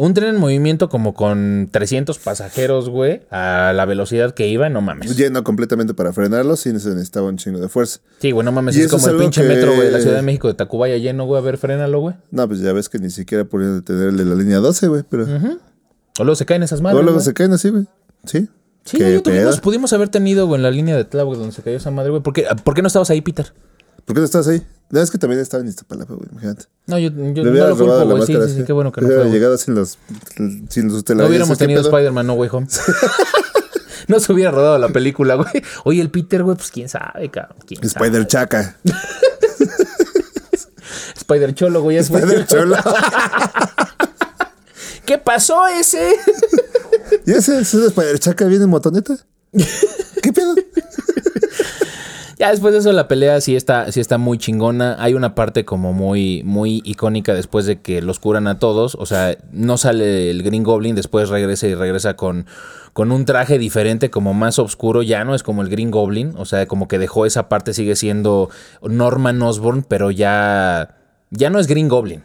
un 0.00 0.14
tren 0.14 0.28
en 0.36 0.40
movimiento 0.40 0.88
como 0.88 1.12
con 1.12 1.68
300 1.72 2.18
pasajeros, 2.20 2.88
güey, 2.88 3.22
a 3.30 3.72
la 3.74 3.84
velocidad 3.84 4.32
que 4.32 4.46
iba, 4.46 4.68
no 4.68 4.80
mames. 4.80 5.16
Lleno 5.16 5.42
completamente 5.42 5.92
para 5.92 6.12
frenarlo, 6.12 6.56
sí 6.56 6.70
se 6.78 6.90
necesitaba 6.90 7.26
un 7.28 7.36
chingo 7.36 7.58
de 7.58 7.68
fuerza. 7.68 7.98
Sí, 8.20 8.30
güey, 8.30 8.44
no 8.44 8.52
mames, 8.52 8.76
Y 8.76 8.82
es 8.82 8.90
como 8.92 9.06
el 9.08 9.16
pinche 9.16 9.42
que- 9.42 9.48
metro, 9.48 9.74
güey, 9.74 9.86
de 9.86 9.90
la 9.92 10.00
Ciudad 10.00 10.14
de 10.16 10.22
México 10.22 10.46
de 10.48 10.54
Tacubaya 10.54 10.96
lleno, 10.98 11.26
güey, 11.26 11.42
a 11.42 11.44
ver, 11.44 11.58
frénalo, 11.58 11.98
güey. 12.00 12.14
No, 12.30 12.46
pues 12.46 12.60
ya 12.60 12.72
ves 12.72 12.88
que 12.88 12.98
ni 13.00 13.10
siquiera 13.10 13.44
podían 13.44 13.74
detener 13.76 14.08
el 14.10 14.16
de 14.16 14.24
la 14.24 14.34
línea 14.36 14.58
12, 14.58 14.86
güey, 14.88 15.02
pero... 15.08 15.24
O 16.20 16.24
luego 16.24 16.36
se 16.36 16.46
caen 16.46 16.62
esas 16.62 16.80
O 16.80 16.82
madres, 16.84 17.02
luego 17.02 17.18
güey. 17.18 17.24
se 17.24 17.34
caen 17.34 17.52
así, 17.52 17.68
güey. 17.70 17.86
Sí. 18.24 18.48
Sí, 18.84 18.98
pudimos 19.62 19.92
haber 19.92 20.08
tenido, 20.08 20.46
güey, 20.46 20.58
en 20.58 20.62
la 20.62 20.70
línea 20.70 20.96
de 20.96 21.04
Tláhuac 21.04 21.36
donde 21.38 21.52
se 21.54 21.62
cayó 21.62 21.76
esa 21.76 21.90
madre, 21.90 22.10
güey. 22.10 22.22
¿Por 22.22 22.32
qué, 22.32 22.46
¿Por 22.64 22.74
qué 22.74 22.80
no 22.82 22.86
estabas 22.86 23.10
ahí, 23.10 23.20
Peter? 23.20 23.52
¿Por 24.08 24.14
qué 24.14 24.20
no 24.20 24.24
estás 24.24 24.48
ahí? 24.48 24.66
No, 24.88 25.00
es 25.00 25.10
que 25.10 25.18
también 25.18 25.38
estaba 25.38 25.62
en 25.62 25.68
Iztapalapa, 25.68 26.14
güey, 26.14 26.26
imagínate. 26.32 26.64
No, 26.86 26.98
yo, 26.98 27.10
yo 27.10 27.44
no 27.44 27.52
lo 27.52 27.76
culpo, 27.76 27.98
la 27.98 28.04
güey. 28.04 28.26
Sí, 28.26 28.34
sí, 28.34 28.54
sí, 28.56 28.64
qué 28.64 28.72
bueno 28.72 28.90
que 28.90 29.02
no 29.02 29.06
fue, 29.06 29.16
güey. 29.18 29.30
llegado 29.30 29.58
sin 29.58 29.74
los, 29.74 29.98
sin 30.70 30.90
sus 30.90 31.06
No 31.10 31.26
hubiéramos 31.26 31.58
¿qué 31.58 31.66
tenido? 31.66 31.82
Spider-Man 31.82 32.26
No 32.26 32.32
Way 32.32 32.48
Home. 32.50 32.66
no 34.08 34.18
se 34.18 34.32
hubiera 34.32 34.50
rodado 34.50 34.78
la 34.78 34.88
película, 34.88 35.34
güey. 35.34 35.62
Oye, 35.84 36.00
el 36.00 36.10
Peter, 36.10 36.42
güey, 36.42 36.56
pues 36.56 36.70
quién 36.70 36.88
sabe, 36.88 37.30
cabrón. 37.30 37.58
¿Quién 37.66 37.86
sabe? 37.86 38.06
Spider 38.06 38.26
Chaca. 38.26 38.78
Spider 41.18 41.54
Cholo, 41.54 41.82
güey. 41.82 41.98
Spider 41.98 42.46
Cholo. 42.46 42.76
¿Qué 45.04 45.18
pasó 45.18 45.66
ese? 45.66 46.14
¿Y 47.26 47.32
ese, 47.32 47.60
ese 47.60 47.88
Spider 47.88 48.18
Chaca 48.18 48.46
viene 48.46 48.64
en 48.64 48.70
motoneta? 48.70 49.18
¿Qué 50.22 50.32
pedo? 50.32 50.54
Ya 52.38 52.50
después 52.50 52.72
de 52.72 52.78
eso 52.78 52.92
la 52.92 53.08
pelea 53.08 53.40
sí 53.40 53.56
está, 53.56 53.90
sí 53.90 53.98
está 53.98 54.16
muy 54.16 54.38
chingona. 54.38 54.96
Hay 55.00 55.14
una 55.14 55.34
parte 55.34 55.64
como 55.64 55.92
muy, 55.92 56.42
muy 56.44 56.82
icónica 56.84 57.34
después 57.34 57.66
de 57.66 57.80
que 57.80 58.00
los 58.00 58.20
curan 58.20 58.46
a 58.46 58.60
todos. 58.60 58.94
O 58.94 59.06
sea, 59.06 59.36
no 59.50 59.76
sale 59.76 60.30
el 60.30 60.44
Green 60.44 60.62
Goblin, 60.62 60.94
después 60.94 61.30
regresa 61.30 61.66
y 61.66 61.74
regresa 61.74 62.14
con, 62.14 62.46
con 62.92 63.10
un 63.10 63.24
traje 63.24 63.58
diferente, 63.58 64.08
como 64.10 64.34
más 64.34 64.60
oscuro. 64.60 65.02
Ya 65.02 65.24
no 65.24 65.34
es 65.34 65.42
como 65.42 65.62
el 65.62 65.68
Green 65.68 65.90
Goblin. 65.90 66.34
O 66.36 66.44
sea, 66.44 66.66
como 66.66 66.86
que 66.86 67.00
dejó 67.00 67.26
esa 67.26 67.48
parte, 67.48 67.74
sigue 67.74 67.96
siendo 67.96 68.50
Norman 68.82 69.42
Osborn, 69.42 69.82
pero 69.82 70.12
ya, 70.12 70.96
ya 71.30 71.50
no 71.50 71.58
es 71.58 71.66
Green 71.66 71.88
Goblin. 71.88 72.22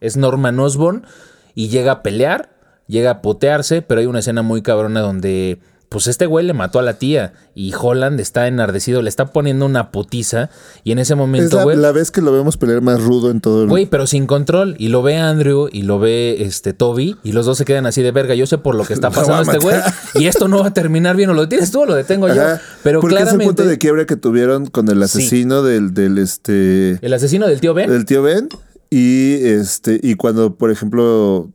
es 0.00 0.16
Norman 0.16 0.58
Osborn 0.58 1.06
y 1.54 1.68
llega 1.68 1.92
a 1.92 2.02
pelear, 2.02 2.50
llega 2.88 3.10
a 3.10 3.22
potearse, 3.22 3.82
pero 3.82 4.00
hay 4.00 4.06
una 4.06 4.18
escena 4.18 4.42
muy 4.42 4.62
cabrona 4.62 5.00
donde 5.00 5.60
pues 5.94 6.08
este 6.08 6.26
güey 6.26 6.44
le 6.44 6.54
mató 6.54 6.80
a 6.80 6.82
la 6.82 6.94
tía 6.98 7.34
y 7.54 7.72
Holland 7.72 8.18
está 8.18 8.48
enardecido, 8.48 9.00
le 9.00 9.08
está 9.08 9.26
poniendo 9.26 9.64
una 9.64 9.92
putiza 9.92 10.50
y 10.82 10.90
en 10.90 10.98
ese 10.98 11.12
Es 11.12 11.16
momento, 11.16 11.58
la, 11.58 11.62
güey, 11.62 11.76
la 11.76 11.92
vez 11.92 12.10
que 12.10 12.20
lo 12.20 12.32
vemos 12.32 12.56
pelear 12.56 12.82
más 12.82 13.00
rudo 13.00 13.30
en 13.30 13.40
todo 13.40 13.62
el... 13.62 13.68
güey, 13.68 13.86
pero 13.86 14.08
sin 14.08 14.26
control 14.26 14.74
y 14.76 14.88
lo 14.88 15.02
ve 15.04 15.18
Andrew 15.18 15.68
y 15.70 15.82
lo 15.82 16.00
ve 16.00 16.42
este 16.42 16.72
Toby 16.72 17.14
y 17.22 17.30
los 17.30 17.46
dos 17.46 17.58
se 17.58 17.64
quedan 17.64 17.86
así 17.86 18.02
de 18.02 18.10
verga, 18.10 18.34
yo 18.34 18.44
sé 18.48 18.58
por 18.58 18.74
lo 18.74 18.82
que 18.84 18.92
está 18.92 19.10
pasando 19.12 19.42
este 19.52 19.64
güey 19.64 19.76
y 20.16 20.26
esto 20.26 20.48
no 20.48 20.58
va 20.62 20.66
a 20.66 20.74
terminar 20.74 21.14
bien, 21.14 21.30
o 21.30 21.32
lo 21.32 21.42
detienes 21.42 21.70
tú 21.70 21.82
o 21.82 21.86
lo 21.86 21.94
detengo 21.94 22.26
yo, 22.26 22.42
pero 22.82 23.00
porque 23.00 23.14
claramente 23.14 23.44
es 23.44 23.48
el 23.50 23.54
punto 23.54 23.68
de 23.70 23.78
quiebre 23.78 24.06
que 24.06 24.16
tuvieron 24.16 24.66
con 24.66 24.88
el 24.88 24.96
Sí. 25.08 25.18
asesino 25.20 25.62
del, 25.62 25.94
del 25.94 26.18
este 26.18 26.98
el 27.06 27.12
asesino 27.14 27.46
del 27.46 27.60
tío 27.60 27.72
Ben 27.72 27.88
del 27.88 28.04
tío 28.04 28.20
Ben 28.20 28.48
y 28.90 29.34
este 29.44 30.00
y 30.02 30.14
cuando 30.16 30.56
por 30.56 30.72
ejemplo 30.72 31.50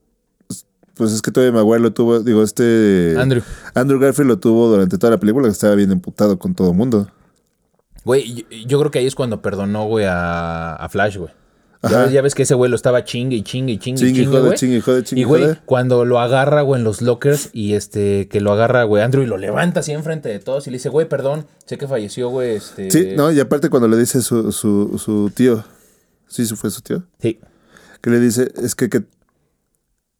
pues 0.99 1.11
es 1.13 1.23
que 1.23 1.31
todavía 1.31 1.51
Maguire 1.57 1.79
lo 1.79 1.91
tuvo 1.93 2.19
digo 2.19 2.43
este 2.43 3.15
Andrew. 3.17 3.41
Andrew 3.73 3.99
Garfield 3.99 4.27
lo 4.29 4.37
tuvo 4.37 4.69
durante 4.69 4.99
toda 4.99 5.09
la 5.11 5.19
película 5.19 5.47
que 5.47 5.53
estaba 5.53 5.73
bien 5.73 5.91
emputado 5.91 6.37
con 6.37 6.53
todo 6.53 6.73
mundo 6.73 7.09
Güey, 8.05 8.33
yo, 8.33 8.43
yo 8.67 8.79
creo 8.79 8.91
que 8.91 8.99
ahí 8.99 9.07
es 9.07 9.15
cuando 9.15 9.41
perdonó, 9.41 9.85
güey, 9.87 10.05
a, 10.05 10.73
a 10.75 10.89
Flash, 10.89 11.17
güey. 11.17 11.31
Ya, 11.83 12.03
ves- 12.03 12.11
ya 12.11 12.21
ves 12.21 12.33
que 12.35 12.43
ese 12.43 12.55
güey 12.55 12.69
lo 12.69 12.75
estaba 12.75 13.03
chingue 13.03 13.35
y 13.37 13.41
chingue 13.43 13.73
y 13.73 13.77
chingue 13.77 14.01
y 14.01 14.05
Chingue 14.07 14.21
y 14.21 14.23
chingue, 14.25 14.37
jode, 14.37 14.47
güey. 14.47 14.57
chingue 14.57 14.77
y 14.77 14.81
jode, 14.81 15.03
chingue 15.03 15.21
Y 15.21 15.23
güey, 15.25 15.55
cuando 15.65 16.05
lo 16.05 16.19
agarra, 16.19 16.61
güey, 16.61 16.79
en 16.79 16.83
los 16.85 17.01
lockers 17.01 17.49
y 17.53 17.73
este, 17.73 18.27
que 18.29 18.41
lo 18.41 18.51
agarra, 18.53 18.83
güey, 18.83 19.03
Andrew 19.03 19.23
y 19.23 19.27
lo 19.27 19.37
levanta 19.37 19.79
así 19.81 19.91
enfrente 19.91 20.27
de 20.29 20.39
todos 20.39 20.67
y 20.67 20.71
le 20.71 20.77
dice, 20.77 20.89
güey, 20.89 21.07
perdón, 21.07 21.45
sé 21.65 21.77
que 21.77 21.87
falleció, 21.87 22.29
güey, 22.29 22.55
este... 22.55 22.89
sí 22.91 23.09
no 23.15 23.31
y 23.31 23.39
aparte 23.39 23.69
cuando 23.69 23.87
le 23.87 23.97
dice 23.97 24.21
su, 24.21 24.51
su, 24.51 24.97
su 24.97 25.31
tío 25.33 25.63
sí 26.27 26.45
fue 26.45 26.69
su 26.69 26.81
tío 26.81 27.03
Sí. 27.21 27.39
que 28.01 28.09
le 28.09 28.19
dice 28.19 28.51
es 28.61 28.75
que 28.75 28.89
que 28.89 29.03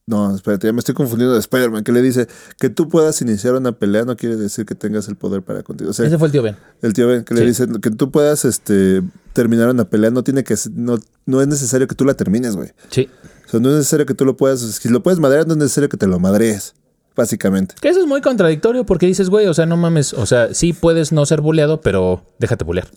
no, 0.10 0.36
espérate, 0.36 0.66
ya 0.66 0.74
me 0.74 0.80
estoy 0.80 0.96
confundiendo 0.96 1.36
de 1.36 1.40
Spider-Man, 1.40 1.84
que 1.84 1.92
le 1.92 2.02
dice 2.02 2.28
que 2.58 2.72
tú 2.72 2.90
puedas 2.90 3.22
iniciar 3.22 3.54
una 3.54 3.74
pelea 3.74 4.06
no 4.06 4.18
quiere 4.18 4.38
decir 4.38 4.66
que 4.66 4.74
tengas 4.74 5.08
el 5.08 5.16
poder 5.16 5.44
para 5.44 5.62
continuar. 5.62 5.92
O 5.92 5.94
sea, 5.94 6.08
Ese 6.08 6.18
fue 6.18 6.30
el 6.30 6.32
tío 6.32 6.42
Ben. 6.42 6.58
El 6.82 6.94
tío 6.94 7.08
Ben, 7.08 7.24
que 7.24 7.36
le 7.36 7.46
dice 7.46 7.68
que 7.80 7.92
tú 7.92 8.10
puedas 8.10 8.44
este, 8.44 9.04
terminar 9.34 9.70
una 9.70 9.86
pelea, 9.86 10.10
no 10.10 10.24
tiene 10.24 10.44
que 10.44 10.56
no, 10.74 10.98
no 11.28 11.42
es 11.42 11.48
necesario 11.48 11.88
que 11.88 11.94
tú 11.94 12.06
la 12.06 12.16
termines, 12.16 12.56
güey. 12.56 12.72
Sí. 12.90 13.08
O 13.46 13.50
sea, 13.50 13.60
no 13.60 13.70
es 13.70 13.76
necesario 13.76 14.08
que 14.08 14.16
tú 14.16 14.26
lo 14.26 14.36
puedas, 14.36 14.62
si 14.62 14.90
lo 14.90 15.04
puedes 15.04 15.20
madrear, 15.20 15.46
no 15.46 15.54
es 15.54 15.60
necesario 15.60 15.90
que 15.90 15.98
te 15.98 16.08
lo 16.08 16.18
madrees, 16.18 16.74
básicamente. 17.16 17.76
Que 17.80 17.90
eso 17.90 18.00
es 18.00 18.08
muy 18.08 18.22
contradictorio 18.22 18.88
porque 18.88 19.06
dices, 19.06 19.30
güey, 19.30 19.46
o 19.46 19.54
sea, 19.54 19.68
no 19.68 19.78
mames, 19.78 20.14
o 20.14 20.26
sea, 20.26 20.56
sí 20.56 20.74
puedes 20.74 21.12
no 21.12 21.24
ser 21.28 21.42
buleado, 21.42 21.82
pero 21.82 22.24
déjate 22.40 22.66
bulear. 22.66 22.88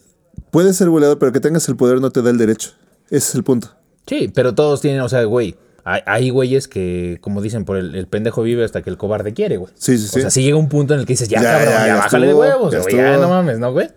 Puedes 0.51 0.77
ser 0.77 0.89
buleado, 0.89 1.19
pero 1.19 1.31
que 1.31 1.41
tengas 1.41 1.69
el 1.69 1.77
poder 1.77 2.01
no 2.01 2.11
te 2.11 2.23
da 2.23 2.31
el 2.31 2.39
derecho. 2.39 2.71
Ese 3.11 3.29
es 3.29 3.35
el 3.35 3.45
punto. 3.45 3.69
Sí, 4.07 4.33
pero 4.35 4.55
todos 4.55 4.81
tienen, 4.81 5.03
o 5.03 5.11
sea, 5.11 5.25
güey, 5.25 5.57
hay, 5.85 6.01
hay 6.07 6.31
güeyes 6.31 6.69
que, 6.69 7.19
como 7.21 7.41
dicen, 7.43 7.65
por 7.65 7.77
el, 7.77 7.95
el 7.95 8.07
pendejo 8.07 8.43
vive 8.43 8.65
hasta 8.65 8.83
que 8.83 8.91
el 8.91 8.97
cobarde 8.97 9.33
quiere, 9.35 9.57
güey. 9.57 9.73
Sí, 9.77 9.99
sí, 9.99 10.07
O 10.07 10.09
sí. 10.13 10.21
sea, 10.21 10.31
si 10.31 10.43
llega 10.43 10.57
un 10.57 10.69
punto 10.69 10.95
en 10.95 11.01
el 11.01 11.07
que 11.07 11.15
dices, 11.15 11.29
ya, 11.29 11.43
Ya, 11.43 11.53
cabrón, 11.53 11.69
ya, 11.75 11.81
ya, 11.81 11.87
ya 11.87 11.95
bájale 11.97 12.27
estuvo, 12.27 12.43
de 12.43 12.49
huevos, 12.51 12.73
ya 12.73 12.81
güey, 12.81 12.97
ya 12.97 13.17
no 13.17 13.29
mames, 13.29 13.59
¿no, 13.59 13.73
güey? 13.73 13.89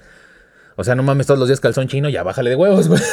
O 0.78 0.84
sea, 0.84 0.96
no 0.96 1.04
mames 1.04 1.28
todos 1.28 1.40
los 1.40 1.48
días 1.48 1.60
calzón 1.60 1.88
chino, 1.88 2.10
ya 2.10 2.24
bájale 2.24 2.50
de 2.50 2.56
huevos, 2.56 2.88
güey. 2.88 3.02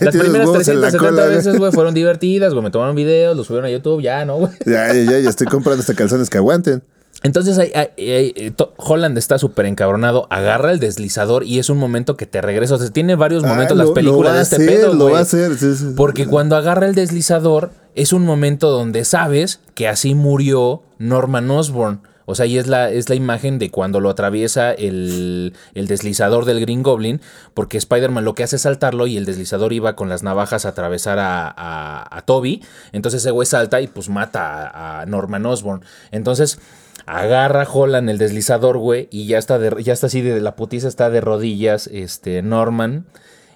Las 0.00 0.16
primeras 0.16 0.48
huevos 0.48 0.68
en 0.68 0.80
la 0.80 0.88
370 0.88 0.98
cola, 0.98 1.22
güey. 1.24 1.36
veces, 1.36 1.58
güey, 1.58 1.72
fueron 1.72 1.94
divertidas, 1.94 2.52
güey, 2.52 2.64
me 2.64 2.70
tomaron 2.70 2.96
videos, 2.96 3.36
los 3.36 3.46
subieron 3.46 3.66
a 3.66 3.70
YouTube, 3.70 4.02
ya, 4.02 4.24
¿no, 4.24 4.36
güey? 4.38 4.52
Ya, 4.64 4.92
ya, 4.92 5.02
ya, 5.02 5.18
ya 5.20 5.30
estoy 5.30 5.46
comprando 5.46 5.80
hasta 5.80 5.94
calzones 5.94 6.28
que 6.30 6.38
aguanten. 6.38 6.82
Entonces 7.22 7.58
ahí- 7.58 7.72
ahí- 7.74 8.10
ahí, 8.10 8.54
Holland 8.76 9.16
está 9.18 9.38
súper 9.38 9.66
encabronado, 9.66 10.26
agarra 10.30 10.70
el 10.72 10.78
deslizador 10.80 11.44
y 11.44 11.58
es 11.58 11.70
un 11.70 11.78
momento 11.78 12.16
que 12.16 12.26
te 12.26 12.40
regresa. 12.40 12.74
O 12.74 12.78
sea, 12.78 12.90
tiene 12.90 13.14
varios 13.14 13.42
momentos 13.42 13.72
Ah, 13.72 13.78
las 13.78 13.88
lo- 13.88 13.94
películas 13.94 14.32
lo 14.32 14.36
de 14.36 14.42
este 14.42 14.56
hacer, 14.56 14.68
pedo, 14.68 14.94
Lo 14.94 15.10
va 15.10 15.18
a 15.18 15.22
hacer, 15.22 15.56
sí, 15.56 15.74
sí. 15.74 15.94
Porque 15.96 16.26
cuando 16.26 16.56
agarra 16.56 16.86
el 16.86 16.94
deslizador 16.94 17.70
es 17.94 18.12
un 18.12 18.24
momento 18.24 18.70
donde 18.70 19.04
sabes 19.04 19.60
que 19.74 19.88
así 19.88 20.14
murió 20.14 20.82
Norman 20.98 21.50
Osborn. 21.50 22.02
O 22.28 22.34
sea, 22.34 22.44
y 22.44 22.58
es 22.58 22.66
la, 22.66 22.90
es 22.90 23.08
la 23.08 23.14
imagen 23.14 23.60
de 23.60 23.70
cuando 23.70 24.00
lo 24.00 24.10
atraviesa 24.10 24.72
el, 24.72 25.54
el 25.74 25.86
deslizador 25.86 26.44
del 26.44 26.58
Green 26.60 26.82
Goblin, 26.82 27.20
porque 27.54 27.78
Spider-Man 27.78 28.24
lo 28.24 28.34
que 28.34 28.42
hace 28.42 28.56
es 28.56 28.62
saltarlo 28.62 29.06
y 29.06 29.16
el 29.16 29.24
deslizador 29.24 29.72
iba 29.72 29.94
con 29.94 30.08
las 30.08 30.24
navajas 30.24 30.66
a 30.66 30.70
atravesar 30.70 31.20
a, 31.20 31.46
a- 31.56 32.16
a 32.18 32.22
Toby. 32.22 32.62
Entonces 32.90 33.22
ese 33.22 33.30
güey 33.30 33.46
salta 33.46 33.80
y 33.80 33.86
pues 33.86 34.08
mata 34.08 34.66
a, 34.66 35.02
a 35.02 35.06
Norman 35.06 35.46
Osborn. 35.46 35.82
Entonces 36.10 36.58
agarra 37.06 37.66
Holland 37.72 38.10
el 38.10 38.18
deslizador, 38.18 38.78
güey, 38.78 39.08
y 39.10 39.26
ya 39.26 39.38
está, 39.38 39.58
de- 39.58 39.82
ya 39.82 39.92
está 39.92 40.06
así 40.08 40.20
de 40.22 40.40
la 40.40 40.56
putiza, 40.56 40.88
está 40.88 41.08
de 41.10 41.20
rodillas, 41.20 41.86
este, 41.86 42.42
Norman. 42.42 43.06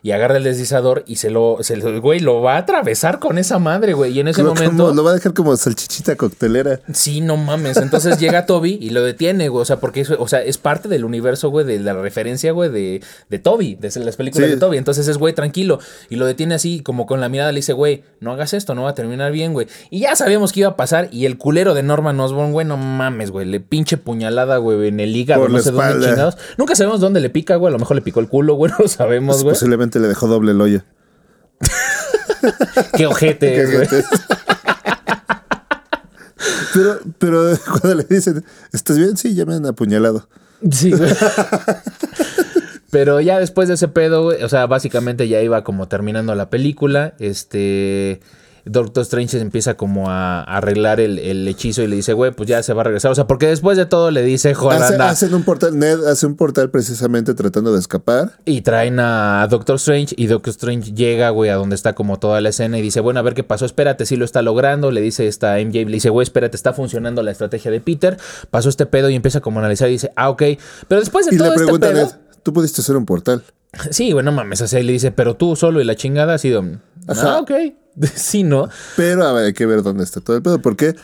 Y 0.03 0.13
agarra 0.13 0.39
el 0.39 0.45
deslizador 0.45 1.05
y 1.07 1.17
se 1.17 1.29
lo, 1.31 1.59
se 1.61 1.77
lo- 1.77 2.01
güey, 2.01 2.21
lo 2.21 2.41
va 2.41 2.55
a 2.55 2.59
atravesar 2.59 3.19
con 3.19 3.37
esa 3.37 3.59
madre, 3.59 3.93
güey. 3.93 4.13
Y 4.13 4.21
en 4.21 4.29
ese 4.29 4.43
momento. 4.43 4.85
como- 4.85 4.95
lo 4.95 5.05
va 5.05 5.11
a 5.11 5.15
dejar 5.15 5.35
como 5.35 5.55
salchichita 5.57 6.17
coctelera. 6.17 6.81
Sí, 6.93 7.21
no 7.21 7.37
mames. 7.37 7.77
Entonces 7.77 8.19
llega 8.19 8.47
Toby 8.47 8.79
y 8.81 8.91
lo 8.91 9.03
detiene, 9.03 9.49
güey. 9.49 9.61
O 9.63 9.65
sea, 9.67 9.79
porque 9.79 10.01
es, 10.01 10.11
o 10.11 10.27
sea, 10.29 10.43
es 10.43 10.57
parte 10.59 10.89
del 10.89 11.05
universo, 11.05 11.51
güey, 11.51 11.67
de 11.67 11.79
la 11.81 11.93
referencia, 11.95 12.53
güey, 12.53 12.71
de, 12.71 13.03
de 13.29 13.39
Toby, 13.39 13.75
de 13.75 13.91
las 14.01 14.17
películas 14.17 14.49
Sí. 14.49 14.55
de 14.55 14.61
Toby. 14.61 14.79
Entonces 14.79 15.07
es, 15.07 15.19
güey, 15.19 15.35
tranquilo. 15.35 15.81
Y 16.09 16.17
lo 16.17 16.25
detiene 16.25 16.55
así, 16.55 16.81
como 16.81 17.05
con 17.07 17.21
la 17.21 17.29
mirada, 17.29 17.53
le 17.53 17.57
dice, 17.57 17.73
güey, 17.75 18.03
no 18.21 18.33
hagas 18.33 18.55
esto, 18.55 18.75
no 18.75 18.85
va 18.85 18.91
a 18.91 18.95
terminar 18.95 19.33
bien, 19.33 19.53
güey. 19.53 19.67
Y 19.91 20.01
ya 20.01 20.17
sabíamos 20.17 20.53
que 20.53 20.61
iba 20.61 20.71
a 20.71 20.77
pasar. 20.77 21.09
Y 21.13 21.27
el 21.27 21.37
culero 21.37 21.75
de 21.75 21.83
Norman 21.83 22.19
Osborn, 22.21 22.53
güey, 22.53 22.67
no 22.67 22.77
mames, 22.79 23.31
güey. 23.31 23.45
Le 23.47 23.61
pinche 23.61 23.97
puñalada, 23.99 24.57
güey, 24.57 24.89
en 24.89 25.01
el 25.01 25.15
hígado, 25.15 25.43
Por 25.43 25.51
no 25.51 25.59
sé 25.61 25.73
dónde 25.73 26.07
chingados. 26.07 26.39
Nunca 26.57 26.75
sabemos 26.75 27.01
dónde 27.01 27.21
le 27.21 27.29
pica, 27.31 27.57
güey. 27.57 27.69
A 27.71 27.73
lo 27.73 27.79
mejor 27.79 27.97
le 27.97 28.03
picó 28.03 28.21
el 28.21 28.29
culo, 28.29 28.55
güey. 28.55 28.71
No 28.81 28.85
lo 28.85 28.89
sabemos, 28.89 29.43
güey. 29.43 29.57
Le 29.99 30.09
dejó 30.09 30.29
doble 30.29 30.53
el 30.53 30.61
hoyo. 30.61 30.83
Qué 32.97 33.07
ojete, 33.07 33.55
Qué 33.55 33.67
gente. 33.67 34.05
pero, 36.75 36.99
pero 37.19 37.59
cuando 37.81 37.95
le 37.97 38.05
dicen, 38.05 38.45
¿estás 38.73 38.99
bien? 38.99 39.17
Sí, 39.17 39.35
ya 39.35 39.45
me 39.45 39.55
han 39.55 39.67
apuñalado. 39.67 40.29
Sí, 40.71 40.93
güey. 40.93 41.11
Pero 42.91 43.21
ya 43.21 43.39
después 43.39 43.69
de 43.69 43.75
ese 43.75 43.89
pedo, 43.89 44.25
güey, 44.25 44.43
o 44.43 44.49
sea, 44.49 44.67
básicamente 44.67 45.29
ya 45.29 45.41
iba 45.41 45.63
como 45.65 45.89
terminando 45.89 46.35
la 46.35 46.51
película. 46.51 47.15
Este. 47.19 48.21
Doctor 48.65 49.03
Strange 49.03 49.39
empieza 49.41 49.75
como 49.77 50.11
a 50.11 50.43
arreglar 50.43 51.01
el, 51.01 51.19
el 51.19 51.47
hechizo 51.49 51.83
y 51.83 51.87
le 51.87 51.97
dice, 51.97 52.13
güey, 52.13 52.31
pues 52.33 52.49
ya 52.49 52.63
se 52.63 52.73
va 52.73 52.83
a 52.83 52.85
regresar. 52.85 53.11
O 53.11 53.15
sea, 53.15 53.27
porque 53.27 53.47
después 53.47 53.77
de 53.77 53.87
todo 53.87 54.11
le 54.11 54.23
dice 54.23 54.51
Hace- 54.51 54.61
Holanda 54.67 55.09
hacen 55.11 55.35
un 55.35 55.43
portal, 55.43 55.79
Ned 55.79 56.05
hace 56.07 56.27
un 56.27 56.37
portal 56.37 56.71
precisamente 56.71 57.35
tratando 57.35 57.73
de 57.73 57.79
escapar. 57.81 58.33
y 58.45 58.61
traen 58.63 59.01
a 59.01 59.47
Doctor 59.51 59.77
Strange 59.77 60.15
y 60.17 60.27
Doctor 60.27 60.51
Strange 60.51 60.93
llega, 60.93 61.31
güey, 61.31 61.51
a 61.51 61.55
donde 61.57 61.75
está 61.77 61.95
como 61.95 62.19
toda 62.19 62.41
la 62.41 62.51
escena 62.51 62.79
y 62.79 62.83
dice, 62.83 63.01
bueno, 63.01 63.21
a 63.21 63.23
ver 63.23 63.35
qué 63.35 63.43
pasó, 63.45 63.65
espérate, 63.65 64.07
si 64.07 64.17
lo 64.17 64.25
está 64.25 64.43
logrando. 64.43 64.91
Le 64.91 65.01
dice 65.01 65.27
esta 65.27 65.57
MJ, 65.59 65.75
le 65.87 65.93
dice, 65.93 66.11
güey, 66.11 66.23
espérate, 66.25 66.57
está 66.57 66.73
funcionando 66.73 67.23
la 67.23 67.31
estrategia 67.31 67.71
de 67.71 67.81
Peter. 67.81 68.17
Pasó 68.51 68.69
este 68.69 68.87
pedo 68.87 69.11
y 69.11 69.15
empieza 69.15 69.41
como 69.41 69.59
a 69.59 69.63
analizar 69.63 69.89
y 69.89 69.93
dice, 69.93 70.13
ah, 70.17 70.31
ok. 70.31 70.43
Pero 70.89 71.01
después 71.01 71.27
de 71.27 71.35
Y 71.35 71.39
todo 71.39 71.49
le 71.49 71.55
este 71.55 71.65
pregunta 71.65 71.87
a 71.89 71.91
pedo... 71.93 72.07
Ned, 72.07 72.13
¿tú 72.43 72.53
pudiste 72.53 72.81
hacer 72.81 72.97
un 72.97 73.07
portal? 73.07 73.43
Sí, 73.91 74.11
güey, 74.13 74.25
no 74.25 74.33
mames. 74.33 74.73
Y 74.73 74.83
le 74.83 74.93
dice, 74.93 75.13
pero 75.13 75.35
tú 75.37 75.55
solo 75.57 75.81
y 75.81 75.85
la 75.85 75.95
chingada 75.95 76.35
ha 76.35 76.39
sido. 76.39 76.65
Ajá. 77.07 77.35
Ah, 77.37 77.39
ok. 77.41 77.51
Sí, 78.15 78.43
¿no? 78.43 78.69
Pero 78.97 79.25
a 79.27 79.33
ver, 79.33 79.47
hay 79.47 79.53
que 79.53 79.67
ver 79.67 79.83
dónde 79.83 80.05
está 80.05 80.21
todo 80.21 80.37
el 80.37 80.43
pedo. 80.43 80.61
Porque 80.63 80.95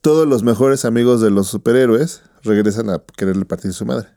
todos 0.00 0.26
los 0.26 0.42
mejores 0.42 0.84
amigos 0.84 1.20
de 1.20 1.30
los 1.30 1.48
superhéroes 1.48 2.22
regresan 2.42 2.90
a 2.90 3.02
quererle 3.16 3.44
partir 3.44 3.72
su 3.72 3.84
madre. 3.86 4.08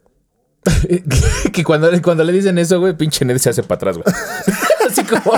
que 1.54 1.64
cuando, 1.64 1.90
le- 1.92 2.02
cuando 2.02 2.24
le 2.24 2.34
dicen 2.34 2.58
eso, 2.58 2.80
güey, 2.80 2.94
pinche 2.98 3.24
Ned 3.26 3.38
se 3.38 3.50
hace 3.50 3.64
para 3.64 3.78
atrás, 3.78 3.98
güey. 3.98 4.14
Así 4.90 5.04
como, 5.04 5.34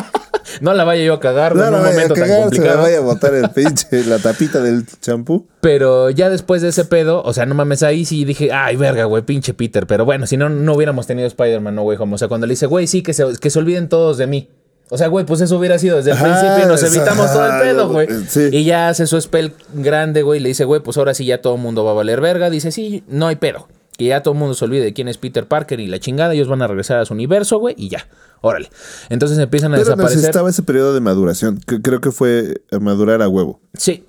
no 0.61 0.73
la 0.73 0.83
vaya 0.83 1.03
yo 1.03 1.13
a 1.15 1.19
cagar, 1.19 1.53
güey, 1.53 1.61
No, 1.63 1.67
en 1.67 1.71
no 1.73 1.77
un 1.79 1.83
vaya 1.83 1.91
a 1.91 1.93
momento 2.07 2.13
tan 2.15 2.23
cagar, 2.23 2.35
se 2.37 2.39
me 2.39 2.49
complicado. 2.51 2.81
vaya 2.81 2.97
a 2.97 3.01
botar 3.01 3.33
el 3.35 3.49
pinche, 3.51 4.05
la 4.05 4.19
tapita 4.19 4.61
del 4.61 4.85
champú. 5.01 5.47
Pero 5.61 6.09
ya 6.09 6.29
después 6.29 6.61
de 6.61 6.69
ese 6.69 6.85
pedo, 6.85 7.21
o 7.23 7.33
sea, 7.33 7.45
no 7.45 7.55
mames, 7.55 7.83
ahí 7.83 8.05
sí 8.05 8.25
dije, 8.25 8.51
ay, 8.51 8.75
verga, 8.75 9.05
güey, 9.05 9.23
pinche 9.23 9.53
Peter. 9.53 9.85
Pero 9.87 10.05
bueno, 10.05 10.25
si 10.27 10.37
no, 10.37 10.49
no 10.49 10.73
hubiéramos 10.73 11.05
tenido 11.07 11.27
Spider-Man, 11.27 11.75
no, 11.75 11.83
güey, 11.83 11.97
como, 11.97 12.15
o 12.15 12.17
sea, 12.17 12.27
cuando 12.27 12.47
le 12.47 12.53
dice, 12.53 12.65
güey, 12.65 12.87
sí, 12.87 13.01
que 13.03 13.13
se, 13.13 13.25
que 13.39 13.49
se 13.49 13.59
olviden 13.59 13.89
todos 13.89 14.17
de 14.17 14.27
mí. 14.27 14.49
O 14.91 14.97
sea, 14.97 15.07
güey, 15.07 15.25
pues 15.25 15.39
eso 15.41 15.57
hubiera 15.57 15.77
sido 15.77 15.97
desde 15.97 16.11
el 16.11 16.17
Ajá, 16.17 16.25
principio 16.25 16.65
y 16.65 16.67
nos 16.67 16.83
evitamos 16.83 17.31
todo 17.31 17.45
el 17.45 17.61
pedo, 17.61 17.89
güey. 17.89 18.07
sí. 18.27 18.49
Y 18.51 18.63
ya 18.63 18.89
hace 18.89 19.05
su 19.07 19.19
spell 19.21 19.53
grande, 19.73 20.23
güey, 20.23 20.39
y 20.39 20.43
le 20.43 20.49
dice, 20.49 20.65
güey, 20.65 20.81
pues 20.81 20.97
ahora 20.97 21.13
sí 21.13 21.25
ya 21.25 21.41
todo 21.41 21.55
el 21.55 21.61
mundo 21.61 21.83
va 21.83 21.91
a 21.91 21.93
valer 21.93 22.21
verga. 22.21 22.49
Dice, 22.49 22.71
sí, 22.71 23.03
no 23.07 23.27
hay 23.27 23.35
pedo. 23.35 23.67
Que 23.97 24.05
ya 24.05 24.23
todo 24.23 24.33
el 24.33 24.39
mundo 24.39 24.55
se 24.55 24.63
olvide 24.65 24.83
de 24.85 24.93
quién 24.93 25.07
es 25.09 25.17
Peter 25.17 25.45
Parker 25.45 25.79
y 25.79 25.87
la 25.87 25.99
chingada, 25.99 26.33
ellos 26.33 26.47
van 26.47 26.61
a 26.61 26.67
regresar 26.67 26.99
a 26.99 27.05
su 27.05 27.13
universo, 27.13 27.59
güey, 27.59 27.75
y 27.77 27.89
ya. 27.89 28.07
Órale. 28.41 28.69
Entonces 29.09 29.37
empiezan 29.37 29.73
a 29.73 29.75
Pero 29.75 29.85
desaparecer. 29.89 30.17
necesitaba 30.17 30.49
ese 30.49 30.63
periodo 30.63 30.93
de 30.93 31.01
maduración. 31.01 31.59
que 31.67 31.81
creo 31.81 31.99
que 32.01 32.11
fue 32.11 32.61
a 32.71 32.79
madurar 32.79 33.21
a 33.21 33.27
huevo. 33.27 33.59
Sí. 33.77 34.05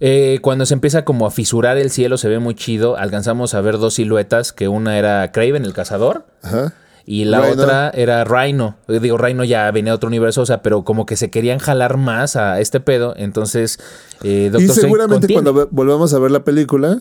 Eh, 0.00 0.38
cuando 0.42 0.66
se 0.66 0.74
empieza 0.74 1.04
como 1.04 1.26
a 1.26 1.30
fisurar 1.30 1.76
el 1.78 1.90
cielo, 1.90 2.16
se 2.18 2.28
ve 2.28 2.38
muy 2.38 2.54
chido. 2.54 2.96
Alcanzamos 2.96 3.54
a 3.54 3.60
ver 3.60 3.78
dos 3.78 3.94
siluetas, 3.94 4.52
que 4.52 4.66
una 4.68 4.98
era 4.98 5.30
Craven, 5.30 5.64
el 5.64 5.74
cazador, 5.74 6.26
Ajá. 6.42 6.72
Y 7.06 7.24
la 7.24 7.40
Rhino. 7.40 7.62
otra 7.62 7.90
era 7.90 8.24
Rhino. 8.24 8.76
Digo, 8.88 9.18
Rhino 9.18 9.44
ya 9.44 9.70
venía 9.70 9.92
de 9.92 9.96
otro 9.96 10.08
universo, 10.08 10.42
o 10.42 10.46
sea, 10.46 10.62
pero 10.62 10.84
como 10.84 11.04
que 11.06 11.16
se 11.16 11.30
querían 11.30 11.58
jalar 11.58 11.96
más 11.96 12.36
a 12.36 12.60
este 12.60 12.80
pedo. 12.80 13.14
Entonces, 13.16 13.78
eh, 14.22 14.48
Doctor 14.52 14.62
Y 14.76 14.80
seguramente 14.80 15.32
cuando 15.32 15.68
volvamos 15.70 16.14
a 16.14 16.18
ver 16.18 16.30
la 16.30 16.44
película, 16.44 17.00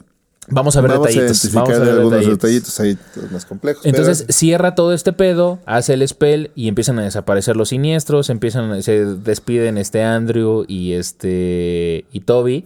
Vamos 0.49 0.75
a 0.75 0.81
ver 0.81 0.91
Vamos 0.91 1.05
a 1.07 1.09
detallitos. 1.09 1.37
identificar 1.45 1.63
Vamos 1.63 1.77
a 1.77 1.79
ver 1.85 1.93
algunos 1.93 2.19
detallitos. 2.19 2.77
detallitos 2.77 2.79
ahí 2.81 3.29
más 3.31 3.45
complejos. 3.45 3.85
Entonces 3.85 4.23
pero- 4.23 4.33
cierra 4.33 4.75
todo 4.75 4.91
este 4.93 5.13
pedo, 5.13 5.59
hace 5.65 5.93
el 5.93 6.05
spell 6.05 6.51
y 6.53 6.67
empiezan 6.67 6.99
a 6.99 7.03
desaparecer 7.03 7.55
los 7.55 7.69
siniestros, 7.69 8.29
empiezan, 8.29 8.83
se 8.83 9.05
despiden 9.05 9.77
este 9.77 10.03
Andrew 10.03 10.65
y 10.67 10.93
este 10.95 12.03
y 12.11 12.19
Toby. 12.19 12.65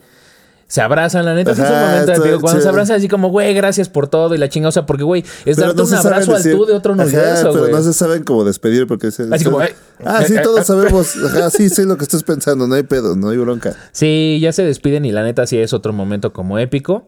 Se 0.67 0.81
abrazan, 0.81 1.23
la 1.23 1.33
neta, 1.33 1.55
sí 1.55 1.61
es 1.61 1.67
un 1.69 1.73
Ajá, 1.73 1.85
momento 1.91 2.11
épico. 2.11 2.41
Cuando 2.41 2.61
se 2.61 2.67
abrazan 2.67 2.97
así 2.97 3.07
como, 3.07 3.29
güey, 3.29 3.53
gracias 3.53 3.87
por 3.87 4.09
todo 4.09 4.35
y 4.35 4.37
la 4.37 4.49
chinga. 4.49 4.67
O 4.67 4.71
sea, 4.71 4.85
porque, 4.85 5.03
güey, 5.03 5.21
es 5.45 5.55
pero 5.55 5.67
darte 5.73 5.81
no 5.81 5.87
un 5.87 5.93
abrazo 5.95 6.35
al 6.35 6.43
tú 6.43 6.65
de 6.65 6.73
otro 6.73 6.93
Ajá, 6.93 7.03
universo, 7.03 7.49
pero 7.53 7.59
güey. 7.61 7.71
no 7.71 7.81
se 7.83 7.93
saben 7.93 8.23
cómo 8.23 8.43
despedir 8.43 8.85
porque 8.85 9.11
se, 9.11 9.23
Así 9.31 9.45
como, 9.45 9.59
ay, 9.59 9.69
ah, 10.03 10.23
sí, 10.27 10.35
todos 10.43 10.65
sabemos. 10.67 11.15
Ajá, 11.25 11.49
sí, 11.51 11.69
sé 11.69 11.85
lo 11.85 11.97
que 11.97 12.03
estás 12.03 12.23
pensando. 12.23 12.67
No 12.67 12.75
hay 12.75 12.83
pedo, 12.83 13.15
no 13.15 13.29
hay 13.29 13.37
bronca. 13.37 13.75
Sí, 13.93 14.39
ya 14.41 14.51
se 14.51 14.63
despiden 14.63 15.05
y 15.05 15.11
la 15.13 15.23
neta 15.23 15.47
sí 15.47 15.57
es 15.57 15.71
otro 15.71 15.93
momento 15.93 16.33
como 16.33 16.59
épico. 16.59 17.07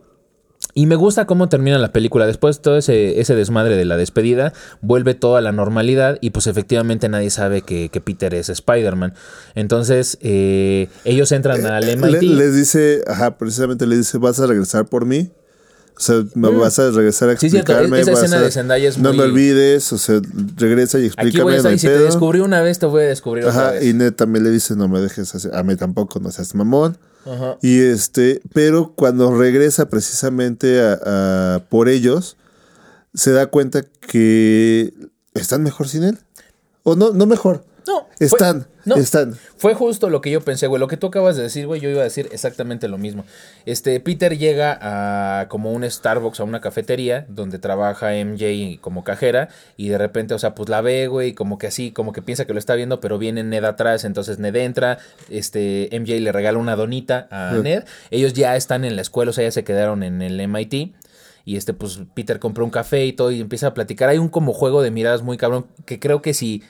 Y 0.80 0.86
me 0.86 0.96
gusta 0.96 1.26
cómo 1.26 1.50
termina 1.50 1.78
la 1.78 1.92
película. 1.92 2.26
Después 2.26 2.62
todo 2.62 2.78
ese, 2.78 3.20
ese 3.20 3.36
desmadre 3.36 3.76
de 3.76 3.84
la 3.84 3.98
despedida, 3.98 4.54
vuelve 4.82 5.14
toda 5.14 5.42
la 5.42 5.52
normalidad 5.52 6.18
y 6.22 6.30
pues 6.30 6.48
efectivamente 6.48 7.10
nadie 7.10 7.32
sabe 7.32 7.64
que, 7.64 7.90
que 7.90 8.00
Peter 8.00 8.34
es 8.34 8.48
Spider-Man. 8.48 9.14
Entonces 9.56 10.18
eh, 10.22 10.88
ellos 11.04 11.32
entran 11.34 11.66
al 11.66 11.86
Le- 11.86 11.98
MIT. 11.98 12.22
les 12.22 12.56
dice, 12.56 13.04
ajá, 13.08 13.38
precisamente 13.38 13.86
le 13.88 13.98
dice, 13.98 14.18
vas 14.20 14.40
a 14.40 14.48
regresar 14.48 14.86
por 14.86 15.06
mí. 15.06 15.32
O 15.98 16.02
sea, 16.02 16.24
me 16.34 16.48
vas 16.50 16.80
a 16.80 16.92
regresar 16.92 17.28
a 17.30 17.34
Mm. 17.34 17.38
Sí, 17.40 17.46
explicarme. 17.48 18.00
esa 18.00 18.14
escena 18.14 18.38
a- 18.38 18.42
de 18.42 18.52
Zendaya 18.52 18.88
es 18.88 18.98
No 18.98 19.12
me 19.12 19.24
olvides, 19.24 19.92
o 19.92 19.98
sea, 19.98 20.22
regresa 20.56 20.98
y 20.98 21.08
Aquí 21.08 21.16
voy 21.18 21.26
explícame. 21.28 21.52
a 21.52 21.58
estar 21.58 21.74
y 21.74 21.80
si 21.80 21.88
te 21.88 22.00
descubrí 22.00 22.40
una 22.40 22.62
vez, 22.62 22.80
te 22.80 22.86
voy 22.86 23.04
a 23.04 23.08
descubrir 23.08 23.44
otra 23.44 23.60
Ajá, 23.64 23.72
vez. 23.72 23.84
y 23.86 23.94
Ned 23.94 24.14
también 24.14 24.46
le 24.46 24.52
dice, 24.52 24.78
no 24.78 24.88
me 24.88 25.02
dejes 25.02 25.36
hacer, 25.36 25.54
a 25.54 25.62
mí 25.64 25.76
tampoco, 25.76 26.22
no 26.22 26.32
seas 26.32 26.56
mamón. 26.56 26.98
Y 27.62 27.82
este, 27.82 28.42
pero 28.54 28.94
cuando 28.96 29.38
regresa 29.38 29.90
precisamente 29.90 30.82
a 30.82 31.64
por 31.70 31.90
ellos, 31.90 32.38
se 33.14 33.32
da 33.32 33.48
cuenta 33.48 33.84
que 33.84 34.94
están 35.34 35.64
mejor 35.64 35.88
sin 35.88 36.04
él. 36.04 36.18
O 36.84 36.96
no, 36.96 37.12
no 37.12 37.26
mejor. 37.26 37.66
No, 37.88 38.08
fue- 38.18 38.26
Están, 38.26 38.68
no. 38.86 38.96
están. 38.96 39.36
Fue 39.58 39.74
justo 39.74 40.10
lo 40.10 40.22
que 40.22 40.32
yo 40.32 40.42
pensé, 40.42 40.68
güey. 40.68 40.80
Lo 40.80 40.88
que 40.88 40.98
tú 40.98 41.08
acabas 41.08 41.36
de 41.36 41.44
decir, 41.44 41.68
güey, 41.68 41.82
yo 41.82 41.90
iba 41.90 42.02
a 42.02 42.04
decir 42.04 42.30
exactamente 42.32 42.88
lo 42.88 42.98
mismo. 42.98 43.26
Este, 43.66 44.00
Peter 44.00 44.38
llega 44.38 44.78
a 44.82 45.48
como 45.50 45.72
un 45.72 45.90
Starbucks, 45.90 46.40
a 46.40 46.44
una 46.44 46.62
cafetería, 46.62 47.26
donde 47.30 47.60
trabaja 47.60 48.12
MJ 48.14 48.80
como 48.82 49.04
cajera, 49.04 49.50
y 49.78 49.90
de 49.90 49.98
repente, 49.98 50.34
o 50.34 50.40
sea, 50.40 50.56
pues 50.56 50.70
la 50.70 50.82
ve, 50.82 51.08
güey, 51.08 51.34
como 51.34 51.58
que 51.58 51.68
así, 51.68 51.92
como 51.92 52.14
que 52.14 52.22
piensa 52.22 52.46
que 52.46 52.54
lo 52.54 52.60
está 52.60 52.76
viendo, 52.76 53.00
pero 53.00 53.18
viene 53.18 53.44
Ned 53.44 53.64
atrás, 53.64 54.04
entonces 54.06 54.40
Ned 54.40 54.56
entra, 54.56 55.00
este, 55.30 55.90
MJ 55.92 56.20
le 56.20 56.32
regala 56.32 56.58
una 56.58 56.76
donita 56.76 57.28
a 57.32 57.54
Sí. 57.56 57.62
Ned. 57.62 57.84
Ellos 58.12 58.34
ya 58.34 58.56
están 58.56 58.86
en 58.86 58.96
la 58.96 59.02
escuela, 59.02 59.30
o 59.32 59.34
sea, 59.34 59.44
ya 59.44 59.52
se 59.52 59.64
quedaron 59.64 60.04
en 60.04 60.22
el 60.22 60.40
MIT. 60.40 60.94
Y 61.46 61.56
este, 61.58 61.74
pues 61.74 62.00
Peter 62.14 62.38
compra 62.38 62.64
un 62.64 62.70
café 62.70 63.06
y 63.06 63.14
todo 63.14 63.32
y 63.32 63.42
empieza 63.42 63.68
a 63.68 63.74
platicar. 63.74 64.10
Hay 64.10 64.20
un 64.20 64.30
como 64.30 64.54
juego 64.54 64.84
de 64.84 64.92
miradas 64.92 65.24
muy 65.24 65.36
cabrón 65.38 65.66
que 65.86 66.00
creo 66.00 66.22
que 66.22 66.36
si 66.36 66.62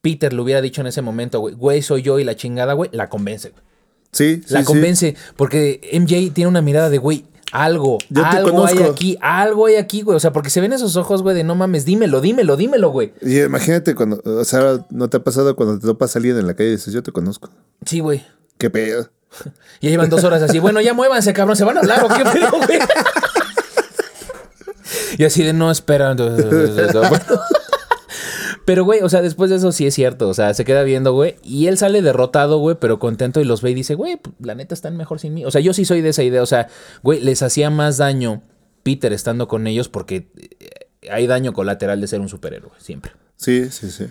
Peter 0.00 0.32
le 0.32 0.40
hubiera 0.40 0.60
dicho 0.60 0.80
en 0.80 0.86
ese 0.86 1.02
momento, 1.02 1.40
güey, 1.40 1.54
güey, 1.54 1.82
soy 1.82 2.02
yo 2.02 2.18
y 2.18 2.24
la 2.24 2.36
chingada, 2.36 2.72
güey, 2.74 2.90
la 2.92 3.08
convence, 3.08 3.50
güey. 3.50 3.62
Sí, 4.12 4.42
sí, 4.46 4.54
La 4.54 4.60
sí. 4.60 4.66
convence. 4.66 5.16
Porque 5.36 5.80
MJ 5.92 6.32
tiene 6.32 6.48
una 6.48 6.62
mirada 6.62 6.88
de, 6.88 6.98
güey, 6.98 7.26
algo, 7.52 7.98
Yo 8.10 8.22
te 8.22 8.28
algo 8.38 8.66
hay 8.66 8.78
aquí, 8.82 9.18
algo 9.20 9.66
hay 9.66 9.76
aquí, 9.76 10.02
güey. 10.02 10.16
O 10.16 10.20
sea, 10.20 10.32
porque 10.32 10.50
se 10.50 10.60
ven 10.60 10.72
esos 10.72 10.96
ojos, 10.96 11.22
güey, 11.22 11.34
de 11.34 11.44
no 11.44 11.54
mames, 11.54 11.84
dímelo, 11.84 12.20
dímelo, 12.20 12.56
dímelo, 12.56 12.90
güey. 12.90 13.12
Y 13.22 13.40
imagínate 13.40 13.94
cuando, 13.94 14.20
o 14.24 14.44
sea, 14.44 14.84
¿no 14.90 15.08
te 15.08 15.18
ha 15.18 15.24
pasado 15.24 15.56
cuando 15.56 15.78
te 15.78 15.86
topas 15.86 16.14
a 16.14 16.18
alguien 16.18 16.38
en 16.38 16.46
la 16.46 16.54
calle 16.54 16.70
y 16.70 16.72
dices, 16.72 16.92
yo 16.92 17.02
te 17.02 17.12
conozco? 17.12 17.50
Sí, 17.84 18.00
güey. 18.00 18.24
¿Qué 18.58 18.70
pedo? 18.70 19.08
Ya 19.80 19.90
llevan 19.90 20.08
dos 20.10 20.24
horas 20.24 20.42
así. 20.42 20.58
Bueno, 20.58 20.80
ya 20.80 20.94
muévanse, 20.94 21.32
cabrón. 21.32 21.54
¿Se 21.56 21.62
van 21.62 21.76
a 21.76 21.80
hablar 21.80 22.02
o 22.04 22.08
qué 22.08 22.24
pedo, 22.24 22.50
güey? 22.50 22.78
Y 25.18 25.24
así 25.24 25.42
de 25.42 25.52
no 25.52 25.70
esperan. 25.70 26.16
Pero, 28.68 28.84
güey, 28.84 29.00
o 29.00 29.08
sea, 29.08 29.22
después 29.22 29.48
de 29.48 29.56
eso 29.56 29.72
sí 29.72 29.86
es 29.86 29.94
cierto. 29.94 30.28
O 30.28 30.34
sea, 30.34 30.52
se 30.52 30.66
queda 30.66 30.82
viendo, 30.82 31.14
güey. 31.14 31.36
Y 31.42 31.68
él 31.68 31.78
sale 31.78 32.02
derrotado, 32.02 32.58
güey, 32.58 32.76
pero 32.78 32.98
contento 32.98 33.40
y 33.40 33.44
los 33.44 33.62
ve 33.62 33.70
y 33.70 33.74
dice, 33.74 33.94
güey, 33.94 34.18
pues, 34.18 34.36
la 34.40 34.54
neta 34.54 34.74
están 34.74 34.94
mejor 34.94 35.20
sin 35.20 35.32
mí. 35.32 35.42
O 35.46 35.50
sea, 35.50 35.62
yo 35.62 35.72
sí 35.72 35.86
soy 35.86 36.02
de 36.02 36.10
esa 36.10 36.22
idea. 36.22 36.42
O 36.42 36.46
sea, 36.46 36.68
güey, 37.02 37.18
les 37.22 37.40
hacía 37.40 37.70
más 37.70 37.96
daño 37.96 38.42
Peter 38.82 39.14
estando 39.14 39.48
con 39.48 39.66
ellos 39.66 39.88
porque 39.88 40.28
eh, 40.60 41.08
hay 41.10 41.26
daño 41.26 41.54
colateral 41.54 41.98
de 41.98 42.08
ser 42.08 42.20
un 42.20 42.28
superhéroe, 42.28 42.72
siempre. 42.76 43.12
Sí, 43.36 43.70
sí, 43.70 43.90
sí. 43.90 44.04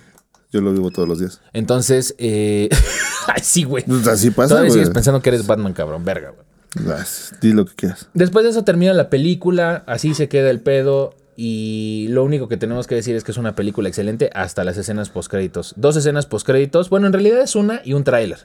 Yo 0.51 0.61
lo 0.61 0.71
vivo 0.73 0.89
todos 0.89 1.07
los 1.07 1.19
días. 1.19 1.39
Entonces, 1.53 2.15
eh... 2.17 2.67
Ay, 3.27 3.43
sí, 3.43 3.63
güey. 3.63 3.83
Pues 3.85 4.07
así 4.07 4.31
pasa, 4.31 4.55
Todavía 4.55 4.71
güey. 4.71 4.79
sigues 4.79 4.89
pensando 4.89 5.21
que 5.21 5.29
eres 5.29 5.45
Batman, 5.45 5.73
cabrón. 5.73 6.03
Verga, 6.03 6.31
güey. 6.31 6.97
Di 7.41 7.53
lo 7.53 7.67
que 7.67 7.75
quieras. 7.75 8.09
Después 8.15 8.43
de 8.43 8.49
eso 8.49 8.63
termina 8.63 8.93
la 8.93 9.11
película, 9.11 9.83
así 9.85 10.15
se 10.15 10.27
queda 10.27 10.49
el 10.49 10.61
pedo 10.61 11.13
y 11.39 12.07
lo 12.09 12.23
único 12.23 12.47
que 12.47 12.57
tenemos 12.57 12.87
que 12.87 12.95
decir 12.95 13.15
es 13.15 13.23
que 13.23 13.31
es 13.31 13.37
una 13.37 13.55
película 13.55 13.87
excelente 13.87 14.31
hasta 14.33 14.63
las 14.63 14.75
escenas 14.75 15.09
postcréditos. 15.09 15.75
Dos 15.77 15.95
escenas 15.95 16.25
postcréditos, 16.25 16.89
bueno, 16.89 17.05
en 17.05 17.13
realidad 17.13 17.41
es 17.41 17.55
una 17.55 17.79
y 17.85 17.93
un 17.93 18.03
tráiler. 18.03 18.39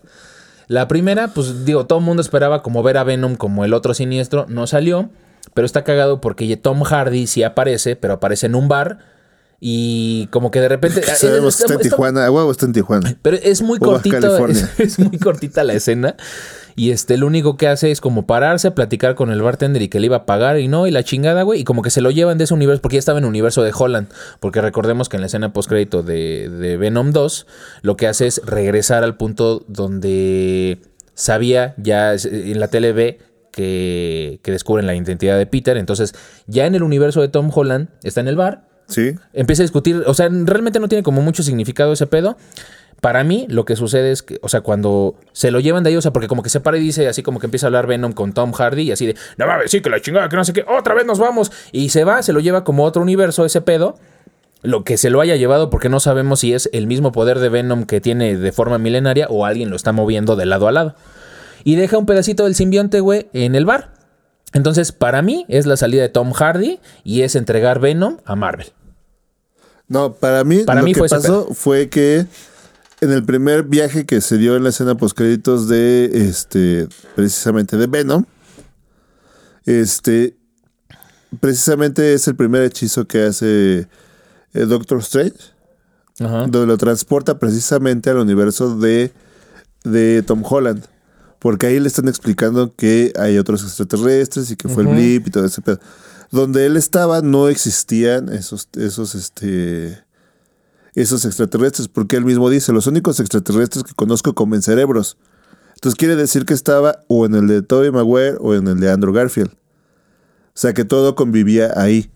La 0.68 0.88
primera, 0.88 1.28
pues 1.28 1.64
digo, 1.64 1.86
todo 1.86 2.01
el 2.01 2.05
mundo 2.05 2.20
esperaba 2.20 2.62
como 2.62 2.82
ver 2.82 2.99
a 2.99 3.05
Venom 3.05 3.36
como 3.36 3.64
el 3.64 3.72
otro 3.72 3.95
siniestro, 3.95 4.45
no 4.47 4.66
salió, 4.66 5.09
pero 5.55 5.64
está 5.64 5.84
cagado 5.84 6.20
porque 6.20 6.55
Tom 6.59 6.82
Hardy 6.82 7.26
sí 7.26 7.43
aparece, 7.43 7.97
pero 7.97 8.12
aparece 8.12 8.45
en 8.45 8.55
un 8.55 8.68
bar 8.68 8.99
y 9.59 10.26
como 10.26 10.51
que 10.51 10.61
de 10.61 10.68
repente... 10.68 11.03
Sabemos 11.16 11.57
que 11.57 11.62
está 11.62 11.74
en 11.74 11.80
Tijuana. 11.80 12.30
Huevo 12.30 12.51
está 12.51 12.66
en 12.66 12.74
Tijuana. 12.74 13.16
pero 13.22 13.38
es 13.43 13.62
muy 13.62 13.78
O 13.80 13.86
cortito, 13.86 14.47
es, 14.49 14.68
es 14.78 14.99
muy 14.99 15.18
cortita 15.18 15.64
la 15.64 15.72
escena. 15.72 16.14
Y 16.74 16.90
este, 16.90 17.16
lo 17.16 17.26
único 17.26 17.56
que 17.56 17.68
hace 17.68 17.90
es 17.90 18.00
como 18.00 18.26
pararse, 18.26 18.70
platicar 18.70 19.14
con 19.14 19.30
el 19.30 19.42
bartender 19.42 19.82
y 19.82 19.88
que 19.88 20.00
le 20.00 20.06
iba 20.06 20.16
a 20.16 20.26
pagar 20.26 20.58
y 20.58 20.68
no, 20.68 20.86
y 20.86 20.90
la 20.90 21.02
chingada, 21.02 21.42
güey. 21.42 21.60
Y 21.60 21.64
como 21.64 21.82
que 21.82 21.90
se 21.90 22.00
lo 22.00 22.10
llevan 22.10 22.38
de 22.38 22.44
ese 22.44 22.54
universo, 22.54 22.82
porque 22.82 22.96
ya 22.96 23.00
estaba 23.00 23.18
en 23.18 23.24
el 23.24 23.28
universo 23.28 23.62
de 23.62 23.72
Holland. 23.76 24.08
Porque 24.40 24.60
recordemos 24.60 25.08
que 25.08 25.16
en 25.16 25.22
la 25.22 25.26
escena 25.26 25.52
postcrédito 25.52 26.02
de, 26.02 26.48
de 26.48 26.76
Venom 26.76 27.12
2, 27.12 27.46
lo 27.82 27.96
que 27.96 28.06
hace 28.06 28.26
es 28.26 28.40
regresar 28.44 29.04
al 29.04 29.16
punto 29.16 29.64
donde 29.68 30.78
sabía 31.14 31.74
ya 31.76 32.14
en 32.14 32.58
la 32.58 32.68
tele 32.68 32.92
ve 32.92 33.18
que, 33.52 34.40
que 34.42 34.50
descubren 34.50 34.86
la 34.86 34.94
identidad 34.94 35.38
de 35.38 35.46
Peter. 35.46 35.76
Entonces, 35.76 36.14
ya 36.46 36.66
en 36.66 36.74
el 36.74 36.82
universo 36.82 37.20
de 37.20 37.28
Tom 37.28 37.50
Holland, 37.54 37.88
está 38.02 38.20
en 38.20 38.28
el 38.28 38.36
bar, 38.36 38.71
Empieza 39.32 39.62
a 39.62 39.64
discutir, 39.64 40.02
o 40.06 40.14
sea, 40.14 40.28
realmente 40.30 40.80
no 40.80 40.88
tiene 40.88 41.02
como 41.02 41.22
mucho 41.22 41.42
significado 41.42 41.92
ese 41.92 42.06
pedo. 42.06 42.36
Para 43.00 43.24
mí, 43.24 43.46
lo 43.48 43.64
que 43.64 43.74
sucede 43.74 44.12
es 44.12 44.22
que, 44.22 44.38
o 44.42 44.48
sea, 44.48 44.60
cuando 44.60 45.16
se 45.32 45.50
lo 45.50 45.58
llevan 45.58 45.82
de 45.82 45.90
ahí, 45.90 45.96
o 45.96 46.00
sea, 46.00 46.12
porque 46.12 46.28
como 46.28 46.44
que 46.44 46.50
se 46.50 46.60
para 46.60 46.76
y 46.76 46.80
dice 46.80 47.08
así 47.08 47.24
como 47.24 47.40
que 47.40 47.46
empieza 47.46 47.66
a 47.66 47.68
hablar 47.68 47.88
Venom 47.88 48.12
con 48.12 48.32
Tom 48.32 48.52
Hardy 48.52 48.82
y 48.82 48.92
así 48.92 49.06
de, 49.06 49.16
no 49.38 49.46
mames, 49.48 49.72
sí, 49.72 49.80
que 49.80 49.90
la 49.90 50.00
chingada, 50.00 50.28
que 50.28 50.36
no 50.36 50.44
sé 50.44 50.52
qué, 50.52 50.64
otra 50.68 50.94
vez 50.94 51.04
nos 51.04 51.18
vamos. 51.18 51.50
Y 51.72 51.88
se 51.88 52.04
va, 52.04 52.22
se 52.22 52.32
lo 52.32 52.38
lleva 52.38 52.62
como 52.62 52.84
otro 52.84 53.02
universo 53.02 53.44
ese 53.44 53.60
pedo. 53.60 53.96
Lo 54.62 54.84
que 54.84 54.96
se 54.96 55.10
lo 55.10 55.20
haya 55.20 55.34
llevado, 55.34 55.68
porque 55.68 55.88
no 55.88 55.98
sabemos 55.98 56.38
si 56.38 56.54
es 56.54 56.70
el 56.72 56.86
mismo 56.86 57.10
poder 57.10 57.40
de 57.40 57.48
Venom 57.48 57.86
que 57.86 58.00
tiene 58.00 58.36
de 58.36 58.52
forma 58.52 58.78
milenaria 58.78 59.26
o 59.28 59.44
alguien 59.44 59.70
lo 59.70 59.74
está 59.74 59.90
moviendo 59.90 60.36
de 60.36 60.46
lado 60.46 60.68
a 60.68 60.72
lado. 60.72 60.94
Y 61.64 61.74
deja 61.74 61.98
un 61.98 62.06
pedacito 62.06 62.44
del 62.44 62.54
simbionte, 62.54 63.00
güey, 63.00 63.28
en 63.32 63.56
el 63.56 63.64
bar. 63.64 63.90
Entonces, 64.53 64.92
para 64.92 65.22
mí, 65.22 65.46
es 65.48 65.66
la 65.66 65.76
salida 65.76 66.03
de 66.03 66.09
Tom 66.09 66.32
Hardy 66.32 66.80
y 67.05 67.22
es 67.22 67.36
entregar 67.36 67.80
Venom 67.80 68.18
a 68.24 68.36
Marvel. 68.36 68.68
No, 69.88 70.14
para 70.14 70.44
mí, 70.44 70.64
Para 70.64 70.80
lo 70.80 70.86
mí 70.86 70.92
que 70.92 71.00
fue 71.00 71.09
pasó 71.09 71.48
fue 71.55 71.88
que 71.88 72.26
en 73.00 73.11
el 73.12 73.24
primer 73.24 73.64
viaje 73.64 74.07
que 74.07 74.20
se 74.20 74.38
dio 74.38 74.57
en 74.57 74.62
la 74.62 74.70
escena 74.70 74.94
postcréditos 74.94 75.68
de 75.68 76.28
este 76.28 76.88
precisamente 77.14 77.76
de 77.76 77.86
Venom, 77.86 78.24
este 79.64 80.36
precisamente 81.40 82.14
es 82.14 82.28
el 82.28 82.36
primer 82.36 82.62
hechizo 82.62 83.07
que 83.07 83.24
hace 83.24 83.88
eh, 84.55 84.61
Doctor 84.66 84.98
Strange, 85.00 85.36
Ajá. 86.20 86.42
donde 86.46 86.66
lo 86.66 86.78
transporta 86.78 87.38
precisamente 87.38 88.11
al 88.11 88.18
universo 88.18 88.76
de, 88.76 89.12
de 89.84 90.22
Tom 90.22 90.42
Holland. 90.48 90.84
Porque 91.43 91.66
ahí 91.66 91.80
le 91.80 91.88
están 91.88 92.07
explicando 92.09 92.74
que 92.76 93.12
hay 93.18 93.36
otros 93.36 93.62
extraterrestres 93.64 94.51
y 94.53 94.57
que 94.57 94.68
fue 94.68 94.84
el 94.84 94.88
blip 94.90 95.26
y 95.26 95.30
todo 95.30 95.45
ese 95.45 95.61
pedo. 95.61 95.80
Donde 96.30 96.66
él 96.66 96.76
estaba 96.76 97.20
no 97.20 97.49
existían 97.49 98.28
esos, 98.28 98.68
esos, 98.78 99.14
este, 99.16 99.99
esos 100.95 101.24
extraterrestres, 101.24 101.88
porque 101.88 102.16
él 102.16 102.24
mismo 102.24 102.49
dice, 102.49 102.72
los 102.72 102.86
únicos 102.86 103.18
extraterrestres 103.18 103.82
que 103.82 103.93
conozco 103.95 104.34
comen 104.34 104.62
cerebros. 104.62 105.16
Entonces 105.74 105.97
quiere 105.99 106.14
decir 106.14 106.45
que 106.47 106.55
estaba 106.55 107.01
o 107.09 107.26
en 107.26 107.34
el 107.34 107.49
de 107.49 107.61
Tobey 107.62 107.90
Maguire 107.90 108.36
o 108.38 108.55
en 108.55 108.68
el 108.68 108.78
de 108.78 108.90
Andrew 108.93 109.12
Garfield. 109.12 109.51
O 109.51 109.57
sea 110.55 110.72
que 110.74 110.84
todo 110.84 111.16
convivía 111.16 111.72
ahí. 111.76 112.09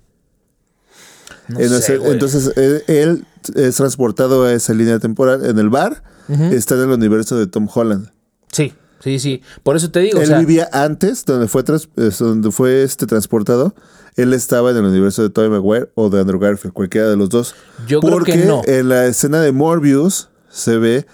No 1.49 1.59
En 1.61 1.69
sé, 1.71 1.77
ese- 1.79 1.99
güey. 1.99 2.13
entonces 2.13 2.53
él, 2.57 2.83
él 2.87 3.27
es 3.57 3.77
transportado 3.77 4.45
a 4.45 4.53
esa 4.53 4.73
línea 4.73 4.99
temporal 5.01 5.45
en 5.45 5.59
el 5.59 5.69
bar, 5.69 6.03
está 6.29 6.75
en 6.77 6.83
el 6.83 6.91
universo 6.91 7.37
de 7.37 7.47
Tom 7.49 7.69
Holland. 7.73 8.11
Sí, 8.53 8.73
sí, 9.01 9.19
sí. 9.19 9.43
Por 9.63 9.77
eso 9.77 9.91
te 9.91 10.01
digo, 10.01 10.19
o 10.19 10.23
él 10.23 10.29
sea, 10.29 10.39
vivía 10.39 10.69
antes, 10.73 11.25
donde 11.25 11.49
fue, 11.49 11.63
trans- 11.63 11.89
es 11.97 12.19
donde 12.19 12.51
fue 12.51 12.83
este 12.83 13.07
transportado, 13.07 13.75
él 14.17 14.33
estaba 14.33 14.71
en 14.71 14.79
el 14.79 14.85
universo 14.85 15.23
de 15.23 15.31
Tobey 15.31 15.51
Maguire 15.51 15.91
o 15.95 16.09
de 16.11 16.21
Andrew 16.21 16.39
Garfield, 16.41 16.73
cualquiera 16.73 17.09
de 17.09 17.17
los 17.17 17.29
dos. 17.29 17.55
Yo 17.87 18.01
creo 18.01 18.21
que 18.21 18.37
no. 18.39 18.63
en 18.67 18.89
la 18.89 19.07
escena 19.07 19.41
de 19.41 19.53
Morbius 19.53 20.31
se 20.49 20.79
ve 20.79 21.07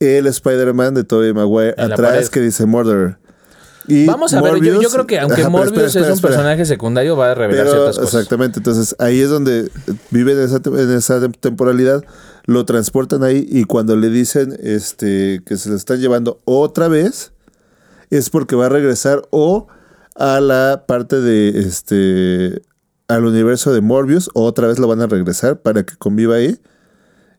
el 0.00 0.26
Spider-Man 0.28 0.94
de 0.94 1.02
Tobey 1.04 1.32
Maguire 1.32 1.74
En 1.76 1.92
atrás 1.92 2.30
que 2.30 2.40
dice 2.40 2.64
Murderer. 2.66 3.18
Y 3.90 4.04
Vamos 4.06 4.34
a 4.34 4.42
ver, 4.42 4.60
yo, 4.62 4.90
creo 4.90 5.06
que 5.06 5.18
aunque 5.20 5.40
Ajá, 5.40 5.48
Morbius 5.50 5.72
espera, 5.72 5.86
espera, 5.86 6.04
es 6.04 6.10
un 6.10 6.14
espera. 6.16 6.34
personaje 6.34 6.64
secundario, 6.66 7.16
va 7.16 7.30
a 7.32 7.34
revelar 7.34 7.64
Pero, 7.64 7.72
ciertas 7.76 7.98
cosas. 7.98 8.14
exactamente, 8.14 8.58
entonces 8.60 8.94
ahí 8.98 9.20
es 9.20 9.30
donde 9.30 9.70
vive 10.10 10.32
en 10.32 10.40
esa, 10.40 10.56
en 10.66 10.90
esa 10.92 11.18
tem- 11.20 11.34
temporalidad, 11.40 12.04
lo 12.48 12.64
transportan 12.64 13.24
ahí 13.24 13.46
y 13.46 13.64
cuando 13.64 13.94
le 13.94 14.08
dicen 14.08 14.56
este 14.62 15.42
que 15.44 15.58
se 15.58 15.68
lo 15.68 15.76
están 15.76 16.00
llevando 16.00 16.40
otra 16.46 16.88
vez, 16.88 17.32
es 18.08 18.30
porque 18.30 18.56
va 18.56 18.66
a 18.66 18.70
regresar 18.70 19.20
o 19.28 19.66
a 20.14 20.40
la 20.40 20.84
parte 20.88 21.20
de 21.20 21.58
este 21.58 22.62
al 23.06 23.26
universo 23.26 23.74
de 23.74 23.82
Morbius, 23.82 24.30
o 24.32 24.44
otra 24.44 24.66
vez 24.66 24.78
lo 24.78 24.88
van 24.88 25.02
a 25.02 25.06
regresar 25.06 25.60
para 25.60 25.82
que 25.84 25.94
conviva 25.96 26.36
ahí 26.36 26.58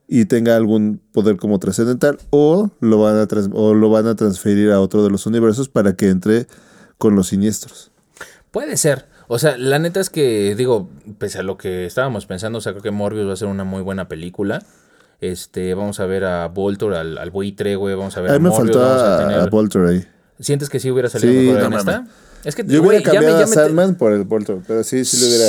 y 0.08 0.26
tenga 0.26 0.56
algún 0.56 1.02
poder 1.12 1.38
como 1.38 1.58
trascendental, 1.58 2.20
o 2.30 2.70
lo 2.80 3.00
van 3.00 3.18
a 3.18 3.28
o 3.54 3.74
lo 3.74 3.90
van 3.90 4.06
a 4.06 4.16
transferir 4.16 4.70
a 4.70 4.80
otro 4.80 5.04
de 5.04 5.10
los 5.10 5.26
universos 5.26 5.70
para 5.70 5.96
que 5.96 6.10
entre 6.10 6.46
con 7.00 7.16
los 7.16 7.30
siniestros. 7.30 7.92
Puede 8.52 8.78
ser. 8.78 9.08
O 9.28 9.40
sea, 9.40 9.58
la 9.58 9.80
neta 9.80 10.00
es 10.00 10.12
que, 10.12 10.54
digo, 10.56 10.88
pese 11.18 11.40
a 11.40 11.44
lo 11.44 11.58
que 11.58 11.88
estábamos 11.88 12.28
pensando, 12.28 12.60
o 12.60 12.62
sea, 12.62 12.74
creo 12.74 12.84
que 12.84 12.92
Morbius 12.92 13.28
va 13.28 13.34
a 13.34 13.38
ser 13.38 13.48
una 13.48 13.64
muy 13.64 13.82
buena 13.82 14.08
película. 14.08 14.64
Este, 15.22 15.74
vamos 15.74 16.00
a 16.00 16.06
ver 16.06 16.24
a 16.26 16.48
Voltor, 16.48 16.94
al, 16.94 17.18
al 17.18 17.30
buitre, 17.32 17.76
güey, 17.76 17.94
vamos 17.96 18.16
a 18.18 18.22
ver 18.22 18.32
A 18.32 18.36
a 18.36 18.40
me 18.40 18.50
Morbius, 18.50 18.76
faltó 18.76 18.80
vamos 18.88 19.02
a 19.04 19.16
a, 19.16 19.20
tener- 19.20 19.40
a 19.42 19.46
Voltor 19.48 19.88
ahí. 19.88 20.06
¿Sientes 20.40 20.70
que 20.70 20.80
sí 20.80 20.90
hubiera 20.90 21.10
salido 21.10 21.34
Sí, 21.34 21.40
mejor 21.48 21.60
no 21.62 21.68
en 21.68 21.74
esta? 21.74 22.08
Es 22.46 22.56
que, 22.56 22.64
Yo 22.66 22.80
hubiera 22.82 23.00
ya 23.00 23.06
me- 23.10 23.12
cambiado 23.16 23.38
ya 23.40 23.44
a 23.44 23.48
te- 23.50 23.54
Sandman 23.54 23.96
por 23.96 24.14
el 24.14 24.24
Voltor, 24.24 24.62
pero 24.66 24.82
sí, 24.86 25.04
sí 25.04 25.18
le 25.20 25.28
hubiera... 25.28 25.46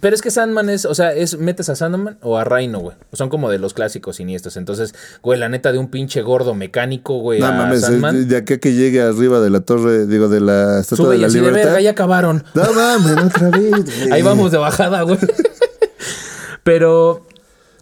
Pero 0.00 0.14
es 0.16 0.22
que 0.22 0.30
Sandman 0.30 0.70
es, 0.70 0.86
o 0.86 0.94
sea, 0.94 1.12
es 1.12 1.36
metes 1.36 1.68
a 1.68 1.76
Sandman 1.76 2.16
o 2.22 2.38
a 2.38 2.44
Rhino, 2.44 2.78
güey. 2.78 2.96
Son 3.12 3.28
como 3.28 3.50
de 3.50 3.58
los 3.58 3.74
clásicos 3.74 4.16
siniestros. 4.16 4.56
Entonces, 4.56 4.94
güey, 5.20 5.38
la 5.38 5.50
neta 5.50 5.72
de 5.72 5.76
un 5.78 5.90
pinche 5.90 6.22
gordo 6.22 6.54
mecánico, 6.54 7.18
güey, 7.18 7.38
No 7.40 7.48
a 7.48 7.52
mames, 7.52 7.82
Sandman. 7.82 8.14
de, 8.16 8.24
de 8.24 8.36
aquí 8.38 8.54
a 8.54 8.58
que 8.60 8.72
llegue 8.72 9.02
arriba 9.02 9.40
de 9.40 9.50
la 9.50 9.60
torre, 9.60 10.06
digo, 10.06 10.30
de 10.30 10.40
la 10.40 10.80
Estatua 10.80 11.04
Sube 11.04 11.12
de 11.12 11.18
y 11.18 11.20
la 11.20 11.26
así 11.26 11.34
de 11.36 11.40
Libertad. 11.42 11.64
verga, 11.66 11.80
ya 11.82 11.90
acabaron. 11.90 12.42
No 12.54 12.72
mames, 12.72 13.24
otra 13.26 13.50
vez. 13.50 13.70
güey. 13.98 14.12
Ahí 14.12 14.22
vamos 14.22 14.50
de 14.52 14.56
bajada, 14.56 15.02
güey. 15.02 15.18
Pero 16.64 17.26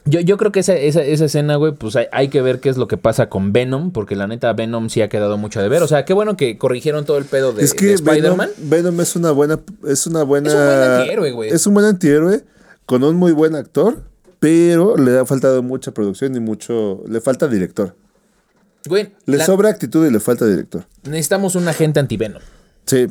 yo, 0.05 0.21
yo 0.21 0.37
creo 0.37 0.51
que 0.53 0.61
esa, 0.61 0.75
esa, 0.75 1.03
esa 1.03 1.25
escena, 1.27 1.57
güey, 1.57 1.73
pues 1.73 1.95
hay, 1.97 2.07
hay 2.13 2.29
que 2.29 2.41
ver 2.43 2.61
qué 2.61 2.69
es 2.69 2.77
lo 2.77 2.89
que 2.89 2.97
pasa 2.97 3.29
con 3.29 3.53
Venom, 3.53 3.93
porque 3.93 4.17
la 4.17 4.27
neta 4.27 4.53
Venom 4.53 4.89
sí 4.89 5.03
ha 5.03 5.09
quedado 5.09 5.37
mucho 5.39 5.61
de 5.61 5.69
ver. 5.69 5.83
O 5.83 5.89
sea, 5.89 6.05
qué 6.05 6.13
bueno 6.15 6.37
que 6.37 6.59
corrigieron 6.59 7.05
todo 7.05 7.19
el 7.19 7.25
pedo 7.27 7.53
de, 7.53 7.63
Es 7.65 7.71
de 7.73 7.77
que 7.77 7.85
Venom, 7.87 8.09
Spider-Man. 8.09 8.51
Venom 8.59 9.01
es 9.01 9.17
una 9.17 9.31
buena, 9.31 9.61
es 9.87 10.07
una 10.07 10.23
buena. 10.23 10.49
Es 10.49 10.55
un 10.55 10.61
buen 10.67 10.83
antihéroe, 10.93 11.31
güey. 11.33 11.51
Es 11.51 11.67
un 11.67 11.75
buen 11.75 11.87
antihéroe 11.87 12.45
con 12.87 13.05
un 13.05 13.17
muy 13.17 13.33
buen 13.33 13.55
actor, 13.55 13.99
pero 14.41 14.97
le 14.97 15.19
ha 15.19 15.27
faltado 15.27 15.63
mucha 15.63 15.93
producción 15.93 16.35
y 16.35 16.41
mucho, 16.41 17.03
le 17.09 17.21
falta 17.21 17.47
director. 17.47 17.95
Güey, 18.89 19.13
Le 19.27 19.37
la- 19.37 19.45
sobra 19.47 19.69
actitud 19.69 20.07
y 20.07 20.11
le 20.11 20.21
falta 20.21 20.47
director. 20.47 20.85
necesitamos 21.05 21.55
un 21.55 21.69
agente 21.69 22.01
anti-Venom. 22.01 22.41
Sí. 22.87 23.09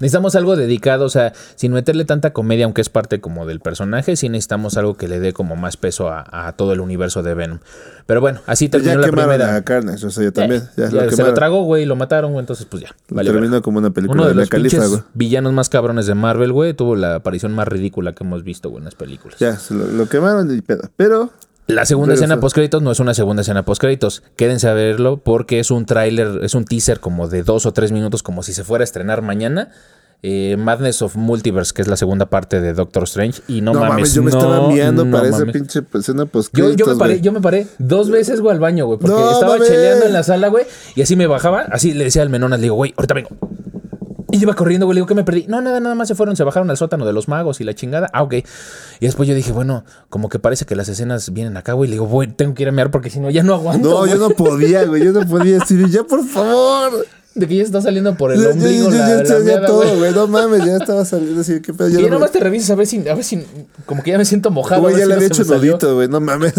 Necesitamos 0.00 0.34
algo 0.36 0.56
dedicado, 0.56 1.04
o 1.04 1.08
sea, 1.10 1.32
sin 1.56 1.72
meterle 1.72 2.04
tanta 2.04 2.32
comedia, 2.32 2.64
aunque 2.64 2.80
es 2.80 2.88
parte 2.88 3.20
como 3.20 3.46
del 3.46 3.60
personaje, 3.60 4.16
sí 4.16 4.28
necesitamos 4.28 4.76
algo 4.76 4.94
que 4.96 5.08
le 5.08 5.20
dé 5.20 5.32
como 5.32 5.56
más 5.56 5.76
peso 5.76 6.08
a, 6.08 6.24
a 6.30 6.52
todo 6.52 6.72
el 6.72 6.80
universo 6.80 7.22
de 7.22 7.34
Venom. 7.34 7.58
Pero 8.06 8.20
bueno, 8.20 8.40
así 8.46 8.68
Pues 8.68 8.82
terminó 8.82 9.02
ya 9.02 9.06
la 9.08 9.12
primera. 9.12 9.56
a 9.56 9.62
Carnage, 9.62 10.06
o 10.06 10.10
sea, 10.10 10.24
ya 10.24 10.30
también. 10.30 10.62
Eh, 10.62 10.68
Ya, 10.76 10.90
ya 10.90 11.04
lo 11.04 11.10
se 11.10 11.22
lo 11.22 11.32
tragó, 11.34 11.62
güey, 11.64 11.84
y 11.84 11.86
lo 11.86 11.96
mataron, 11.96 12.32
güey, 12.32 12.40
entonces 12.42 12.66
pues 12.66 12.82
ya. 12.82 12.94
vale 13.08 13.30
Termina 13.30 13.60
como 13.60 13.78
una 13.78 13.90
película 13.90 14.20
Uno 14.20 14.24
de 14.28 14.34
de, 14.34 14.34
los 14.36 14.46
la 14.46 14.50
Califa, 14.50 14.86
güey. 14.86 15.00
villanos 15.14 15.52
más 15.52 15.68
cabrones 15.70 16.06
de 16.06 16.14
Marvel, 16.14 16.52
güey, 16.52 16.74
tuvo 16.74 16.96
la 16.96 17.14
aparición 17.16 17.52
más 17.52 17.66
ridícula 17.68 18.12
que 18.12 18.24
hemos 18.24 18.42
visto, 18.44 18.68
güey, 18.68 18.80
en 18.80 18.84
las 18.84 18.94
películas. 18.94 19.38
Ya, 19.38 19.56
se 19.56 19.74
lo, 19.74 19.86
lo 19.86 20.06
quemaron 20.08 20.54
y 20.54 20.60
pedo. 20.60 20.90
Pero 20.96 21.30
La 21.66 21.86
segunda 21.86 22.08
Regresó. 22.12 22.24
escena 22.24 22.40
postcréditos 22.40 22.82
no 22.82 22.90
es 22.90 23.00
una 23.00 23.14
segunda 23.14 23.40
escena 23.42 23.64
postcréditos. 23.64 24.22
Quédense 24.36 24.68
a 24.68 24.74
verlo 24.74 25.16
porque 25.16 25.60
es 25.60 25.70
un 25.70 25.86
tráiler, 25.86 26.40
es 26.42 26.54
un 26.54 26.64
teaser 26.66 27.00
como 27.00 27.26
de 27.28 27.42
dos 27.42 27.64
o 27.64 27.72
tres 27.72 27.90
minutos, 27.90 28.22
como 28.22 28.42
si 28.42 28.52
se 28.52 28.64
fuera 28.64 28.82
a 28.82 28.84
estrenar 28.84 29.22
mañana. 29.22 29.70
Eh, 30.26 30.56
Madness 30.58 31.02
of 31.02 31.16
Multiverse, 31.16 31.72
que 31.74 31.82
es 31.82 31.88
la 31.88 31.96
segunda 31.98 32.26
parte 32.26 32.60
de 32.60 32.72
Doctor 32.72 33.02
Strange. 33.04 33.42
Y 33.46 33.60
no, 33.60 33.72
no, 33.74 33.80
mames, 33.80 33.90
mames, 33.92 34.14
yo 34.14 34.22
me 34.22 34.30
no, 34.30 34.38
estaba 34.38 34.68
miando 34.68 35.04
no 35.04 35.10
para 35.16 35.28
esa 35.28 35.38
mames. 35.40 35.52
pinche 35.52 35.80
escena 35.94 36.24
post 36.26 36.48
Yo, 36.56 36.70
yo 36.72 36.86
me 36.86 36.96
paré, 36.96 37.20
yo 37.20 37.30
me 37.32 37.42
paré 37.42 37.66
dos 37.78 38.10
veces, 38.10 38.40
güey, 38.40 38.54
al 38.54 38.60
baño, 38.60 38.86
güey, 38.86 38.98
porque 38.98 39.16
estaba 39.32 39.54
mames. 39.54 39.68
cheleando 39.68 40.06
en 40.06 40.12
la 40.14 40.22
sala, 40.22 40.48
güey, 40.48 40.64
y 40.96 41.02
así 41.02 41.14
me 41.14 41.26
bajaba, 41.26 41.60
así 41.70 41.92
le 41.92 42.04
decía 42.04 42.22
al 42.22 42.30
Menonas, 42.30 42.58
le 42.58 42.64
digo, 42.64 42.74
güey, 42.74 42.94
ahorita 42.96 43.12
vengo. 43.14 43.28
Y 44.34 44.42
iba 44.42 44.54
corriendo, 44.54 44.86
güey, 44.86 44.94
le 44.94 44.98
digo 44.98 45.06
que 45.06 45.14
me 45.14 45.24
perdí. 45.24 45.46
No, 45.48 45.60
nada, 45.60 45.78
nada 45.80 45.94
más 45.94 46.08
se 46.08 46.14
fueron, 46.14 46.34
se 46.36 46.42
bajaron 46.44 46.68
al 46.70 46.76
sótano 46.76 47.06
de 47.06 47.12
los 47.12 47.28
magos 47.28 47.60
y 47.60 47.64
la 47.64 47.74
chingada. 47.74 48.08
Ah, 48.12 48.22
ok. 48.22 48.34
Y 49.00 49.06
después 49.06 49.28
yo 49.28 49.34
dije, 49.34 49.52
bueno, 49.52 49.84
como 50.08 50.28
que 50.28 50.38
parece 50.38 50.64
que 50.64 50.74
las 50.74 50.88
escenas 50.88 51.32
vienen 51.32 51.56
acá, 51.56 51.72
güey. 51.74 51.88
Le 51.88 51.94
digo, 51.94 52.06
güey, 52.06 52.32
tengo 52.32 52.54
que 52.54 52.62
ir 52.64 52.68
a 52.68 52.72
mear 52.72 52.90
porque 52.90 53.10
si 53.10 53.20
no, 53.20 53.30
ya 53.30 53.42
no 53.42 53.54
aguanto. 53.54 53.88
No, 53.88 53.98
güey. 53.98 54.10
yo 54.10 54.16
no 54.18 54.30
podía, 54.30 54.84
güey. 54.86 55.04
Yo 55.04 55.12
no 55.12 55.20
podía 55.28 55.58
decir, 55.60 55.88
ya 55.88 56.02
por 56.02 56.26
favor. 56.26 57.06
De 57.36 57.48
que 57.48 57.56
ya 57.56 57.62
está 57.64 57.80
saliendo 57.80 58.16
por 58.16 58.30
el 58.32 58.38
Yo, 58.38 58.44
yo, 58.44 58.50
ombligo 58.52 58.84
yo, 58.84 58.90
la, 58.96 59.24
yo 59.24 59.38
la 59.38 59.44
meada, 59.44 59.66
todo, 59.66 59.96
güey. 59.98 60.12
No 60.12 60.26
mames, 60.28 60.64
ya 60.64 60.76
estaba 60.76 61.04
saliendo 61.04 61.40
así. 61.40 61.60
¿Qué 61.60 61.72
pedo? 61.74 61.88
Y 61.88 61.92
Yo 61.94 61.98
ya 62.00 62.06
no 62.06 62.14
nomás 62.14 62.30
me- 62.32 62.38
te 62.38 62.44
revisas 62.44 62.70
a 62.70 62.74
ver 62.76 62.86
si, 62.86 63.08
a 63.08 63.14
ver 63.14 63.24
si, 63.24 63.44
como 63.86 64.02
que 64.04 64.12
ya 64.12 64.18
me 64.18 64.24
siento 64.24 64.50
mojado. 64.52 64.82
Güey, 64.82 64.94
ya 64.94 65.00
si 65.02 65.08
le 65.08 65.08
no 65.08 65.14
había 65.16 65.26
hecho 65.28 65.44
nudito, 65.44 65.94
güey. 65.96 66.08
No 66.08 66.20
mames. 66.20 66.54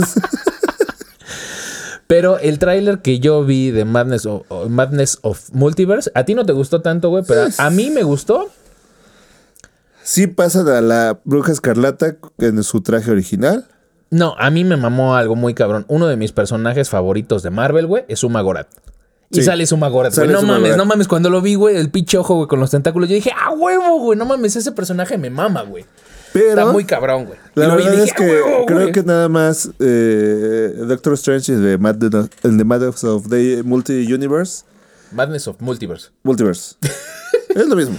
Pero 2.08 2.38
el 2.38 2.60
tráiler 2.60 3.00
que 3.00 3.20
yo 3.20 3.44
vi 3.44 3.72
de 3.72 3.84
Madness 3.84 4.26
of, 4.28 4.44
o- 4.50 4.70
Madness 4.70 5.18
of 5.24 5.50
Multiverse, 5.54 6.12
a 6.14 6.24
ti 6.24 6.36
no 6.36 6.46
te 6.46 6.54
gustó 6.54 6.82
tanto, 6.82 7.10
güey, 7.10 7.24
pero 7.28 7.48
a, 7.58 7.66
a 7.66 7.70
mí 7.72 7.90
me 7.90 8.04
gustó. 8.04 8.50
Sí 10.04 10.28
pasan 10.28 10.68
a 10.68 10.82
la 10.82 11.20
bruja 11.24 11.52
escarlata 11.52 12.18
en 12.38 12.64
su 12.64 12.82
traje 12.82 13.10
original. 13.10 13.66
No, 14.12 14.36
a 14.38 14.52
mí 14.52 14.64
me 14.64 14.78
mamó 14.78 15.16
algo 15.16 15.36
muy 15.36 15.56
cabrón. 15.56 15.86
Uno 15.88 16.08
de 16.08 16.16
mis 16.16 16.32
personajes 16.32 16.90
favoritos 16.90 17.42
de 17.42 17.50
Marvel, 17.50 17.88
güey, 17.88 18.06
es 18.08 18.20
Suma 18.20 18.42
Gorat. 18.42 18.68
Y 19.32 19.38
Sí. 19.38 19.44
sale 19.44 19.66
Suma 19.66 19.88
Gorat, 19.88 20.16
güey. 20.16 20.28
No 20.28 20.44
mames, 20.44 20.62
Gorat. 20.62 20.78
no 20.78 20.86
mames. 20.86 21.08
Cuando 21.08 21.32
lo 21.32 21.42
vi, 21.42 21.56
güey, 21.56 21.76
el 21.78 21.90
pinche 21.90 22.20
ojo, 22.20 22.36
güey, 22.36 22.48
con 22.48 22.60
los 22.60 22.70
tentáculos, 22.70 23.10
yo 23.10 23.16
dije, 23.16 23.32
¡ah, 23.36 23.50
huevo, 23.52 24.00
güey! 24.00 24.18
No 24.18 24.26
mames, 24.26 24.56
ese 24.56 24.72
personaje 24.74 25.18
me 25.18 25.32
mama, 25.32 25.64
güey. 25.64 25.86
Pero 26.36 26.50
Está 26.50 26.66
muy 26.66 26.84
cabrón, 26.84 27.26
güey. 27.28 27.40
La 27.56 27.74
verdad 27.74 27.92
dije, 27.92 28.04
es 28.04 28.14
que 28.14 28.24
"Ah, 28.46 28.64
creo 28.68 28.80
güey". 28.82 28.92
que 28.92 29.04
nada 29.04 29.30
más 29.30 29.70
eh, 29.80 30.74
Doctor 30.86 31.14
Strange 31.14 31.54
y 31.54 31.56
The 31.56 31.78
Madness, 31.78 32.30
el 32.44 32.58
de 32.58 32.64
Madness 32.66 33.04
of 33.06 33.30
the 33.30 33.64
Multi-Universe. 33.64 34.66
Madness 35.14 35.48
of 35.48 35.62
Multiverse. 35.62 36.10
Multiverse. 36.24 36.76
es 37.56 37.68
lo 37.70 37.76
mismo. 37.78 37.98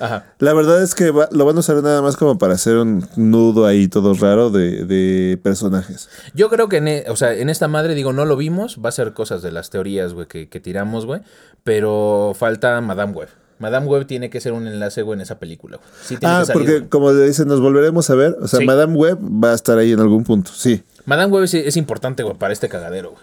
Ajá. 0.00 0.26
La 0.40 0.52
verdad 0.52 0.82
es 0.82 0.96
que 0.96 1.12
va- 1.12 1.28
lo 1.30 1.44
van 1.44 1.56
a 1.56 1.60
usar 1.60 1.76
nada 1.82 2.02
más 2.02 2.16
como 2.16 2.36
para 2.38 2.54
hacer 2.54 2.76
un 2.76 3.08
nudo 3.16 3.66
ahí 3.66 3.86
todo 3.88 4.14
raro 4.14 4.50
de, 4.50 4.84
de 4.84 5.38
personajes. 5.42 6.08
Yo 6.34 6.50
creo 6.50 6.68
que 6.68 6.78
en, 6.78 6.88
e- 6.88 7.04
o 7.08 7.14
sea, 7.16 7.32
en 7.34 7.48
esta 7.48 7.68
madre, 7.68 7.94
digo, 7.94 8.12
no 8.12 8.24
lo 8.24 8.36
vimos. 8.36 8.78
Va 8.84 8.88
a 8.88 8.92
ser 8.92 9.12
cosas 9.14 9.42
de 9.42 9.52
las 9.52 9.70
teorías, 9.70 10.12
güey, 10.12 10.26
que, 10.26 10.48
que 10.48 10.58
tiramos, 10.60 11.06
güey. 11.06 11.20
Pero 11.64 12.32
falta 12.36 12.80
Madame 12.80 13.12
Web. 13.12 13.28
Madame 13.58 13.86
Web 13.86 14.06
tiene 14.06 14.28
que 14.30 14.40
ser 14.40 14.52
un 14.52 14.66
enlace, 14.66 15.02
güey, 15.02 15.16
en 15.16 15.22
esa 15.22 15.38
película, 15.38 15.78
güey. 15.78 15.88
Sí 16.02 16.16
tiene 16.16 16.34
Ah, 16.34 16.40
que 16.40 16.46
salir, 16.46 16.60
porque 16.62 16.78
güey. 16.78 16.88
como 16.90 17.12
le 17.12 17.26
dicen, 17.26 17.48
nos 17.48 17.60
volveremos 17.60 18.10
a 18.10 18.14
ver. 18.14 18.36
O 18.40 18.48
sea, 18.48 18.60
Sí. 18.60 18.66
Madame 18.66 18.94
Web 18.94 19.18
va 19.22 19.52
a 19.52 19.54
estar 19.54 19.78
ahí 19.78 19.92
en 19.92 20.00
algún 20.00 20.24
punto, 20.24 20.50
sí. 20.54 20.82
Madame 21.06 21.32
Web 21.32 21.44
es, 21.44 21.54
es 21.54 21.76
importante, 21.76 22.22
güey, 22.22 22.36
para 22.36 22.52
este 22.52 22.68
cagadero, 22.68 23.12
güey. 23.12 23.22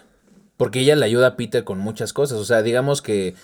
Porque 0.58 0.80
ella 0.80 0.96
le 0.96 1.06
ayuda 1.06 1.28
a 1.28 1.36
Peter 1.36 1.64
con 1.64 1.80
muchas 1.80 2.14
cosas. 2.14 2.38
O 2.40 2.46
sea, 2.46 2.62
digamos 2.62 3.02
que. 3.02 3.36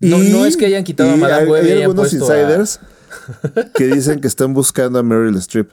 No, 0.00 0.22
Y- 0.22 0.30
no 0.30 0.44
es 0.44 0.56
que 0.56 0.66
hayan 0.66 0.84
quitado 0.84 1.10
a 1.12 1.16
Madame 1.16 1.42
hay, 1.44 1.48
Web 1.48 1.62
y 1.62 1.66
hay 1.66 1.72
hayan 1.72 1.82
algunos 1.90 2.12
a- 2.12 2.16
insiders 2.16 2.80
que 3.74 3.84
dicen 3.86 4.20
que 4.20 4.26
están 4.28 4.52
buscando 4.52 4.98
a 4.98 5.02
Meryl 5.02 5.36
Streep 5.36 5.70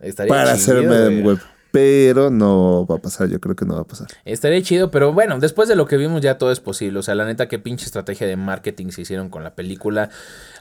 Estaría 0.00 0.28
para 0.28 0.52
hacer 0.52 0.82
Madame. 0.86 1.22
Web. 1.22 1.38
Pero 1.74 2.30
no 2.30 2.86
va 2.86 2.94
a 2.94 2.98
pasar, 2.98 3.28
yo 3.28 3.40
creo 3.40 3.56
que 3.56 3.64
no 3.64 3.74
va 3.74 3.80
a 3.80 3.84
pasar. 3.84 4.06
Estaría 4.24 4.62
chido, 4.62 4.92
pero 4.92 5.12
bueno, 5.12 5.40
después 5.40 5.68
de 5.68 5.74
lo 5.74 5.88
que 5.88 5.96
vimos 5.96 6.20
ya 6.20 6.38
todo 6.38 6.52
es 6.52 6.60
posible. 6.60 7.00
O 7.00 7.02
sea, 7.02 7.16
la 7.16 7.24
neta, 7.24 7.48
qué 7.48 7.58
pinche 7.58 7.84
estrategia 7.84 8.28
de 8.28 8.36
marketing 8.36 8.90
se 8.90 9.00
hicieron 9.00 9.28
con 9.28 9.42
la 9.42 9.56
película. 9.56 10.08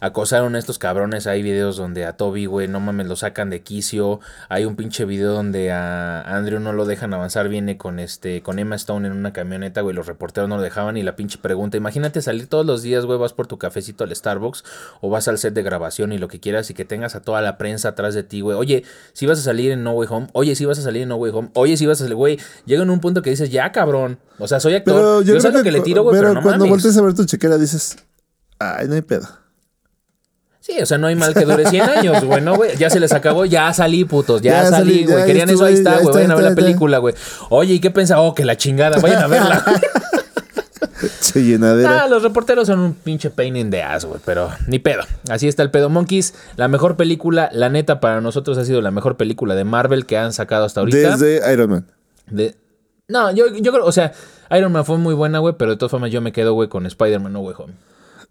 Acosaron 0.02 0.56
a 0.56 0.58
estos 0.58 0.80
cabrones. 0.80 1.28
Hay 1.28 1.44
videos 1.44 1.78
donde 1.78 2.08
a 2.08 2.18
Toby, 2.18 2.48
güey, 2.48 2.68
no 2.68 2.80
mames, 2.80 3.06
lo 3.06 3.16
sacan 3.16 3.52
de 3.52 3.62
quicio. 3.62 4.22
Hay 4.50 4.66
un 4.66 4.76
pinche 4.76 5.06
video 5.06 5.34
donde 5.34 5.72
a 5.72 6.22
Andrew 6.22 6.60
no 6.60 6.74
lo 6.74 6.86
dejan 6.86 7.14
avanzar. 7.14 7.48
Viene 7.48 7.78
con 7.78 8.00
este, 8.00 8.42
con 8.42 8.58
Emma 8.58 8.76
Stone 8.76 9.08
en 9.08 9.14
una 9.14 9.34
camioneta, 9.34 9.82
güey. 9.82 9.96
Los 9.96 10.08
reporteros 10.08 10.50
no 10.50 10.58
lo 10.58 10.64
dejaban. 10.64 10.98
Y 10.98 11.04
la 11.04 11.16
pinche 11.16 11.38
pregunta: 11.38 11.78
Imagínate 11.78 12.24
salir 12.24 12.48
todos 12.48 12.66
los 12.66 12.82
días, 12.82 13.06
güey, 13.06 13.20
vas 13.20 13.34
por 13.34 13.46
tu 13.46 13.60
cafecito 13.60 14.04
al 14.04 14.16
Starbucks 14.16 14.64
o 15.02 15.12
vas 15.12 15.28
al 15.28 15.38
set 15.38 15.54
de 15.54 15.62
grabación 15.62 16.12
y 16.12 16.18
lo 16.18 16.28
que 16.28 16.40
quieras 16.40 16.72
y 16.72 16.74
que 16.74 16.86
tengas 16.86 17.14
a 17.16 17.22
toda 17.22 17.44
la 17.44 17.60
prensa 17.60 17.90
atrás 17.90 18.16
de 18.16 18.24
ti, 18.24 18.42
güey. 18.42 18.58
Oye, 18.58 18.84
si 19.14 19.28
vas 19.28 19.38
a 19.38 19.44
salir 19.44 19.70
en 19.70 19.84
No 19.84 19.92
Way 19.92 20.08
Home. 20.10 20.28
Oye, 20.34 20.56
si 20.56 20.66
vas 20.66 20.80
a 20.80 20.82
salir 20.82 21.03
en 21.04 21.10
No 21.10 21.16
Way 21.16 21.32
Home. 21.34 21.50
Oye, 21.54 21.78
si 21.78 21.86
vas 21.86 22.00
a 22.00 22.04
salir, 22.04 22.16
güey. 22.16 22.40
Llega 22.66 22.84
en 22.84 22.90
un 22.90 23.00
punto 23.00 23.22
que 23.22 23.30
dices, 23.30 23.50
ya, 23.50 23.72
cabrón. 23.72 24.20
O 24.40 24.48
sea, 24.48 24.60
soy 24.60 24.76
actor. 24.76 24.96
Pero 24.96 25.22
yo, 25.22 25.36
yo 25.36 25.40
sé 25.40 25.52
lo 25.52 25.64
que 25.64 25.72
le 25.72 25.82
tiro, 25.82 26.04
güey, 26.04 26.16
pero, 26.16 26.30
pero, 26.30 26.34
no 26.36 26.42
cuando 26.42 26.66
mames. 26.66 26.84
voltees 26.84 26.98
a 26.98 27.02
ver 27.02 27.14
tu 27.14 27.26
chequera 27.26 27.58
dices, 27.58 27.98
ay, 28.60 28.88
no 28.88 28.96
hay 28.96 29.02
pedo. 29.02 29.28
Sí, 30.60 30.82
o 30.82 30.86
sea, 30.86 30.98
no 30.98 31.08
hay 31.08 31.16
mal 31.16 31.34
que 31.34 31.44
dure 31.44 31.66
100 31.66 31.82
años, 31.90 32.24
güey, 32.24 32.42
¿no, 32.42 32.56
güey? 32.56 32.78
Ya 32.78 32.90
se 32.90 33.02
les 33.02 33.12
acabó, 33.12 33.44
ya 33.44 33.74
salí, 33.74 34.06
putos, 34.06 34.42
ya, 34.42 34.64
Ya 34.64 34.70
salí, 34.70 35.04
güey. 35.04 35.26
Querían 35.26 35.50
estuve, 35.50 35.56
eso, 35.56 35.66
ahí 35.66 35.74
está, 35.74 35.92
güey. 35.96 36.06
está, 36.06 36.14
Vayan 36.14 36.32
a 36.32 36.36
ver 36.36 36.46
está, 36.46 36.50
la 36.52 36.56
película, 36.56 36.98
güey. 37.00 37.16
Oye, 37.50 37.74
¿y 37.74 37.80
qué 37.82 37.92
pensa? 37.92 38.22
Oh, 38.22 38.34
que 38.34 38.46
la 38.46 38.56
chingada, 38.56 38.98
vayan 39.02 39.24
a 39.24 39.28
verla. 39.28 39.66
Che 41.22 41.44
llenadera. 41.44 42.04
ah, 42.04 42.08
los 42.08 42.24
reporteros 42.24 42.68
son 42.68 42.80
un 42.80 42.94
pinche 42.94 43.30
pain 43.30 43.56
in 43.56 43.70
the 43.72 43.82
ass, 43.82 44.06
güey, 44.06 44.20
pero 44.26 44.50
ni 44.68 44.80
pedo. 44.80 45.04
Así 45.30 45.48
está 45.48 45.64
el 45.64 45.72
pedo. 45.72 45.90
Monkeys, 45.90 46.34
la 46.56 46.68
mejor 46.68 46.96
película, 46.98 47.50
la 47.54 47.70
neta, 47.70 48.00
para 48.00 48.22
nosotros 48.22 48.58
ha 48.58 48.66
sido 48.66 48.82
la 48.82 48.92
mejor 48.92 49.18
película 49.18 49.56
de 49.56 49.64
Marvel 49.64 50.06
que 50.06 50.18
han 50.18 50.34
sacado 50.34 50.66
hasta 50.66 50.80
ahorita. 50.82 51.18
Desde 51.18 51.54
Iron 51.54 51.70
Man. 51.70 51.86
De- 52.30 52.56
No, 53.08 53.32
yo, 53.32 53.48
yo 53.56 53.72
creo, 53.72 53.86
o 53.86 53.92
sea, 53.92 54.14
Iron 54.58 54.72
Man 54.72 54.86
fue 54.86 54.98
muy 54.98 55.14
buena, 55.14 55.40
güey, 55.40 55.56
pero 55.58 55.72
de 55.72 55.78
todas 55.78 55.92
formas 55.92 56.12
yo 56.12 56.22
me 56.22 56.32
quedo, 56.32 56.54
güey, 56.54 56.70
con 56.70 56.86
Spider-Man 56.86 57.34
No 57.34 57.40
Way 57.42 57.56
Home. 57.58 57.74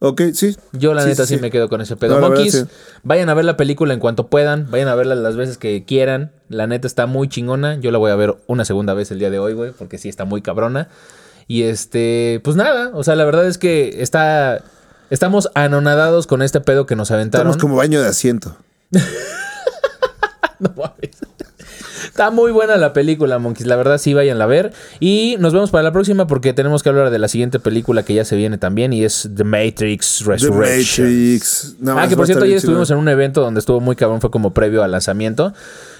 Ok, 0.04 0.20
sí. 0.34 0.56
Yo 0.72 0.94
la 0.94 1.02
Sí, 1.02 1.10
neta 1.10 1.26
sí, 1.26 1.36
me 1.36 1.50
quedo 1.52 1.68
con 1.68 1.80
ese 1.80 1.94
pedo. 1.94 2.14
No, 2.16 2.20
la 2.22 2.28
verdad, 2.30 2.42
Monkeys, 2.44 2.62
sí. 2.68 2.98
vayan 3.04 3.28
a 3.28 3.34
ver 3.34 3.44
la 3.44 3.56
película 3.56 3.94
en 3.94 4.00
cuanto 4.00 4.26
puedan, 4.26 4.68
vayan 4.68 4.88
a 4.88 4.96
verla 4.96 5.14
las 5.14 5.36
veces 5.36 5.58
que 5.58 5.84
quieran. 5.84 6.32
La 6.48 6.66
neta 6.66 6.88
está 6.88 7.06
muy 7.06 7.28
chingona. 7.28 7.76
Yo 7.78 7.92
la 7.92 7.98
voy 7.98 8.10
a 8.10 8.16
ver 8.16 8.34
una 8.48 8.64
segunda 8.64 8.94
vez 8.94 9.12
el 9.12 9.20
día 9.20 9.30
de 9.30 9.38
hoy, 9.38 9.52
güey, 9.52 9.70
porque 9.70 9.98
sí 9.98 10.08
está 10.08 10.24
muy 10.24 10.42
cabrona. 10.42 10.88
Y 11.52 11.64
este, 11.64 12.40
pues 12.44 12.56
nada, 12.56 12.92
o 12.94 13.04
sea, 13.04 13.14
la 13.14 13.26
verdad 13.26 13.46
es 13.46 13.58
que 13.58 14.02
está 14.02 14.64
estamos 15.10 15.50
anonadados 15.54 16.26
con 16.26 16.40
este 16.40 16.62
pedo 16.62 16.86
que 16.86 16.96
nos 16.96 17.10
aventaron. 17.10 17.46
Estamos 17.48 17.60
como 17.60 17.76
baño 17.76 18.00
de 18.00 18.08
asiento. 18.08 18.56
No 20.58 20.72
mames. 20.76 21.10
Está 22.06 22.30
muy 22.30 22.52
buena 22.52 22.76
la 22.76 22.92
película, 22.92 23.40
Monkeys. 23.40 23.66
La 23.66 23.74
verdad, 23.74 23.98
sí, 23.98 24.14
vayan 24.14 24.40
a 24.40 24.46
ver. 24.46 24.72
Y 25.00 25.34
nos 25.40 25.52
vemos 25.52 25.72
para 25.72 25.82
la 25.82 25.92
próxima 25.92 26.28
porque 26.28 26.52
tenemos 26.52 26.84
que 26.84 26.88
hablar 26.88 27.10
de 27.10 27.18
la 27.18 27.26
siguiente 27.26 27.58
película 27.58 28.04
que 28.04 28.14
ya 28.14 28.24
se 28.24 28.36
viene 28.36 28.58
también 28.58 28.92
y 28.92 29.02
es 29.02 29.28
The 29.34 29.42
Matrix 29.42 30.18
The 30.18 30.30
Resurrection. 30.30 31.06
Matrix. 31.08 31.74
No, 31.80 31.98
ah, 31.98 32.06
que 32.06 32.16
por 32.16 32.26
cierto, 32.26 32.44
ayer 32.44 32.58
estuvimos 32.58 32.90
en 32.92 32.98
un 32.98 33.08
evento 33.08 33.40
donde 33.40 33.58
estuvo 33.58 33.80
muy 33.80 33.96
cabrón, 33.96 34.20
fue 34.20 34.30
como 34.30 34.54
previo 34.54 34.84
al 34.84 34.92
lanzamiento. 34.92 35.52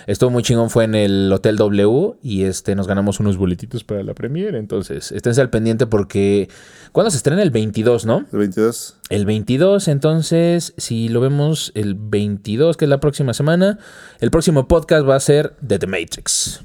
Estuvo 0.07 0.31
muy 0.31 0.43
chingón, 0.43 0.71
fue 0.71 0.85
en 0.85 0.95
el 0.95 1.33
Hotel 1.33 1.57
W 1.57 2.15
y 2.23 2.45
este 2.45 2.75
nos 2.75 2.87
ganamos 2.87 3.21
unos 3.21 3.37
boletitos 3.37 3.85
para 3.85 4.03
la 4.03 4.15
premiere. 4.15 4.59
Entonces, 4.59 5.13
esténse 5.13 5.41
al 5.41 5.51
pendiente 5.51 5.87
porque. 5.87 6.49
¿Cuándo 6.93 7.11
se 7.11 7.17
estrena? 7.17 7.43
El 7.43 7.51
22, 7.51 8.05
¿no? 8.05 8.27
El 8.33 8.39
22. 8.39 8.97
El 9.09 9.27
22, 9.27 9.89
entonces, 9.89 10.75
si 10.77 11.09
lo 11.09 11.21
vemos 11.21 11.73
el 11.75 11.95
22, 11.95 12.77
que 12.77 12.85
es 12.85 12.89
la 12.89 13.01
próxima 13.01 13.35
semana, 13.35 13.79
el 14.21 14.31
próximo 14.31 14.69
podcast 14.69 15.09
va 15.09 15.17
a 15.17 15.21
ser 15.21 15.55
de 15.61 15.79
The 15.79 15.87
Matrix. 15.87 16.61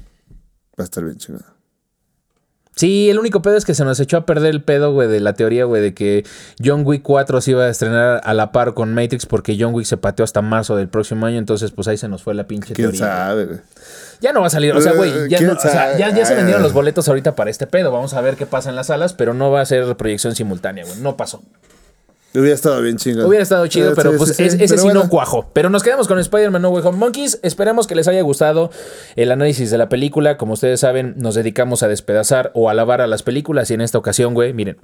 Va 0.78 0.82
a 0.82 0.84
estar 0.84 1.04
bien 1.04 1.16
chingón. 1.16 1.57
Sí, 2.78 3.10
el 3.10 3.18
único 3.18 3.42
pedo 3.42 3.56
es 3.56 3.64
que 3.64 3.74
se 3.74 3.84
nos 3.84 3.98
echó 3.98 4.18
a 4.18 4.24
perder 4.24 4.50
el 4.50 4.62
pedo, 4.62 4.92
güey, 4.92 5.08
de 5.08 5.18
la 5.18 5.32
teoría, 5.32 5.64
güey, 5.64 5.82
de 5.82 5.94
que 5.94 6.24
John 6.64 6.82
Wick 6.84 7.02
4 7.02 7.40
se 7.40 7.50
iba 7.50 7.64
a 7.64 7.68
estrenar 7.68 8.20
a 8.22 8.34
la 8.34 8.52
par 8.52 8.72
con 8.74 8.94
Matrix 8.94 9.26
porque 9.26 9.56
John 9.58 9.74
Wick 9.74 9.84
se 9.84 9.96
pateó 9.96 10.22
hasta 10.22 10.42
marzo 10.42 10.76
del 10.76 10.88
próximo 10.88 11.26
año, 11.26 11.38
entonces 11.38 11.72
pues 11.72 11.88
ahí 11.88 11.96
se 11.96 12.06
nos 12.06 12.22
fue 12.22 12.34
la 12.34 12.46
pinche 12.46 12.74
¿Quién 12.74 12.92
teoría. 12.92 13.00
sabe, 13.06 13.44
güey? 13.46 13.58
Ya 14.20 14.32
no 14.32 14.42
va 14.42 14.46
a 14.46 14.50
salir, 14.50 14.72
o 14.74 14.80
sea, 14.80 14.92
güey, 14.92 15.10
ya, 15.28 15.38
¿Quién 15.38 15.50
no- 15.50 15.56
o 15.56 15.60
sea, 15.60 15.72
sabe? 15.72 15.98
ya, 15.98 16.14
ya 16.14 16.24
se 16.24 16.36
vendieron 16.36 16.62
los 16.62 16.72
boletos 16.72 17.08
ahorita 17.08 17.34
para 17.34 17.50
este 17.50 17.66
pedo, 17.66 17.90
vamos 17.90 18.14
a 18.14 18.20
ver 18.20 18.36
qué 18.36 18.46
pasa 18.46 18.70
en 18.70 18.76
las 18.76 18.86
salas, 18.86 19.12
pero 19.12 19.34
no 19.34 19.50
va 19.50 19.60
a 19.60 19.66
ser 19.66 19.96
proyección 19.96 20.36
simultánea, 20.36 20.84
güey, 20.84 20.98
no 21.00 21.16
pasó. 21.16 21.42
Hubiera 22.34 22.54
estado 22.54 22.80
bien 22.82 22.96
chingón. 22.98 23.24
Hubiera 23.26 23.42
estado 23.42 23.66
chido, 23.68 23.90
Eh, 23.90 23.94
pero 23.96 24.12
sí, 24.12 24.18
pues 24.18 24.30
sí, 24.30 24.34
sí. 24.36 24.42
es- 24.44 24.54
ese 24.54 24.66
Pero 24.68 24.78
sí 24.78 24.84
bueno, 24.84 25.04
no 25.04 25.08
cuajo. 25.08 25.50
Pero 25.54 25.70
nos 25.70 25.82
quedamos 25.82 26.06
con 26.08 26.18
Spider-Man 26.18 26.60
No 26.62 26.68
Way 26.70 26.82
Home 26.86 26.98
Monkeys. 26.98 27.40
Esperemos 27.42 27.86
que 27.86 27.94
les 27.94 28.06
haya 28.06 28.20
gustado 28.22 28.70
el 29.16 29.32
análisis 29.32 29.70
de 29.70 29.78
la 29.78 29.88
película. 29.88 30.36
Como 30.36 30.52
ustedes 30.52 30.80
saben, 30.80 31.14
nos 31.16 31.34
dedicamos 31.34 31.82
a 31.82 31.88
despedazar 31.88 32.50
o 32.54 32.68
alabar 32.68 33.00
a 33.00 33.06
las 33.06 33.22
películas. 33.22 33.70
Y 33.70 33.74
en 33.74 33.80
esta 33.80 33.96
ocasión, 33.98 34.34
güey, 34.34 34.52
miren. 34.52 34.76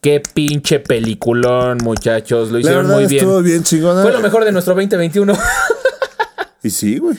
Qué 0.00 0.20
pinche 0.34 0.80
peliculón, 0.80 1.78
muchachos. 1.82 2.50
Lo 2.50 2.58
hicieron 2.58 2.86
muy 2.86 3.06
bien. 3.06 3.22
estuvo 3.24 3.40
bien 3.42 3.62
chingona. 3.62 4.02
Fue 4.02 4.12
lo 4.12 4.20
mejor 4.20 4.44
de 4.44 4.52
nuestro 4.52 4.74
2021. 4.74 5.34
Y 6.62 6.70
sí, 6.70 6.96
güey. 6.98 7.14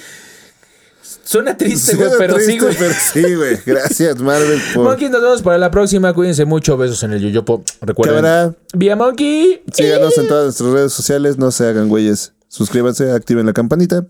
Suena 1.23 1.57
triste, 1.57 1.95
güey, 1.95 2.09
pero 2.17 2.39
sí, 2.39 2.57
triste, 2.57 2.65
güey. 2.65 2.75
Pero 2.77 2.93
sí, 3.13 3.35
güey. 3.35 3.57
Gracias, 3.65 4.19
Marvel, 4.19 4.61
por... 4.73 4.85
Monkeys, 4.85 5.11
nos 5.11 5.21
vemos 5.21 5.41
para 5.41 5.57
la 5.57 5.71
próxima. 5.71 6.13
Cuídense 6.13 6.45
mucho. 6.45 6.77
Besos 6.77 7.01
en 7.03 7.13
el 7.13 7.21
yoyopo. 7.21 7.63
Recuerden. 7.81 8.17
Cámara. 8.17 8.55
Vía 8.73 8.95
Monkey. 8.95 9.63
Síganos 9.73 10.17
en 10.17 10.27
todas 10.27 10.45
nuestras 10.45 10.69
redes 10.71 10.93
sociales. 10.93 11.37
No 11.37 11.51
se 11.51 11.67
hagan 11.67 11.89
güeyes. 11.89 12.33
Suscríbanse, 12.47 13.11
activen 13.11 13.45
la 13.45 13.53
campanita. 13.53 14.05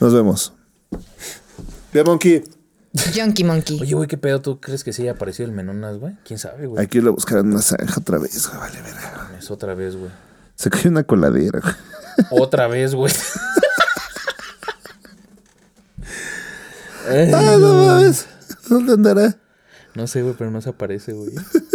Nos 0.00 0.14
vemos. 0.14 0.52
Bien, 1.92 2.04
Monkey. 2.04 2.44
Junkie 3.14 3.44
Monkey. 3.44 3.80
Oye, 3.80 3.94
güey, 3.94 4.08
¿qué 4.08 4.16
pedo? 4.16 4.40
¿Tú 4.40 4.60
crees 4.60 4.84
que 4.84 4.92
sí 4.92 5.02
haya 5.02 5.12
aparecido 5.12 5.48
el 5.48 5.54
Menonas, 5.54 5.98
güey? 5.98 6.14
¿Quién 6.24 6.38
sabe, 6.38 6.66
güey? 6.66 6.80
Hay 6.80 6.88
que 6.88 6.98
irlo 6.98 7.10
a 7.10 7.14
buscar 7.14 7.38
en 7.38 7.48
una 7.48 7.62
zanja 7.62 8.00
otra 8.00 8.18
vez, 8.18 8.48
güey. 8.48 8.60
Vale, 8.60 8.82
verga. 8.82 9.30
Es 9.38 9.50
otra 9.50 9.74
vez, 9.74 9.96
güey. 9.96 10.10
Se 10.56 10.70
cayó 10.70 10.90
una 10.90 11.04
coladera, 11.04 11.60
güey. 11.60 11.74
Otra 12.30 12.66
vez, 12.66 12.94
güey. 12.94 13.12
Ah, 17.08 17.56
no 17.58 17.84
mames. 17.84 18.26
¿Dónde 18.68 18.92
andará? 18.92 19.36
No 19.94 20.06
sé, 20.06 20.22
güey, 20.22 20.34
pero 20.38 20.50
no 20.50 20.60
se 20.60 20.70
aparece, 20.70 21.12
güey. 21.12 21.30